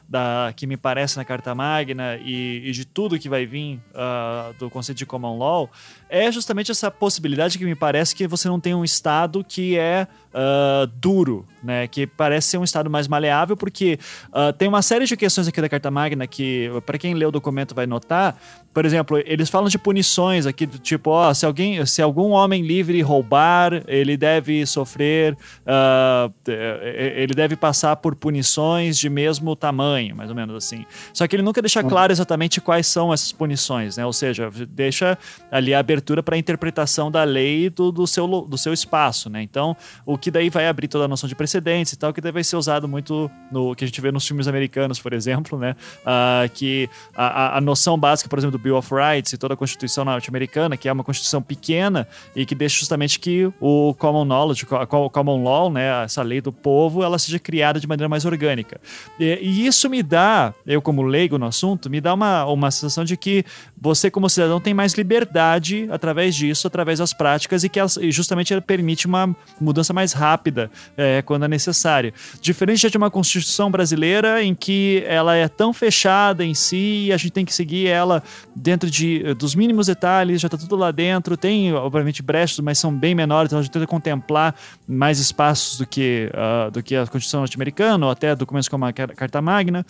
da, 0.10 0.52
que 0.56 0.66
me 0.66 0.76
parece 0.76 1.18
na 1.18 1.24
Carta 1.24 1.54
Magna 1.54 2.18
e, 2.18 2.64
e 2.66 2.72
de 2.72 2.84
tudo 2.84 3.20
que 3.20 3.30
vai 3.30 3.46
vir 3.46 3.80
uh, 3.92 4.54
do 4.58 4.72
conceito 4.72 4.98
de 4.98 5.06
Common 5.06 5.38
Law, 5.38 5.70
é 6.10 6.32
justamente 6.32 6.72
essa 6.72 6.90
possibilidade 6.90 7.60
que 7.60 7.64
me 7.64 7.76
parece 7.76 8.16
que 8.16 8.28
você 8.28 8.50
não 8.50 8.60
tem 8.60 8.74
um 8.74 8.84
Estado 8.84 9.44
que 9.48 9.78
é 9.78 10.08
uh, 10.34 10.88
duro, 10.88 11.48
né? 11.64 11.88
Que 11.88 12.08
parece 12.08 12.50
ser 12.50 12.58
um 12.58 12.64
Estado 12.64 12.90
mais 12.90 13.08
maleável, 13.08 13.56
porque 13.56 14.00
uh, 14.30 14.52
tem 14.52 14.68
uma 14.68 14.82
série 14.82 15.06
de 15.06 15.16
questões 15.16 15.48
aqui 15.48 15.62
da 15.62 15.70
Carta 15.70 15.92
Magna 15.92 16.26
que, 16.26 16.70
para 16.86 16.98
quem 16.98 17.14
lê 17.14 17.26
o 17.26 17.32
documento, 17.32 17.76
vai 17.76 17.86
notar. 17.86 18.36
Por 18.74 18.86
exemplo, 18.86 19.22
eles 19.26 19.50
falam 19.50 19.68
de 19.68 19.78
punições 19.78 20.46
aqui, 20.46 20.66
do 20.66 20.80
tipo, 20.80 21.10
ó, 21.10 21.34
se 21.34 21.46
alguém, 21.46 21.86
se 21.86 22.02
algum 22.02 22.30
homem 22.30 22.64
livre 22.64 23.02
roubar, 23.02 23.84
ele 23.88 24.16
deve 24.16 24.66
sofrer, 24.66 25.34
uh, 25.34 26.34
ele 26.48 27.34
deve 27.34 27.56
passar 27.56 27.98
por 27.98 28.16
punições 28.16 28.98
de 28.98 29.10
mesmo 29.10 29.56
tamanho, 29.56 30.16
mais 30.16 30.30
ou 30.30 30.36
menos 30.36 30.56
assim. 30.56 30.86
Só 31.14 31.28
que 31.28 31.36
ele 31.36 31.44
nunca 31.44 31.62
deixa 31.62 31.84
claro 31.84 32.14
exatamente 32.14 32.62
quais 32.62 32.88
são 32.88 33.14
essas 33.14 33.32
punições, 33.32 33.98
né? 33.98 34.06
Ou 34.06 34.14
seja, 34.14 34.50
deixa 34.70 35.18
ali 35.52 35.74
a 35.74 35.80
abertura 35.80 36.24
para 36.24 36.36
a 36.36 36.38
interpretação 36.38 37.12
da 37.12 37.24
lei 37.24 37.70
do, 37.70 37.92
do, 37.92 38.08
seu, 38.08 38.28
do 38.28 38.58
seu 38.58 38.72
espaço, 38.72 39.30
né? 39.30 39.42
Então, 39.42 39.76
o 40.06 40.18
que 40.18 40.32
daí 40.32 40.50
vai 40.50 40.68
abrir 40.68 40.88
toda 40.88 41.06
a 41.06 41.08
noção 41.08 41.28
de 41.28 41.36
precedentes 41.36 41.94
e 41.94 41.98
tal, 41.98 42.14
que 42.14 42.22
daí 42.22 42.32
vai 42.32 42.44
ser 42.44 42.56
usado 42.56 42.88
muito 42.88 43.30
no 43.52 43.76
que 43.76 43.84
a 43.84 43.88
gente 43.88 44.00
vê 44.00 44.12
nos 44.12 44.26
filmes 44.26 44.48
americanos, 44.48 45.00
por 45.00 45.12
exemplo, 45.12 45.60
né? 45.60 45.76
Uh, 46.02 46.50
que 46.54 46.90
a, 47.16 47.58
a 47.58 47.62
noção 47.62 47.98
básica, 47.98 48.30
por 48.30 48.40
exemplo, 48.40 48.58
do 48.58 48.61
Bill 48.62 48.78
of 48.78 48.94
Rights 48.94 49.34
e 49.34 49.38
toda 49.38 49.54
a 49.54 49.58
Constituição 49.58 50.06
norte-americana, 50.06 50.78
que 50.78 50.88
é 50.88 50.94
uma 50.94 51.04
Constituição 51.04 51.42
pequena 51.42 52.08
e 52.36 52.46
que 52.46 52.56
deixa 52.56 52.80
justamente 52.80 53.20
que 53.20 53.52
o 53.60 53.94
common 53.98 54.26
knowledge, 54.26 54.66
a 54.72 54.86
common 54.86 55.44
law, 55.44 55.72
né, 55.72 56.04
essa 56.04 56.22
lei 56.22 56.42
do 56.42 56.52
povo, 56.52 57.04
ela 57.04 57.18
seja 57.20 57.40
criada 57.40 57.80
de 57.80 57.88
maneira 57.88 58.08
mais 58.08 58.26
orgânica. 58.26 58.80
E, 59.20 59.40
e 59.42 59.68
isso 59.68 59.90
me 59.90 60.04
dá, 60.04 60.54
eu 60.66 60.82
como 60.82 61.02
leigo 61.02 61.38
no 61.38 61.46
assunto, 61.46 61.90
me 61.90 62.00
dá 62.00 62.14
uma, 62.14 62.46
uma 62.46 62.72
sensação 62.72 63.04
de 63.04 63.18
que 63.18 63.44
você 63.82 64.12
como 64.12 64.30
cidadão 64.30 64.62
tem 64.62 64.76
mais 64.76 64.94
liberdade 64.94 65.88
através 65.90 66.36
disso, 66.36 66.68
através 66.68 67.00
das 67.00 67.14
práticas 67.14 67.64
e 67.64 67.70
que 67.70 67.80
ela, 67.80 67.90
justamente 68.10 68.54
ela 68.54 68.62
permite 68.62 69.08
uma 69.08 69.36
mudança 69.60 69.92
mais 69.92 70.14
rápida 70.14 70.70
é, 70.96 71.24
quando 71.24 71.46
é 71.46 71.48
necessário. 71.48 72.14
Diferente 72.40 72.88
de 72.88 72.98
uma 72.98 73.10
Constituição 73.10 73.72
brasileira 73.72 74.44
em 74.44 74.54
que 74.54 75.04
ela 75.08 75.36
é 75.36 75.48
tão 75.48 75.74
fechada 75.74 76.46
em 76.46 76.54
si 76.54 77.08
e 77.08 77.12
a 77.12 77.18
gente 77.18 77.32
tem 77.32 77.44
que 77.44 77.54
seguir 77.54 77.88
ela 77.88 78.22
dentro 78.56 78.90
de, 78.90 79.34
dos 79.34 79.56
mínimos 79.56 79.88
detalhes, 79.88 80.40
já 80.40 80.46
está 80.46 80.58
tudo 80.58 80.76
lá 80.76 80.92
dentro, 80.92 81.36
tem 81.36 81.74
obviamente 81.74 82.22
brechas, 82.22 82.60
mas 82.60 82.78
são 82.78 82.96
bem 82.96 83.16
menores, 83.16 83.50
então 83.50 83.58
a 83.58 83.64
gente 83.64 83.72
tenta 83.72 83.88
contemplar 83.88 84.54
mais 84.88 85.18
espaços 85.18 85.80
do 85.80 85.88
que, 85.88 86.30
uh, 86.34 86.70
do 86.70 86.84
que 86.84 86.96
a 86.96 87.08
Constituição 87.08 87.40
norte-americana 87.40 88.06
ou 88.06 88.12
até 88.12 88.36
documentos 88.36 88.70
como 88.70 88.86
a 88.86 88.94
Carta 88.94 89.42
Magna. 89.42 89.84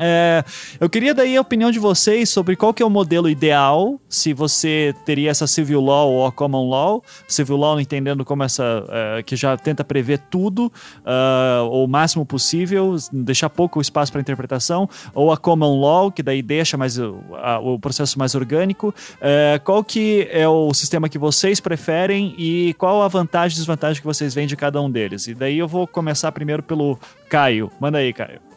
É, 0.00 0.44
eu 0.80 0.88
queria 0.88 1.14
daí 1.14 1.36
a 1.36 1.40
opinião 1.40 1.70
de 1.70 1.78
vocês 1.78 2.28
sobre 2.28 2.56
qual 2.56 2.72
que 2.72 2.82
é 2.82 2.86
o 2.86 2.90
modelo 2.90 3.28
ideal, 3.28 4.00
se 4.08 4.32
você 4.32 4.94
teria 5.04 5.30
essa 5.30 5.46
civil 5.46 5.80
law 5.80 6.10
ou 6.10 6.30
common 6.32 6.68
law, 6.68 7.02
civil 7.26 7.56
law 7.56 7.80
entendendo 7.80 8.24
como 8.24 8.42
essa, 8.42 8.84
é, 8.88 9.22
que 9.22 9.36
já 9.36 9.56
tenta 9.56 9.84
prever 9.84 10.18
tudo, 10.30 10.72
uh, 11.00 11.68
o 11.70 11.86
máximo 11.86 12.24
possível, 12.24 12.96
deixar 13.12 13.50
pouco 13.50 13.80
espaço 13.80 14.12
para 14.12 14.20
interpretação, 14.20 14.88
ou 15.14 15.32
a 15.32 15.36
common 15.36 15.80
law, 15.80 16.12
que 16.12 16.22
daí 16.22 16.42
deixa 16.42 16.76
mais 16.76 16.98
o, 16.98 17.20
a, 17.34 17.58
o 17.58 17.78
processo 17.78 18.18
mais 18.18 18.34
orgânico, 18.34 18.94
é, 19.20 19.60
qual 19.64 19.82
que 19.82 20.28
é 20.30 20.48
o 20.48 20.72
sistema 20.72 21.08
que 21.08 21.18
vocês 21.18 21.60
preferem 21.60 22.34
e 22.38 22.74
qual 22.74 23.02
a 23.02 23.08
vantagem 23.08 23.56
e 23.56 23.58
desvantagem 23.58 24.00
que 24.00 24.06
vocês 24.06 24.34
veem 24.34 24.46
de 24.46 24.56
cada 24.56 24.80
um 24.80 24.90
deles? 24.90 25.26
E 25.26 25.34
daí 25.34 25.58
eu 25.58 25.68
vou 25.68 25.86
começar 25.86 26.30
primeiro 26.32 26.62
pelo 26.62 26.98
Caio. 27.28 27.70
Manda 27.80 27.98
aí, 27.98 28.12
Caio. 28.12 28.47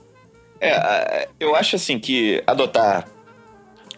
É, 0.61 1.27
eu 1.39 1.55
acho 1.55 1.75
assim 1.75 1.97
que 1.97 2.43
adotar 2.45 3.07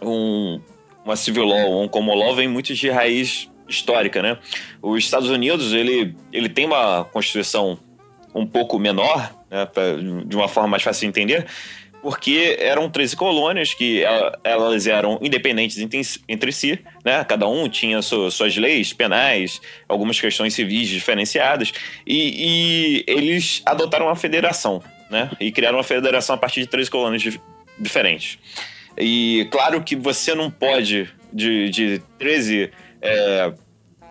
um, 0.02 0.62
uma 1.04 1.18
civil 1.18 1.44
law 1.44 1.72
ou 1.72 1.84
um 1.84 1.88
common 1.90 2.16
law 2.16 2.34
vem 2.34 2.48
muito 2.48 2.74
de 2.74 2.90
raiz 2.90 3.50
histórica, 3.68 4.22
né? 4.22 4.38
Os 4.82 5.04
Estados 5.04 5.30
Unidos, 5.30 5.74
ele, 5.74 6.16
ele 6.32 6.48
tem 6.48 6.66
uma 6.66 7.04
constituição 7.06 7.78
um 8.34 8.48
pouco 8.48 8.80
menor, 8.80 9.34
né, 9.50 9.66
pra, 9.66 9.96
de 10.26 10.36
uma 10.36 10.48
forma 10.48 10.70
mais 10.70 10.84
fácil 10.84 11.02
de 11.02 11.08
entender, 11.08 11.46
porque 12.02 12.58
eram 12.60 12.90
13 12.90 13.16
colônias 13.16 13.74
que 13.74 14.04
elas 14.44 14.88
eram 14.88 15.18
independentes 15.22 16.20
entre 16.28 16.52
si, 16.52 16.80
né? 17.04 17.24
Cada 17.24 17.48
um 17.48 17.70
tinha 17.70 18.02
suas 18.02 18.58
leis 18.58 18.92
penais, 18.92 19.62
algumas 19.88 20.20
questões 20.20 20.54
civis 20.54 20.90
diferenciadas, 20.90 21.72
e, 22.06 23.04
e 23.04 23.04
eles 23.08 23.62
adotaram 23.66 24.08
uma 24.08 24.16
federação, 24.16 24.84
né? 25.10 25.32
E 25.40 25.52
criaram 25.52 25.78
uma 25.78 25.84
federação 25.84 26.36
a 26.36 26.38
partir 26.38 26.62
de 26.62 26.68
três 26.68 26.90
colônias 26.90 27.38
diferentes. 27.80 28.38
E 28.98 29.48
claro 29.52 29.82
que 29.82 29.96
você 29.96 30.36
não 30.36 30.50
pode, 30.52 31.10
de, 31.32 31.70
de 31.70 32.02
13, 32.20 32.72
é, 33.02 33.54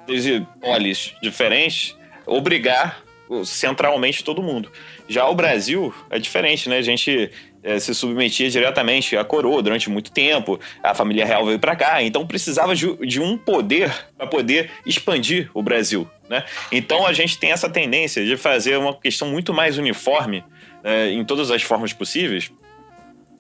13 0.07 0.47
polis 0.61 1.15
diferentes, 1.23 1.97
obrigar 2.27 3.03
centralmente 3.45 4.23
todo 4.23 4.43
mundo. 4.43 4.71
Já 5.09 5.27
o 5.29 5.35
Brasil 5.35 5.95
é 6.11 6.19
diferente, 6.19 6.69
né? 6.69 6.79
A 6.79 6.83
gente 6.83 7.31
é, 7.63 7.79
se 7.79 7.95
submetia 7.95 8.51
diretamente 8.51 9.17
à 9.17 9.25
coroa 9.25 9.63
durante 9.63 9.89
muito 9.89 10.11
tempo, 10.11 10.61
a 10.83 10.95
família 10.95 11.25
real 11.25 11.47
veio 11.47 11.59
para 11.59 11.77
cá, 11.77 12.03
então 12.03 12.27
precisava 12.27 12.75
de, 12.75 12.95
de 13.07 13.21
um 13.21 13.39
poder 13.39 13.91
para 14.17 14.27
poder 14.27 14.71
expandir 14.85 15.51
o 15.55 15.63
Brasil. 15.63 16.09
Né? 16.29 16.45
Então 16.71 17.07
a 17.07 17.13
gente 17.13 17.39
tem 17.39 17.53
essa 17.53 17.71
tendência 17.71 18.25
de 18.25 18.37
fazer 18.37 18.77
uma 18.77 18.95
questão 18.95 19.29
muito 19.29 19.55
mais 19.55 19.79
uniforme 19.79 20.45
é, 20.85 21.11
em 21.11 21.25
todas 21.25 21.51
as 21.51 21.63
formas 21.63 21.93
possíveis, 21.93 22.53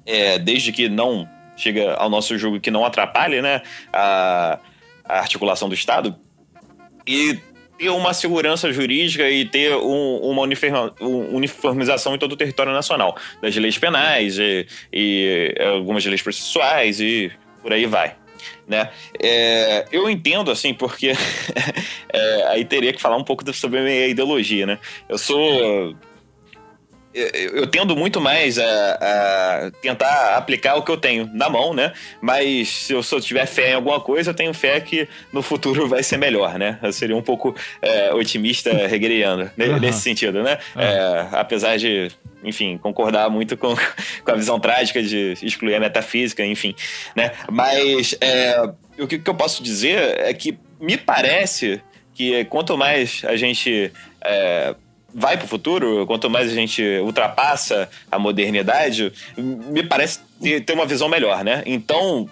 é, 0.06 0.38
desde 0.38 0.72
que 0.72 0.88
não 0.88 1.28
chega 1.56 1.94
ao 1.94 2.08
nosso 2.08 2.36
jogo 2.38 2.60
que 2.60 2.70
não 2.70 2.84
atrapalhe 2.84 3.40
né, 3.42 3.62
a, 3.92 4.58
a 5.04 5.18
articulação 5.18 5.68
do 5.68 5.74
Estado, 5.74 6.16
e 7.06 7.38
ter 7.78 7.90
uma 7.90 8.14
segurança 8.14 8.72
jurídica 8.72 9.28
e 9.28 9.44
ter 9.44 9.74
um, 9.74 10.16
uma 10.18 10.42
uniformização 11.02 12.14
em 12.14 12.18
todo 12.18 12.32
o 12.32 12.36
território 12.36 12.72
nacional, 12.72 13.16
das 13.40 13.56
leis 13.56 13.76
penais 13.76 14.38
e, 14.38 14.66
e 14.92 15.54
algumas 15.60 16.04
leis 16.04 16.22
processuais 16.22 17.00
e 17.00 17.32
por 17.60 17.72
aí 17.72 17.86
vai. 17.86 18.14
Né? 18.66 18.88
É, 19.20 19.86
eu 19.90 20.08
entendo, 20.08 20.50
assim, 20.50 20.74
porque 20.74 21.12
é, 22.12 22.44
aí 22.48 22.64
teria 22.64 22.92
que 22.92 23.00
falar 23.00 23.16
um 23.16 23.24
pouco 23.24 23.52
sobre 23.52 23.80
a 23.80 23.82
minha 23.82 24.06
ideologia, 24.06 24.66
né? 24.66 24.78
Eu 25.08 25.18
sou 25.18 25.94
eu, 27.14 27.66
tendo 27.66 27.96
muito 27.96 28.20
mais 28.20 28.58
a, 28.58 28.64
a 28.64 29.70
tentar 29.82 30.36
aplicar 30.36 30.76
o 30.76 30.82
que 30.82 30.90
eu 30.90 30.96
tenho 30.96 31.28
na 31.32 31.48
mão, 31.48 31.74
né? 31.74 31.92
Mas 32.20 32.68
se 32.68 32.92
eu, 32.92 33.00
eu 33.12 33.20
tiver 33.20 33.46
fé 33.46 33.70
em 33.70 33.74
alguma 33.74 34.00
coisa, 34.00 34.30
eu 34.30 34.34
tenho 34.34 34.52
fé 34.54 34.80
que 34.80 35.08
no 35.32 35.42
futuro 35.42 35.88
vai 35.88 36.02
ser 36.02 36.16
melhor, 36.16 36.58
né? 36.58 36.78
Eu 36.82 36.92
seria 36.92 37.16
um 37.16 37.22
pouco 37.22 37.54
é, 37.80 38.12
otimista 38.14 38.72
regreando 38.86 39.50
Aham. 39.58 39.78
nesse 39.78 40.00
sentido, 40.00 40.42
né? 40.42 40.58
É, 40.76 41.26
apesar 41.32 41.76
de, 41.76 42.10
enfim, 42.42 42.78
concordar 42.78 43.28
muito 43.30 43.56
com, 43.56 43.74
com 44.24 44.30
a 44.30 44.34
visão 44.34 44.58
trágica 44.58 45.02
de 45.02 45.34
excluir 45.42 45.74
a 45.74 45.80
metafísica, 45.80 46.44
enfim, 46.44 46.74
né? 47.14 47.32
Mas 47.50 48.16
é, 48.20 48.62
o 48.98 49.06
que, 49.06 49.18
que 49.18 49.28
eu 49.28 49.34
posso 49.34 49.62
dizer 49.62 50.18
é 50.18 50.32
que 50.32 50.58
me 50.80 50.96
parece 50.96 51.80
que 52.14 52.44
quanto 52.46 52.76
mais 52.76 53.22
a 53.24 53.36
gente 53.36 53.92
é, 54.20 54.74
vai 55.14 55.36
para 55.36 55.44
o 55.44 55.48
futuro, 55.48 56.06
quanto 56.06 56.30
mais 56.30 56.50
a 56.50 56.54
gente 56.54 56.82
ultrapassa 57.00 57.88
a 58.10 58.18
modernidade, 58.18 59.12
me 59.36 59.82
parece 59.82 60.20
ter, 60.64 60.72
uma 60.72 60.86
visão 60.86 61.08
melhor, 61.08 61.44
né? 61.44 61.62
Então, 61.66 62.28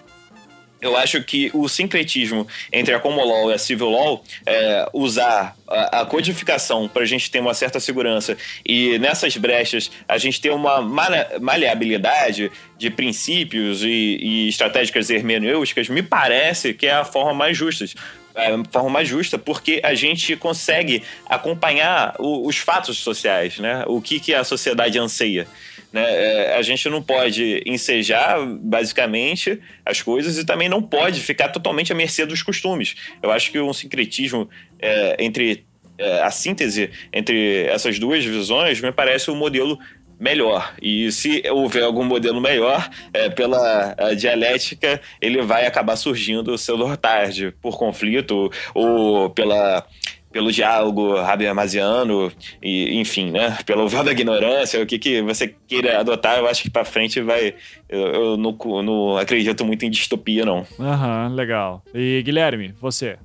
eu 0.81 0.97
acho 0.97 1.21
que 1.23 1.51
o 1.53 1.69
sincretismo 1.69 2.47
entre 2.73 2.93
a 2.93 2.99
Common 2.99 3.23
Law 3.23 3.51
e 3.51 3.53
a 3.53 3.57
Civil 3.57 3.89
Law, 3.89 4.23
é, 4.45 4.89
usar 4.93 5.55
a, 5.67 6.01
a 6.01 6.05
codificação 6.05 6.89
para 6.89 7.03
a 7.03 7.05
gente 7.05 7.29
ter 7.29 7.39
uma 7.39 7.53
certa 7.53 7.79
segurança 7.79 8.35
e 8.65 8.97
nessas 8.97 9.37
brechas 9.37 9.91
a 10.07 10.17
gente 10.17 10.41
ter 10.41 10.49
uma 10.49 10.81
male- 10.81 11.39
maleabilidade 11.39 12.51
de 12.79 12.89
princípios 12.89 13.83
e, 13.83 14.17
e 14.19 14.49
estratégicas 14.49 15.11
hermenêuticas, 15.11 15.87
me 15.87 16.01
parece 16.01 16.73
que 16.73 16.87
é 16.87 16.93
a 16.93 17.05
forma 17.05 17.33
mais 17.33 17.55
justa. 17.55 17.85
É 18.33 18.49
forma 18.71 18.89
mais 18.89 19.07
justa, 19.07 19.37
porque 19.37 19.81
a 19.83 19.93
gente 19.93 20.35
consegue 20.35 21.03
acompanhar 21.27 22.15
o- 22.19 22.47
os 22.47 22.57
fatos 22.57 22.97
sociais, 22.97 23.59
né? 23.59 23.83
O 23.87 24.01
que, 24.01 24.19
que 24.19 24.33
a 24.33 24.43
sociedade 24.43 24.97
anseia. 24.97 25.45
Né? 25.91 26.01
É, 26.03 26.55
a 26.55 26.61
gente 26.61 26.87
não 26.87 27.01
pode 27.03 27.61
ensejar, 27.65 28.37
basicamente, 28.61 29.59
as 29.85 30.01
coisas 30.01 30.37
e 30.37 30.45
também 30.45 30.69
não 30.69 30.81
pode 30.81 31.19
ficar 31.19 31.49
totalmente 31.49 31.91
à 31.91 31.95
mercê 31.95 32.25
dos 32.25 32.41
costumes. 32.41 32.95
Eu 33.21 33.29
acho 33.31 33.51
que 33.51 33.59
um 33.59 33.73
sincretismo 33.73 34.49
é, 34.79 35.17
entre 35.19 35.65
é, 35.97 36.21
a 36.23 36.31
síntese 36.31 36.89
entre 37.11 37.65
essas 37.65 37.99
duas 37.99 38.23
visões 38.23 38.79
me 38.79 38.91
parece 38.91 39.29
o 39.29 39.35
modelo 39.35 39.77
melhor. 40.21 40.73
E 40.79 41.11
se 41.11 41.41
houver 41.49 41.83
algum 41.83 42.03
modelo 42.03 42.39
melhor, 42.39 42.87
é, 43.11 43.27
pela 43.29 43.95
a 43.97 44.13
dialética, 44.13 45.01
ele 45.19 45.41
vai 45.41 45.65
acabar 45.65 45.95
surgindo 45.95 46.55
cedo 46.59 46.85
ou 46.85 46.95
tarde, 46.95 47.51
por 47.59 47.77
conflito 47.77 48.51
ou 48.75 49.29
pela 49.31 49.83
pelo 50.31 50.49
diálogo 50.49 51.17
habermasiano 51.17 52.31
e 52.63 52.97
enfim, 52.97 53.31
né, 53.31 53.57
pelo 53.65 53.89
véu 53.89 54.01
da 54.01 54.13
ignorância, 54.13 54.81
o 54.81 54.85
que 54.85 54.97
que 54.97 55.21
você 55.21 55.53
queira 55.67 55.99
adotar, 55.99 56.37
eu 56.37 56.47
acho 56.47 56.61
que 56.61 56.69
para 56.69 56.85
frente 56.85 57.19
vai 57.19 57.53
eu, 57.89 57.99
eu 57.99 58.37
não, 58.37 58.57
não 58.81 59.17
acredito 59.17 59.65
muito 59.65 59.85
em 59.85 59.89
distopia 59.89 60.45
não. 60.45 60.65
Aham, 60.79 61.33
legal. 61.35 61.83
E 61.93 62.21
Guilherme, 62.23 62.73
você? 62.79 63.17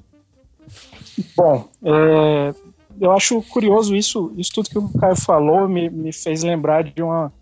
Bom, 1.36 1.68
é, 1.84 2.54
eu 3.00 3.12
acho 3.12 3.42
curioso 3.42 3.94
isso, 3.94 4.32
isso 4.36 4.52
tudo 4.52 4.70
que 4.70 4.78
o 4.78 4.88
Caio 4.98 5.16
falou 5.16 5.68
me, 5.68 5.88
me 5.90 6.12
fez 6.12 6.42
lembrar 6.42 6.84
de 6.84 7.02
uma, 7.02 7.32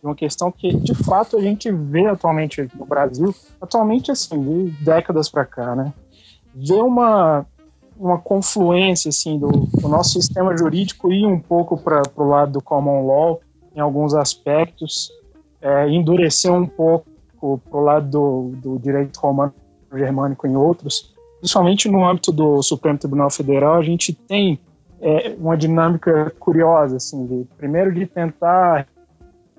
de 0.00 0.06
uma 0.06 0.14
questão 0.14 0.50
que, 0.50 0.76
de 0.76 0.94
fato, 0.94 1.36
a 1.36 1.40
gente 1.40 1.70
vê 1.70 2.06
atualmente 2.06 2.68
no 2.74 2.84
Brasil, 2.86 3.34
atualmente, 3.60 4.10
assim, 4.10 4.40
de 4.40 4.70
décadas 4.84 5.28
para 5.28 5.44
cá, 5.44 5.74
né? 5.74 5.92
Vê 6.54 6.74
uma, 6.74 7.46
uma 7.96 8.18
confluência, 8.18 9.08
assim, 9.08 9.38
do, 9.38 9.48
do 9.48 9.88
nosso 9.88 10.20
sistema 10.20 10.56
jurídico 10.56 11.12
ir 11.12 11.26
um 11.26 11.40
pouco 11.40 11.76
para 11.76 12.02
o 12.16 12.24
lado 12.24 12.52
do 12.52 12.62
common 12.62 13.06
law, 13.06 13.40
em 13.74 13.80
alguns 13.80 14.14
aspectos, 14.14 15.10
é, 15.60 15.88
endurecer 15.88 16.52
um 16.52 16.66
pouco 16.66 17.06
para 17.40 17.78
o 17.78 17.80
lado 17.80 18.08
do, 18.08 18.52
do 18.56 18.78
direito 18.78 19.18
romano 19.18 19.54
germânico 19.92 20.46
em 20.46 20.56
outros, 20.56 21.11
principalmente 21.42 21.90
no 21.90 22.08
âmbito 22.08 22.30
do 22.30 22.62
Supremo 22.62 22.96
Tribunal 22.96 23.28
Federal, 23.28 23.74
a 23.74 23.82
gente 23.82 24.12
tem 24.12 24.60
é, 25.00 25.34
uma 25.36 25.56
dinâmica 25.56 26.32
curiosa, 26.38 26.98
assim, 26.98 27.26
de, 27.26 27.44
primeiro 27.58 27.92
de 27.92 28.06
tentar 28.06 28.86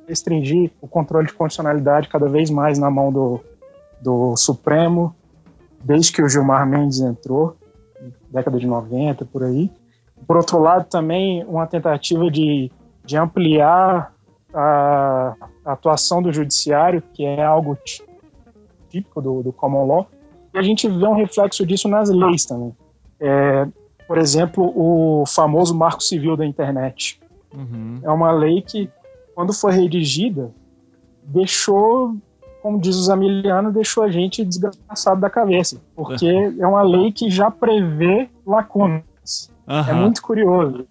restringir 0.07 0.71
o 0.81 0.87
controle 0.87 1.27
de 1.27 1.33
condicionalidade 1.33 2.07
cada 2.07 2.29
vez 2.29 2.49
mais 2.49 2.79
na 2.79 2.89
mão 2.89 3.11
do, 3.11 3.41
do 4.01 4.37
Supremo, 4.37 5.13
desde 5.83 6.13
que 6.13 6.21
o 6.21 6.29
Gilmar 6.29 6.65
Mendes 6.65 7.01
entrou, 7.01 7.57
década 8.31 8.57
de 8.57 8.65
90, 8.65 9.25
por 9.25 9.43
aí. 9.43 9.69
Por 10.25 10.37
outro 10.37 10.59
lado, 10.59 10.85
também 10.85 11.43
uma 11.43 11.67
tentativa 11.67 12.31
de, 12.31 12.71
de 13.03 13.17
ampliar 13.17 14.13
a, 14.53 15.35
atuação 15.65 16.23
do 16.23 16.31
judiciário, 16.31 17.03
que 17.13 17.25
é 17.25 17.43
algo 17.43 17.75
tí- 17.75 18.03
típico 18.89 19.21
do, 19.21 19.43
do 19.43 19.51
common 19.51 19.85
law, 19.85 20.07
e 20.53 20.57
a 20.57 20.61
gente 20.61 20.87
vê 20.87 21.05
um 21.05 21.15
reflexo 21.15 21.65
disso 21.65 21.87
nas 21.87 22.09
leis 22.09 22.45
também. 22.45 22.75
É, 23.19 23.67
por 24.07 24.17
exemplo, 24.17 24.71
o 24.75 25.25
famoso 25.25 25.75
Marco 25.75 26.03
Civil 26.03 26.37
da 26.37 26.45
Internet. 26.45 27.19
Uhum. 27.53 27.99
É 28.03 28.09
uma 28.09 28.31
lei 28.31 28.61
que, 28.61 28.89
quando 29.33 29.53
foi 29.53 29.73
redigida, 29.73 30.51
deixou, 31.23 32.15
como 32.61 32.79
diz 32.79 32.95
o 32.95 33.03
Zamiliano, 33.03 33.71
deixou 33.71 34.03
a 34.03 34.11
gente 34.11 34.43
desgraçado 34.43 35.21
da 35.21 35.29
cabeça. 35.29 35.81
Porque 35.95 36.27
é 36.59 36.67
uma 36.67 36.83
lei 36.83 37.11
que 37.11 37.29
já 37.29 37.49
prevê 37.49 38.29
lacunas. 38.45 39.51
É 39.67 39.73
Aham. 39.73 40.01
muito 40.01 40.21
curioso. 40.21 40.85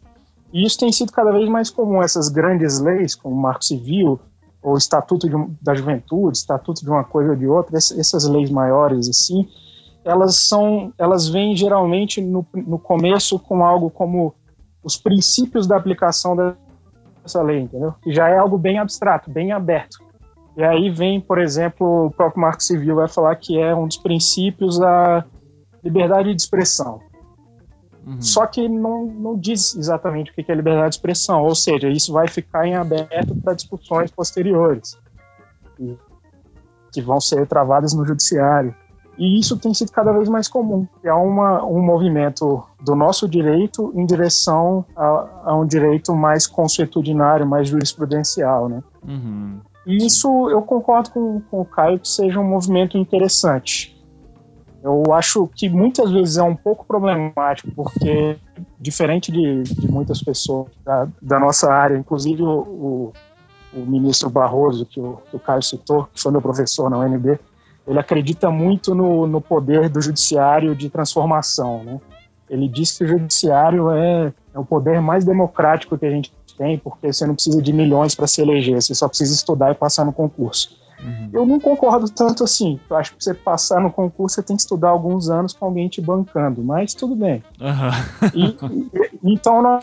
E 0.53 0.65
isso 0.67 0.79
tem 0.79 0.91
sido 0.91 1.13
cada 1.13 1.31
vez 1.33 1.49
mais 1.49 1.71
comum. 1.71 2.03
Essas 2.03 2.29
grandes 2.29 2.81
leis, 2.81 3.15
como 3.15 3.35
o 3.35 3.41
Marco 3.41 3.65
Civil, 3.65 4.19
ou 4.63 4.77
Estatuto 4.77 5.29
de 5.29 5.35
da 5.61 5.75
Juventude, 5.75 6.37
Estatuto 6.39 6.83
de 6.83 6.89
uma 6.91 7.05
coisa 7.05 7.31
ou 7.31 7.37
de 7.37 7.47
outra, 7.47 7.77
ess- 7.77 7.97
essas 7.99 8.27
leis 8.29 8.51
maiores, 8.51 9.09
assim, 9.09 9.49
elas 10.05 10.37
são, 10.37 10.93
elas 10.99 11.29
vêm 11.29 11.57
geralmente 11.57 12.21
no, 12.21 12.47
no 12.55 12.79
começo 12.79 13.39
com 13.39 13.65
algo 13.65 13.91
como 13.91 14.35
os 14.83 14.97
princípios 14.97 15.67
da 15.67 15.77
aplicação 15.77 16.37
dessa 16.37 17.43
lei, 17.43 17.61
entendeu? 17.61 17.95
Que 18.03 18.13
já 18.13 18.29
é 18.29 18.37
algo 18.39 18.59
bem 18.59 18.79
abstrato, 18.79 19.31
bem 19.31 19.53
aberto. 19.53 19.99
E 20.57 20.63
aí 20.63 20.91
vem, 20.91 21.21
por 21.21 21.39
exemplo, 21.39 22.07
o 22.07 22.11
próprio 22.11 22.43
Marco 22.43 22.63
Civil 22.63 22.97
vai 22.97 23.09
falar 23.09 23.37
que 23.37 23.59
é 23.59 23.75
um 23.75 23.87
dos 23.87 23.97
princípios 23.97 24.81
a 24.83 25.25
liberdade 25.83 26.35
de 26.35 26.41
expressão. 26.43 27.01
Uhum. 28.07 28.21
Só 28.21 28.47
que 28.47 28.69
não, 28.69 29.07
não 29.07 29.39
diz 29.39 29.75
exatamente 29.77 30.31
o 30.31 30.35
que 30.35 30.51
é 30.51 30.55
liberdade 30.55 30.91
de 30.91 30.95
expressão, 30.97 31.43
ou 31.43 31.55
seja, 31.55 31.89
isso 31.89 32.13
vai 32.13 32.27
ficar 32.27 32.67
em 32.67 32.75
aberto 32.75 33.35
para 33.37 33.55
discussões 33.55 34.11
posteriores, 34.11 34.99
que, 36.93 37.01
vão 37.01 37.21
ser 37.21 37.47
travadas 37.47 37.95
no 37.95 38.05
judiciário. 38.05 38.75
E 39.19 39.39
isso 39.39 39.59
tem 39.59 39.73
sido 39.75 39.93
cada 39.93 40.11
vez 40.13 40.29
mais 40.29 40.49
comum. 40.49 40.87
É 41.05 41.13
uma, 41.13 41.65
um 41.65 41.81
movimento 41.81 42.65
do 42.81 42.95
nosso 42.95 43.29
direito 43.29 43.93
em 43.95 44.07
direção 44.07 44.85
a, 44.97 45.43
a 45.45 45.57
um 45.57 45.67
direito 45.67 46.15
mais 46.15 46.47
consuetudinário, 46.47 47.47
mais 47.47 47.69
jurisprudencial, 47.69 48.69
né? 48.69 48.83
Uhum. 49.07 49.61
E 49.87 50.07
isso 50.07 50.49
eu 50.51 50.63
concordo 50.63 51.11
com, 51.11 51.41
com 51.51 51.61
o 51.61 51.65
Caio 51.65 51.99
que 51.99 52.09
seja 52.09 52.41
um 52.41 52.49
movimento 52.49 52.97
interessante. 52.97 53.92
Eu 54.83 55.13
acho 55.13 55.49
que 55.55 55.69
muitas 55.69 56.11
vezes 56.11 56.37
é 56.37 56.43
um 56.43 56.57
pouco 56.57 56.85
problemático, 56.85 57.71
porque, 57.75 58.37
diferente 58.81 59.31
de, 59.31 59.63
de 59.63 59.89
muitas 59.89 60.21
pessoas 60.21 60.69
da, 60.85 61.07
da 61.21 61.39
nossa 61.39 61.73
área, 61.73 61.97
inclusive 61.97 62.43
o, 62.43 62.49
o, 62.49 63.13
o 63.73 63.81
ministro 63.87 64.29
Barroso, 64.29 64.85
que 64.85 64.99
o, 64.99 65.19
que 65.31 65.37
o 65.37 65.39
Caio 65.39 65.63
citou, 65.63 66.09
que 66.13 66.21
foi 66.21 66.33
meu 66.33 66.43
professor 66.43 66.91
na 66.91 66.99
UNB, 66.99 67.39
ele 67.87 67.99
acredita 67.99 68.51
muito 68.51 68.95
no, 68.95 69.27
no 69.27 69.41
poder 69.41 69.89
do 69.89 70.01
judiciário 70.01 70.75
de 70.75 70.91
transformação. 70.91 71.85
Né? 71.85 72.01
Ele 72.51 72.67
diz 72.69 72.99
que 72.99 73.05
o 73.05 73.07
judiciário 73.07 73.91
é, 73.91 74.33
é 74.53 74.59
o 74.59 74.65
poder 74.65 75.01
mais 75.01 75.25
democrático 75.25 75.97
que 75.97 76.07
a 76.07 76.11
gente 76.11 76.33
tem, 76.59 76.77
porque 76.77 77.13
você 77.13 77.25
não 77.25 77.35
precisa 77.35 77.63
de 77.63 77.73
milhões 77.73 78.15
para 78.15 78.27
se 78.27 78.43
eleger, 78.43 78.81
você 78.81 78.95
só 78.95 79.09
precisa 79.09 79.33
estudar 79.35 79.71
e 79.71 79.75
passar 79.75 80.05
no 80.05 80.13
concurso. 80.13 80.77
Uhum. 81.03 81.31
Eu 81.33 81.47
não 81.47 81.59
concordo 81.59 82.09
tanto 82.09 82.45
assim. 82.45 82.79
Eu 82.89 82.97
acho 82.97 83.11
que 83.13 83.17
pra 83.17 83.25
você 83.25 83.35
passar 83.35 83.81
no 83.81 83.91
concurso, 83.91 84.37
você 84.37 84.43
tem 84.43 84.57
que 84.57 84.63
estudar 84.63 84.91
alguns 84.91 85.29
anos 85.29 85.53
com 85.53 85.65
alguém 85.67 85.89
te 85.89 86.01
bancando, 86.01 86.63
mas 86.63 86.95
tudo 86.95 87.17
bem. 87.17 87.43
Aham. 87.61 87.91
E, 88.35 88.47
e- 88.47 89.19
então, 89.25 89.57
eu 89.57 89.63
não 89.63 89.81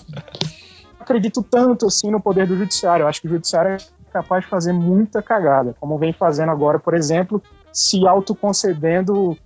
acredito 1.00 1.44
tanto 1.44 1.88
assim 1.88 2.10
no 2.10 2.20
poder 2.22 2.48
do 2.48 2.56
judiciário. 2.58 3.04
Eu 3.04 3.08
acho 3.08 3.22
que 3.22 3.28
o 3.28 3.32
judiciário 3.32 3.72
é 3.72 3.78
capaz 4.12 4.44
de 4.44 4.50
fazer 4.50 4.74
muita 4.74 5.22
cagada, 5.22 5.76
como 5.80 5.98
vem 5.98 6.14
fazendo 6.14 6.52
agora, 6.52 6.80
por 6.80 6.94
exemplo, 6.94 7.42
se 7.72 8.08
autoconcedendo 8.08 9.38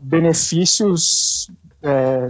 benefícios 0.00 1.50
é, 1.82 2.28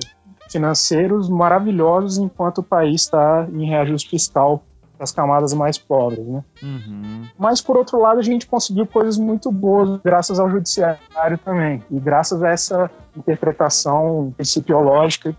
financeiros 0.49 1.29
maravilhosos 1.29 2.19
enquanto 2.19 2.59
o 2.59 2.63
país 2.63 3.03
está 3.03 3.47
em 3.53 3.67
reajuste 3.67 4.09
fiscal 4.11 4.63
as 5.03 5.11
camadas 5.11 5.53
mais 5.53 5.77
pobres, 5.77 6.25
né? 6.25 6.45
Uhum. 6.63 7.27
Mas, 7.37 7.61
por 7.61 7.77
outro 7.77 8.01
lado, 8.01 8.21
a 8.21 8.23
gente 8.23 8.47
conseguiu 8.47 8.87
coisas 8.87 9.19
muito 9.19 9.51
boas 9.51 10.01
graças 10.03 10.39
ao 10.39 10.49
judiciário 10.49 11.39
também. 11.45 11.83
E 11.91 11.99
graças 11.99 12.43
a 12.43 12.51
essa 12.51 12.91
interpretação 13.17 14.33
principiológica 14.37 15.35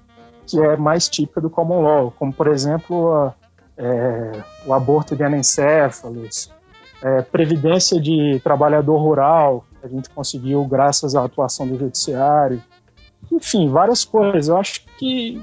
que 0.46 0.60
é 0.60 0.76
mais 0.76 1.08
típica 1.08 1.40
do 1.40 1.50
common 1.50 1.82
law. 1.82 2.12
Como, 2.12 2.34
por 2.34 2.48
exemplo, 2.48 3.14
a, 3.14 3.34
é, 3.78 4.44
o 4.66 4.74
aborto 4.74 5.16
de 5.16 5.24
anencéfalos, 5.24 6.52
é, 7.02 7.22
previdência 7.22 8.02
de 8.02 8.42
trabalhador 8.44 8.98
rural, 8.98 9.66
a 9.82 9.88
gente 9.88 10.10
conseguiu 10.10 10.66
graças 10.66 11.16
à 11.16 11.24
atuação 11.24 11.66
do 11.66 11.80
judiciário, 11.80 12.62
enfim, 13.32 13.70
várias 13.70 14.04
coisas. 14.04 14.50
Eu 14.50 14.58
acho 14.58 14.86
que 14.98 15.42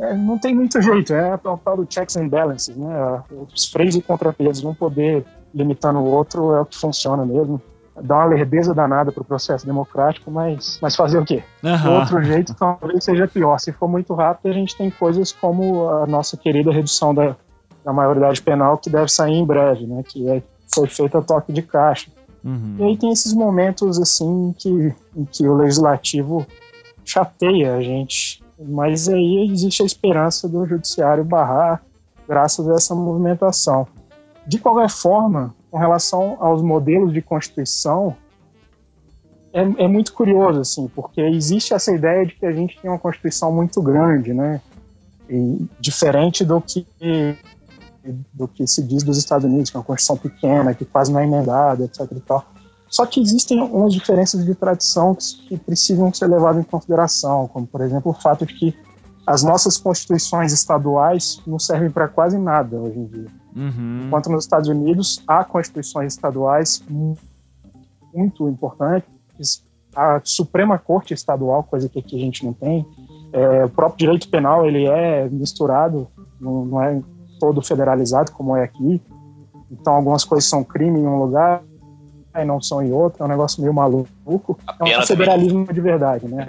é, 0.00 0.14
não 0.14 0.38
tem 0.38 0.54
muito 0.54 0.80
jeito, 0.80 1.12
é 1.12 1.34
o 1.34 1.58
tal 1.58 1.76
do 1.76 1.86
checks 1.88 2.16
and 2.16 2.28
balances, 2.28 2.76
né? 2.76 3.22
Os 3.52 3.66
freios 3.66 3.96
e 3.96 4.02
contrapesos, 4.02 4.64
um 4.64 4.74
poder 4.74 5.24
limitando 5.54 5.98
o 5.98 6.04
outro 6.04 6.52
é 6.52 6.60
o 6.60 6.66
que 6.66 6.76
funciona 6.76 7.24
mesmo. 7.24 7.60
Dá 8.02 8.16
uma 8.16 8.24
lerdeza 8.24 8.74
danada 8.74 9.12
para 9.12 9.22
o 9.22 9.24
processo 9.24 9.64
democrático, 9.64 10.28
mas, 10.28 10.78
mas 10.82 10.96
fazer 10.96 11.18
o 11.18 11.24
quê? 11.24 11.44
O 11.88 12.00
outro 12.00 12.22
jeito 12.24 12.52
talvez 12.54 13.04
seja 13.04 13.28
pior. 13.28 13.58
Se 13.58 13.72
for 13.72 13.88
muito 13.88 14.14
rápido, 14.14 14.50
a 14.50 14.52
gente 14.52 14.76
tem 14.76 14.90
coisas 14.90 15.30
como 15.30 15.88
a 15.88 16.06
nossa 16.06 16.36
querida 16.36 16.72
redução 16.72 17.14
da, 17.14 17.36
da 17.84 17.92
maioridade 17.92 18.42
penal, 18.42 18.78
que 18.78 18.90
deve 18.90 19.08
sair 19.08 19.34
em 19.34 19.46
breve, 19.46 19.86
né? 19.86 20.02
Que 20.02 20.28
é, 20.28 20.42
foi 20.74 20.88
feita 20.88 21.18
a 21.18 21.22
toque 21.22 21.52
de 21.52 21.62
caixa. 21.62 22.10
Uhum. 22.44 22.76
E 22.78 22.82
aí 22.82 22.96
tem 22.96 23.10
esses 23.10 23.32
momentos 23.32 23.98
assim 23.98 24.52
que, 24.58 24.92
em 25.16 25.24
que 25.24 25.46
o 25.48 25.54
legislativo 25.54 26.44
chateia 27.04 27.76
a 27.76 27.82
gente. 27.82 28.42
Mas 28.58 29.08
aí 29.08 29.50
existe 29.50 29.82
a 29.82 29.86
esperança 29.86 30.48
do 30.48 30.64
judiciário 30.66 31.24
barrar 31.24 31.82
graças 32.26 32.68
a 32.68 32.74
essa 32.74 32.94
movimentação. 32.94 33.86
De 34.46 34.58
qualquer 34.58 34.90
forma, 34.90 35.54
com 35.70 35.78
relação 35.78 36.36
aos 36.40 36.62
modelos 36.62 37.12
de 37.12 37.20
constituição, 37.20 38.16
é, 39.52 39.84
é 39.84 39.88
muito 39.88 40.12
curioso, 40.12 40.60
assim, 40.60 40.88
porque 40.88 41.20
existe 41.20 41.74
essa 41.74 41.92
ideia 41.92 42.26
de 42.26 42.34
que 42.34 42.44
a 42.44 42.52
gente 42.52 42.78
tem 42.80 42.90
uma 42.90 42.98
constituição 42.98 43.52
muito 43.52 43.80
grande, 43.80 44.32
né? 44.32 44.60
E 45.28 45.66
diferente 45.80 46.44
do 46.44 46.60
que 46.60 46.86
do 48.34 48.46
que 48.46 48.66
se 48.66 48.82
diz 48.82 49.02
dos 49.02 49.16
Estados 49.16 49.46
Unidos, 49.46 49.70
que 49.70 49.76
é 49.76 49.80
uma 49.80 49.84
constituição 49.84 50.16
pequena, 50.16 50.74
que 50.74 50.84
quase 50.84 51.10
não 51.10 51.20
é 51.20 51.24
emendada, 51.24 51.84
etc. 51.84 52.00
E 52.12 52.20
tal. 52.20 52.44
Só 52.94 53.04
que 53.04 53.20
existem 53.20 53.60
umas 53.60 53.92
diferenças 53.92 54.44
de 54.44 54.54
tradição 54.54 55.16
que, 55.16 55.58
precisam 55.58 56.14
ser 56.14 56.28
levadas 56.28 56.60
em 56.60 56.64
consideração, 56.64 57.48
como, 57.48 57.66
por 57.66 57.80
exemplo, 57.80 58.12
o 58.12 58.14
fato 58.14 58.46
de 58.46 58.54
que 58.54 58.72
as 59.26 59.42
nossas 59.42 59.76
constituições 59.76 60.52
estaduais 60.52 61.42
não 61.44 61.58
servem 61.58 61.90
para 61.90 62.06
quase 62.06 62.38
nada 62.38 62.76
hoje 62.76 62.96
em 62.96 63.06
dia. 63.06 63.26
Uhum. 63.56 64.04
Enquanto 64.06 64.30
nos 64.30 64.44
Estados 64.44 64.68
Unidos 64.68 65.20
há 65.26 65.42
constituições 65.42 66.12
estaduais 66.12 66.84
mu- 66.88 67.18
muito 68.14 68.48
importantes, 68.48 69.64
a 69.96 70.20
Suprema 70.22 70.78
Corte 70.78 71.14
Estadual, 71.14 71.64
coisa 71.64 71.88
que 71.88 71.98
aqui 71.98 72.14
a 72.14 72.20
gente 72.20 72.44
não 72.46 72.52
tem, 72.52 72.86
é, 73.32 73.64
o 73.64 73.70
próprio 73.70 74.06
direito 74.06 74.28
penal 74.28 74.64
ele 74.64 74.86
é 74.86 75.28
misturado, 75.28 76.06
não, 76.40 76.64
não 76.64 76.80
é 76.80 77.02
todo 77.40 77.60
federalizado 77.60 78.30
como 78.30 78.56
é 78.56 78.62
aqui. 78.62 79.02
Então 79.68 79.94
algumas 79.94 80.22
coisas 80.22 80.48
são 80.48 80.62
crime 80.62 81.00
em 81.00 81.06
um 81.08 81.18
lugar 81.18 81.60
e 82.42 82.44
não 82.44 82.60
são 82.60 82.82
em 82.82 82.92
outro, 82.92 83.22
é 83.22 83.26
um 83.26 83.28
negócio 83.28 83.60
meio 83.60 83.72
maluco. 83.72 84.58
A 84.66 84.88
É 84.88 84.98
um 84.98 85.06
federalismo 85.06 85.72
de 85.72 85.80
verdade, 85.80 86.26
né? 86.26 86.48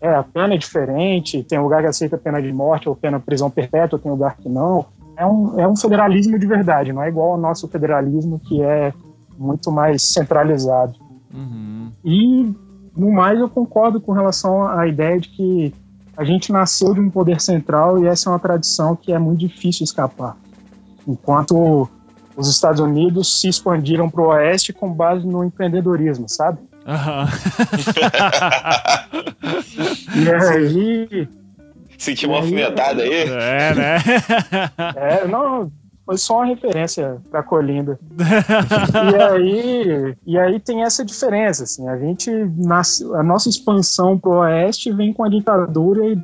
É, 0.00 0.14
a 0.14 0.22
pena 0.22 0.54
é 0.54 0.58
diferente, 0.58 1.42
tem 1.42 1.58
lugar 1.58 1.82
que 1.82 1.88
aceita 1.88 2.16
pena 2.16 2.40
de 2.40 2.52
morte 2.52 2.88
ou 2.88 2.94
pena 2.94 3.18
prisão 3.18 3.50
perpétua, 3.50 3.98
tem 3.98 4.10
lugar 4.10 4.36
que 4.36 4.48
não. 4.48 4.86
É 5.16 5.26
um, 5.26 5.58
é 5.58 5.66
um 5.66 5.76
federalismo 5.76 6.38
de 6.38 6.46
verdade, 6.46 6.92
não 6.92 7.02
é 7.02 7.08
igual 7.08 7.32
ao 7.32 7.38
nosso 7.38 7.66
federalismo 7.66 8.38
que 8.38 8.62
é 8.62 8.92
muito 9.36 9.72
mais 9.72 10.02
centralizado. 10.02 10.94
Uhum. 11.34 11.90
E, 12.04 12.54
no 12.96 13.12
mais, 13.12 13.40
eu 13.40 13.48
concordo 13.48 14.00
com 14.00 14.12
relação 14.12 14.66
à 14.66 14.86
ideia 14.86 15.18
de 15.18 15.28
que 15.28 15.74
a 16.16 16.24
gente 16.24 16.52
nasceu 16.52 16.94
de 16.94 17.00
um 17.00 17.10
poder 17.10 17.40
central 17.40 17.98
e 17.98 18.06
essa 18.06 18.28
é 18.28 18.32
uma 18.32 18.38
tradição 18.38 18.96
que 18.96 19.12
é 19.12 19.18
muito 19.18 19.40
difícil 19.40 19.84
escapar. 19.84 20.36
Enquanto 21.06 21.88
os 22.38 22.48
Estados 22.48 22.80
Unidos 22.80 23.40
se 23.40 23.48
expandiram 23.48 24.08
para 24.08 24.22
o 24.22 24.28
oeste 24.28 24.72
com 24.72 24.92
base 24.92 25.26
no 25.26 25.44
empreendedorismo, 25.44 26.28
sabe? 26.28 26.58
Aham. 26.86 27.28
E 30.16 30.30
aí, 30.30 31.28
Senti 31.96 32.26
uma 32.26 32.38
alfinetada 32.38 33.02
aí. 33.02 33.12
é, 33.12 33.74
né? 33.74 33.98
é, 34.96 35.26
não, 35.26 35.70
foi 36.04 36.18
só 36.18 36.36
uma 36.36 36.46
referência 36.46 37.18
para 37.30 37.42
Colinda. 37.42 37.98
e 39.12 39.22
aí, 39.22 40.16
e 40.26 40.38
aí 40.38 40.60
tem 40.60 40.82
essa 40.82 41.04
diferença, 41.04 41.64
assim, 41.64 41.88
a 41.88 41.96
gente 41.96 42.30
nasce, 42.56 43.04
a 43.14 43.22
nossa 43.22 43.48
expansão 43.48 44.18
para 44.18 44.30
o 44.30 44.38
oeste 44.40 44.92
vem 44.92 45.12
com 45.12 45.24
a 45.24 45.28
ditadura 45.28 46.04
e 46.04 46.18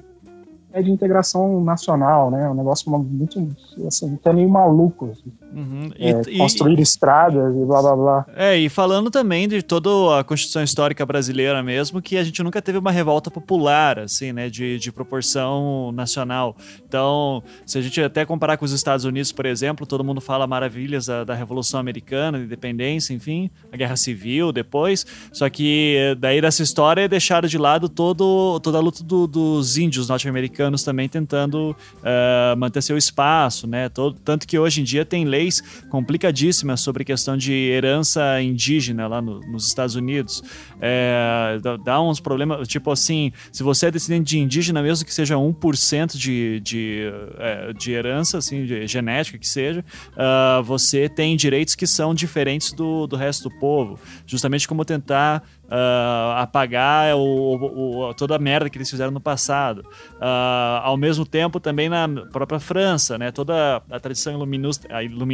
é 0.73 0.83
de 0.83 0.91
integração 0.91 1.63
nacional, 1.63 2.31
né? 2.31 2.49
Um 2.49 2.55
negócio 2.55 2.91
muito, 2.91 3.49
assim, 3.87 4.15
até 4.15 4.33
meio 4.33 4.49
maluco. 4.49 5.11
assim. 5.13 5.33
Uhum. 5.55 5.91
E, 5.99 6.09
É, 6.09 6.23
e- 6.29 6.39
construir 6.39 6.81
estradas 6.81 7.55
e 7.55 7.65
blá 7.65 7.81
blá 7.81 7.97
blá. 7.97 8.27
É, 8.37 8.57
e 8.59 8.69
falando 8.69 9.11
também 9.11 9.47
de 9.47 9.63
toda 9.63 10.19
a 10.19 10.25
Constituição 10.25 10.63
Histórica 10.63 11.05
brasileira 11.07 11.63
mesmo, 11.63 12.03
que 12.03 12.17
a 12.17 12.25
gente 12.25 12.43
nunca 12.43 12.61
teve 12.61 12.79
uma 12.79 12.91
revolta 12.91 13.31
popular, 13.31 13.99
assim, 14.01 14.33
né, 14.33 14.51
de, 14.51 14.79
de 14.79 14.91
proporção 14.91 15.93
nacional. 15.93 16.57
Então, 16.87 17.43
se 17.67 17.79
a 17.79 17.83
gente 17.83 18.01
até 18.03 18.25
comparar 18.25 18.57
com 18.57 18.65
os 18.65 18.73
Estados 18.73 19.05
Unidos, 19.05 19.31
por 19.33 19.47
exemplo, 19.47 19.87
todo 19.87 20.03
mundo 20.03 20.21
fala 20.21 20.47
maravilhas 20.47 21.07
da, 21.07 21.25
da 21.25 21.35
Revolução 21.35 21.79
Americana, 21.79 22.39
da 22.39 22.45
independência, 22.45 23.13
enfim, 23.15 23.51
a 23.73 23.77
Guerra 23.77 23.97
Civil 23.97 24.51
depois, 24.53 25.07
só 25.33 25.49
que 25.49 26.17
daí 26.19 26.41
dessa 26.41 26.63
história 26.63 27.03
é 27.03 27.09
deixado 27.09 27.49
de 27.49 27.59
lado 27.59 27.89
todo, 27.89 28.59
toda 28.61 28.79
a 28.79 28.81
luta 28.81 29.03
do- 29.05 29.27
dos 29.27 29.77
índios 29.79 30.09
norte-americanos 30.09 30.83
também 30.83 31.09
tentando 31.09 31.77
eh, 32.03 32.55
manter 32.57 32.83
seu 32.83 32.97
espaço, 32.97 33.67
né, 33.67 33.89
todo, 33.89 34.17
tanto 34.25 34.47
que 34.47 34.59
hoje 34.59 34.81
em 34.81 34.85
dia 34.85 35.05
tem 35.05 35.25
leis 35.25 35.44
complicadíssimas 35.89 36.81
sobre 36.81 37.05
questão 37.05 37.37
de 37.37 37.53
herança 37.53 38.41
indígena 38.43 39.07
lá 39.07 39.21
no- 39.23 39.41
nos 39.41 39.67
Estados 39.67 39.95
Unidos. 39.95 40.43
É, 40.81 41.59
dá, 41.85 42.01
uns 42.01 42.21
problemas, 42.21 42.67
tipo 42.69 42.91
assim, 42.91 43.33
se 43.53 43.63
você 43.63 43.87
é 43.87 43.91
descendente 43.91 44.31
de 44.31 44.39
indígena, 44.39 44.83
mesmo 44.83 45.05
que 45.07 45.15
seja 45.15 45.37
1% 45.37 46.17
de, 46.17 46.61
de, 46.61 47.01
é, 47.39 47.73
de 47.73 47.93
herança, 47.93 48.39
assim, 48.39 48.65
de 48.67 48.87
genética 48.87 49.39
que 49.39 49.49
seja, 49.49 49.85
ah, 50.17 50.61
você 50.65 51.09
tem 51.09 51.37
direitos 51.37 51.75
que 51.75 51.87
são 51.87 52.15
diferentes 52.15 52.73
do, 52.73 53.07
do 53.07 53.17
resto 53.17 53.49
do 53.49 53.59
povo. 53.59 53.99
Justamente 54.27 54.69
como 54.69 54.85
tentar 54.85 55.43
ah, 55.71 56.43
apagar 56.43 57.17
o, 57.17 58.09
o- 58.09 58.15
toda 58.15 58.37
a 58.37 58.39
merda 58.39 58.69
que 58.69 58.77
eles 58.77 58.91
fizeram 58.91 59.11
no 59.11 59.21
passado. 59.21 59.85
Ah, 60.21 60.83
ao 60.85 60.97
mesmo 60.97 61.25
tempo, 61.25 61.59
também 61.59 61.89
na 61.89 62.07
própria 62.33 62.61
França, 62.61 63.17
né? 63.17 63.31
Toda 63.31 63.83
a 63.91 63.99
tradição 64.01 64.35
iluminus- 64.35 64.81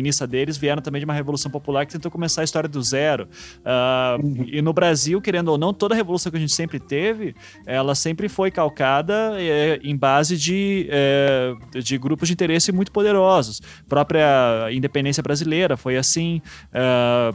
a 0.01 0.10
iluminista 0.10 0.27
deles 0.27 0.56
vieram 0.56 0.81
também 0.81 1.01
de 1.01 1.05
uma 1.05 1.14
revolução 1.14 1.51
popular 1.51 1.85
que 1.86 1.93
tentou 1.93 2.10
começar 2.10 2.40
a 2.40 2.44
história 2.44 2.68
do 2.68 2.82
zero. 2.82 3.28
Ah, 3.64 4.16
E 4.47 4.62
no 4.62 4.72
Brasil, 4.72 5.20
querendo 5.20 5.48
ou 5.48 5.59
não, 5.59 5.72
toda 5.72 5.94
a 5.94 5.97
revolução 5.97 6.31
que 6.32 6.39
a 6.39 6.40
gente 6.40 6.52
sempre 6.52 6.81
teve, 6.81 7.35
ela 7.66 7.94
sempre 7.94 8.28
foi 8.28 8.51
calcada 8.51 9.35
eh, 9.39 9.78
em 9.82 9.97
base 9.97 10.36
de, 10.36 10.89
eh, 10.90 11.55
de 11.82 11.98
grupos 11.98 12.28
de 12.28 12.32
interesse 12.35 12.72
muito 12.72 12.90
poderosos. 12.90 13.60
Própria 13.89 14.68
independência 14.72 15.22
brasileira 15.22 15.77
foi 15.77 15.97
assim. 15.97 16.40
ah, 16.72 17.32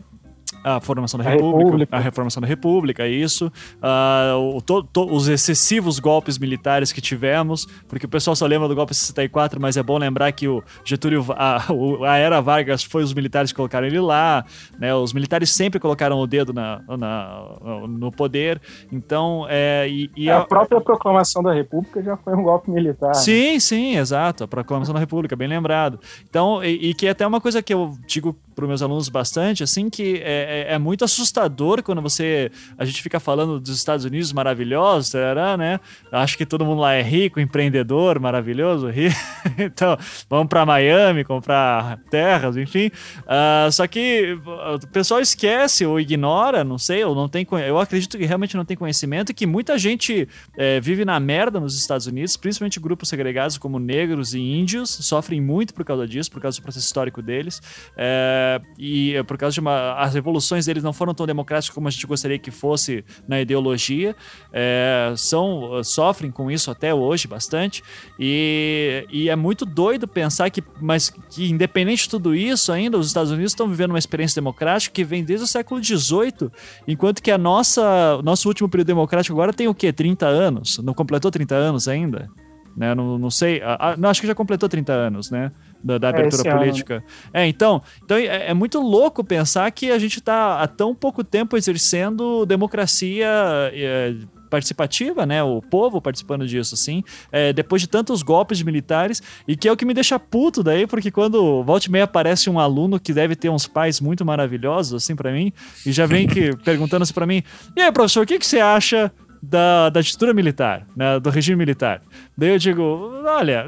a 0.65 0.81
formação 0.81 1.19
da 1.19 1.25
A 1.29 1.31
República, 1.33 1.63
República. 1.65 1.95
a 1.95 1.99
reformação 1.99 2.41
da 2.41 2.47
República, 2.47 3.07
isso, 3.07 3.51
ah, 3.81 4.33
o- 4.37 4.59
to- 4.61 4.83
to- 4.83 5.13
os 5.13 5.27
excessivos 5.27 5.99
golpes 5.99 6.37
militares 6.39 6.91
que 6.91 6.99
tivemos, 7.01 7.65
porque 7.87 8.05
o 8.05 8.09
pessoal 8.09 8.35
só 8.35 8.45
lembra 8.47 8.67
do 8.67 8.73
golpe 8.75 8.91
de 8.91 8.97
64, 8.97 9.61
mas 9.61 9.77
é 9.77 9.83
bom 9.83 9.97
lembrar 9.97 10.31
que 10.31 10.47
o 10.47 10.63
Getúlio, 10.83 11.23
a, 11.37 11.65
o- 11.71 12.03
a 12.03 12.17
era 12.17 12.41
Vargas 12.41 12.83
foi 12.83 13.03
os 13.03 13.13
militares 13.13 13.51
que 13.51 13.55
colocaram 13.55 13.85
ele 13.85 13.99
lá, 13.99 14.43
né? 14.79 14.93
Os 14.95 15.13
militares 15.13 15.51
sempre 15.51 15.79
colocaram 15.79 16.17
o 16.19 16.25
dedo 16.25 16.51
na, 16.51 16.81
na- 16.97 17.43
no 17.87 18.11
poder, 18.11 18.59
então 18.91 19.45
é 19.49 19.87
e, 19.87 20.09
e 20.15 20.29
a 20.31 20.39
a- 20.39 20.45
própria 20.45 20.81
proclamação 20.81 21.43
da 21.43 21.53
República 21.53 22.01
já 22.01 22.17
foi 22.17 22.33
um 22.35 22.41
golpe 22.43 22.71
militar. 22.71 23.09
né? 23.09 23.13
Sim, 23.13 23.59
sim, 23.59 23.97
exato. 23.97 24.43
A 24.43 24.47
proclamação 24.47 24.93
da 24.93 24.99
República, 24.99 25.35
bem 25.35 25.47
lembrado. 25.47 25.99
Então, 26.27 26.63
e, 26.63 26.89
e 26.89 26.93
que 26.93 27.05
é 27.07 27.11
até 27.11 27.25
uma 27.27 27.39
coisa 27.39 27.61
que 27.61 27.73
eu 27.73 27.91
digo 28.07 28.35
para 28.55 28.63
os 28.63 28.69
meus 28.69 28.81
alunos 28.81 29.09
bastante, 29.09 29.63
assim, 29.63 29.89
que 29.89 30.21
é, 30.23 30.54
é- 30.55 30.73
é 30.73 30.77
muito 30.77 31.03
assustador 31.03 31.83
quando 31.83 32.01
você. 32.01 32.51
A 32.77 32.85
gente 32.85 33.01
fica 33.01 33.19
falando 33.19 33.59
dos 33.59 33.75
Estados 33.75 34.05
Unidos 34.05 34.31
maravilhosos, 34.33 35.09
tarará, 35.09 35.57
né? 35.57 35.79
Acho 36.11 36.37
que 36.37 36.45
todo 36.45 36.65
mundo 36.65 36.81
lá 36.81 36.93
é 36.93 37.01
rico, 37.01 37.39
empreendedor, 37.39 38.19
maravilhoso, 38.19 38.89
rico. 38.89 39.15
então, 39.57 39.97
vamos 40.29 40.47
para 40.47 40.65
Miami 40.65 41.23
comprar 41.23 41.97
terras, 42.09 42.57
enfim. 42.57 42.89
Ah, 43.27 43.67
só 43.71 43.85
que 43.87 44.37
o 44.45 44.87
pessoal 44.87 45.19
esquece 45.19 45.85
ou 45.85 45.99
ignora, 45.99 46.63
não 46.63 46.77
sei, 46.77 47.03
ou 47.03 47.15
não 47.15 47.27
tem. 47.27 47.45
Eu 47.65 47.79
acredito 47.79 48.17
que 48.17 48.25
realmente 48.25 48.55
não 48.55 48.65
tem 48.65 48.77
conhecimento 48.77 49.31
e 49.31 49.33
que 49.33 49.45
muita 49.45 49.77
gente 49.77 50.27
é, 50.57 50.79
vive 50.79 51.05
na 51.05 51.19
merda 51.19 51.59
nos 51.59 51.77
Estados 51.77 52.07
Unidos, 52.07 52.37
principalmente 52.37 52.79
grupos 52.79 53.09
segregados 53.09 53.57
como 53.57 53.79
negros 53.79 54.33
e 54.33 54.39
índios, 54.39 54.89
sofrem 54.89 55.41
muito 55.41 55.73
por 55.73 55.83
causa 55.83 56.07
disso, 56.07 56.31
por 56.31 56.41
causa 56.41 56.59
do 56.59 56.63
processo 56.63 56.85
histórico 56.85 57.21
deles. 57.21 57.61
É, 57.97 58.61
e 58.77 59.15
é 59.15 59.23
por 59.23 59.37
causa 59.37 59.53
de 59.53 59.59
uma. 59.59 59.93
As 59.95 60.15
revoluções 60.45 60.65
deles 60.65 60.83
não 60.83 60.93
foram 60.93 61.13
tão 61.13 61.25
democráticas 61.25 61.73
como 61.73 61.87
a 61.87 61.91
gente 61.91 62.05
gostaria 62.05 62.37
que 62.37 62.51
fosse 62.51 63.03
na 63.27 63.41
ideologia. 63.41 64.15
É, 64.53 65.13
são, 65.17 65.83
sofrem 65.83 66.31
com 66.31 66.49
isso 66.49 66.69
até 66.69 66.93
hoje 66.93 67.27
bastante. 67.27 67.83
E, 68.19 69.05
e 69.11 69.29
é 69.29 69.35
muito 69.35 69.65
doido 69.65 70.07
pensar 70.07 70.49
que, 70.49 70.63
mas 70.79 71.09
que, 71.09 71.49
independente 71.49 72.03
de 72.03 72.09
tudo 72.09 72.35
isso, 72.35 72.71
ainda 72.71 72.97
os 72.97 73.07
Estados 73.07 73.31
Unidos 73.31 73.51
estão 73.51 73.67
vivendo 73.67 73.91
uma 73.91 73.99
experiência 73.99 74.39
democrática 74.39 74.93
que 74.93 75.03
vem 75.03 75.23
desde 75.23 75.45
o 75.45 75.47
século 75.47 75.83
XVIII, 75.83 76.49
enquanto 76.87 77.21
que 77.21 77.31
a 77.31 77.37
nossa 77.37 78.21
nosso 78.23 78.47
último 78.47 78.69
período 78.69 78.87
democrático 78.87 79.33
agora 79.33 79.53
tem 79.53 79.67
o 79.67 79.73
quê? 79.73 79.91
30 79.91 80.25
anos? 80.25 80.77
Não 80.79 80.93
completou 80.93 81.31
30 81.31 81.55
anos 81.55 81.87
ainda? 81.87 82.29
Né? 82.75 82.93
Não, 82.93 83.17
não 83.17 83.31
sei. 83.31 83.61
Não, 83.97 84.09
acho 84.09 84.19
que 84.19 84.27
já 84.27 84.35
completou 84.35 84.67
30 84.67 84.91
anos, 84.91 85.31
né? 85.31 85.51
Da, 85.85 85.99
da 85.99 86.09
abertura 86.09 86.41
esse 86.41 86.49
política. 86.49 87.03
É, 87.31 87.45
então, 87.45 87.79
então 88.03 88.17
é, 88.17 88.49
é 88.49 88.53
muito 88.55 88.81
louco 88.81 89.23
pensar 89.23 89.69
que 89.69 89.91
a 89.91 89.99
gente 89.99 90.17
está 90.17 90.59
há 90.59 90.67
tão 90.67 90.95
pouco 90.95 91.23
tempo 91.23 91.55
exercendo 91.55 92.43
democracia 92.43 93.27
é, 93.71 94.15
participativa, 94.49 95.25
né? 95.25 95.43
O 95.43 95.61
povo 95.61 96.01
participando 96.01 96.47
disso, 96.47 96.73
assim, 96.73 97.03
é, 97.31 97.51
depois 97.51 97.81
de 97.81 97.87
tantos 97.87 98.23
golpes 98.23 98.57
de 98.57 98.65
militares, 98.65 99.21
e 99.47 99.55
que 99.55 99.67
é 99.67 99.71
o 99.71 99.77
que 99.77 99.85
me 99.85 99.93
deixa 99.93 100.17
puto 100.17 100.63
daí, 100.63 100.87
porque 100.87 101.11
quando 101.11 101.63
volta 101.63 101.87
e 101.87 101.91
meia 101.91 102.05
aparece 102.05 102.49
um 102.49 102.59
aluno 102.59 102.99
que 102.99 103.13
deve 103.13 103.35
ter 103.35 103.49
uns 103.49 103.67
pais 103.67 103.99
muito 103.99 104.25
maravilhosos, 104.25 105.03
assim, 105.03 105.15
pra 105.15 105.31
mim, 105.31 105.51
e 105.85 105.91
já 105.91 106.05
vem 106.05 106.27
que 106.27 106.55
perguntando 106.63 107.03
assim 107.03 107.13
pra 107.13 107.25
mim: 107.25 107.43
e 107.75 107.81
aí, 107.81 107.91
professor, 107.91 108.23
o 108.23 108.25
que, 108.25 108.39
que 108.39 108.47
você 108.47 108.59
acha 108.59 109.11
da, 109.49 109.89
da 109.89 110.01
ditadura 110.01 110.33
militar, 110.33 110.87
né, 110.95 111.19
do 111.19 111.29
regime 111.29 111.55
militar. 111.57 112.01
Daí 112.37 112.49
eu 112.49 112.57
digo, 112.57 113.21
olha, 113.25 113.67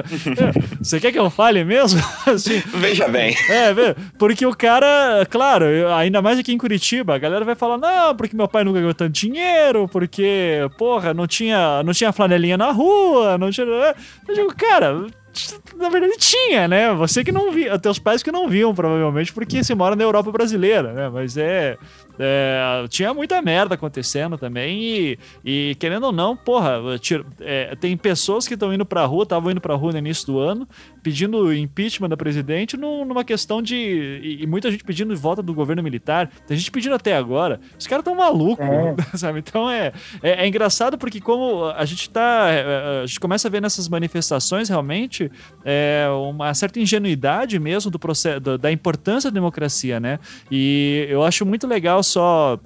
você 0.80 0.98
quer 0.98 1.12
que 1.12 1.18
eu 1.18 1.30
fale 1.30 1.64
mesmo? 1.64 2.00
Assim, 2.26 2.62
Veja 2.74 3.08
bem. 3.08 3.36
é, 3.50 3.72
porque 4.18 4.46
o 4.46 4.54
cara, 4.56 5.26
claro, 5.30 5.66
ainda 5.94 6.22
mais 6.22 6.38
aqui 6.38 6.52
em 6.52 6.58
Curitiba, 6.58 7.14
a 7.14 7.18
galera 7.18 7.44
vai 7.44 7.54
falar, 7.54 7.78
não, 7.78 8.16
porque 8.16 8.36
meu 8.36 8.48
pai 8.48 8.64
não 8.64 8.72
ganhou 8.72 8.94
tanto 8.94 9.12
dinheiro, 9.12 9.86
porque, 9.88 10.60
porra, 10.78 11.12
não 11.12 11.26
tinha, 11.26 11.82
não 11.82 11.92
tinha 11.92 12.12
flanelinha 12.12 12.56
na 12.56 12.70
rua, 12.70 13.36
não 13.38 13.50
tinha... 13.50 13.66
Eu 13.66 14.34
digo, 14.34 14.54
cara... 14.56 15.06
Na 15.76 15.88
verdade 15.88 16.14
tinha, 16.16 16.68
né? 16.68 16.94
Você 16.94 17.24
que 17.24 17.32
não 17.32 17.50
via, 17.50 17.76
teus 17.76 17.98
pais 17.98 18.22
que 18.22 18.30
não 18.30 18.48
viam, 18.48 18.72
provavelmente, 18.72 19.32
porque 19.32 19.64
você 19.64 19.74
mora 19.74 19.96
na 19.96 20.04
Europa 20.04 20.30
brasileira, 20.30 20.92
né? 20.92 21.08
Mas 21.08 21.36
é, 21.36 21.76
é, 22.18 22.84
tinha 22.88 23.12
muita 23.12 23.40
merda 23.42 23.74
acontecendo 23.74 24.36
também 24.38 24.80
e, 24.82 25.18
e, 25.44 25.76
querendo 25.78 26.04
ou 26.04 26.12
não, 26.12 26.36
porra, 26.36 26.80
tira- 27.00 27.24
é, 27.40 27.74
tem 27.76 27.96
pessoas 27.96 28.46
que 28.46 28.54
estão 28.54 28.72
indo 28.72 28.84
pra 28.84 29.04
rua, 29.04 29.24
estavam 29.24 29.50
indo 29.50 29.60
pra 29.60 29.74
rua 29.74 29.92
no 29.92 29.98
início 29.98 30.26
do 30.26 30.38
ano, 30.38 30.68
pedindo 31.02 31.52
impeachment 31.52 32.08
da 32.08 32.16
presidente 32.16 32.76
num- 32.76 33.04
numa 33.04 33.24
questão 33.24 33.60
de. 33.60 33.74
E, 33.76 34.42
e 34.42 34.46
muita 34.46 34.70
gente 34.70 34.84
pedindo 34.84 35.14
volta 35.16 35.42
do 35.42 35.52
governo 35.52 35.82
militar. 35.82 36.30
Tem 36.46 36.56
gente 36.56 36.70
pedindo 36.70 36.94
até 36.94 37.16
agora. 37.16 37.60
Os 37.78 37.86
caras 37.86 38.04
tão 38.04 38.14
malucos, 38.14 38.64
É. 38.64 38.94
sabe? 39.16 39.38
Então 39.40 39.70
é, 39.70 39.92
é, 40.22 40.44
é 40.44 40.48
engraçado 40.48 40.96
porque, 40.96 41.20
como 41.20 41.64
a 41.66 41.84
gente 41.84 42.08
tá. 42.10 42.46
é, 42.48 43.02
A 43.02 43.06
gente 43.06 43.20
começa 43.20 43.48
a 43.48 43.50
ver 43.50 43.60
nessas 43.60 43.88
manifestações 43.88 44.68
realmente 44.68 45.30
é, 45.64 46.06
uma 46.30 46.52
certa 46.54 46.78
ingenuidade 46.80 47.58
mesmo 47.58 47.90
do 47.90 47.98
processo, 47.98 48.40
da 48.40 48.70
importância 48.72 49.30
da 49.30 49.34
democracia, 49.34 49.98
né? 50.00 50.18
E 50.50 51.06
eu 51.08 51.22
acho 51.22 51.44
muito 51.44 51.66
legal 51.66 52.02
só. 52.04 52.58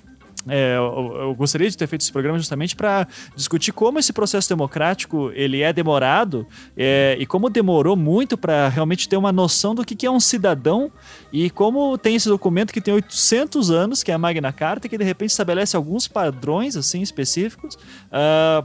É, 0.49 0.77
eu, 0.77 1.17
eu 1.21 1.35
gostaria 1.35 1.69
de 1.69 1.77
ter 1.77 1.87
feito 1.87 2.03
esse 2.03 2.13
programa 2.13 2.39
justamente 2.39 2.75
para 2.75 3.07
discutir 3.37 3.73
como 3.73 3.99
esse 3.99 4.13
processo 4.13 4.49
democrático 4.49 5.31
ele 5.35 5.63
é 5.63 5.73
demorado 5.73 6.47
é, 6.77 7.17
e 7.19 7.27
como 7.27 7.49
demorou 7.49 7.97
muito 7.97 8.37
para 8.37 8.69
realmente 8.69 9.09
ter 9.09 9.17
uma 9.17 9.31
noção 9.31 9.75
do 9.75 9.85
que, 9.85 9.95
que 9.95 10.07
é 10.07 10.11
um 10.11 10.21
cidadão 10.21 10.91
e 11.33 11.51
como 11.51 11.97
tem 11.99 12.15
esse 12.15 12.29
documento 12.29 12.73
que 12.73 12.81
tem 12.81 12.95
800 12.95 13.71
anos, 13.71 14.03
que 14.03 14.11
é 14.11 14.15
a 14.15 14.19
Magna 14.19 14.53
Carta, 14.53 14.89
que 14.89 14.97
de 14.97 15.05
repente 15.05 15.31
estabelece 15.31 15.77
alguns 15.77 16.09
padrões 16.09 16.77
assim 16.77 17.03
específicos 17.03 17.77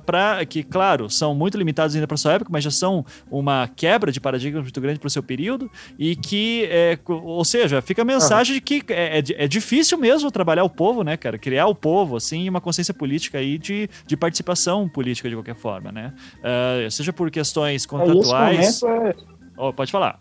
para 0.05 0.45
que, 0.45 0.63
claro, 0.63 1.09
são 1.09 1.35
muito 1.35 1.57
limitados 1.57 1.95
ainda 1.95 2.07
para 2.07 2.17
sua 2.17 2.33
época, 2.33 2.49
mas 2.51 2.63
já 2.63 2.71
são 2.71 3.05
uma 3.29 3.67
quebra 3.67 4.11
de 4.11 4.19
paradigma 4.19 4.61
muito 4.61 4.81
grande 4.81 4.99
para 4.99 5.07
o 5.07 5.11
seu 5.11 5.21
período 5.21 5.69
e 5.99 6.15
que, 6.15 6.67
é, 6.71 6.97
ou 7.07 7.43
seja, 7.43 7.81
fica 7.81 8.01
a 8.01 8.05
mensagem 8.05 8.55
de 8.55 8.61
que 8.61 8.83
é, 8.89 9.19
é 9.19 9.43
é 9.43 9.47
difícil 9.47 9.97
mesmo 9.97 10.31
trabalhar 10.31 10.63
o 10.63 10.69
povo, 10.69 11.03
né, 11.03 11.17
cara? 11.17 11.37
Criar 11.37 11.67
o 11.73 11.75
povo, 11.75 12.15
assim, 12.15 12.47
uma 12.47 12.61
consciência 12.61 12.93
política 12.93 13.37
aí 13.39 13.57
de, 13.57 13.89
de 14.07 14.15
participação 14.15 14.87
política 14.87 15.27
de 15.29 15.35
qualquer 15.35 15.55
forma, 15.55 15.91
né? 15.91 16.13
Ah, 16.43 16.87
seja 16.89 17.11
por 17.11 17.29
questões 17.29 17.73
É, 17.73 17.75
esse 17.75 17.87
contratuais. 17.87 18.81
momento 18.81 19.07
é, 19.07 19.15
Oh, 19.57 19.71
pode 19.73 19.91
falar. 19.91 20.19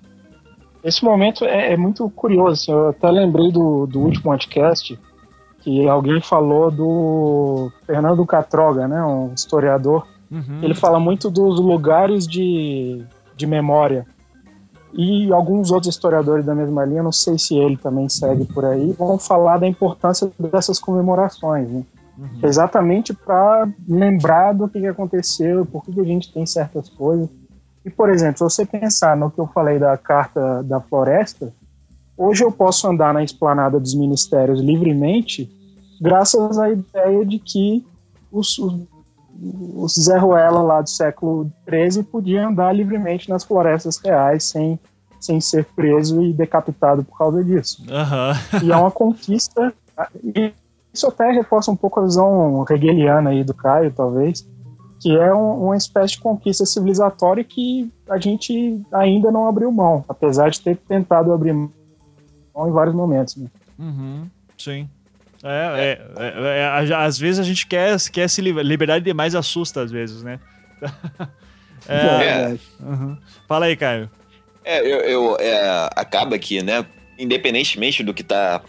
Esse 0.84 1.04
momento 1.04 1.44
é, 1.44 1.72
é 1.72 1.76
muito 1.76 2.10
curioso. 2.10 2.52
assim, 2.52 2.72
eu 2.72 2.88
até 2.88 3.10
lembrei 3.10 3.50
do, 3.52 3.86
do 3.86 4.00
último 4.00 4.24
podcast 4.24 4.98
que 5.60 5.88
alguém 5.88 6.20
falou 6.20 6.70
do 6.72 7.70
Fernando 7.86 8.26
Catroga, 8.26 8.88
né, 8.88 9.02
um 9.04 9.32
historiador. 9.32 10.06
Uhum. 10.30 10.58
Ele 10.60 10.74
fala 10.74 10.98
muito 10.98 11.30
dos 11.30 11.60
lugares 11.60 12.26
de, 12.26 13.02
de 13.36 13.46
memória. 13.46 14.04
E 14.94 15.32
alguns 15.32 15.70
outros 15.70 15.94
historiadores 15.94 16.44
da 16.44 16.54
mesma 16.54 16.84
linha, 16.84 17.02
não 17.02 17.12
sei 17.12 17.38
se 17.38 17.56
ele 17.56 17.76
também 17.76 18.08
segue 18.08 18.44
por 18.44 18.64
aí, 18.64 18.92
vão 18.92 19.18
falar 19.18 19.58
da 19.58 19.66
importância 19.66 20.30
dessas 20.38 20.78
comemorações. 20.78 21.70
Né? 21.70 21.82
Uhum. 22.18 22.28
Exatamente 22.42 23.14
para 23.14 23.68
lembrar 23.88 24.52
do 24.52 24.68
que 24.68 24.80
que 24.80 24.86
aconteceu, 24.86 25.64
por 25.64 25.82
que 25.84 25.92
que 25.92 26.00
a 26.00 26.04
gente 26.04 26.32
tem 26.32 26.44
certas 26.44 26.88
coisas. 26.90 27.28
E, 27.84 27.90
por 27.90 28.10
exemplo, 28.10 28.38
se 28.38 28.44
você 28.44 28.66
pensar 28.66 29.16
no 29.16 29.30
que 29.30 29.40
eu 29.40 29.46
falei 29.46 29.78
da 29.78 29.96
Carta 29.96 30.62
da 30.62 30.80
Floresta, 30.80 31.52
hoje 32.16 32.44
eu 32.44 32.52
posso 32.52 32.86
andar 32.88 33.12
na 33.12 33.24
esplanada 33.24 33.80
dos 33.80 33.94
ministérios 33.94 34.60
livremente, 34.60 35.50
graças 36.00 36.58
à 36.58 36.70
ideia 36.70 37.24
de 37.24 37.38
que 37.38 37.84
os, 38.30 38.58
os, 38.58 38.74
os 39.74 39.94
Zé 39.94 40.18
Ruela 40.18 40.62
lá 40.62 40.80
do 40.80 40.88
século 40.88 41.50
XIII 41.68 42.02
podia 42.04 42.46
andar 42.46 42.72
livremente 42.72 43.28
nas 43.28 43.44
florestas 43.44 43.98
reais 43.98 44.44
sem, 44.44 44.78
sem 45.20 45.40
ser 45.40 45.64
preso 45.76 46.22
e 46.22 46.32
decapitado 46.32 47.02
por 47.04 47.16
causa 47.18 47.42
disso. 47.42 47.82
Aham. 47.90 48.32
E 48.62 48.72
é 48.72 48.76
uma 48.76 48.90
conquista. 48.90 49.72
E 50.22 50.52
isso 50.92 51.06
até 51.06 51.30
reforça 51.30 51.70
um 51.70 51.76
pouco 51.76 52.00
a 52.00 52.04
visão 52.04 52.64
hegeliana 52.70 53.30
aí 53.30 53.42
do 53.42 53.54
Caio, 53.54 53.92
talvez, 53.92 54.46
que 55.00 55.16
é 55.16 55.34
um- 55.34 55.64
uma 55.64 55.76
espécie 55.76 56.14
de 56.14 56.20
conquista 56.20 56.64
civilizatória 56.66 57.42
que 57.42 57.90
a 58.08 58.18
gente 58.18 58.80
ainda 58.92 59.30
não 59.32 59.48
abriu 59.48 59.72
mão, 59.72 60.04
apesar 60.08 60.50
de 60.50 60.60
ter 60.60 60.76
tentado 60.76 61.32
abrir 61.32 61.52
mão 61.52 61.70
em 62.68 62.70
vários 62.70 62.94
momentos. 62.94 63.36
Né? 63.36 63.48
Uhum, 63.78 64.26
sim. 64.56 64.88
É, 65.44 65.98
é, 66.18 66.24
é, 66.24 66.58
é, 66.60 66.94
às 66.94 67.18
vezes 67.18 67.40
a 67.40 67.42
gente 67.42 67.66
quer, 67.66 67.96
quer 68.12 68.28
se 68.28 68.40
li- 68.40 68.52
liberdade 68.62 69.04
demais 69.04 69.34
assusta, 69.34 69.82
às 69.82 69.90
vezes, 69.90 70.22
né? 70.22 70.38
É, 71.88 71.96
É. 71.96 72.58
uhum. 72.80 73.18
Fala 73.48 73.66
aí, 73.66 73.74
Caio. 73.76 74.08
É, 74.64 74.78
eu, 74.80 75.00
eu- 75.00 75.36
é, 75.40 75.88
acaba 75.96 76.38
que, 76.38 76.62
né, 76.62 76.86
independentemente 77.18 78.04
do 78.04 78.14
que 78.14 78.22
está 78.22 78.62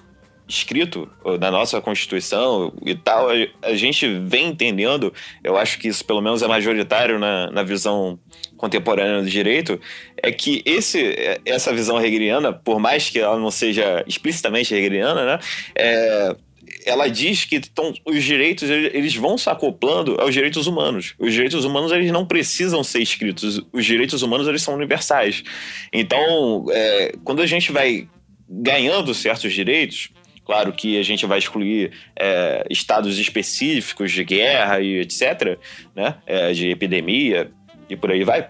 escrito 0.48 1.08
na 1.40 1.50
nossa 1.52 1.80
Constituição 1.80 2.74
e 2.84 2.96
tal, 2.96 3.28
a, 3.62 3.76
gente 3.76 4.20
vem 4.20 4.48
entendendo, 4.48 5.14
eu 5.44 5.56
acho 5.58 5.80
que 5.80 5.88
isso 5.88 6.04
pelo 6.04 6.22
menos 6.22 6.42
é 6.42 6.48
majoritário 6.48 7.18
na, 7.20 7.50
na 7.52 7.64
visão 7.64 8.20
contemporânea 8.58 9.22
do 9.22 9.30
direito, 9.30 9.80
é 10.18 10.32
que 10.32 10.62
esse, 10.66 11.16
essa 11.46 11.72
visão 11.72 12.04
hegeliana, 12.04 12.52
por 12.52 12.80
mais 12.80 13.10
que 13.10 13.20
ela 13.20 13.38
não 13.40 13.52
seja 13.52 14.04
explicitamente 14.08 14.74
hegeliana, 14.74 15.24
né, 15.26 15.40
é, 15.76 16.36
ela 16.86 17.08
diz 17.08 17.46
que 17.46 17.60
tão, 17.60 17.94
os 18.06 18.24
direitos 18.24 18.70
eles 18.70 19.16
vão 19.16 19.38
se 19.38 19.50
acoplando 19.50 20.20
aos 20.20 20.34
direitos 20.34 20.68
humanos. 20.68 21.14
Os 21.20 21.34
direitos 21.34 21.66
humanos 21.66 21.92
eles 21.92 22.12
não 22.12 22.26
precisam 22.26 22.84
ser 22.84 23.02
escritos. 23.02 23.62
Os 23.72 23.86
direitos 23.86 24.22
humanos 24.22 24.48
eles 24.48 24.62
são 24.62 24.74
universais. 24.74 25.44
Então, 25.92 26.66
é, 26.72 27.14
quando 27.24 27.42
a 27.42 27.46
gente 27.46 27.72
vai 27.72 28.08
ganhando 28.50 29.14
certos 29.14 29.54
direitos, 29.54 30.10
claro 30.46 30.72
que 30.74 31.00
a 31.00 31.04
gente 31.04 31.26
vai 31.26 31.40
excluir 31.40 31.92
é, 32.20 32.66
estados 32.70 33.18
específicos 33.18 34.12
de 34.12 34.24
guerra 34.24 34.80
e 34.82 35.00
etc., 35.00 35.58
né, 35.96 36.16
é, 36.26 36.52
de 36.54 36.70
epidemia 36.70 37.52
e 37.90 37.96
por 37.96 38.12
aí 38.12 38.24
vai. 38.24 38.50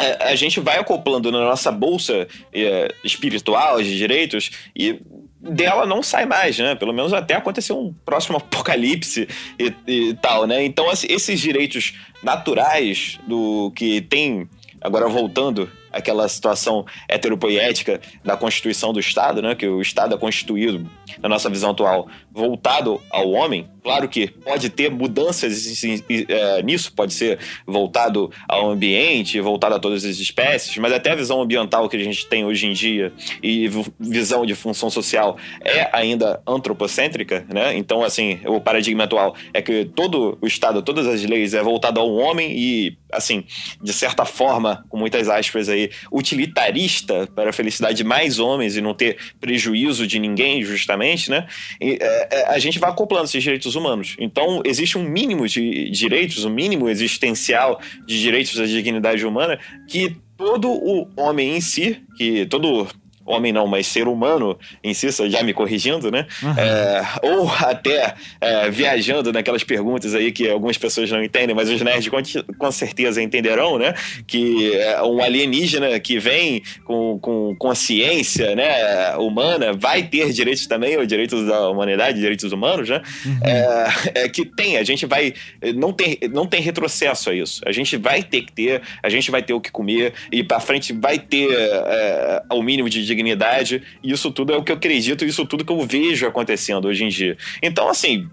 É, 0.00 0.24
a 0.30 0.34
gente 0.34 0.58
vai 0.58 0.78
acoplando 0.78 1.30
na 1.30 1.40
nossa 1.40 1.70
bolsa 1.70 2.26
é, 2.52 2.94
espiritual 3.04 3.82
de 3.82 3.96
direitos 3.96 4.50
e 4.74 5.00
dela 5.42 5.84
não 5.84 6.02
sai 6.02 6.24
mais, 6.24 6.58
né? 6.58 6.74
Pelo 6.74 6.92
menos 6.92 7.12
até 7.12 7.34
acontecer 7.34 7.72
um 7.72 7.92
próximo 8.04 8.36
apocalipse 8.42 9.28
e, 9.58 9.74
e 9.86 10.14
tal, 10.14 10.46
né? 10.46 10.64
Então, 10.64 10.88
assim, 10.88 11.08
esses 11.10 11.40
direitos 11.40 11.94
naturais 12.22 13.18
do 13.26 13.72
que 13.74 14.00
tem, 14.00 14.48
agora 14.80 15.08
voltando 15.08 15.68
aquela 15.92 16.28
situação 16.28 16.84
heteropoética 17.08 18.00
da 18.24 18.36
constituição 18.36 18.92
do 18.92 19.00
Estado, 19.00 19.42
né? 19.42 19.54
Que 19.54 19.66
o 19.66 19.80
Estado 19.80 20.14
é 20.14 20.18
constituído, 20.18 20.88
na 21.20 21.28
nossa 21.28 21.50
visão 21.50 21.70
atual, 21.70 22.08
voltado 22.30 23.00
ao 23.10 23.30
homem. 23.30 23.68
Claro 23.82 24.08
que 24.08 24.28
pode 24.28 24.70
ter 24.70 24.90
mudanças 24.90 25.82
é, 26.28 26.62
nisso, 26.62 26.92
pode 26.94 27.12
ser 27.12 27.38
voltado 27.66 28.30
ao 28.48 28.70
ambiente, 28.70 29.40
voltado 29.40 29.74
a 29.74 29.78
todas 29.78 30.04
as 30.04 30.18
espécies, 30.18 30.78
mas 30.78 30.92
até 30.92 31.10
a 31.10 31.16
visão 31.16 31.42
ambiental 31.42 31.88
que 31.88 31.96
a 31.96 32.04
gente 32.04 32.26
tem 32.28 32.44
hoje 32.44 32.66
em 32.66 32.72
dia 32.72 33.12
e 33.42 33.68
visão 33.98 34.46
de 34.46 34.54
função 34.54 34.88
social 34.88 35.36
é 35.64 35.88
ainda 35.92 36.40
antropocêntrica, 36.46 37.44
né? 37.52 37.76
Então, 37.76 38.04
assim, 38.04 38.40
o 38.46 38.60
paradigma 38.60 39.04
atual 39.04 39.34
é 39.52 39.60
que 39.60 39.84
todo 39.84 40.38
o 40.40 40.46
Estado, 40.46 40.80
todas 40.80 41.06
as 41.06 41.24
leis 41.24 41.52
é 41.52 41.62
voltado 41.62 41.98
ao 41.98 42.14
homem 42.14 42.52
e, 42.56 42.96
assim, 43.10 43.44
de 43.82 43.92
certa 43.92 44.24
forma, 44.24 44.84
com 44.88 44.96
muitas 44.96 45.28
aspas 45.28 45.68
aí, 45.68 45.81
utilitarista 46.10 47.26
para 47.34 47.50
a 47.50 47.52
felicidade 47.52 47.98
de 47.98 48.04
mais 48.04 48.38
homens 48.38 48.76
e 48.76 48.80
não 48.80 48.94
ter 48.94 49.16
prejuízo 49.40 50.06
de 50.06 50.18
ninguém, 50.18 50.62
justamente, 50.62 51.30
né? 51.30 51.46
E, 51.80 51.98
é, 52.00 52.46
a 52.48 52.58
gente 52.58 52.78
vai 52.78 52.90
acoplando 52.90 53.24
esses 53.24 53.42
direitos 53.42 53.74
humanos. 53.74 54.16
Então, 54.18 54.62
existe 54.64 54.98
um 54.98 55.04
mínimo 55.04 55.46
de 55.48 55.90
direitos, 55.90 56.44
um 56.44 56.50
mínimo 56.50 56.88
existencial 56.88 57.80
de 58.06 58.20
direitos 58.20 58.56
da 58.56 58.64
dignidade 58.66 59.24
humana 59.26 59.58
que 59.88 60.16
todo 60.36 60.70
o 60.70 61.08
homem 61.16 61.56
em 61.56 61.60
si, 61.60 62.02
que 62.16 62.46
todo 62.46 62.88
homem 63.24 63.52
não, 63.52 63.66
mas 63.66 63.86
ser 63.86 64.08
humano 64.08 64.58
si, 64.92 65.10
já 65.28 65.42
me 65.42 65.52
corrigindo, 65.52 66.10
né? 66.10 66.26
Uhum. 66.42 66.54
É, 66.56 67.02
ou 67.22 67.48
até 67.48 68.14
é, 68.40 68.70
viajando 68.70 69.32
naquelas 69.32 69.64
perguntas 69.64 70.14
aí 70.14 70.32
que 70.32 70.48
algumas 70.48 70.76
pessoas 70.78 71.10
não 71.10 71.22
entendem, 71.22 71.54
mas 71.54 71.68
os 71.68 71.80
nerds 71.80 72.08
com, 72.08 72.54
com 72.54 72.72
certeza 72.72 73.22
entenderão, 73.22 73.78
né? 73.78 73.94
Que 74.26 74.74
é 74.74 75.02
um 75.02 75.22
alienígena 75.22 75.98
que 76.00 76.18
vem 76.18 76.62
com, 76.84 77.18
com 77.20 77.54
consciência 77.58 78.54
né, 78.54 79.16
humana 79.16 79.72
vai 79.72 80.02
ter 80.02 80.32
direitos 80.32 80.66
também, 80.66 80.96
ou 80.96 81.06
direitos 81.06 81.46
da 81.46 81.68
humanidade, 81.68 82.18
direitos 82.18 82.52
humanos, 82.52 82.88
né? 82.88 83.02
Uhum. 83.24 83.38
É, 83.44 84.22
é, 84.24 84.28
que 84.28 84.44
tem, 84.44 84.76
a 84.76 84.84
gente 84.84 85.06
vai. 85.06 85.34
Não 85.74 85.92
tem, 85.92 86.18
não 86.32 86.46
tem 86.46 86.60
retrocesso 86.60 87.30
a 87.30 87.34
isso. 87.34 87.62
A 87.66 87.72
gente 87.72 87.96
vai 87.96 88.22
ter 88.22 88.42
que 88.42 88.52
ter, 88.52 88.82
a 89.02 89.08
gente 89.08 89.30
vai 89.30 89.42
ter 89.42 89.54
o 89.54 89.60
que 89.60 89.70
comer, 89.70 90.12
e 90.30 90.42
para 90.42 90.60
frente 90.60 90.92
vai 90.92 91.18
ter 91.18 91.48
é, 91.52 92.42
o 92.52 92.62
mínimo 92.62 92.88
de 92.88 93.02
dignidade. 93.14 93.82
E 94.02 94.12
isso 94.12 94.30
tudo 94.30 94.52
é 94.52 94.56
o 94.56 94.62
que 94.62 94.72
eu 94.72 94.76
acredito, 94.76 95.24
isso 95.24 95.46
tudo 95.46 95.64
que 95.64 95.72
eu 95.72 95.86
vejo 95.86 96.26
acontecendo 96.26 96.88
hoje 96.88 97.04
em 97.04 97.08
dia. 97.08 97.36
Então, 97.62 97.88
assim, 97.88 98.28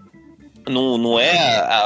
não, 0.68 0.98
não 0.98 1.18
é 1.18 1.36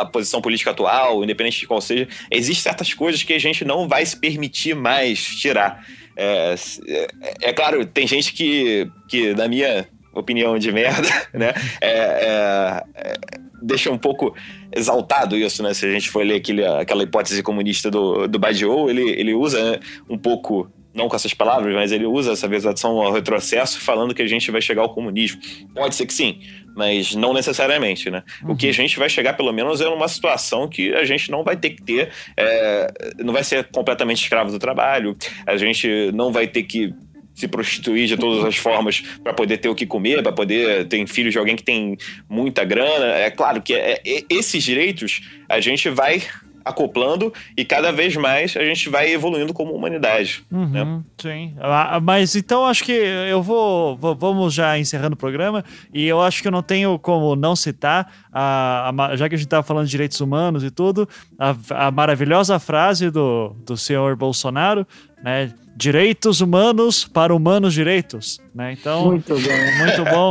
a 0.00 0.04
posição 0.04 0.40
política 0.40 0.70
atual, 0.70 1.22
independente 1.22 1.60
de 1.60 1.66
qual 1.66 1.80
seja, 1.80 2.08
existem 2.30 2.62
certas 2.62 2.92
coisas 2.92 3.22
que 3.22 3.32
a 3.32 3.38
gente 3.38 3.64
não 3.64 3.88
vai 3.88 4.04
se 4.04 4.16
permitir 4.16 4.74
mais 4.74 5.24
tirar. 5.24 5.84
É, 6.16 6.54
é, 6.86 7.08
é 7.42 7.52
claro, 7.52 7.84
tem 7.86 8.06
gente 8.06 8.32
que, 8.32 8.88
que, 9.08 9.34
na 9.34 9.48
minha 9.48 9.86
opinião 10.12 10.58
de 10.58 10.70
merda, 10.72 11.08
né, 11.34 11.52
é, 11.80 11.88
é, 11.90 12.82
é, 12.94 13.14
deixa 13.62 13.90
um 13.90 13.98
pouco 13.98 14.34
exaltado 14.72 15.36
isso, 15.36 15.62
né? 15.62 15.74
Se 15.74 15.86
a 15.86 15.90
gente 15.90 16.10
for 16.10 16.24
ler 16.24 16.36
aquele, 16.36 16.64
aquela 16.64 17.02
hipótese 17.02 17.42
comunista 17.42 17.90
do, 17.90 18.28
do 18.28 18.38
Badiou, 18.38 18.90
ele, 18.90 19.10
ele 19.10 19.34
usa 19.34 19.72
né, 19.72 19.80
um 20.08 20.18
pouco 20.18 20.70
não 20.94 21.08
com 21.08 21.16
essas 21.16 21.34
palavras, 21.34 21.74
mas 21.74 21.92
ele 21.92 22.06
usa 22.06 22.32
essa 22.32 22.46
versação 22.46 23.00
ao 23.00 23.12
retrocesso 23.12 23.80
falando 23.80 24.14
que 24.14 24.22
a 24.22 24.26
gente 24.26 24.50
vai 24.50 24.60
chegar 24.60 24.82
ao 24.82 24.94
comunismo. 24.94 25.40
Pode 25.74 25.94
ser 25.94 26.06
que 26.06 26.14
sim, 26.14 26.40
mas 26.74 27.14
não 27.14 27.32
necessariamente, 27.32 28.10
né? 28.10 28.22
Uhum. 28.42 28.52
O 28.52 28.56
que 28.56 28.66
a 28.66 28.68
uhum. 28.68 28.74
gente 28.74 28.98
vai 28.98 29.08
chegar, 29.08 29.34
pelo 29.34 29.52
menos, 29.52 29.80
é 29.80 29.88
uma 29.88 30.08
situação 30.08 30.68
que 30.68 30.94
a 30.94 31.04
gente 31.04 31.30
não 31.30 31.42
vai 31.42 31.56
ter 31.56 31.70
que 31.70 31.82
ter, 31.82 32.10
é, 32.36 33.12
não 33.18 33.32
vai 33.32 33.42
ser 33.44 33.64
completamente 33.72 34.22
escravo 34.22 34.50
do 34.50 34.58
trabalho, 34.58 35.16
a 35.46 35.56
gente 35.56 36.12
não 36.12 36.32
vai 36.32 36.46
ter 36.46 36.62
que 36.62 36.94
se 37.34 37.48
prostituir 37.48 38.06
de 38.06 38.16
todas 38.16 38.44
as 38.44 38.56
formas 38.56 39.00
para 39.22 39.34
poder 39.34 39.58
ter 39.58 39.68
o 39.68 39.74
que 39.74 39.84
comer, 39.84 40.22
para 40.22 40.32
poder 40.32 40.86
ter 40.86 41.04
filhos 41.08 41.32
de 41.32 41.38
alguém 41.38 41.56
que 41.56 41.64
tem 41.64 41.96
muita 42.28 42.64
grana. 42.64 43.06
É 43.06 43.30
claro 43.30 43.60
que 43.60 43.74
é, 43.74 44.00
é, 44.06 44.22
esses 44.30 44.62
direitos 44.62 45.20
a 45.48 45.60
gente 45.60 45.90
vai 45.90 46.22
acoplando 46.64 47.32
e 47.56 47.64
cada 47.64 47.92
vez 47.92 48.16
mais 48.16 48.56
a 48.56 48.64
gente 48.64 48.88
vai 48.88 49.12
evoluindo 49.12 49.52
como 49.52 49.72
humanidade. 49.72 50.42
Uhum, 50.50 50.68
né? 50.68 51.02
Sim. 51.18 51.54
Ah, 51.60 52.00
mas 52.00 52.34
então 52.34 52.64
acho 52.66 52.82
que 52.82 52.92
eu 52.92 53.42
vou, 53.42 53.96
vou, 53.96 54.14
Vamos 54.14 54.54
já 54.54 54.78
encerrando 54.78 55.14
o 55.14 55.18
programa 55.18 55.64
e 55.92 56.06
eu 56.06 56.20
acho 56.20 56.40
que 56.40 56.48
eu 56.48 56.52
não 56.52 56.62
tenho 56.62 56.98
como 56.98 57.36
não 57.36 57.54
citar, 57.54 58.10
a, 58.32 58.90
a 58.90 59.16
já 59.16 59.28
que 59.28 59.34
a 59.34 59.38
gente 59.38 59.46
estava 59.46 59.62
falando 59.62 59.84
de 59.84 59.90
direitos 59.90 60.20
humanos 60.20 60.64
e 60.64 60.70
tudo, 60.70 61.08
a, 61.38 61.54
a 61.86 61.90
maravilhosa 61.90 62.58
frase 62.58 63.10
do, 63.10 63.54
do 63.66 63.76
senhor 63.76 64.16
Bolsonaro, 64.16 64.86
né? 65.22 65.52
Direitos 65.76 66.40
humanos 66.40 67.04
para 67.04 67.34
humanos 67.34 67.74
direitos, 67.74 68.40
né? 68.54 68.72
Então, 68.72 69.06
muito 69.06 69.34
bom. 69.34 69.78
Muito 69.78 70.04
bom. 70.04 70.30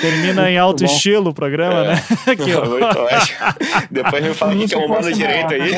Termina 0.00 0.50
em 0.50 0.58
alto 0.58 0.84
estilo 0.84 1.30
o 1.30 1.34
programa, 1.34 1.84
é. 1.84 1.88
né? 1.88 2.02
Aqui, 2.26 2.54
ó. 2.54 2.62
Depois 3.90 4.24
me 4.24 4.34
fala 4.34 4.54
que 4.54 4.74
é 4.74 4.78
humano 4.78 5.12
direito 5.12 5.54
aí. 5.54 5.72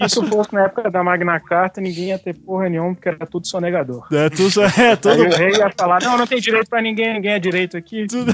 Isso 0.06 0.26
fosse 0.26 0.54
na 0.54 0.64
época 0.64 0.90
da 0.90 1.02
Magna 1.02 1.38
Carta, 1.40 1.80
ninguém 1.80 2.08
ia 2.08 2.18
ter 2.18 2.34
porra 2.34 2.68
nenhuma, 2.68 2.94
porque 2.94 3.08
era 3.08 3.26
tudo 3.26 3.46
sonegador. 3.46 4.06
É, 4.12 4.30
tudo, 4.30 4.62
é, 4.80 4.96
tudo... 4.96 5.22
Aí 5.22 5.28
o 5.28 5.36
rei 5.36 5.50
ia 5.50 5.70
falar, 5.76 6.02
não, 6.02 6.16
não 6.16 6.26
tem 6.26 6.40
direito 6.40 6.68
pra 6.68 6.80
ninguém, 6.80 7.14
ninguém 7.14 7.32
é 7.32 7.38
direito 7.38 7.76
aqui. 7.76 8.06
Tudo... 8.06 8.32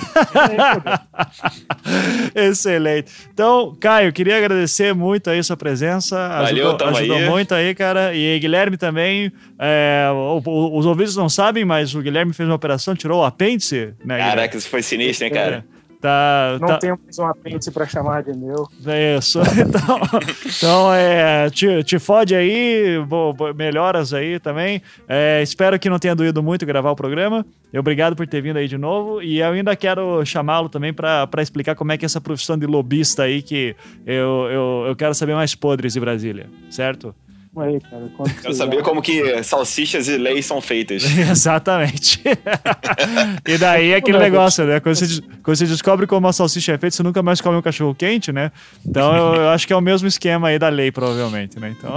Excelente. 2.35 3.11
Então, 3.33 3.77
Caio, 3.81 4.13
queria 4.13 4.37
agradecer 4.39 4.95
muito 4.95 5.31
aí 5.31 5.43
sua 5.43 5.57
presença. 5.57 6.17
Valeu, 6.17 6.69
ajudou, 6.69 6.89
ajudou 6.89 7.17
aí. 7.17 7.29
muito 7.29 7.55
aí, 7.55 7.75
cara. 7.75 8.15
E 8.15 8.39
Guilherme 8.39 8.77
também. 8.77 9.33
É, 9.59 10.09
os 10.13 10.87
ouvintes 10.87 11.17
não 11.17 11.29
sabem, 11.29 11.65
mas 11.65 11.95
o 11.95 12.03
Guilherme 12.03 12.33
fez 12.33 12.49
uma 12.49 12.55
operação, 12.55 12.95
tirou 12.95 13.21
o 13.21 13.25
apêndice, 13.25 13.95
né? 14.05 14.19
Caraca, 14.19 14.57
isso 14.57 14.69
foi 14.69 14.83
sinistro, 14.83 15.27
hein, 15.27 15.33
cara? 15.33 15.65
É. 15.71 15.75
Tá, 16.05 16.59
não 16.61 16.69
tá... 16.69 16.77
tenho 16.77 16.99
mais 17.03 17.19
um 17.19 17.25
apêndice 17.25 17.71
para 17.71 17.87
chamar 17.87 18.23
de 18.23 18.37
meu. 18.37 18.69
É 18.87 19.17
isso. 19.17 19.41
Então, 19.57 19.99
então 20.45 20.95
é, 20.95 21.49
te, 21.49 21.83
te 21.83 21.99
fode 21.99 22.35
aí, 22.35 23.03
bo, 23.09 23.33
bo, 23.33 23.55
melhoras 23.55 24.13
aí 24.13 24.39
também. 24.39 24.83
É, 25.09 25.41
espero 25.43 25.79
que 25.79 25.89
não 25.89 25.99
tenha 25.99 26.15
doído 26.15 26.43
muito 26.43 26.67
gravar 26.67 26.91
o 26.91 26.97
programa. 26.97 27.47
Obrigado 27.75 28.15
por 28.15 28.27
ter 28.27 28.43
vindo 28.43 28.59
aí 28.59 28.69
de 28.69 28.77
novo. 28.77 29.23
E 29.23 29.41
eu 29.41 29.47
ainda 29.53 29.75
quero 29.75 30.23
chamá-lo 30.27 30.69
também 30.69 30.93
para 30.93 31.27
explicar 31.39 31.75
como 31.75 31.93
é 31.93 31.97
que 31.97 32.05
é 32.05 32.07
essa 32.07 32.21
profissão 32.21 32.59
de 32.59 32.67
lobista 32.67 33.23
aí, 33.23 33.41
que 33.41 33.75
eu, 34.05 34.49
eu, 34.51 34.85
eu 34.89 34.97
quero 34.97 35.15
saber 35.15 35.35
mais 35.35 35.55
podres 35.55 35.95
de 35.95 36.01
Brasília, 36.01 36.51
certo? 36.69 37.15
Aí, 37.61 37.81
cara. 37.81 38.11
Quero 38.41 38.55
saber 38.55 38.83
como 38.83 39.01
que 39.01 39.43
salsichas 39.43 40.09
e 40.09 40.17
leis 40.17 40.47
são 40.47 40.61
feitas. 40.61 41.05
Exatamente. 41.31 42.23
e 43.47 43.59
daí 43.59 43.91
é 43.91 43.97
aquele 43.97 44.19
negócio, 44.19 44.65
né? 44.65 44.81
Quando 44.81 44.97
você, 44.97 45.23
quando 45.43 45.57
você 45.57 45.67
descobre 45.67 46.07
como 46.07 46.27
a 46.27 46.33
salsicha 46.33 46.73
é 46.73 46.79
feita, 46.79 46.97
você 46.97 47.03
nunca 47.03 47.23
mais 47.23 47.41
come 47.41 47.57
um 47.57 47.63
cachorro 47.63 47.95
quente, 47.95 48.33
né? 48.33 48.51
Então 48.87 49.15
eu, 49.15 49.35
eu 49.43 49.49
acho 49.51 49.67
que 49.67 49.73
é 49.73 49.77
o 49.77 49.81
mesmo 49.81 50.09
esquema 50.09 50.49
aí 50.49 50.59
da 50.59 50.69
lei, 50.69 50.91
provavelmente, 50.91 51.59
né? 51.59 51.75
Então... 51.77 51.95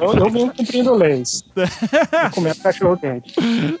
eu, 0.00 0.14
eu 0.14 0.30
vim 0.30 0.48
cumprindo 0.48 0.94
leis. 0.94 1.42
comendo 2.32 2.56
cachorro 2.56 2.96
quente. 2.96 3.34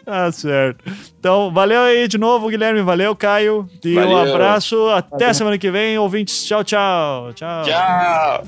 Tá 0.04 0.30
certo. 0.32 0.84
Então, 1.18 1.52
valeu 1.52 1.80
aí 1.80 2.06
de 2.08 2.18
novo, 2.18 2.48
Guilherme. 2.48 2.82
Valeu, 2.82 3.14
Caio. 3.16 3.68
E 3.84 3.94
valeu. 3.94 4.10
um 4.10 4.16
abraço. 4.16 4.88
Até 4.90 5.18
valeu. 5.18 5.34
semana 5.34 5.58
que 5.58 5.70
vem, 5.70 5.98
ouvintes. 5.98 6.44
Tchau, 6.44 6.62
tchau. 6.64 7.32
Tchau. 7.34 7.64
Tchau. 7.64 8.44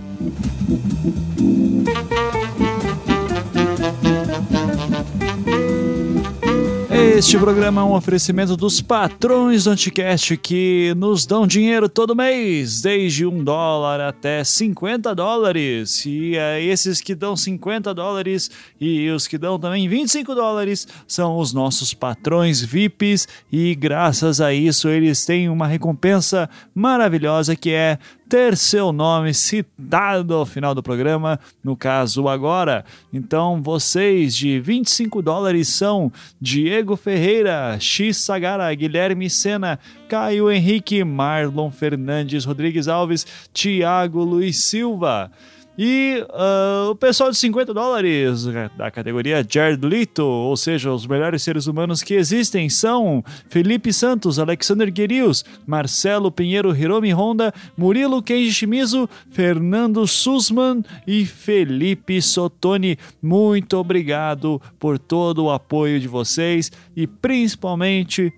Este 7.17 7.39
programa 7.39 7.81
é 7.81 7.85
um 7.85 7.95
oferecimento 7.95 8.59
dos 8.59 8.83
patrões 8.83 9.65
do 9.65 9.71
Anticast 9.71 10.37
que 10.37 10.93
nos 10.99 11.25
dão 11.25 11.47
dinheiro 11.47 11.89
todo 11.89 12.15
mês, 12.15 12.83
desde 12.83 13.25
um 13.25 13.43
dólar 13.43 14.03
até 14.03 14.45
50 14.45 15.15
dólares. 15.15 16.05
E 16.05 16.37
é 16.37 16.63
esses 16.63 17.01
que 17.01 17.15
dão 17.15 17.35
50 17.35 17.95
dólares 17.95 18.51
e 18.79 19.09
os 19.09 19.27
que 19.27 19.39
dão 19.39 19.59
também 19.59 19.89
25 19.89 20.35
dólares 20.35 20.87
são 21.09 21.39
os 21.39 21.55
nossos 21.55 21.95
patrões 21.95 22.61
VIPs 22.61 23.27
e 23.51 23.75
graças 23.75 24.39
a 24.39 24.53
isso 24.53 24.87
eles 24.87 25.25
têm 25.25 25.49
uma 25.49 25.67
recompensa 25.67 26.51
maravilhosa 26.75 27.57
que 27.57 27.71
é 27.71 27.99
ter 28.29 28.57
seu 28.57 28.93
nome 28.93 29.33
citado 29.33 30.35
ao 30.35 30.47
final 30.47 30.75
do 30.75 30.83
programa, 30.83 31.39
no 31.63 31.77
caso 31.77 32.29
agora. 32.29 32.85
Então, 33.13 33.63
vocês 33.63 34.35
de 34.35 34.59
25 34.61 35.23
dólares 35.23 35.69
são 35.69 36.13
Diego 36.41 36.97
Ferreira, 36.97 37.77
X 37.79 38.17
Sagara, 38.19 38.73
Guilherme 38.75 39.31
Sena, 39.31 39.79
Caio 40.09 40.51
Henrique, 40.51 41.05
Marlon 41.05 41.71
Fernandes, 41.71 42.45
Rodrigues 42.45 42.89
Alves, 42.89 43.27
Tiago 43.53 44.23
Luiz 44.25 44.65
Silva. 44.65 45.31
E 45.79 46.25
ah, 46.31 46.89
o 46.91 46.95
pessoal 46.95 47.31
de 47.31 47.37
50 47.37 47.75
dólares 47.75 48.47
né, 48.47 48.71
da 48.77 48.91
categoria 48.91 49.47
Jared 49.47 49.85
Leto, 49.85 50.25
ou 50.25 50.57
seja, 50.57 50.93
os 50.93 51.07
melhores 51.07 51.43
seres 51.43 51.67
humanos 51.67 52.03
que 52.03 52.15
existem, 52.15 52.69
são 52.71 53.23
Felipe 53.49 53.93
Santos, 53.93 54.39
Alexander 54.39 54.91
Guerius, 54.91 55.45
Marcelo 55.67 56.33
Pinheiro 56.33 56.75
Hiromi 56.75 57.13
Honda, 57.13 57.53
Murilo 57.77 58.23
Kenji 58.23 58.53
Shimizu, 58.53 59.09
Fernando 59.31 60.07
Sussman 60.07 60.83
e 61.07 61.27
Felipe 61.27 62.23
Sotoni. 62.23 62.99
Muito 63.21 63.77
obrigado 63.77 64.61
por 64.79 64.99
todo 64.99 65.45
o 65.45 65.51
apoio 65.51 66.01
de 66.01 66.09
vocês 66.09 66.73
e 66.97 67.07
principalmente 67.07 68.33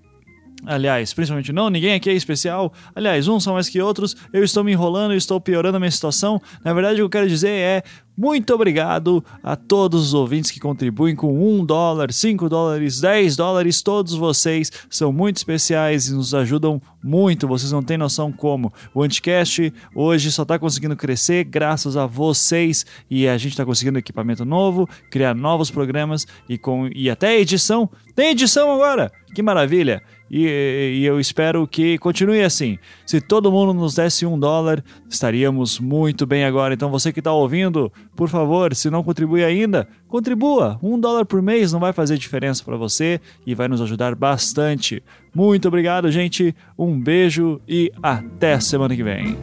Aliás, 0.65 1.13
principalmente 1.13 1.53
não, 1.53 1.69
ninguém 1.69 1.93
aqui 1.93 2.09
é 2.09 2.13
especial. 2.13 2.73
Aliás, 2.93 3.27
uns 3.27 3.43
são 3.43 3.53
mais 3.53 3.69
que 3.69 3.81
outros. 3.81 4.15
Eu 4.33 4.43
estou 4.43 4.63
me 4.63 4.71
enrolando, 4.71 5.13
estou 5.13 5.39
piorando 5.39 5.77
a 5.77 5.79
minha 5.79 5.91
situação. 5.91 6.41
Na 6.63 6.73
verdade, 6.73 6.95
o 6.95 6.97
que 6.97 7.01
eu 7.03 7.21
quero 7.21 7.29
dizer 7.29 7.49
é 7.49 7.83
muito 8.17 8.53
obrigado 8.53 9.23
a 9.41 9.55
todos 9.55 10.07
os 10.07 10.13
ouvintes 10.13 10.51
que 10.51 10.59
contribuem 10.59 11.15
com 11.15 11.31
1 11.57 11.65
dólar, 11.65 12.11
5 12.11 12.49
dólares, 12.49 12.99
10 12.99 13.37
dólares. 13.37 13.81
Todos 13.81 14.13
vocês 14.13 14.69
são 14.89 15.13
muito 15.13 15.37
especiais 15.37 16.09
e 16.09 16.13
nos 16.13 16.33
ajudam 16.33 16.81
muito. 17.01 17.47
Vocês 17.47 17.71
não 17.71 17.81
têm 17.81 17.97
noção 17.97 18.29
como. 18.29 18.73
O 18.93 19.01
Anticast 19.01 19.73
hoje 19.95 20.33
só 20.33 20.43
está 20.43 20.59
conseguindo 20.59 20.97
crescer 20.97 21.45
graças 21.45 21.95
a 21.95 22.05
vocês 22.05 22.85
e 23.09 23.25
a 23.25 23.37
gente 23.37 23.51
está 23.51 23.63
conseguindo 23.63 23.97
equipamento 23.97 24.43
novo, 24.43 24.89
criar 25.09 25.33
novos 25.33 25.71
programas 25.71 26.27
e, 26.49 26.57
com, 26.57 26.89
e 26.93 27.09
até 27.09 27.39
edição. 27.39 27.89
Tem 28.13 28.31
edição 28.31 28.69
agora! 28.73 29.09
Que 29.33 29.41
maravilha! 29.41 30.03
E, 30.29 30.99
e, 30.99 31.05
eu 31.05 31.19
espero 31.19 31.67
que 31.67 31.97
continue 31.97 32.41
assim. 32.41 32.77
Se 33.05 33.19
todo 33.19 33.51
mundo 33.51 33.73
nos 33.73 33.95
desse 33.95 34.25
um 34.25 34.39
dólar, 34.39 34.83
estaríamos 35.09 35.79
muito 35.79 36.25
bem 36.25 36.45
agora. 36.45 36.73
Então 36.73 36.89
você 36.89 37.11
que 37.11 37.19
está 37.19 37.31
ouvindo, 37.31 37.91
por 38.15 38.29
favor, 38.29 38.75
se 38.75 38.89
não 38.89 39.03
contribui 39.03 39.43
ainda, 39.43 39.87
contribua. 40.07 40.79
Um 40.83 40.99
dólar 40.99 41.25
por 41.25 41.41
mês 41.41 41.73
não 41.73 41.79
vai 41.79 41.93
fazer 41.93 42.17
diferença 42.17 42.63
para 42.63 42.77
você 42.77 43.19
e 43.45 43.55
vai 43.55 43.67
nos 43.67 43.81
ajudar 43.81 44.15
bastante. 44.15 45.01
Muito 45.33 45.67
obrigado, 45.67 46.11
gente. 46.11 46.55
Um 46.77 46.99
beijo 46.99 47.59
e 47.67 47.91
até 48.01 48.59
semana 48.59 48.95
que 48.95 49.03
vem. 49.03 49.37